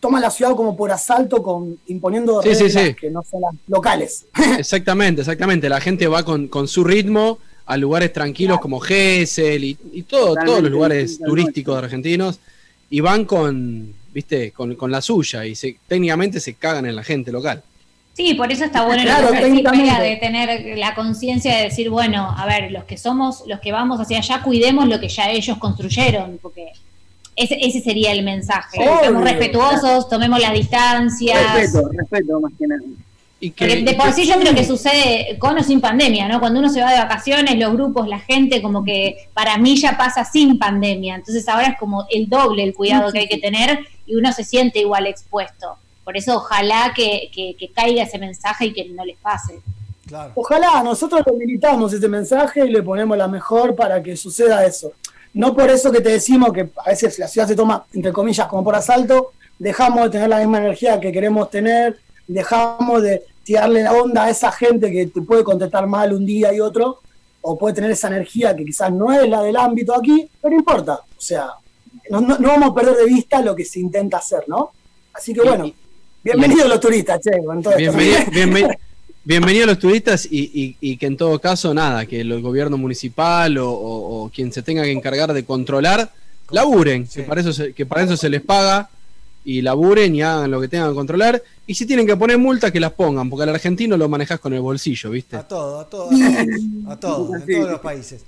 toman 0.00 0.22
la 0.22 0.30
ciudad 0.30 0.54
como 0.54 0.76
por 0.76 0.90
asalto 0.92 1.42
con 1.42 1.78
imponiendo 1.88 2.42
Sí, 2.42 2.54
sí, 2.54 2.64
reglas 2.64 2.84
sí. 2.86 2.94
que 2.94 3.10
no 3.10 3.22
son 3.22 3.40
las 3.42 3.54
locales. 3.66 4.26
Exactamente, 4.58 5.22
exactamente. 5.22 5.68
La 5.68 5.80
gente 5.80 6.06
va 6.06 6.22
con, 6.24 6.48
con 6.48 6.68
su 6.68 6.84
ritmo 6.84 7.38
a 7.66 7.76
lugares 7.76 8.12
tranquilos 8.12 8.60
como 8.60 8.80
Gesell 8.80 9.62
y, 9.64 9.76
y 9.92 10.02
todo, 10.02 10.34
todos 10.44 10.62
los 10.62 10.70
lugares 10.70 11.18
turísticos 11.18 11.76
argentinos 11.76 12.40
y 12.88 13.00
van 13.00 13.24
con, 13.26 13.92
viste, 14.12 14.52
con, 14.52 14.74
con 14.76 14.90
la 14.90 15.02
suya 15.02 15.44
y 15.44 15.54
se, 15.54 15.76
técnicamente 15.86 16.40
se 16.40 16.54
cagan 16.54 16.86
en 16.86 16.96
la 16.96 17.02
gente 17.04 17.30
local. 17.30 17.62
Sí, 18.14 18.34
por 18.34 18.50
eso 18.50 18.64
está 18.64 18.84
bueno 18.84 19.02
Claro. 19.02 19.28
Pela, 19.30 20.00
de 20.00 20.16
tener 20.16 20.76
la 20.76 20.94
conciencia 20.94 21.56
de 21.56 21.64
decir, 21.64 21.88
bueno, 21.88 22.34
a 22.36 22.46
ver, 22.46 22.72
los 22.72 22.84
que 22.84 22.96
somos, 22.96 23.44
los 23.46 23.60
que 23.60 23.70
vamos 23.70 24.00
hacia 24.00 24.18
allá, 24.18 24.42
cuidemos 24.42 24.88
lo 24.88 24.98
que 24.98 25.08
ya 25.08 25.30
ellos 25.30 25.58
construyeron, 25.58 26.38
porque 26.42 26.72
ese, 27.38 27.58
ese 27.60 27.80
sería 27.80 28.12
el 28.12 28.22
mensaje. 28.24 28.78
Obvio. 28.80 29.00
Seamos 29.00 29.24
respetuosos, 29.24 30.08
tomemos 30.08 30.40
las 30.40 30.52
distancias. 30.52 31.54
Respeto, 31.54 31.88
respeto 31.92 32.40
más 32.40 32.52
que 32.58 32.66
nada. 32.66 32.82
Y 33.40 33.50
Porque 33.52 33.82
de 33.82 33.94
por 33.94 34.12
sí 34.12 34.26
yo 34.26 34.34
creo 34.40 34.52
que 34.52 34.64
sucede 34.64 35.38
con 35.38 35.56
o 35.56 35.62
sin 35.62 35.80
pandemia, 35.80 36.26
¿no? 36.26 36.40
Cuando 36.40 36.58
uno 36.58 36.68
se 36.70 36.80
va 36.82 36.90
de 36.92 36.98
vacaciones, 36.98 37.56
los 37.56 37.72
grupos, 37.72 38.08
la 38.08 38.18
gente, 38.18 38.60
como 38.60 38.82
que 38.84 39.28
para 39.32 39.56
mí 39.58 39.76
ya 39.76 39.96
pasa 39.96 40.24
sin 40.24 40.58
pandemia. 40.58 41.14
Entonces 41.14 41.48
ahora 41.48 41.68
es 41.68 41.78
como 41.78 42.04
el 42.10 42.28
doble 42.28 42.64
el 42.64 42.74
cuidado 42.74 43.12
que 43.12 43.20
hay 43.20 43.28
que 43.28 43.38
tener 43.38 43.78
y 44.06 44.16
uno 44.16 44.32
se 44.32 44.42
siente 44.42 44.80
igual 44.80 45.06
expuesto. 45.06 45.76
Por 46.02 46.16
eso 46.16 46.34
ojalá 46.36 46.92
que, 46.96 47.30
que- 47.32 47.54
que 47.56 47.68
caiga 47.68 48.02
ese 48.02 48.18
mensaje 48.18 48.66
y 48.66 48.72
que 48.72 48.88
no 48.88 49.04
les 49.04 49.18
pase. 49.18 49.60
Claro. 50.08 50.32
Ojalá 50.34 50.82
nosotros 50.82 51.22
lo 51.24 51.34
militamos 51.34 51.92
ese 51.92 52.08
mensaje 52.08 52.66
y 52.66 52.70
le 52.70 52.82
ponemos 52.82 53.16
la 53.16 53.28
mejor 53.28 53.76
para 53.76 54.02
que 54.02 54.16
suceda 54.16 54.64
eso. 54.66 54.90
No 55.38 55.54
por 55.54 55.70
eso 55.70 55.92
que 55.92 56.00
te 56.00 56.10
decimos 56.10 56.52
que 56.52 56.68
a 56.84 56.90
veces 56.90 57.18
la 57.18 57.28
ciudad 57.28 57.46
se 57.46 57.54
toma, 57.54 57.84
entre 57.94 58.12
comillas, 58.12 58.46
como 58.48 58.64
por 58.64 58.74
asalto, 58.74 59.32
dejamos 59.58 60.04
de 60.04 60.10
tener 60.10 60.28
la 60.28 60.38
misma 60.38 60.58
energía 60.58 60.98
que 60.98 61.12
queremos 61.12 61.48
tener, 61.48 61.96
dejamos 62.26 63.02
de 63.02 63.22
tirarle 63.44 63.82
la 63.84 63.92
onda 63.92 64.24
a 64.24 64.30
esa 64.30 64.50
gente 64.52 64.90
que 64.90 65.06
te 65.06 65.22
puede 65.22 65.44
contestar 65.44 65.86
mal 65.86 66.12
un 66.12 66.26
día 66.26 66.52
y 66.52 66.60
otro, 66.60 67.00
o 67.40 67.56
puede 67.56 67.74
tener 67.76 67.90
esa 67.92 68.08
energía 68.08 68.54
que 68.56 68.64
quizás 68.64 68.92
no 68.92 69.12
es 69.12 69.28
la 69.28 69.40
del 69.42 69.56
ámbito 69.56 69.94
aquí, 69.94 70.28
pero 70.42 70.52
no 70.54 70.58
importa. 70.58 70.94
O 70.94 71.20
sea, 71.20 71.46
no, 72.10 72.20
no- 72.20 72.38
no 72.38 72.48
vamos 72.48 72.70
a 72.70 72.74
perder 72.74 72.96
de 72.96 73.04
vista 73.06 73.40
lo 73.40 73.54
que 73.54 73.64
se 73.64 73.78
intenta 73.80 74.18
hacer, 74.18 74.42
¿no? 74.48 74.72
Así 75.14 75.32
que 75.32 75.40
bueno, 75.42 75.70
bienvenidos 76.22 76.68
los 76.68 76.80
turistas, 76.80 77.20
che, 77.20 77.42
con 77.44 77.62
todo. 77.62 77.76
Bienvenido, 77.76 78.18
bienven- 78.18 78.32
bienvenido 78.32 78.70
a 79.36 79.66
los 79.66 79.78
turistas 79.78 80.26
y, 80.30 80.38
y- 80.54 80.76
y 80.80 80.96
que 80.96 81.06
en 81.06 81.16
todo 81.16 81.38
caso, 81.38 81.74
nada, 81.74 82.06
que 82.06 82.20
el 82.20 82.40
gobierno 82.40 82.78
municipal 82.78 83.58
o, 83.58 83.70
o- 83.70 84.24
o 84.24 84.28
quien 84.30 84.52
se 84.52 84.62
tenga 84.62 84.82
que 84.84 84.92
encargar 84.92 85.32
de 85.32 85.44
controlar, 85.44 86.10
laburen, 86.50 87.06
que, 87.06 87.22
para 87.24 87.40
eso 87.42 87.52
se, 87.52 87.72
que 87.74 87.84
para 87.84 88.02
eso 88.04 88.16
se 88.16 88.28
les 88.30 88.40
paga 88.40 88.88
y 89.44 89.60
laburen 89.62 90.14
y 90.14 90.22
hagan 90.22 90.50
lo 90.50 90.60
que 90.60 90.68
tengan 90.68 90.90
que 90.90 90.94
controlar. 90.94 91.42
Y 91.66 91.74
si 91.74 91.84
tienen 91.84 92.06
que 92.06 92.16
poner 92.16 92.38
multas, 92.38 92.72
que 92.72 92.80
las 92.80 92.92
pongan, 92.92 93.28
porque 93.28 93.42
al 93.42 93.50
argentino 93.50 93.96
lo 93.98 94.08
manejas 94.08 94.40
con 94.40 94.52
el 94.54 94.60
bolsillo, 94.60 95.10
¿viste? 95.10 95.36
A 95.36 95.42
todo, 95.46 95.80
a 95.80 95.88
todo, 95.88 96.08
a 96.10 96.10
todo, 96.16 96.92
a 96.92 96.96
todo, 97.00 97.34
en 97.36 97.46
todos 97.46 97.70
los 97.70 97.80
países. 97.80 98.22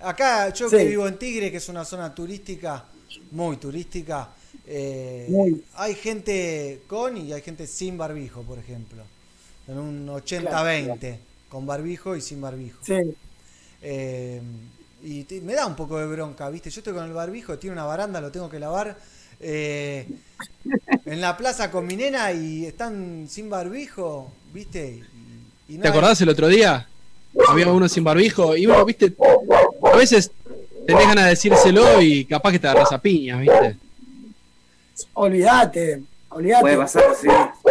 Acá, 0.00 0.52
yo 0.54 0.70
que 0.70 0.78
Sí. 0.80 0.86
vivo 0.88 1.06
en 1.06 1.18
Tigre, 1.18 1.50
que 1.50 1.58
es 1.58 1.68
una 1.68 1.84
zona 1.84 2.14
turística, 2.14 2.84
muy 3.32 3.56
turística, 3.58 4.28
eh, 4.66 5.26
Muy. 5.28 5.62
hay 5.74 5.94
gente 5.94 6.80
con 6.86 7.16
y 7.16 7.32
hay 7.32 7.42
gente 7.42 7.66
sin 7.66 7.98
barbijo, 7.98 8.42
por 8.42 8.58
ejemplo. 8.58 9.02
En 9.68 9.78
un 9.78 10.08
80-20, 10.08 11.18
con 11.48 11.66
barbijo 11.66 12.16
y 12.16 12.20
sin 12.20 12.40
barbijo. 12.40 12.78
Sí. 12.82 13.14
Eh, 13.82 14.40
y 15.02 15.24
te- 15.24 15.40
me 15.40 15.54
da 15.54 15.66
un 15.66 15.76
poco 15.76 15.98
de 15.98 16.06
bronca, 16.06 16.48
¿viste? 16.50 16.70
Yo 16.70 16.80
estoy 16.80 16.94
con 16.94 17.04
el 17.04 17.12
barbijo, 17.12 17.58
tiene 17.58 17.74
una 17.74 17.84
baranda, 17.84 18.20
lo 18.20 18.30
tengo 18.32 18.48
que 18.48 18.58
lavar. 18.58 18.96
eh, 19.40 20.08
en 21.06 21.20
la 21.20 21.36
plaza 21.36 21.70
con 21.70 21.86
mi 21.86 21.94
nena 21.94 22.32
y 22.32 22.66
están 22.66 23.26
sin 23.30 23.48
barbijo, 23.48 24.32
¿viste? 24.52 25.00
Y, 25.68 25.74
y 25.74 25.76
no 25.76 25.82
¿Te 25.82 25.88
hay- 25.88 25.92
acordás 25.92 26.20
el 26.22 26.28
otro 26.30 26.48
día? 26.48 26.88
Había 27.48 27.68
uno 27.68 27.88
sin 27.88 28.02
barbijo 28.02 28.56
y 28.56 28.66
uno, 28.66 28.84
viste, 28.84 29.14
a 29.92 29.96
veces 29.96 30.32
tenés 30.88 31.06
ganas 31.06 31.24
de 31.24 31.30
decírselo 31.30 32.02
y 32.02 32.24
capaz 32.24 32.50
que 32.50 32.58
te 32.58 32.66
agarras 32.66 32.90
a 32.90 32.98
piñas, 33.00 33.38
viste. 33.40 33.76
Olvídate, 35.14 36.02
olvídate. 36.30 36.60
Puede 36.62 36.76
pasar, 36.76 37.04
sí. 37.20 37.28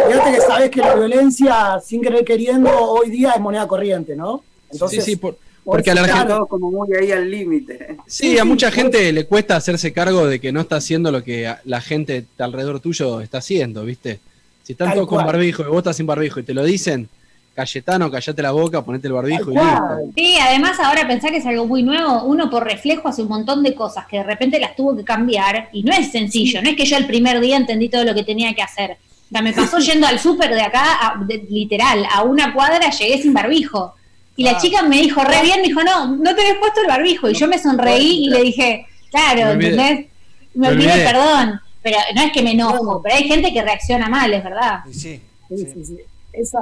Olvídate 0.08 0.32
que 0.34 0.40
sabes 0.40 0.70
que 0.70 0.80
la 0.80 0.94
violencia, 0.94 1.80
sin 1.84 2.00
querer 2.00 2.24
queriendo, 2.24 2.70
hoy 2.70 3.10
día 3.10 3.32
es 3.32 3.40
moneda 3.40 3.66
corriente, 3.68 4.16
¿no? 4.16 4.42
Entonces, 4.70 5.04
sí, 5.04 5.12
sí, 5.12 5.16
por- 5.16 5.36
porque 5.64 5.90
a 5.90 5.94
la 5.94 6.26
todo 6.26 6.46
como 6.46 6.70
muy 6.70 6.88
ahí 6.94 7.12
al 7.12 7.30
límite. 7.30 7.96
Sí, 8.06 8.38
a 8.38 8.44
mucha 8.44 8.70
gente 8.70 9.12
le 9.12 9.26
cuesta 9.26 9.56
hacerse 9.56 9.92
cargo 9.92 10.26
de 10.26 10.40
que 10.40 10.50
no 10.50 10.60
está 10.62 10.76
haciendo 10.76 11.12
lo 11.12 11.22
que 11.22 11.52
la 11.64 11.80
gente 11.82 12.24
de 12.38 12.44
alrededor 12.44 12.80
tuyo 12.80 13.20
está 13.20 13.38
haciendo, 13.38 13.84
¿viste? 13.84 14.18
Si 14.64 14.72
están 14.72 14.88
Tal 14.88 14.96
todos 14.96 15.08
con 15.08 15.24
barbijo 15.26 15.62
y 15.62 15.66
vos 15.66 15.78
estás 15.78 15.96
sin 15.96 16.06
barbijo 16.06 16.40
y 16.40 16.42
te 16.42 16.54
lo 16.54 16.64
dicen, 16.64 17.08
Cayetano, 17.54 18.10
callate 18.10 18.40
la 18.40 18.52
boca, 18.52 18.82
ponete 18.82 19.08
el 19.08 19.12
barbijo 19.14 19.50
y 19.50 19.54
listo. 19.56 20.12
Sí, 20.14 20.36
además 20.40 20.78
ahora 20.80 21.06
pensá 21.08 21.28
que 21.28 21.38
es 21.38 21.46
algo 21.46 21.66
muy 21.66 21.82
nuevo, 21.82 22.22
uno 22.24 22.48
por 22.48 22.64
reflejo 22.64 23.08
hace 23.08 23.22
un 23.22 23.28
montón 23.28 23.62
de 23.62 23.74
cosas 23.74 24.06
que 24.06 24.18
de 24.18 24.22
repente 24.22 24.60
las 24.60 24.76
tuvo 24.76 24.96
que 24.96 25.04
cambiar 25.04 25.68
y 25.72 25.82
no 25.82 25.92
es 25.92 26.10
sencillo, 26.12 26.62
no 26.62 26.70
es 26.70 26.76
que 26.76 26.84
yo 26.86 26.96
el 26.96 27.06
primer 27.06 27.40
día 27.40 27.56
entendí 27.56 27.88
todo 27.88 28.04
lo 28.04 28.14
que 28.14 28.22
tenía 28.22 28.54
que 28.54 28.62
hacer. 28.62 28.96
O 29.28 29.30
sea, 29.30 29.42
me 29.42 29.52
pasó 29.52 29.78
yendo 29.78 30.06
al 30.06 30.18
súper 30.18 30.54
de 30.54 30.62
acá, 30.62 30.84
a- 31.00 31.24
de- 31.24 31.46
literal, 31.50 32.06
a 32.10 32.22
una 32.22 32.52
cuadra 32.54 32.90
llegué 32.90 33.20
sin 33.20 33.34
barbijo. 33.34 33.94
Y 34.36 34.44
la 34.44 34.52
Ah. 34.52 34.58
chica 34.58 34.82
me 34.82 34.96
dijo 35.00 35.22
re 35.22 35.42
bien, 35.42 35.60
me 35.60 35.68
dijo, 35.68 35.82
no, 35.82 36.16
no 36.16 36.34
tenés 36.34 36.54
puesto 36.58 36.80
el 36.80 36.86
barbijo. 36.86 37.28
Y 37.28 37.34
yo 37.34 37.46
me 37.48 37.58
sonreí 37.58 38.24
y 38.26 38.30
le 38.30 38.42
dije, 38.42 38.86
claro, 39.10 39.54
Me. 39.56 39.66
¿entendés? 39.68 40.06
Me 40.54 40.68
olvidé, 40.68 41.04
perdón. 41.04 41.60
Pero 41.82 41.98
no 42.14 42.22
es 42.22 42.32
que 42.32 42.42
me 42.42 42.52
enojo, 42.52 43.02
pero 43.02 43.14
hay 43.16 43.24
gente 43.24 43.52
que 43.52 43.62
reacciona 43.62 44.08
mal, 44.08 44.32
es 44.32 44.42
verdad. 44.44 44.80
Sí, 44.90 45.20
Sí, 45.48 45.56
sí, 45.58 45.84
sí. 45.84 45.96
Esa, 46.32 46.58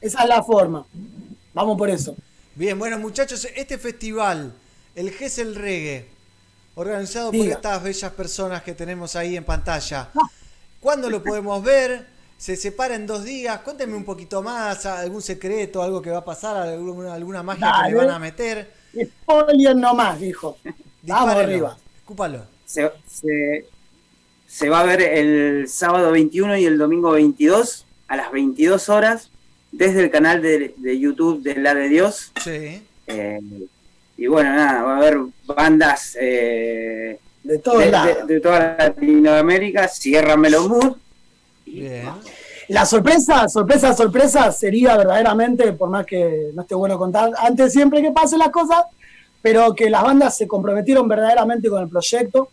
esa 0.00 0.22
es 0.22 0.28
la 0.28 0.42
forma. 0.42 0.84
Vamos 1.54 1.76
por 1.76 1.90
eso. 1.90 2.14
Bien, 2.54 2.78
bueno 2.78 2.98
muchachos, 2.98 3.46
este 3.54 3.78
festival, 3.78 4.52
el 4.94 5.10
Gesell 5.10 5.54
Reggae, 5.54 6.06
organizado 6.74 7.30
por 7.32 7.46
estas 7.46 7.82
bellas 7.82 8.12
personas 8.12 8.62
que 8.62 8.72
tenemos 8.74 9.14
ahí 9.16 9.36
en 9.36 9.44
pantalla, 9.44 10.08
¿cuándo 10.80 11.08
lo 11.10 11.22
podemos 11.22 11.62
ver? 11.62 12.06
¿Se 12.38 12.56
separa 12.56 12.94
en 12.94 13.06
dos 13.06 13.24
días? 13.24 13.60
Cuéntenme 13.60 13.94
un 13.96 14.04
poquito 14.04 14.42
más, 14.42 14.86
algún 14.86 15.20
secreto, 15.22 15.82
algo 15.82 16.00
que 16.00 16.10
va 16.10 16.18
a 16.18 16.24
pasar, 16.24 16.56
alguna, 16.56 17.12
alguna 17.14 17.42
magia 17.42 17.70
que 17.84 17.90
le 17.90 17.96
van 17.96 18.10
a 18.10 18.18
meter. 18.18 18.70
Spoiler 19.22 19.76
nomás, 19.76 20.18
dijo. 20.18 20.56
Vamos 21.02 21.34
arriba. 21.34 21.76
Escúpalo. 21.98 22.44
Se, 22.64 22.90
se- 23.06 23.66
se 24.46 24.68
va 24.68 24.80
a 24.80 24.84
ver 24.84 25.00
el 25.02 25.68
sábado 25.68 26.10
21 26.12 26.56
y 26.56 26.64
el 26.64 26.76
domingo 26.78 27.12
22 27.12 27.86
a 28.08 28.16
las 28.16 28.32
22 28.32 28.88
horas 28.88 29.30
desde 29.70 30.00
el 30.02 30.10
canal 30.10 30.42
de, 30.42 30.74
de 30.76 30.98
YouTube 30.98 31.42
de 31.42 31.54
La 31.56 31.74
de 31.74 31.88
Dios. 31.88 32.32
Sí. 32.42 32.82
Eh, 33.06 33.40
y 34.16 34.26
bueno, 34.26 34.52
nada, 34.54 34.82
va 34.82 34.94
a 34.94 34.96
haber 34.96 35.18
bandas 35.46 36.16
eh, 36.20 37.20
de, 37.42 37.58
todos 37.58 37.78
de, 37.78 37.90
lados. 37.90 38.26
de 38.26 38.40
toda 38.40 38.76
Latinoamérica, 38.78 39.88
Sierra 39.88 40.36
Melomud. 40.36 40.96
Bien. 41.66 42.08
La 42.68 42.86
sorpresa, 42.86 43.48
sorpresa, 43.48 43.94
sorpresa 43.94 44.52
sería 44.52 44.96
verdaderamente, 44.96 45.72
por 45.72 45.88
más 45.90 46.06
que 46.06 46.50
no 46.54 46.62
esté 46.62 46.74
bueno 46.74 46.98
contar 46.98 47.30
antes 47.38 47.72
siempre 47.72 48.00
que 48.00 48.12
pasen 48.12 48.38
las 48.38 48.50
cosas, 48.50 48.84
pero 49.42 49.74
que 49.74 49.90
las 49.90 50.02
bandas 50.04 50.36
se 50.36 50.46
comprometieron 50.46 51.08
verdaderamente 51.08 51.68
con 51.68 51.82
el 51.82 51.88
proyecto, 51.88 52.48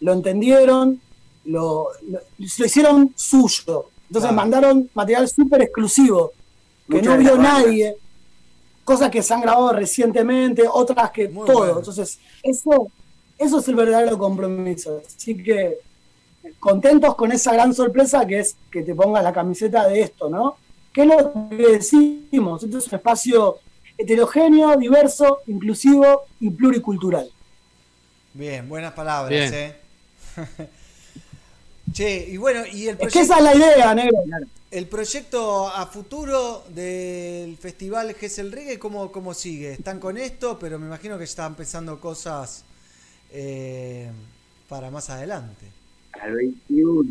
lo 0.00 0.12
entendieron, 0.12 1.00
lo, 1.44 1.88
lo- 2.10 2.20
lo 2.38 2.64
hicieron 2.66 3.12
suyo. 3.16 3.86
Entonces 4.08 4.28
Claro. 4.30 4.34
mandaron 4.36 4.90
material 4.92 5.26
súper 5.28 5.62
exclusivo, 5.62 6.32
que 6.90 6.96
Muchas 6.96 7.14
no 7.14 7.18
vio 7.20 7.36
nadie, 7.38 7.96
cosas 8.84 9.08
que 9.10 9.22
se 9.22 9.32
han 9.32 9.40
grabado 9.40 9.72
recientemente, 9.72 10.64
otras 10.70 11.10
que 11.12 11.28
todo. 11.28 11.44
bueno. 11.46 11.78
Entonces, 11.78 12.18
eso, 12.42 12.88
eso 13.42 13.58
es 13.58 13.68
el 13.68 13.74
verdadero 13.74 14.18
compromiso. 14.18 15.02
Así 15.04 15.36
que 15.36 15.78
contentos 16.58 17.14
con 17.14 17.32
esa 17.32 17.52
gran 17.52 17.74
sorpresa 17.74 18.26
que 18.26 18.40
es 18.40 18.56
que 18.70 18.82
te 18.82 18.94
pongas 18.94 19.22
la 19.22 19.32
camiseta 19.32 19.88
de 19.88 20.00
esto, 20.02 20.28
¿no? 20.28 20.56
¿Qué 20.92 21.02
es 21.02 21.06
lo 21.08 21.48
que 21.48 21.56
decimos? 21.56 22.62
Esto 22.62 22.78
es 22.78 22.86
un 22.88 22.94
espacio 22.94 23.58
heterogéneo, 23.96 24.76
diverso, 24.76 25.40
inclusivo 25.46 26.22
y 26.40 26.50
pluricultural. 26.50 27.30
Bien, 28.34 28.68
buenas 28.68 28.92
palabras, 28.92 29.30
Bien. 29.30 29.54
¿eh? 29.54 29.76
che, 31.92 32.28
y 32.28 32.36
bueno, 32.36 32.64
y 32.66 32.88
el 32.88 32.96
Es 33.00 33.12
que 33.12 33.20
esa 33.20 33.38
es 33.38 33.44
la 33.44 33.54
idea, 33.54 33.94
negro. 33.94 34.18
El 34.70 34.86
proyecto 34.86 35.68
a 35.68 35.86
futuro 35.86 36.64
del 36.70 37.58
festival 37.58 38.14
Gesell 38.14 38.50
Reggae, 38.50 38.78
¿cómo, 38.78 39.12
¿cómo 39.12 39.34
sigue? 39.34 39.72
¿Están 39.72 40.00
con 40.00 40.16
esto? 40.16 40.58
Pero 40.58 40.78
me 40.78 40.86
imagino 40.86 41.18
que 41.18 41.24
están 41.24 41.54
pensando 41.54 42.00
cosas 42.00 42.64
eh, 43.32 44.10
para 44.68 44.90
más 44.90 45.10
adelante. 45.10 45.66
Al 46.20 46.34
21. 46.34 47.10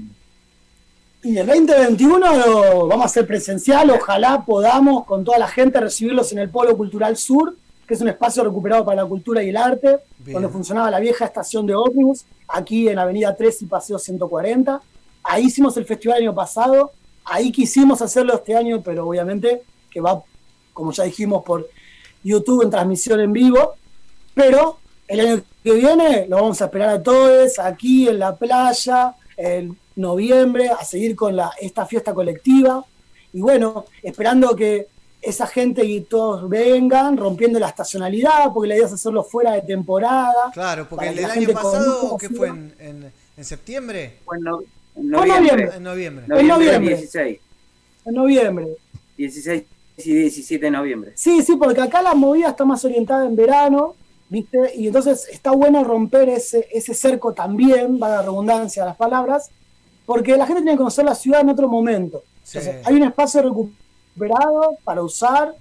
Y 1.23 1.37
el 1.37 1.45
2021 1.45 2.17
lo 2.19 2.87
vamos 2.87 3.03
a 3.03 3.05
hacer 3.05 3.27
presencial, 3.27 3.91
ojalá 3.91 4.43
podamos 4.43 5.05
con 5.05 5.23
toda 5.23 5.37
la 5.37 5.47
gente 5.47 5.79
recibirlos 5.79 6.31
en 6.31 6.39
el 6.39 6.49
Polo 6.49 6.75
Cultural 6.75 7.15
Sur, 7.15 7.55
que 7.87 7.93
es 7.93 8.01
un 8.01 8.07
espacio 8.07 8.43
recuperado 8.43 8.83
para 8.83 9.03
la 9.03 9.07
cultura 9.07 9.43
y 9.43 9.49
el 9.49 9.57
arte, 9.57 9.99
Bien. 10.17 10.33
donde 10.33 10.49
funcionaba 10.49 10.89
la 10.89 10.99
vieja 10.99 11.25
estación 11.25 11.67
de 11.67 11.75
ómnibus, 11.75 12.25
aquí 12.47 12.87
en 12.87 12.97
Avenida 12.97 13.35
3 13.35 13.61
y 13.61 13.65
Paseo 13.67 13.99
140. 13.99 14.81
Ahí 15.23 15.45
hicimos 15.45 15.77
el 15.77 15.85
festival 15.85 16.17
el 16.17 16.23
año 16.23 16.35
pasado, 16.35 16.91
ahí 17.23 17.51
quisimos 17.51 18.01
hacerlo 18.01 18.33
este 18.33 18.55
año, 18.55 18.81
pero 18.81 19.07
obviamente 19.07 19.61
que 19.91 20.01
va, 20.01 20.23
como 20.73 20.91
ya 20.91 21.03
dijimos, 21.03 21.43
por 21.43 21.69
YouTube 22.23 22.63
en 22.63 22.71
transmisión 22.71 23.19
en 23.19 23.33
vivo. 23.33 23.75
Pero 24.33 24.79
el 25.11 25.19
año 25.19 25.41
que 25.63 25.73
viene 25.73 26.25
lo 26.27 26.37
vamos 26.37 26.61
a 26.61 26.65
esperar 26.65 26.89
a 26.89 27.03
todos 27.03 27.59
aquí 27.59 28.07
en 28.07 28.19
la 28.19 28.35
playa, 28.35 29.13
en 29.37 29.77
noviembre, 29.95 30.69
a 30.69 30.83
seguir 30.85 31.15
con 31.15 31.35
la, 31.35 31.51
esta 31.59 31.85
fiesta 31.85 32.13
colectiva. 32.13 32.83
Y 33.33 33.41
bueno, 33.41 33.85
esperando 34.03 34.55
que 34.55 34.87
esa 35.21 35.45
gente 35.45 35.85
y 35.85 36.01
todos 36.01 36.49
vengan, 36.49 37.15
rompiendo 37.17 37.59
la 37.59 37.67
estacionalidad, 37.69 38.51
porque 38.53 38.69
la 38.69 38.75
idea 38.75 38.87
es 38.87 38.93
hacerlo 38.93 39.23
fuera 39.23 39.51
de 39.53 39.61
temporada. 39.61 40.49
Claro, 40.53 40.87
porque 40.89 41.09
el 41.09 41.13
que 41.15 41.21
del 41.21 41.27
la 41.29 41.33
año 41.35 41.49
pasado, 41.53 41.99
conozca 42.01 42.27
¿qué 42.27 42.33
la 42.33 42.37
fue? 42.37 42.47
¿En, 42.49 42.75
en, 42.79 43.13
en 43.37 43.45
septiembre? 43.45 44.17
Fue 44.25 44.37
en, 44.37 44.43
no- 44.43 44.61
en 44.61 44.65
Fue 44.95 45.03
en 45.03 45.09
noviembre. 45.27 45.69
En 45.75 45.83
noviembre. 45.83 46.25
En 46.27 46.47
noviembre. 46.47 46.95
16. 46.97 47.39
En 48.05 48.13
noviembre. 48.13 48.67
16 49.17 49.63
y 49.97 50.13
17 50.13 50.65
de 50.65 50.71
noviembre. 50.71 51.11
Sí, 51.15 51.43
sí, 51.43 51.55
porque 51.55 51.81
acá 51.81 52.01
la 52.01 52.15
movida 52.15 52.49
está 52.49 52.65
más 52.65 52.83
orientada 52.83 53.25
en 53.25 53.35
verano, 53.35 53.95
¿viste? 54.31 54.57
Y 54.75 54.87
entonces 54.87 55.27
está 55.29 55.51
bueno 55.51 55.83
romper 55.83 56.29
ese, 56.29 56.65
ese 56.71 56.93
cerco 56.93 57.33
también, 57.33 57.99
va 58.01 58.07
la 58.09 58.21
redundancia 58.21 58.83
de 58.83 58.89
las 58.89 58.97
palabras, 58.97 59.49
porque 60.05 60.37
la 60.37 60.45
gente 60.47 60.61
tiene 60.61 60.71
que 60.75 60.77
conocer 60.79 61.03
la 61.05 61.15
ciudad 61.15 61.41
en 61.41 61.49
otro 61.49 61.67
momento. 61.67 62.23
Entonces, 62.47 62.75
hay 62.87 62.95
un 62.95 63.03
espacio 63.03 63.41
recuperado 63.43 64.77
para 64.85 65.03
usar, 65.03 65.53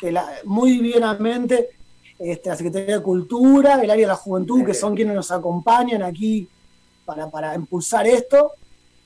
que 0.00 0.10
la- 0.10 0.32
muy 0.44 0.78
bienamente 0.78 1.68
este, 2.18 2.48
la 2.48 2.56
Secretaría 2.56 2.96
de 2.96 3.02
Cultura, 3.02 3.74
el 3.82 3.90
área 3.90 4.06
de 4.06 4.12
la 4.12 4.16
Juventud, 4.16 4.64
que 4.64 4.72
son 4.74 4.94
quienes 4.96 5.14
nos 5.14 5.30
acompañan 5.30 6.02
aquí 6.02 6.48
para, 7.04 7.28
para 7.30 7.54
impulsar 7.54 8.06
esto. 8.06 8.52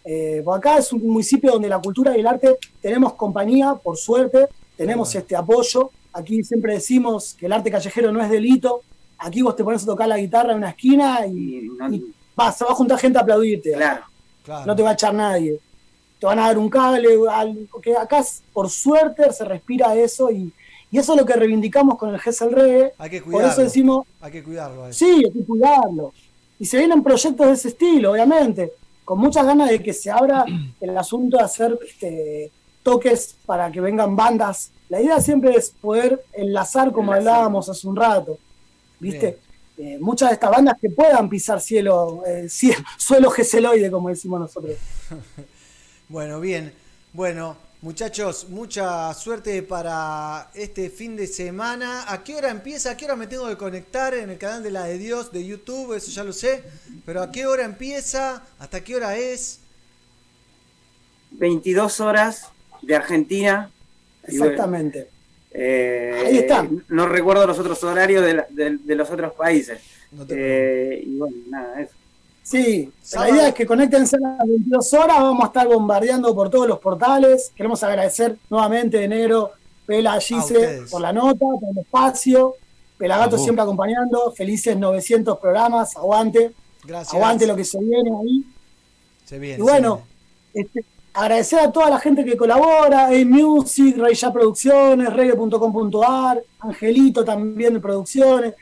Eh, 0.05 0.45
acá 0.55 0.79
es 0.79 0.93
un 0.93 1.07
municipio 1.07 1.53
donde 1.53 1.69
la 1.69 1.81
cultura 1.81 2.17
y 2.17 2.21
el 2.21 2.27
arte 2.27 2.57
tenemos 2.81 3.15
compañía, 3.15 3.75
por 3.75 3.97
suerte, 3.97 4.47
tenemos 4.77 5.13
este 5.15 5.35
apoyo. 5.37 5.91
Aquí 6.13 6.43
siempre 6.45 6.75
decimos 6.75 7.35
que 7.39 7.47
el 7.47 7.53
arte 7.53 7.71
callejero 7.71 8.13
no 8.13 8.23
es 8.23 8.31
delito. 8.31 8.83
Aquí 9.19 9.43
vos 9.43 9.57
te 9.57 9.65
pones 9.65 9.83
a 9.83 9.87
tocar 9.87 10.09
la 10.09 10.19
guitarra 10.19 10.53
en 10.53 10.59
una 10.59 10.71
esquina 10.71 11.27
y, 11.27 11.71
y 11.91 12.15
va, 12.39 12.53
se 12.53 12.65
va 12.65 12.71
a 12.71 12.75
juntar 12.75 12.99
gente 12.99 13.19
a 13.19 13.23
aplaudirte. 13.23 13.77
No 14.67 14.77
te 14.77 14.83
va 14.83 14.91
a 14.91 14.93
echar 14.95 15.13
nadie. 15.15 15.59
Te 16.19 16.27
van 16.27 16.39
a 16.39 16.47
dar 16.49 16.59
un 16.59 16.69
cable, 16.71 17.09
al- 17.31 17.69
que 17.83 17.97
acá 17.97 18.25
por 18.53 18.69
suerte 18.71 19.33
se 19.33 19.45
respira 19.45 19.95
eso 19.95 20.31
y, 20.31 20.53
y 20.91 20.99
eso 20.99 21.13
es 21.15 21.21
lo 21.21 21.27
que 21.27 21.35
reivindicamos 21.35 21.97
con 21.99 22.11
el 22.15 22.21
GESEL 22.21 22.53
Reggae. 22.53 22.93
Hay 22.99 23.11
que 23.11 23.21
Por 23.21 23.33
cuidarlo. 23.33 23.53
eso 23.53 23.63
decimos, 23.63 24.07
Hay 24.21 24.33
que 24.33 24.43
cuidarlo. 24.43 24.85
a 24.85 24.91
eso. 24.91 24.99
Sí, 25.05 25.23
hay 25.25 25.33
que 25.33 25.45
cuidarlo. 25.45 26.13
Y 26.59 26.65
se 26.67 26.79
vienen 26.79 27.03
proyectos 27.03 27.47
de 27.47 27.53
ese 27.53 27.69
estilo, 27.69 28.13
obviamente, 28.13 28.73
con 29.05 29.19
muchas 29.21 29.47
ganas 29.47 29.71
de 29.71 29.81
que 29.83 29.93
se 29.93 30.11
abra 30.11 30.45
el 30.81 30.97
asunto 30.99 31.37
de 31.39 31.43
hacer 31.45 31.79
este, 31.87 32.51
toques 32.83 33.37
para 33.47 33.71
que 33.71 33.81
vengan 33.81 34.17
bandas. 34.17 34.71
La 34.89 35.01
idea 35.01 35.21
siempre 35.21 35.55
es 35.55 35.71
poder 35.71 36.25
enlazar, 36.33 36.91
como 36.93 37.13
hablábamos 37.13 37.69
hace 37.69 37.87
un 37.87 37.95
rato, 37.95 38.39
¿viste? 39.01 39.39
Eh, 39.79 39.97
muchas 40.01 40.31
de 40.31 40.35
estas 40.35 40.51
bandas 40.51 40.77
que 40.81 40.91
puedan 40.91 41.29
pisar 41.29 41.61
cielo, 41.61 42.23
eh, 42.27 42.49
suelo 42.97 43.31
geseloide, 43.31 43.91
como 43.91 44.09
decimos 44.09 44.41
nosotros. 44.41 44.77
Bueno, 46.11 46.41
bien. 46.41 46.73
Bueno, 47.13 47.55
muchachos, 47.83 48.49
mucha 48.49 49.13
suerte 49.13 49.63
para 49.63 50.51
este 50.55 50.89
fin 50.89 51.17
de 51.17 51.27
semana. 51.27 52.11
¿A 52.11 52.25
qué 52.25 52.35
hora 52.35 52.49
empieza? 52.49 52.93
¿A 52.93 52.97
qué 52.97 53.05
hora 53.05 53.15
me 53.15 53.27
tengo 53.27 53.47
que 53.47 53.59
conectar 53.59 54.15
en 54.15 54.31
el 54.31 54.39
canal 54.39 54.63
de 54.63 54.71
la 54.71 54.85
de 54.85 54.97
Dios 54.97 55.31
de 55.33 55.47
YouTube? 55.47 55.93
Eso 55.93 56.11
ya 56.11 56.25
lo 56.25 56.33
sé. 56.33 56.65
Pero 57.05 57.21
¿a 57.21 57.31
qué 57.31 57.47
hora 57.47 57.67
empieza? 57.67 58.43
¿Hasta 58.59 58.83
qué 58.83 58.97
hora 58.97 59.19
es? 59.19 59.61
22 61.33 62.01
horas 62.01 62.49
de 62.81 62.97
Argentina. 62.97 63.71
Y 64.27 64.39
bueno, 64.39 64.53
Exactamente. 64.53 65.11
Eh, 65.53 66.25
Ahí 66.27 66.39
está. 66.39 66.67
No 66.89 67.07
recuerdo 67.07 67.47
los 67.47 67.59
otros 67.59 67.83
horarios 67.85 68.25
de, 68.25 68.35
la- 68.35 68.47
de- 68.51 68.79
de 68.79 68.95
los 68.95 69.11
otros 69.11 69.33
países. 69.35 69.81
Eh, 70.29 71.03
y 71.07 71.17
bueno, 71.17 71.37
nada, 71.49 71.81
eso. 71.81 71.93
Sí, 72.43 72.91
la 73.15 73.29
idea 73.29 73.49
es 73.49 73.55
que 73.55 73.67
conéctense 73.67 74.17
a 74.17 74.21
las 74.21 74.49
22 74.49 74.95
horas, 74.95 75.19
vamos 75.21 75.45
a 75.45 75.47
estar 75.49 75.69
bombardeando 75.69 76.35
por 76.35 76.49
todos 76.49 76.67
los 76.67 76.79
portales. 76.79 77.53
Queremos 77.55 77.83
agradecer 77.83 78.37
nuevamente 78.49 78.97
de 78.99 79.07
negro, 79.09 79.53
Pela, 79.85 80.19
Gise, 80.19 80.83
por 80.91 81.03
la 81.03 81.13
nota, 81.13 81.41
por 81.41 81.71
el 81.71 81.79
espacio. 81.79 82.55
Pelagato 82.97 83.33
Vamos. 83.33 83.43
siempre 83.45 83.63
acompañando, 83.63 84.33
felices 84.33 84.77
900 84.79 85.39
programas, 85.39 85.95
aguante. 85.97 86.53
Gracias. 86.85 87.15
Aguante 87.15 87.47
lo 87.47 87.55
que 87.55 87.65
se 87.65 87.79
viene 87.81 88.11
ahí. 88.19 88.45
Se 89.27 89.39
viene. 89.39 89.59
Y 89.59 89.63
bueno, 89.63 90.03
este, 90.55 90.85
agradecer 91.19 91.59
a 91.59 91.73
toda 91.73 91.91
la 91.91 91.99
gente 91.99 92.25
que 92.25 92.37
colabora, 92.37 93.07
A-Music, 93.07 93.97
Raya 93.97 94.33
Producciones, 94.33 95.13
reggae.com.ar, 95.13 96.43
Angelito 96.61 97.25
también 97.25 97.75
de 97.75 97.81
producciones, 97.81 98.55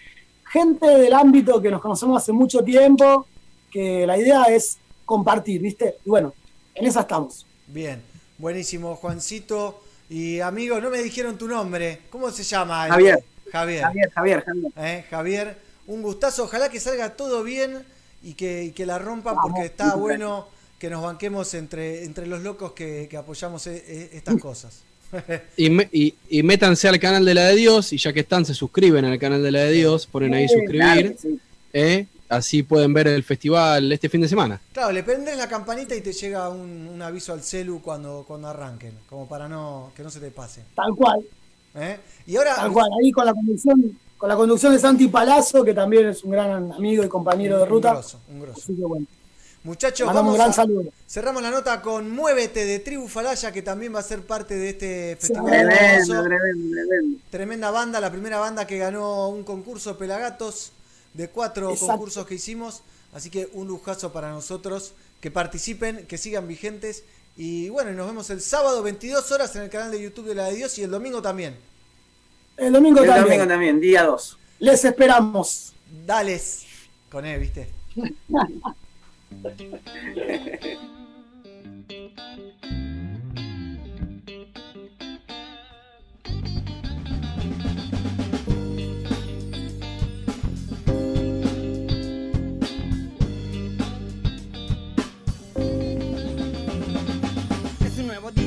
gente 0.51 0.87
del 0.87 1.13
ámbito 1.13 1.61
que 1.61 1.71
nos 1.71 1.83
conocemos 1.83 2.23
hace 2.23 2.33
mucho 2.33 2.65
tiempo, 2.65 3.27
que 3.71 4.07
la 4.07 4.17
idea 4.17 4.45
es 4.45 4.79
compartir, 5.05 5.61
¿viste? 5.61 5.97
Y 6.05 6.09
bueno, 6.09 6.33
en 6.75 6.87
esa 6.87 7.01
estamos. 7.01 7.45
Bien. 7.67 8.03
Buenísimo, 8.39 8.97
Juancito. 8.97 9.83
Y 10.09 10.41
amigo, 10.41 10.81
no 10.81 10.89
me 10.89 11.03
dijeron 11.03 11.37
tu 11.37 11.49
nombre. 11.49 12.03
¿Cómo 12.11 12.31
se 12.31 12.43
llama? 12.43 12.87
Javier. 12.89 13.23
Javier. 13.53 13.83
Javier, 13.83 14.11
Javier, 14.13 14.45
Javier. 14.45 14.73
Eh, 14.77 15.05
Javier, 15.11 15.59
un 15.87 16.03
gustazo. 16.03 16.45
Ojalá 16.45 16.69
que 16.71 16.81
salga 16.81 17.17
todo 17.17 17.43
bien 17.43 17.85
y 18.23 18.35
que, 18.35 18.65
y 18.65 18.71
que 18.73 18.87
la 18.87 18.99
rompan 18.99 19.37
porque 19.43 19.67
está 19.67 19.95
bueno 19.95 20.56
que 20.79 20.91
nos 20.91 21.03
banquemos 21.03 21.53
entre, 21.55 22.05
entre 22.05 22.27
los 22.27 22.43
locos 22.43 22.73
que, 22.73 23.07
que 23.11 23.17
apoyamos 23.17 23.67
e- 23.67 23.77
e- 23.87 24.11
estas 24.17 24.39
cosas. 24.41 24.83
Y, 25.57 25.71
me- 25.71 25.89
y- 25.93 26.15
y 26.29 26.43
métanse 26.43 26.89
al 26.89 26.99
canal 26.99 27.25
de 27.25 27.33
la 27.35 27.47
de 27.47 27.55
Dios 27.57 27.93
y 27.93 27.97
ya 27.99 28.13
que 28.13 28.21
están 28.21 28.45
se 28.45 28.55
suscriben 28.55 29.05
al 29.05 29.19
canal 29.19 29.43
de 29.43 29.53
la 29.53 29.61
de 29.61 29.73
Dios, 29.73 30.07
ponen 30.07 30.35
ahí 30.35 30.49
suscribir. 30.49 31.17
¿eh? 31.73 32.07
así 32.29 32.65
pueden 32.65 32.93
ver 32.93 33.07
el 33.07 33.23
festival 33.23 33.93
este 33.93 34.09
fin 34.09 34.21
de 34.21 34.27
semana. 34.29 34.61
Claro, 34.73 34.91
le 34.91 35.05
prendes 35.05 35.37
la 35.37 35.49
campanita 35.49 35.95
y 35.95 36.01
te 36.01 36.13
llega 36.13 36.49
un, 36.49 36.89
un 36.93 37.01
aviso 37.01 37.33
al 37.33 37.41
celu 37.43 37.81
cuando, 37.81 38.25
cuando 38.27 38.49
arranquen, 38.49 38.95
como 39.09 39.29
para 39.29 39.49
no 39.49 39.93
que 39.97 40.03
no 40.03 40.11
se 40.11 40.19
te 40.19 40.33
pase. 40.33 40.63
Tal 40.75 40.93
cual, 40.97 41.25
¿eh? 41.77 41.99
Y 42.27 42.37
ahora, 42.37 42.57
tal 42.57 42.73
cual. 42.73 42.89
Ahí 43.01 43.13
con 43.13 43.25
la 43.27 43.33
conducción, 43.33 43.99
con 44.19 44.29
la 44.29 44.35
conducción 44.35 44.73
de 44.73 44.79
Santi 44.81 45.07
Palazzo, 45.07 45.63
que 45.63 45.73
también 45.73 46.09
es 46.09 46.25
un 46.25 46.33
gran 46.33 46.73
amigo 46.73 47.05
y 47.05 47.09
compañero 47.09 47.59
de 47.59 47.63
Un 47.63 47.69
ruta. 47.69 47.93
grosso, 47.93 48.21
un 48.29 48.41
grosso. 48.41 48.61
Así 48.61 48.75
que 48.75 48.83
bueno. 48.85 49.07
Muchachos, 49.67 50.07
Mandamos 50.07 50.33
vamos 50.33 50.33
un 50.35 50.39
gran 50.39 50.51
a- 50.51 50.53
saludo. 50.55 50.93
cerramos 51.09 51.43
la 51.43 51.51
nota 51.51 51.83
con 51.83 52.11
Muévete 52.11 52.65
de 52.65 52.79
Tribu 52.79 53.09
Falaya, 53.09 53.53
que 53.53 53.63
también 53.63 53.95
va 53.95 53.99
a 54.01 54.03
ser 54.03 54.23
parte 54.23 54.55
de 54.57 54.71
este 54.71 55.17
festival. 55.21 55.47
Tremendo, 55.47 55.75
hermoso. 55.75 56.23
tremendo, 56.23 56.77
tremendo. 56.89 57.19
Tremenda 57.31 57.71
banda, 57.71 58.01
la 58.01 58.11
primera 58.11 58.39
banda 58.39 58.67
que 58.67 58.79
ganó 58.79 59.29
un 59.29 59.43
concurso 59.45 59.99
Pelagatos 59.99 60.73
de 61.15 61.29
cuatro 61.29 61.71
Exacto. 61.73 61.93
concursos 61.93 62.27
que 62.27 62.35
hicimos. 62.37 62.83
Así 63.13 63.29
que 63.31 63.49
un 63.55 63.67
lujazo 63.69 64.13
para 64.13 64.31
nosotros 64.31 64.93
que 65.21 65.31
participen, 65.31 66.07
que 66.07 66.19
sigan 66.19 66.47
vigentes. 66.47 67.03
Y 67.37 67.69
bueno, 67.71 67.93
nos 67.93 68.07
vemos 68.07 68.31
el 68.31 68.41
sábado 68.41 68.83
22 68.83 69.31
horas 69.33 69.55
en 69.57 69.63
el 69.63 69.71
canal 69.71 69.91
de 69.91 70.01
YouTube 70.03 70.27
de 70.27 70.35
la 70.35 70.45
de 70.47 70.55
Dios 70.57 70.79
y 70.79 70.83
el 70.83 70.91
domingo 70.91 71.21
también. 71.23 71.57
El 72.57 72.73
domingo 72.73 73.01
El 73.01 73.07
también. 73.07 73.25
domingo 73.27 73.47
también, 73.49 73.81
día 73.81 74.05
2. 74.05 74.39
Les 74.61 74.85
esperamos. 74.85 75.73
Dales. 76.07 76.65
Con 77.11 77.27
E, 77.27 77.39
¿viste? 77.39 77.69
Thank 79.43 79.61
you. 82.65 83.06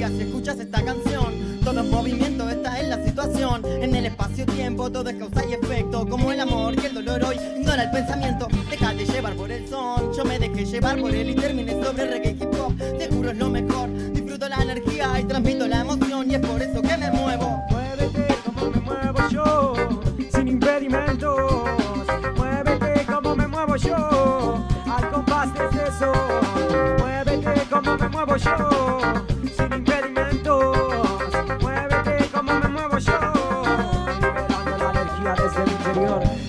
Si 0.10 0.24
escuchas 0.24 0.60
esta 0.60 0.84
canción. 0.84 1.60
Todo 1.64 1.82
es 1.82 1.90
movimiento, 1.90 2.50
esta 2.50 2.80
es 2.80 2.88
la 2.88 3.04
situación. 3.04 3.62
En 3.66 3.96
el 3.96 4.06
espacio-tiempo 4.06 4.92
todo 4.92 5.10
es 5.10 5.16
causa 5.18 5.46
y 5.46 5.54
efecto. 5.54 6.08
Como 6.08 6.32
el 6.32 6.40
amor 6.40 6.74
y 6.82 6.86
el 6.86 6.94
dolor 6.94 7.24
hoy 7.24 7.38
ignora 7.58 7.84
el 7.84 7.92
pensamiento. 7.92 8.48
Déjate 8.70 9.06
llevar 9.06 9.34
por 9.34 9.52
el 9.52 9.68
son. 9.68 10.14
Yo 10.14 10.26
me 10.26 10.40
dejé 10.40 10.66
llevar 10.66 11.00
por 11.00 11.14
él 11.14 11.30
y 11.30 11.36
terminé 11.36 11.84
sobre 11.84 12.06
reggae 12.06 12.32
hip 12.32 12.54
hop. 12.60 12.76
Te 12.98 13.08
juro 13.10 13.32
es 13.32 13.38
lo 13.38 13.50
mejor. 13.50 13.90
Disfruto 14.14 14.50
la 14.50 14.62
energía 14.62 15.20
y 15.20 15.24
transmito 15.26 15.68
la 15.68 15.82
emoción. 15.82 16.32
Y 16.32 16.36
es 16.36 16.42
por 16.42 16.62
eso 16.62 16.82
que 16.82 16.98
me 16.98 17.12
muevo. 17.12 17.64
Muévete 17.70 18.28
como 18.46 18.72
me 18.72 18.80
muevo 18.82 19.20
yo, 19.30 19.74
sin 20.34 20.48
impedimentos. 20.48 21.38
Muévete 22.36 23.06
como 23.06 23.36
me 23.36 23.48
muevo 23.48 23.76
yo, 23.76 24.66
al 24.86 25.12
compás 25.12 25.54
de 25.54 25.66
ese 25.66 26.00
sol. 26.00 26.16
Muévete 27.00 27.62
como 27.70 27.98
me 27.98 28.10
muevo 28.10 28.36
yo, 28.38 28.70
Muévete 31.62 32.30
como 32.34 32.54
me 32.60 32.68
muevo 32.68 32.98
yo, 32.98 33.14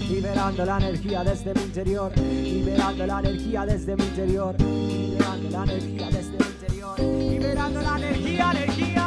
liberando 0.09 0.65
la 0.65 0.79
energía 0.79 1.23
desde 1.23 1.55
mi 1.55 1.63
interior, 1.63 2.13
liberando 2.19 3.07
la 3.07 3.21
energía 3.21 3.67
desde 3.67 3.97
mi 3.97 4.03
interior, 4.03 4.57
liberando 4.61 5.51
la 5.51 5.63
energía 5.63 6.07
desde 6.11 6.31
mi 6.39 6.45
interior, 6.45 7.01
liberando 7.01 7.81
la 7.83 7.99
energía, 7.99 8.51
energía. 8.51 9.07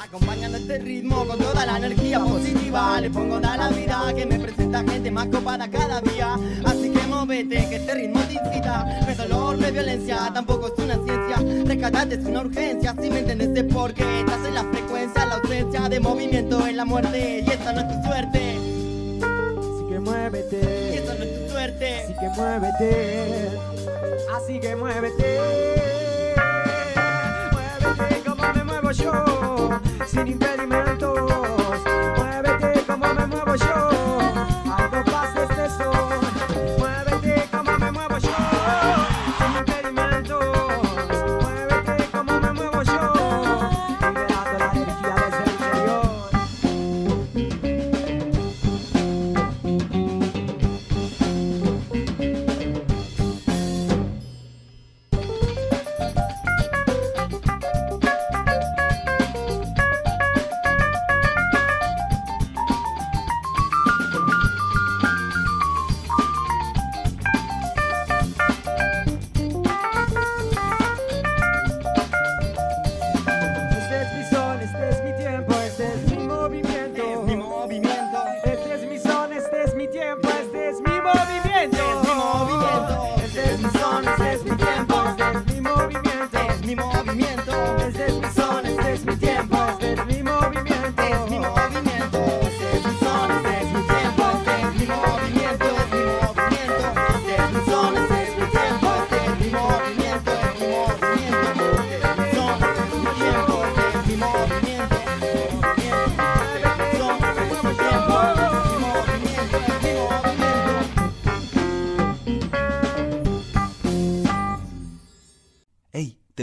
Acompañando 0.00 0.56
este 0.56 0.78
ritmo 0.78 1.26
con 1.26 1.38
toda 1.38 1.66
la 1.66 1.76
energía 1.76 2.20
positiva. 2.20 3.00
Le 3.02 3.10
pongo 3.10 3.38
da 3.38 3.56
la 3.58 3.68
vida 3.68 4.14
que 4.16 4.24
me 4.24 4.38
presenta 4.38 4.82
gente 4.82 5.10
más 5.10 5.26
copada 5.26 5.68
cada 5.68 6.00
día. 6.00 6.38
Así 6.64 6.90
que 6.90 7.06
móvete 7.06 7.68
que 7.68 7.76
este 7.76 7.94
ritmo 7.94 8.20
te 8.20 8.34
incita. 8.34 8.84
No 9.02 9.08
es 9.08 9.18
dolor, 9.18 9.58
no 9.58 9.66
es 9.66 9.72
violencia, 9.72 10.30
tampoco 10.32 10.68
es 10.68 10.82
una 10.82 10.94
Rescatate 11.36 12.14
es 12.14 12.24
una 12.24 12.40
urgencia, 12.40 12.94
si 13.00 13.10
me 13.10 13.20
entiendes 13.20 13.64
es 13.64 13.72
porque 13.72 14.20
Estás 14.20 14.44
en 14.46 14.54
la 14.54 14.64
frecuencia, 14.64 15.26
la 15.26 15.34
ausencia 15.36 15.88
de 15.88 16.00
movimiento 16.00 16.66
en 16.66 16.76
la 16.76 16.84
muerte 16.84 17.44
Y 17.46 17.50
esta 17.50 17.72
no 17.72 17.80
es 17.80 17.88
tu 17.88 18.08
suerte 18.08 18.56
Así 19.20 19.88
que 19.88 20.00
muévete. 20.00 20.90
Y 20.92 20.96
esta 20.96 21.14
no 21.14 21.24
es 21.24 21.44
tu 21.44 21.50
suerte 21.50 22.02
Así 22.04 22.14
que 22.14 22.28
muévete. 22.36 23.48
Así 24.34 24.60
que 24.60 24.76
muévete. 24.76 25.40
Muévete 27.52 28.20
como 28.24 28.52
me 28.54 28.64
muevo 28.64 28.90
yo, 28.92 29.80
sin 30.06 30.28
impedimentos. 30.28 30.87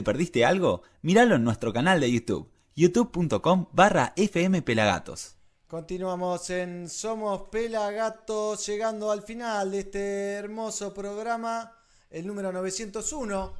Perdiste 0.06 0.46
algo? 0.46 0.84
Míralo 1.02 1.36
en 1.36 1.44
nuestro 1.44 1.74
canal 1.74 2.00
de 2.00 2.10
YouTube, 2.10 2.50
youtube.com 2.76 3.68
barra 3.74 4.14
fmpelagatos. 4.16 5.36
Continuamos 5.68 6.50
en 6.52 6.88
Somos 6.88 7.50
Pelagatos, 7.50 8.66
llegando 8.66 9.12
al 9.12 9.24
final 9.24 9.72
de 9.72 9.80
este 9.80 10.32
hermoso 10.34 10.94
programa, 10.94 11.78
el 12.10 12.26
número 12.26 12.54
901, 12.54 13.54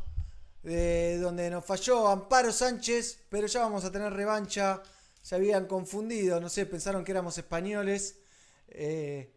de 0.64 1.18
donde 1.18 1.50
nos 1.50 1.66
falló 1.66 2.08
Amparo 2.08 2.54
Sánchez, 2.54 3.26
pero 3.28 3.48
ya 3.48 3.62
vamos 3.62 3.84
a 3.84 3.92
tener 3.92 4.14
revancha. 4.14 4.82
Se 5.22 5.36
habían 5.36 5.66
confundido, 5.66 6.40
no 6.40 6.48
sé, 6.48 6.66
pensaron 6.68 7.04
que 7.04 7.12
éramos 7.12 7.38
españoles. 7.38 8.20
Eh, 8.70 9.34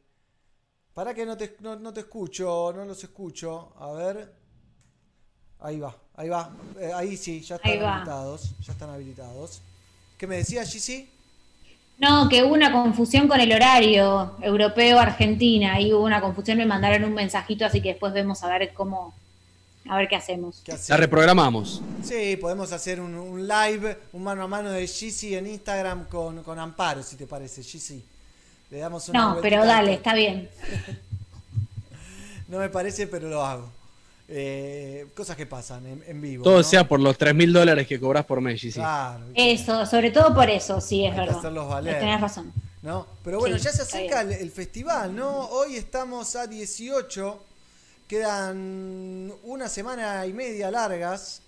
para 0.92 1.14
que 1.14 1.24
no 1.24 1.36
te, 1.36 1.56
no, 1.60 1.76
no 1.76 1.92
te 1.92 2.00
escucho, 2.00 2.72
no 2.72 2.84
los 2.84 3.02
escucho. 3.02 3.72
A 3.76 3.92
ver. 3.92 4.37
Ahí 5.60 5.80
va, 5.80 5.94
ahí 6.16 6.28
va. 6.28 6.50
Eh, 6.80 6.92
ahí 6.94 7.16
sí, 7.16 7.40
ya 7.40 7.56
están 7.56 7.72
habilitados. 7.82 8.50
Ya 8.64 8.72
están 8.72 8.90
habilitados. 8.90 9.60
¿Qué 10.16 10.26
me 10.26 10.36
decías, 10.36 10.70
Gigi? 10.72 11.08
No, 11.98 12.28
que 12.28 12.44
hubo 12.44 12.54
una 12.54 12.70
confusión 12.70 13.26
con 13.26 13.40
el 13.40 13.52
horario 13.52 14.36
europeo-Argentina. 14.40 15.74
Ahí 15.74 15.92
hubo 15.92 16.04
una 16.04 16.20
confusión, 16.20 16.58
me 16.58 16.66
mandaron 16.66 17.04
un 17.04 17.14
mensajito, 17.14 17.64
así 17.64 17.80
que 17.80 17.90
después 17.90 18.12
vemos 18.12 18.42
a 18.44 18.48
ver 18.48 18.72
cómo, 18.72 19.12
a 19.88 19.96
ver 19.96 20.08
qué 20.08 20.14
hacemos. 20.14 20.62
La 20.88 20.96
reprogramamos. 20.96 21.82
Sí, 22.04 22.36
podemos 22.36 22.70
hacer 22.70 23.00
un, 23.00 23.14
un 23.16 23.48
live, 23.48 23.98
un 24.12 24.22
mano 24.22 24.44
a 24.44 24.46
mano 24.46 24.70
de 24.70 24.86
Gigi 24.86 25.34
en 25.34 25.48
Instagram 25.48 26.06
con, 26.06 26.44
con 26.44 26.58
Amparo, 26.60 27.02
si 27.02 27.16
te 27.16 27.26
parece, 27.26 27.64
Gigi. 27.64 28.04
Le 28.70 28.78
damos 28.78 29.08
una 29.08 29.18
No, 29.18 29.40
pero 29.40 29.64
dale, 29.64 29.94
está 29.94 30.14
bien. 30.14 30.48
No 32.48 32.58
me 32.58 32.70
parece, 32.70 33.06
pero 33.06 33.28
lo 33.28 33.44
hago. 33.44 33.68
Eh, 34.30 35.06
cosas 35.14 35.36
que 35.36 35.46
pasan 35.46 35.86
en, 35.86 36.04
en 36.06 36.20
vivo. 36.20 36.44
Todo 36.44 36.58
¿no? 36.58 36.62
sea 36.62 36.86
por 36.86 37.00
los 37.00 37.16
3 37.16 37.34
mil 37.34 37.50
dólares 37.52 37.86
que 37.86 37.98
cobras 37.98 38.26
por 38.26 38.40
mes, 38.42 38.60
sí. 38.60 38.70
Claro, 38.72 39.24
Eso, 39.34 39.86
sobre 39.86 40.10
todo 40.10 40.34
por 40.34 40.50
eso, 40.50 40.80
sí, 40.82 41.04
es 41.04 41.10
Hay 41.12 41.14
que 41.16 41.20
verdad. 41.22 41.38
hacerlos 41.38 41.68
valer. 41.68 41.98
Tenés 41.98 42.20
razón. 42.20 42.52
¿no? 42.82 43.06
Pero 43.24 43.38
bueno, 43.40 43.56
Sí, 43.58 43.64
ya 43.64 43.72
se 43.72 43.82
acerca 43.82 44.20
el, 44.20 44.32
el 44.32 44.50
festival, 44.50 45.16
¿no? 45.16 45.46
Hoy 45.48 45.76
estamos 45.76 46.36
a 46.36 46.46
18, 46.46 47.42
quedan 48.06 49.32
una 49.44 49.68
semana 49.68 50.24
y 50.26 50.32
media 50.32 50.70
largas, 50.70 51.40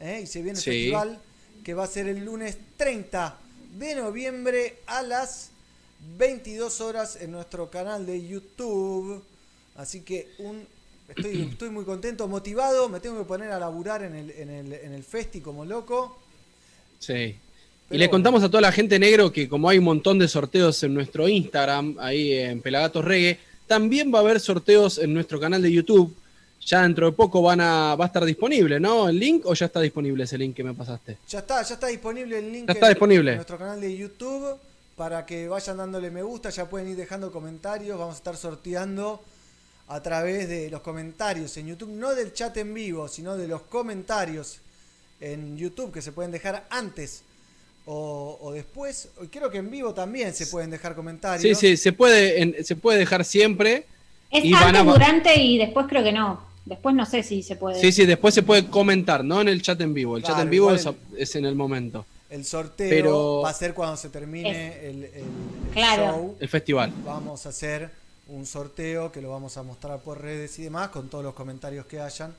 ¿eh? 0.00 0.20
y 0.22 0.26
se 0.26 0.42
viene 0.42 0.58
el 0.58 0.62
Sí. 0.64 0.70
festival 0.70 1.18
que 1.64 1.74
va 1.74 1.84
a 1.84 1.88
ser 1.88 2.08
el 2.08 2.24
lunes 2.24 2.58
30 2.76 3.36
de 3.78 3.94
noviembre 3.94 4.78
a 4.86 5.02
las 5.02 5.50
22 6.18 6.80
horas 6.80 7.16
en 7.20 7.32
nuestro 7.32 7.70
canal 7.70 8.04
de 8.06 8.26
YouTube. 8.26 9.24
Así 9.76 10.00
que 10.02 10.28
un, 10.38 10.66
estoy, 11.08 11.42
estoy 11.50 11.70
muy 11.70 11.84
contento, 11.84 12.26
motivado, 12.28 12.88
me 12.88 13.00
tengo 13.00 13.18
que 13.18 13.24
poner 13.24 13.50
a 13.52 13.58
laburar 13.58 14.02
en 14.02 14.14
el, 14.14 14.30
en 14.30 14.50
el, 14.50 14.72
en 14.72 14.92
el 14.92 15.04
festi 15.04 15.40
como 15.40 15.64
loco. 15.64 16.18
Sí. 16.98 17.12
Y 17.88 17.98
le 17.98 17.98
bueno. 18.06 18.10
contamos 18.10 18.42
a 18.42 18.48
toda 18.48 18.60
la 18.62 18.72
gente 18.72 18.98
negro 18.98 19.32
que 19.32 19.48
como 19.48 19.68
hay 19.68 19.78
un 19.78 19.84
montón 19.84 20.18
de 20.18 20.26
sorteos 20.28 20.82
en 20.82 20.92
nuestro 20.94 21.28
Instagram, 21.28 21.96
ahí 22.00 22.32
en 22.32 22.60
Pelagatos 22.60 23.04
Reggae, 23.04 23.38
también 23.66 24.12
va 24.12 24.18
a 24.18 24.22
haber 24.22 24.40
sorteos 24.40 24.98
en 24.98 25.12
nuestro 25.14 25.38
canal 25.38 25.62
de 25.62 25.70
YouTube. 25.72 26.14
Ya 26.64 26.82
dentro 26.82 27.06
de 27.06 27.12
poco 27.12 27.42
van 27.42 27.60
a, 27.60 27.94
va 27.94 28.06
a 28.06 28.08
estar 28.08 28.24
disponible, 28.24 28.80
¿no? 28.80 29.08
¿El 29.08 29.20
link 29.20 29.46
o 29.46 29.54
ya 29.54 29.66
está 29.66 29.80
disponible 29.80 30.24
ese 30.24 30.36
link 30.36 30.56
que 30.56 30.64
me 30.64 30.74
pasaste? 30.74 31.16
Ya 31.28 31.38
está, 31.40 31.62
ya 31.62 31.74
está 31.74 31.86
disponible 31.86 32.38
el 32.40 32.50
link 32.52 32.66
Ya 32.66 32.72
está 32.72 32.86
en- 32.86 32.92
disponible. 32.94 33.30
en 33.32 33.36
nuestro 33.36 33.56
canal 33.58 33.80
de 33.80 33.96
YouTube 33.96 34.56
para 34.96 35.24
que 35.24 35.46
vayan 35.46 35.76
dándole 35.76 36.10
me 36.10 36.22
gusta, 36.24 36.50
ya 36.50 36.68
pueden 36.68 36.88
ir 36.88 36.96
dejando 36.96 37.30
comentarios, 37.30 37.96
vamos 37.96 38.14
a 38.14 38.18
estar 38.18 38.36
sorteando 38.36 39.22
a 39.88 40.02
través 40.02 40.48
de 40.48 40.68
los 40.70 40.80
comentarios 40.80 41.56
en 41.56 41.68
YouTube, 41.68 41.90
no 41.90 42.14
del 42.14 42.32
chat 42.32 42.56
en 42.56 42.74
vivo, 42.74 43.06
sino 43.08 43.36
de 43.36 43.46
los 43.48 43.62
comentarios 43.62 44.58
en 45.20 45.56
YouTube 45.56 45.92
que 45.92 46.02
se 46.02 46.12
pueden 46.12 46.32
dejar 46.32 46.66
antes 46.70 47.22
o, 47.86 48.38
o 48.40 48.52
después. 48.52 49.08
Creo 49.30 49.50
que 49.50 49.58
en 49.58 49.70
vivo 49.70 49.94
también 49.94 50.34
se 50.34 50.46
pueden 50.48 50.70
dejar 50.70 50.94
comentarios. 50.94 51.42
Sí, 51.42 51.54
sí, 51.54 51.76
se 51.76 51.92
puede, 51.92 52.42
en- 52.42 52.64
se 52.64 52.74
puede 52.76 52.98
dejar 52.98 53.24
siempre. 53.24 53.86
Es 54.30 54.44
y 54.44 54.52
van 54.52 54.74
antes, 54.74 54.80
a- 54.82 54.84
durante 54.84 55.40
y 55.40 55.56
después 55.58 55.86
creo 55.88 56.02
que 56.02 56.12
no. 56.12 56.44
Después 56.64 56.96
no 56.96 57.06
sé 57.06 57.22
si 57.22 57.44
se 57.44 57.54
puede. 57.54 57.80
Sí, 57.80 57.92
sí, 57.92 58.06
después 58.06 58.34
se 58.34 58.42
puede 58.42 58.66
comentar, 58.66 59.24
no 59.24 59.40
en 59.40 59.46
el 59.48 59.62
chat 59.62 59.80
en 59.80 59.94
vivo. 59.94 60.16
El 60.16 60.24
chat 60.24 60.38
en 60.40 60.50
vivo 60.50 60.72
es, 60.74 60.84
el- 60.84 60.96
es 61.16 61.36
en 61.36 61.44
el 61.44 61.54
momento. 61.54 62.04
El 62.28 62.44
sorteo 62.44 62.90
Pero- 62.90 63.40
va 63.42 63.50
a 63.50 63.54
ser 63.54 63.72
cuando 63.72 63.96
se 63.96 64.08
termine 64.08 64.80
el, 64.88 64.96
el- 64.96 65.04
el 65.04 65.24
Claro. 65.72 66.06
show. 66.06 66.36
El 66.40 66.48
festival. 66.48 66.92
Vamos 67.04 67.46
a 67.46 67.50
hacer 67.50 67.88
un 68.28 68.46
sorteo 68.46 69.12
que 69.12 69.20
lo 69.20 69.30
vamos 69.30 69.56
a 69.56 69.62
mostrar 69.62 70.00
por 70.00 70.20
redes 70.20 70.58
y 70.58 70.64
demás, 70.64 70.88
con 70.90 71.08
todos 71.08 71.24
los 71.24 71.34
comentarios 71.34 71.86
que 71.86 72.00
hayan, 72.00 72.34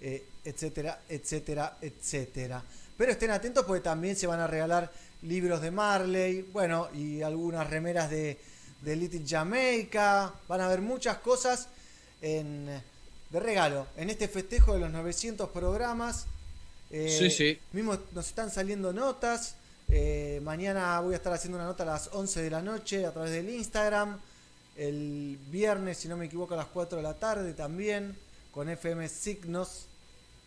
eh, 0.00 0.24
etcétera, 0.44 1.00
etcétera, 1.08 1.76
etcétera. 1.80 2.62
Pero 2.96 3.12
estén 3.12 3.30
atentos 3.30 3.64
porque 3.64 3.82
también 3.82 4.16
se 4.16 4.26
van 4.26 4.40
a 4.40 4.46
regalar 4.46 4.90
libros 5.22 5.60
de 5.62 5.70
Marley, 5.70 6.42
bueno, 6.52 6.88
y 6.94 7.22
algunas 7.22 7.68
remeras 7.70 8.10
de, 8.10 8.38
de 8.82 8.96
Little 8.96 9.22
Jamaica. 9.26 10.32
Van 10.48 10.60
a 10.60 10.66
haber 10.66 10.80
muchas 10.80 11.18
cosas 11.18 11.68
en, 12.20 12.66
de 12.66 13.40
regalo 13.40 13.86
en 13.96 14.10
este 14.10 14.28
festejo 14.28 14.74
de 14.74 14.80
los 14.80 14.90
900 14.90 15.48
programas. 15.50 16.26
Eh, 16.90 17.16
Sí, 17.18 17.30
sí. 17.30 17.58
Mismo 17.72 17.96
nos 18.12 18.26
están 18.28 18.50
saliendo 18.50 18.92
notas. 18.92 19.54
Eh, 19.88 20.40
mañana 20.42 21.00
voy 21.00 21.14
a 21.14 21.16
estar 21.16 21.32
haciendo 21.32 21.58
una 21.58 21.66
nota 21.66 21.82
a 21.84 21.86
las 21.86 22.10
11 22.12 22.42
de 22.42 22.50
la 22.50 22.62
noche 22.62 23.06
a 23.06 23.12
través 23.12 23.32
del 23.32 23.48
Instagram. 23.48 24.18
El 24.82 25.38
viernes, 25.48 25.98
si 25.98 26.08
no 26.08 26.16
me 26.16 26.24
equivoco, 26.26 26.54
a 26.54 26.56
las 26.56 26.66
4 26.66 26.96
de 26.96 27.04
la 27.04 27.14
tarde 27.14 27.52
también, 27.54 28.16
con 28.50 28.68
FM 28.68 29.08
Signos. 29.08 29.86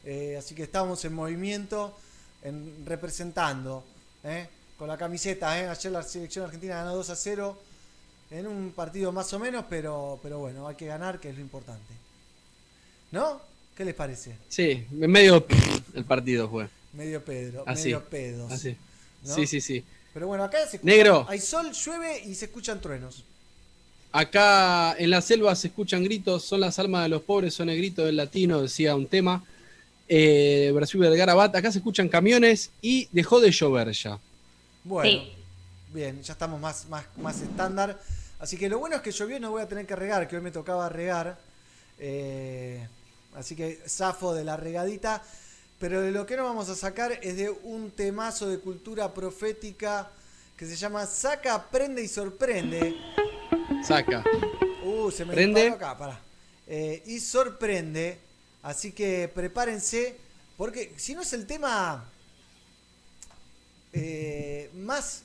Eh, 0.04 0.36
así 0.38 0.54
que 0.54 0.64
estamos 0.64 1.06
en 1.06 1.14
movimiento, 1.14 1.98
en, 2.44 2.86
representando, 2.86 3.86
¿eh? 4.26 4.50
con 4.78 4.90
la 4.90 4.98
camiseta. 4.98 5.58
¿eh? 5.58 5.70
Ayer 5.70 5.90
la 5.90 6.04
selección 6.04 6.44
argentina 6.44 6.76
ganó 6.76 6.96
2 6.98 7.10
a 7.12 7.16
0 7.16 7.58
en 8.32 8.46
un 8.48 8.72
partido 8.74 9.14
más 9.14 9.32
o 9.32 9.40
menos, 9.40 9.64
pero, 9.70 10.20
pero 10.22 10.40
bueno, 10.40 10.68
hay 10.68 10.76
que 10.76 10.86
ganar, 10.88 11.22
que 11.22 11.30
es 11.30 11.36
lo 11.36 11.42
importante. 11.42 11.94
¿No? 13.12 13.40
¿Qué 13.74 13.86
les 13.86 13.96
parece? 13.96 14.36
Sí, 14.50 14.86
medio 14.92 15.46
el 15.94 16.04
partido 16.04 16.50
fue. 16.50 16.68
Medio 16.92 17.24
Pedro, 17.24 17.64
Así, 17.66 17.86
medio 17.86 18.04
pedos. 18.04 18.52
así. 18.52 18.76
¿no? 19.24 19.34
Sí, 19.34 19.48
sí, 19.48 19.62
sí. 19.62 19.82
Pero 20.14 20.28
bueno, 20.28 20.44
acá 20.44 20.58
se 20.68 20.76
escucha- 20.76 20.84
Negro. 20.84 21.26
hay 21.30 21.40
sol, 21.40 21.72
llueve 21.72 22.20
y 22.20 22.36
se 22.36 22.46
escuchan 22.46 22.82
truenos. 22.82 23.24
Acá 24.18 24.96
en 24.98 25.10
la 25.10 25.20
selva 25.20 25.54
se 25.56 25.68
escuchan 25.68 26.02
gritos, 26.02 26.46
son 26.46 26.62
las 26.62 26.80
almas 26.80 27.04
de 27.04 27.10
los 27.10 27.22
pobres, 27.24 27.54
son 27.54 27.70
el 27.70 27.76
grito 27.78 28.06
del 28.06 28.16
latino, 28.16 28.62
decía 28.62 28.96
un 28.96 29.08
tema. 29.08 29.44
Eh, 30.08 30.72
Brasil 30.74 31.02
del 31.02 31.18
Garabat, 31.18 31.54
acá 31.54 31.70
se 31.70 31.80
escuchan 31.80 32.08
camiones 32.08 32.72
y 32.82 33.10
dejó 33.12 33.42
de 33.42 33.52
llover 33.52 33.92
ya. 33.92 34.18
Bueno, 34.86 35.10
Sí. 35.10 35.34
bien, 35.94 36.24
ya 36.24 36.32
estamos 36.32 36.62
más, 36.62 36.88
más, 36.88 37.04
más 37.18 37.42
estándar. 37.42 38.00
Así 38.40 38.56
que 38.56 38.70
lo 38.70 38.80
bueno 38.80 38.96
es 38.96 39.02
que 39.02 39.12
llovió 39.12 39.36
y 39.36 39.40
no 39.42 39.52
voy 39.52 39.62
a 39.64 39.68
tener 39.68 39.86
que 39.86 39.98
regar, 39.98 40.30
que 40.30 40.38
hoy 40.38 40.42
me 40.42 40.52
tocaba 40.52 40.88
regar. 40.88 41.38
Eh, 42.00 42.88
así 43.36 43.54
que 43.54 43.82
zafo 43.86 44.34
de 44.34 44.46
la 44.46 44.56
regadita. 44.56 45.24
Pero 45.78 46.00
de 46.00 46.12
lo 46.12 46.26
que 46.26 46.38
no 46.38 46.46
vamos 46.46 46.70
a 46.70 46.76
sacar 46.76 47.20
es 47.22 47.36
de 47.36 47.50
un 47.50 47.92
temazo 47.92 48.48
de 48.48 48.60
cultura 48.60 49.14
profética 49.14 50.10
que 50.56 50.66
se 50.66 50.78
llama 50.78 51.06
Saca, 51.06 51.66
Prende 51.70 52.02
y 52.02 52.08
Sorprende. 52.08 52.96
Saca. 53.84 54.24
Uh, 54.84 55.12
se 55.12 55.26
me 55.26 55.34
Prende. 55.34 55.70
acá, 55.70 55.98
pará. 55.98 56.20
Eh, 56.68 57.04
y 57.08 57.20
sorprende. 57.20 58.18
Así 58.64 58.92
que 58.92 59.30
prepárense. 59.34 60.16
Porque 60.58 60.94
si 60.98 61.14
no 61.16 61.22
es 61.22 61.34
el 61.34 61.46
tema 61.46 62.06
eh, 63.94 64.70
más 64.76 65.24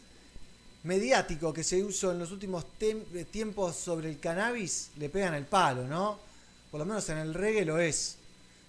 mediático 0.83 1.52
que 1.52 1.62
se 1.62 1.83
usó 1.84 2.12
en 2.12 2.18
los 2.18 2.33
últimos 2.33 2.65
eh, 2.81 3.25
tiempos 3.31 3.76
sobre 3.76 4.09
el 4.09 4.18
cannabis, 4.18 4.91
le 4.99 5.09
pegan 5.09 5.34
el 5.34 5.44
palo, 5.44 5.86
¿no? 5.86 6.18
Por 6.70 6.81
lo 6.81 6.86
menos 6.86 7.09
en 7.10 7.18
el 7.18 7.34
reggae 7.34 7.65
lo 7.65 7.78
es. 7.78 8.17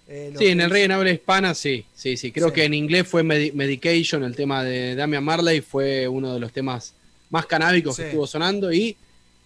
Eh, 0.08 0.30
lo 0.32 0.38
Sí, 0.40 0.48
en 0.48 0.60
el 0.60 0.70
rey 0.70 0.82
en 0.82 0.90
habla 0.92 1.10
hispana, 1.10 1.54
sí, 1.54 1.86
sí, 1.94 2.16
sí. 2.16 2.32
Creo 2.32 2.48
Sí. 2.48 2.54
que 2.54 2.64
en 2.64 2.74
inglés 2.74 3.06
fue 3.06 3.22
Medi- 3.22 3.52
Medication, 3.52 4.24
el 4.24 4.34
tema 4.34 4.64
de 4.64 4.94
Damian 4.96 5.22
Marley, 5.24 5.60
fue 5.60 6.08
uno 6.08 6.34
de 6.34 6.40
los 6.40 6.52
temas 6.52 6.92
más 7.30 7.46
canábicos 7.46 7.96
Sí. 7.96 8.02
que 8.02 8.08
estuvo 8.08 8.26
sonando. 8.26 8.72
Y 8.72 8.96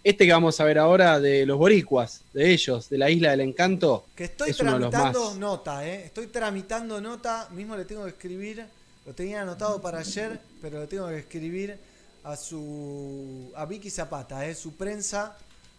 este 0.09 0.25
que 0.27 0.33
vamos 0.33 0.61
a 0.61 0.65
ver 0.65 0.79
ahora 0.79 1.19
de 1.19 1.45
los 1.47 1.59
boricuas, 1.59 2.23
de 2.33 2.53
ellos, 2.53 2.89
de 2.89 2.99
la 2.99 3.11
Isla 3.11 3.31
del 3.33 3.41
Encanto, 3.41 4.07
Que 4.15 4.25
estoy 4.25 4.51
es 4.51 4.61
uno 4.61 4.75
de 4.75 4.79
los 4.81 4.91
tramitando 4.91 5.31
más. 5.31 5.39
nota, 5.39 5.87
¿eh? 5.89 6.05
Estoy 6.07 6.29
tramitando 6.29 7.01
nota. 7.01 7.49
Mismo 7.53 7.77
le 7.77 7.85
tengo 7.85 8.05
que 8.05 8.11
escribir. 8.11 8.65
Lo 9.05 9.13
tenía 9.13 9.43
anotado 9.43 9.81
para 9.81 9.99
ayer, 10.01 10.39
pero 10.63 10.81
le 10.81 10.87
tengo 10.87 11.09
que 11.09 11.19
escribir 11.19 11.77
a 12.25 12.37
su. 12.37 13.51
a 13.57 13.65
Vicky 13.67 13.91
Zapata, 13.91 14.47
¿eh? 14.47 14.55
Su 14.55 14.75
prensa. 14.77 15.37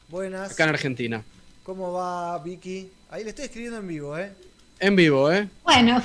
Buenas. 0.10 0.52
Acá 0.52 0.64
en 0.66 0.70
Argentina. 0.70 1.24
¿Cómo 1.64 1.92
va 1.94 2.38
Vicky? 2.40 2.90
Ahí 3.10 3.24
le 3.24 3.30
estoy 3.30 3.46
escribiendo 3.46 3.80
en 3.80 3.88
vivo, 3.88 4.18
¿eh? 4.18 4.32
En 4.80 4.96
vivo, 4.96 5.32
¿eh? 5.32 5.48
Bueno, 5.64 6.02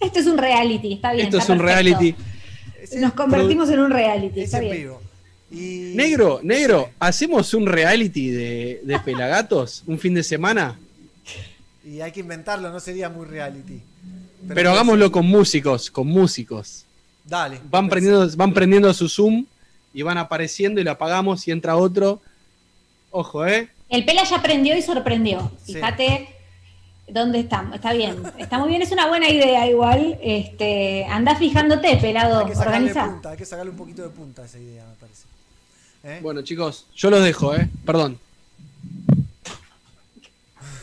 esto 0.00 0.18
es 0.18 0.26
un 0.26 0.36
reality, 0.38 0.94
está 0.94 1.12
bien. 1.12 1.26
Esto 1.26 1.38
es 1.38 1.48
un 1.48 1.58
perfecto. 1.58 1.98
reality. 1.98 2.14
Nos 2.98 3.12
convertimos 3.14 3.68
en 3.70 3.80
un 3.80 3.90
reality, 3.90 4.40
Es 4.40 4.46
está 4.46 4.58
en 4.58 4.64
bien. 4.64 4.76
vivo. 4.76 5.02
Y... 5.50 5.92
Negro, 5.94 6.40
negro, 6.42 6.90
¿hacemos 6.98 7.54
un 7.54 7.66
reality 7.66 8.30
de, 8.30 8.80
de 8.84 8.98
pelagatos 9.04 9.82
un 9.86 9.98
fin 9.98 10.14
de 10.14 10.22
semana? 10.22 10.78
Y 11.84 12.00
hay 12.00 12.10
que 12.10 12.20
inventarlo, 12.20 12.70
no 12.70 12.80
sería 12.80 13.08
muy 13.08 13.26
reality. 13.26 13.80
Pero 14.48 14.72
hagámoslo 14.72 15.10
con 15.12 15.26
músicos, 15.26 15.90
con 15.90 16.08
músicos. 16.08 16.84
Dale. 17.24 17.60
Van 17.70 17.88
prendiendo, 17.88 18.28
van 18.36 18.52
prendiendo 18.52 18.92
su 18.94 19.08
Zoom 19.08 19.46
y 19.92 20.02
van 20.02 20.18
apareciendo 20.18 20.80
y 20.80 20.84
lo 20.84 20.92
apagamos 20.92 21.46
y 21.48 21.52
entra 21.52 21.76
otro. 21.76 22.20
Ojo, 23.10 23.46
¿eh? 23.46 23.68
El 23.88 24.04
Pela 24.04 24.24
ya 24.24 24.36
aprendió 24.36 24.76
y 24.76 24.82
sorprendió. 24.82 25.50
Sí. 25.64 25.74
Fíjate 25.74 26.28
dónde 27.08 27.40
estamos. 27.40 27.76
Está 27.76 27.92
bien. 27.92 28.16
Está 28.38 28.58
muy 28.58 28.68
bien, 28.68 28.82
es 28.82 28.92
una 28.92 29.08
buena 29.08 29.28
idea 29.28 29.68
igual. 29.68 30.18
Este, 30.22 31.04
anda 31.06 31.36
fijándote, 31.36 31.96
pelado. 31.96 32.40
Hay 32.40 32.46
que 32.46 32.54
sacarle 32.54 32.76
Organiza. 32.76 33.12
punta, 33.12 33.30
hay 33.30 33.36
que 33.36 33.44
sacarle 33.44 33.70
un 33.70 33.76
poquito 33.76 34.02
de 34.02 34.08
punta 34.10 34.42
a 34.42 34.46
esa 34.46 34.58
idea, 34.58 34.84
me 34.84 34.94
parece. 34.96 35.22
¿Eh? 36.04 36.20
Bueno, 36.22 36.42
chicos, 36.42 36.86
yo 36.94 37.10
los 37.10 37.22
dejo, 37.24 37.54
¿eh? 37.54 37.68
Perdón. 37.84 38.18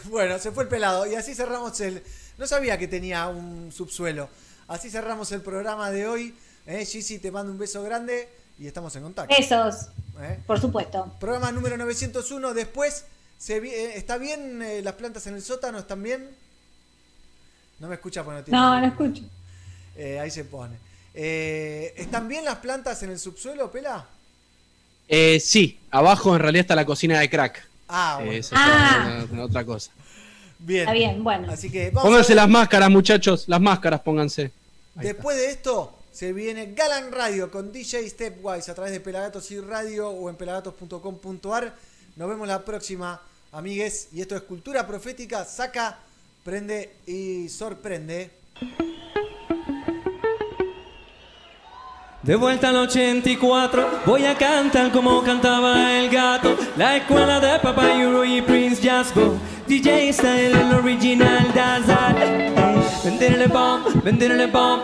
Bueno, 0.05 0.37
se 0.37 0.51
fue 0.51 0.63
el 0.63 0.69
pelado 0.69 1.07
y 1.07 1.15
así 1.15 1.33
cerramos 1.33 1.79
el. 1.81 2.03
No 2.37 2.45
sabía 2.45 2.77
que 2.77 2.87
tenía 2.87 3.27
un 3.29 3.71
subsuelo. 3.71 4.29
Así 4.67 4.89
cerramos 4.89 5.31
el 5.31 5.41
programa 5.41 5.89
de 5.91 6.07
hoy. 6.07 6.35
¿eh? 6.67 6.85
Gigi, 6.85 7.17
te 7.19 7.31
mando 7.31 7.51
un 7.51 7.57
beso 7.57 7.81
grande 7.83 8.29
y 8.59 8.67
estamos 8.67 8.95
en 8.95 9.03
contacto. 9.03 9.33
Besos. 9.35 9.87
¿Eh? 10.21 10.39
Por 10.45 10.59
supuesto. 10.59 11.11
Programa 11.19 11.51
número 11.51 11.77
901. 11.77 12.53
Después, 12.53 13.05
se 13.39 13.59
vi- 13.59 13.69
eh, 13.69 13.97
¿está 13.97 14.17
bien 14.17 14.61
eh, 14.61 14.81
las 14.83 14.93
plantas 14.93 15.25
en 15.27 15.35
el 15.35 15.41
sótano? 15.41 15.79
¿Están 15.79 16.03
bien? 16.03 16.29
No 17.79 17.87
me 17.87 17.95
escucha 17.95 18.23
porque 18.23 18.39
no 18.39 18.43
tiene. 18.43 18.59
No, 18.59 18.79
no 18.79 18.85
escucho. 18.85 19.23
Eh, 19.95 20.19
ahí 20.19 20.29
se 20.29 20.45
pone. 20.45 20.77
Eh, 21.15 21.93
¿Están 21.97 22.27
bien 22.27 22.45
las 22.45 22.57
plantas 22.57 23.01
en 23.03 23.09
el 23.11 23.19
subsuelo, 23.19 23.71
Pela? 23.71 24.05
Eh, 25.07 25.39
sí, 25.39 25.79
abajo 25.91 26.33
en 26.35 26.41
realidad 26.41 26.61
está 26.61 26.75
la 26.75 26.85
cocina 26.85 27.19
de 27.19 27.29
crack. 27.29 27.67
Ah, 27.89 28.17
Eh, 28.21 28.25
bueno. 28.25 28.39
eso 28.39 28.55
es 28.55 29.29
una- 29.31 29.43
otra 29.43 29.65
cosa. 29.65 29.91
Bien. 30.59 30.81
Está 30.81 30.93
bien, 30.93 31.23
bueno. 31.23 31.51
Así 31.51 31.69
que 31.69 31.89
vamos 31.89 32.03
Pónganse 32.09 32.33
las 32.35 32.47
máscaras, 32.49 32.89
muchachos. 32.89 33.43
Las 33.47 33.59
máscaras, 33.61 33.99
pónganse. 34.01 34.51
Ahí 34.95 35.07
Después 35.07 35.35
de 35.37 35.49
esto, 35.51 35.93
se 36.11 36.31
viene 36.31 36.73
Galan 36.73 37.11
Radio 37.11 37.51
con 37.51 37.71
DJ 37.71 38.09
Stepwise 38.09 38.69
a 38.69 38.73
través 38.75 38.93
de 38.93 38.99
Pelagatos 39.01 39.51
y 39.51 39.59
Radio 39.59 40.09
o 40.09 40.29
en 40.29 40.35
pelagatos.com.ar. 40.35 41.75
Nos 42.15 42.29
vemos 42.29 42.47
la 42.47 42.63
próxima, 42.63 43.21
amigues. 43.51 44.07
Y 44.13 44.21
esto 44.21 44.35
es 44.35 44.43
Cultura 44.43 44.87
Profética. 44.87 45.43
Saca, 45.45 45.99
prende 46.43 46.93
y 47.07 47.49
sorprende. 47.49 48.31
De 52.23 52.37
vuelta 52.37 52.69
al 52.69 52.77
84, 52.77 54.03
voy 54.05 54.23
a 54.23 54.33
cantar 54.35 54.93
como 54.93 55.21
cantaba 55.23 55.91
el 55.91 56.09
gato. 56.09 56.55
La 56.77 56.95
escuela 56.95 57.41
de 57.41 57.59
Papa 57.59 57.99
Euro 57.99 58.23
y 58.23 58.41
Prince 58.41 58.81
Jasco. 58.81 59.35
DJ 59.67 60.13
Style, 60.13 60.53
el 60.53 60.73
original 60.73 61.51
Dazal. 61.53 62.15
Venderle 63.03 63.47
bomb, 63.47 64.03
venderle 64.05 64.47
bomb. 64.47 64.83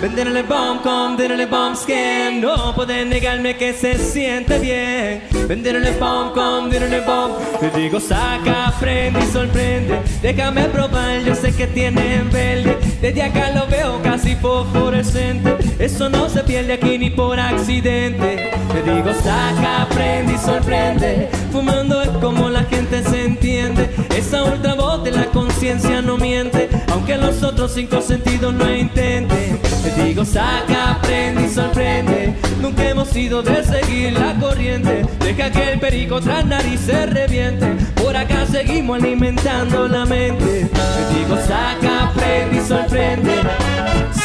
Venderle 0.00 0.42
bomb 0.42 0.82
con 0.82 1.16
venderle 1.16 1.46
bomb 1.46 1.76
skin. 1.76 2.40
No 2.40 2.74
pueden 2.74 3.08
negarme 3.08 3.56
que 3.56 3.72
se 3.72 3.96
siente 3.96 4.58
bien. 4.58 5.22
Venderle 5.48 5.92
bomb 5.92 6.34
con 6.34 6.68
venderle 6.68 7.00
bomb. 7.00 7.32
Te 7.60 7.70
digo, 7.70 7.98
saca, 8.00 8.72
prende 8.78 9.20
y 9.20 9.32
sorprende. 9.32 9.98
Déjame 10.20 10.64
probar, 10.64 11.20
yo 11.24 11.34
sé 11.34 11.54
que 11.54 11.66
tiene 11.66 12.22
verde. 12.30 12.76
Desde 13.00 13.22
acá 13.22 13.50
lo 13.50 13.66
veo 13.66 14.02
casi 14.02 14.36
fosforescente. 14.36 15.56
Eso 15.78 16.08
no 16.08 16.28
se 16.28 16.42
pierde 16.42 16.74
aquí 16.74 16.98
ni 16.98 17.10
por 17.10 17.38
accidente. 17.40 18.50
Te 18.72 18.82
digo, 18.82 19.12
saca, 19.14 19.86
prende 19.94 20.34
y 20.34 20.38
sorprende. 20.38 21.28
Fumando 21.50 22.02
es 22.02 22.10
como 22.20 22.50
la 22.50 22.64
gente 22.64 23.02
se 23.04 23.24
entiende. 23.24 23.88
Esa 24.14 24.44
ultra 24.44 24.74
voz 24.74 25.02
de 25.04 25.12
la 25.12 25.26
conciencia 25.26 26.02
no 26.02 26.18
miente. 26.18 26.68
Aunque 26.92 27.16
los 27.16 27.42
otros 27.42 27.72
cinco 27.72 28.00
sentidos 28.00 28.52
no 28.52 28.74
intenten. 28.74 29.63
Te 29.84 30.02
digo, 30.02 30.24
saca, 30.24 30.98
prende 31.02 31.42
y 31.42 31.50
sorprende. 31.50 32.34
Nunca 32.58 32.88
hemos 32.88 33.08
sido 33.08 33.42
de 33.42 33.62
seguir 33.62 34.14
la 34.14 34.34
corriente. 34.40 35.04
Deja 35.20 35.50
que 35.50 35.72
el 35.72 35.78
perico 35.78 36.22
tras 36.22 36.46
nariz 36.46 36.80
se 36.80 37.04
reviente. 37.04 37.66
Por 37.94 38.16
acá 38.16 38.46
seguimos 38.46 38.98
alimentando 38.98 39.86
la 39.86 40.06
mente. 40.06 40.70
Te 40.72 41.18
digo, 41.18 41.36
saca, 41.36 42.10
prende 42.14 42.56
y 42.56 42.66
sorprende. 42.66 43.34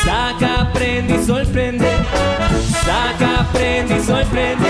Saca, 0.06 0.72
prende 0.74 1.16
y 1.16 1.26
sorprende. 1.26 1.90
Saca, 2.86 3.46
prende 3.52 3.98
y 3.98 4.02
sorprende. 4.02 4.70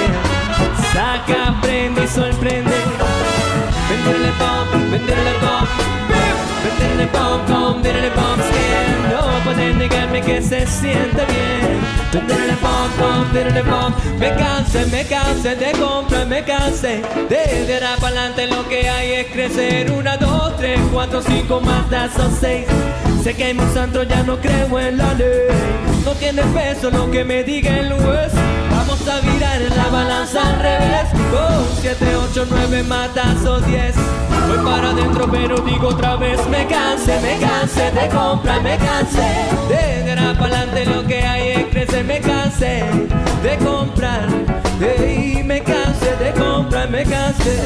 Saca, 0.91 1.61
prende 1.61 2.03
y 2.03 2.07
sorprende. 2.07 2.75
Venderle 3.89 4.31
pom, 4.39 4.91
venderle 4.91 5.33
pom. 5.39 5.67
Venderle 6.63 7.07
pom, 7.07 7.45
pom, 7.45 7.73
venderle 7.83 8.09
pom 8.09 8.39
skin. 8.39 9.08
Pueden 9.49 9.79
negarme 9.79 10.21
que 10.21 10.43
se 10.43 10.67
siente 10.67 11.25
bien. 11.25 11.79
Me 14.19 14.35
cansé, 14.35 14.85
me 14.85 15.03
cansé 15.05 15.55
de 15.55 15.71
comprar, 15.71 16.27
me 16.27 16.43
cansé. 16.43 17.01
De 17.27 17.73
ahora 17.73 17.95
para 17.99 18.25
adelante 18.25 18.45
lo 18.45 18.69
que 18.69 18.87
hay 18.87 19.13
es 19.13 19.27
crecer. 19.31 19.89
Una, 19.91 20.17
dos, 20.17 20.55
tres, 20.57 20.79
cuatro, 20.93 21.23
cinco, 21.23 21.59
más 21.61 21.85
seis. 22.39 22.67
Sé 23.23 23.33
que 23.33 23.45
hay 23.45 23.57
un 23.57 23.73
santo, 23.73 24.03
ya 24.03 24.21
no 24.21 24.37
creo 24.37 24.79
en 24.79 24.99
la 24.99 25.15
ley. 25.15 25.47
No 26.05 26.11
tiene 26.11 26.43
peso 26.43 26.91
lo 26.91 27.09
que 27.09 27.23
me 27.23 27.43
diga 27.43 27.75
el 27.75 27.91
juez. 27.93 28.31
Vamos 28.69 29.07
a 29.07 29.19
virar 29.21 29.61
la 29.75 29.87
balanza 29.87 30.47
al 30.47 30.59
revés. 30.59 31.09
Con 31.31 31.65
7, 31.81 32.05
8, 32.31 32.45
9 32.51 32.83
matas 32.83 33.43
o 33.47 33.59
10. 33.61 33.95
Voy 34.49 34.57
para 34.65 34.89
adentro, 34.89 35.29
pero 35.31 35.57
digo 35.61 35.89
otra 35.89 36.15
vez: 36.15 36.39
Me 36.49 36.65
cansé, 36.65 37.19
me 37.21 37.37
cansé 37.37 37.91
de 37.91 38.09
comprar, 38.09 38.63
me 38.63 38.77
cansé. 38.77 39.45
De 39.69 40.09
ahora 40.09 40.33
para 40.39 40.61
adelante 40.61 40.85
lo 40.85 41.05
que 41.05 41.21
hay 41.21 41.49
es 41.49 41.65
crecer. 41.67 42.03
Me 42.03 42.19
cansé 42.19 42.83
de 43.43 43.57
comprar. 43.63 44.27
Ey, 44.81 45.43
me 45.43 45.61
cansé 45.61 46.15
de 46.15 46.31
comprar, 46.31 46.89
me 46.89 47.03
cansé. 47.03 47.59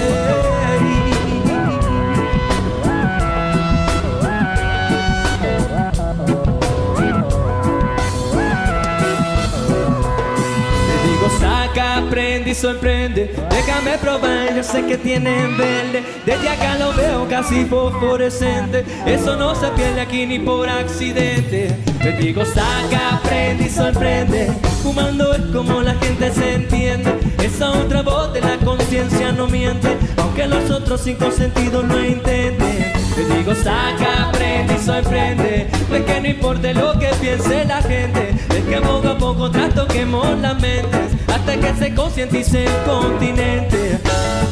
Y 12.53 12.55
sorprende. 12.55 13.33
Déjame 13.49 13.97
probar, 13.97 14.55
yo 14.55 14.63
sé 14.63 14.85
que 14.85 14.97
tienen 14.97 15.57
verde. 15.57 16.03
Desde 16.23 16.49
acá 16.49 16.77
lo 16.77 16.93
veo 16.93 17.27
casi 17.27 17.65
fosforescente. 17.65 18.85
Eso 19.07 19.35
no 19.35 19.55
se 19.55 19.67
pierde 19.69 20.01
aquí 20.01 20.27
ni 20.27 20.37
por 20.37 20.69
accidente. 20.69 21.75
Te 22.01 22.11
digo, 22.13 22.45
saca, 22.45 23.19
prende 23.23 23.65
y 23.65 23.69
sorprende. 23.69 24.51
Fumando 24.83 25.33
es 25.33 25.41
como 25.51 25.81
la 25.81 25.95
gente 25.95 26.31
se 26.31 26.53
entiende. 26.53 27.11
Esa 27.43 27.71
otra 27.71 28.03
voz 28.03 28.31
de 28.33 28.41
la 28.41 28.57
conciencia 28.57 29.31
no 29.31 29.47
miente. 29.47 29.97
Aunque 30.17 30.45
los 30.45 30.69
otros 30.69 31.01
cinco 31.01 31.31
sentidos 31.31 31.83
no 31.85 32.05
intenten. 32.05 32.93
Te 33.15 33.25
digo, 33.35 33.55
saca, 33.55 34.31
prende 34.31 34.75
y 34.75 34.85
sorprende. 34.85 35.67
De 35.89 36.05
que 36.05 36.21
no 36.21 36.27
importe 36.27 36.73
lo 36.73 36.99
que 36.99 37.09
piense 37.19 37.65
la 37.65 37.81
gente. 37.81 38.35
Es 38.49 38.63
que 38.65 38.77
poco 38.77 39.07
a 39.07 39.17
poco 39.17 39.49
trastoquemos 39.49 40.39
las 40.39 40.61
mentes. 40.61 41.22
Hasta 41.33 41.57
que 41.57 41.73
se 41.73 41.95
concientice 41.95 42.65
el 42.65 42.83
continente. 42.83 43.99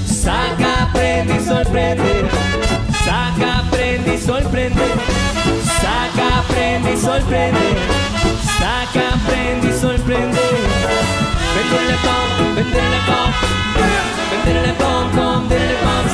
Saca, 0.04 0.90
prende 0.92 1.36
y 1.36 1.46
sorprende. 1.46 2.26
Saca, 3.06 3.64
prende 3.70 4.16
y 4.16 4.18
sorprende. 4.18 4.88
Saca, 5.80 6.44
prende 6.48 6.94
y 6.94 6.98
sorprende. 6.98 7.60
Saca, 8.58 9.16
prende 9.28 9.68
y 9.70 9.80
sorprende. 9.80 10.42
Venderle 11.56 11.98
pom, 12.04 12.56
venderle 12.56 13.00
pom. 13.06 13.32
Venderle 14.32 14.74
pom, 14.74 15.12
pom, 15.12 15.50
venderle 15.50 15.76
pom. 15.84 16.06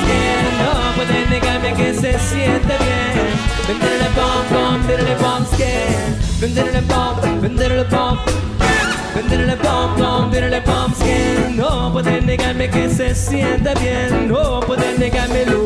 No 0.60 0.96
pueden 0.96 1.30
negarme 1.30 1.74
que 1.76 1.94
se 1.94 2.20
siente 2.20 2.76
bien. 2.84 3.28
Venderle 3.70 4.10
pom, 4.16 4.44
pom, 4.52 4.86
venderle 4.86 5.16
pom 5.16 5.46
skin. 5.54 6.42
Venderle 6.42 6.82
pom, 6.82 7.42
venderle 7.42 7.86
pom. 7.86 8.18
Venderle 9.18 9.56
pom, 9.58 9.96
pom, 9.96 10.30
venderle 10.30 10.62
pom 10.62 10.94
skin. 10.94 11.58
No 11.58 11.92
pueden 11.92 12.28
negarme 12.28 12.70
que 12.70 12.88
se 12.88 13.16
siente 13.16 13.74
bien. 13.82 14.28
No 14.28 14.60
pueden 14.60 15.00
negármelo. 15.00 15.58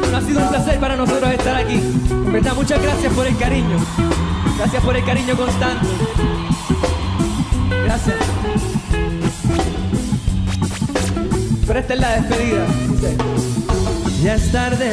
Bueno, 0.00 0.16
ha 0.16 0.20
sido 0.22 0.40
un 0.40 0.48
placer 0.48 0.80
para 0.80 0.96
nosotros 0.96 1.30
estar 1.30 1.54
aquí. 1.54 1.80
Muchas 2.56 2.82
gracias 2.82 3.12
por 3.14 3.26
el 3.28 3.36
cariño. 3.38 3.76
Gracias 4.58 4.82
por 4.82 4.96
el 4.96 5.04
cariño 5.04 5.36
constante. 5.36 5.86
Gracias. 7.84 8.16
Pero 11.64 11.78
esta 11.78 11.94
es 11.94 12.00
la 12.00 12.10
despedida. 12.20 12.66
Ya 14.22 14.36
es 14.36 14.52
tarde, 14.52 14.92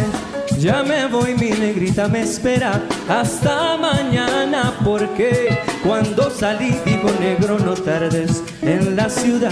ya 0.58 0.82
me 0.82 1.06
voy, 1.06 1.36
mi 1.36 1.52
negrita 1.52 2.08
me 2.08 2.22
espera 2.22 2.82
hasta 3.08 3.78
mañana 3.78 4.74
porque 4.84 5.56
cuando 5.84 6.32
salí 6.32 6.72
digo 6.84 7.12
negro 7.20 7.60
no 7.60 7.74
tardes 7.76 8.44
en 8.64 8.96
la 8.96 9.08
ciudad 9.08 9.52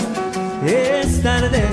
Es 0.66 1.22
tarde, 1.22 1.64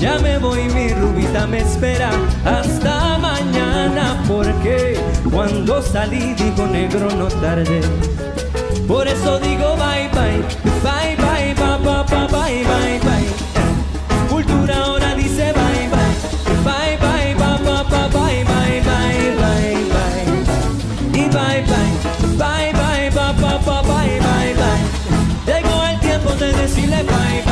ya 0.00 0.18
me 0.18 0.38
voy, 0.38 0.64
mi 0.64 0.88
rubita 0.88 1.46
me 1.46 1.58
espera 1.60 2.10
hasta 2.44 3.18
mañana 3.18 4.20
porque 4.26 4.98
cuando 5.30 5.80
salí 5.80 6.34
digo 6.34 6.66
negro 6.66 7.08
no 7.16 7.28
tarde. 7.28 7.80
Por 8.88 9.06
eso 9.06 9.38
digo 9.38 9.76
bye 9.76 10.08
bye, 10.12 10.42
bye 10.82 11.16
bye, 11.16 11.33
my 27.06 27.43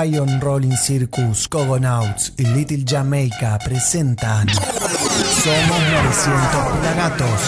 Lion 0.00 0.40
Rolling 0.40 0.76
Circus, 0.76 1.46
Cogonauts 1.46 2.32
y 2.38 2.44
Little 2.44 2.84
Jamaica 2.86 3.58
presentan 3.62 4.48
Somos 4.48 5.80
900 5.92 6.78
Pelagatos. 6.78 7.40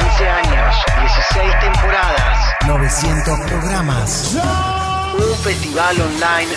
15 0.00 0.28
años, 0.28 0.76
16 1.00 1.60
temporadas. 1.60 2.38
900 2.66 3.40
programas. 3.48 4.36
Un 5.14 5.34
festival 5.36 5.96
online. 5.98 6.52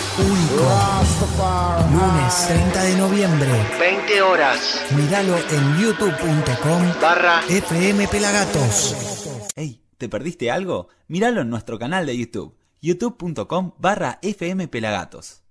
Lunes 1.90 2.46
30 2.48 2.82
de 2.82 2.96
noviembre. 2.96 3.50
20 3.78 4.22
horas. 4.22 4.82
Míralo 4.96 5.38
en 5.38 5.78
youtube.com 5.80 7.00
barra 7.00 7.40
FM 7.48 8.06
Pelagatos. 8.08 9.46
Hey, 9.56 9.80
¿te 9.96 10.10
perdiste 10.10 10.50
algo? 10.50 10.88
Míralo 11.08 11.40
en 11.40 11.48
nuestro 11.48 11.78
canal 11.78 12.04
de 12.04 12.18
YouTube, 12.18 12.54
youtube.com 12.80 13.72
barra 13.78 14.18
FM 14.22 14.68
Pelagatos. 14.68 15.49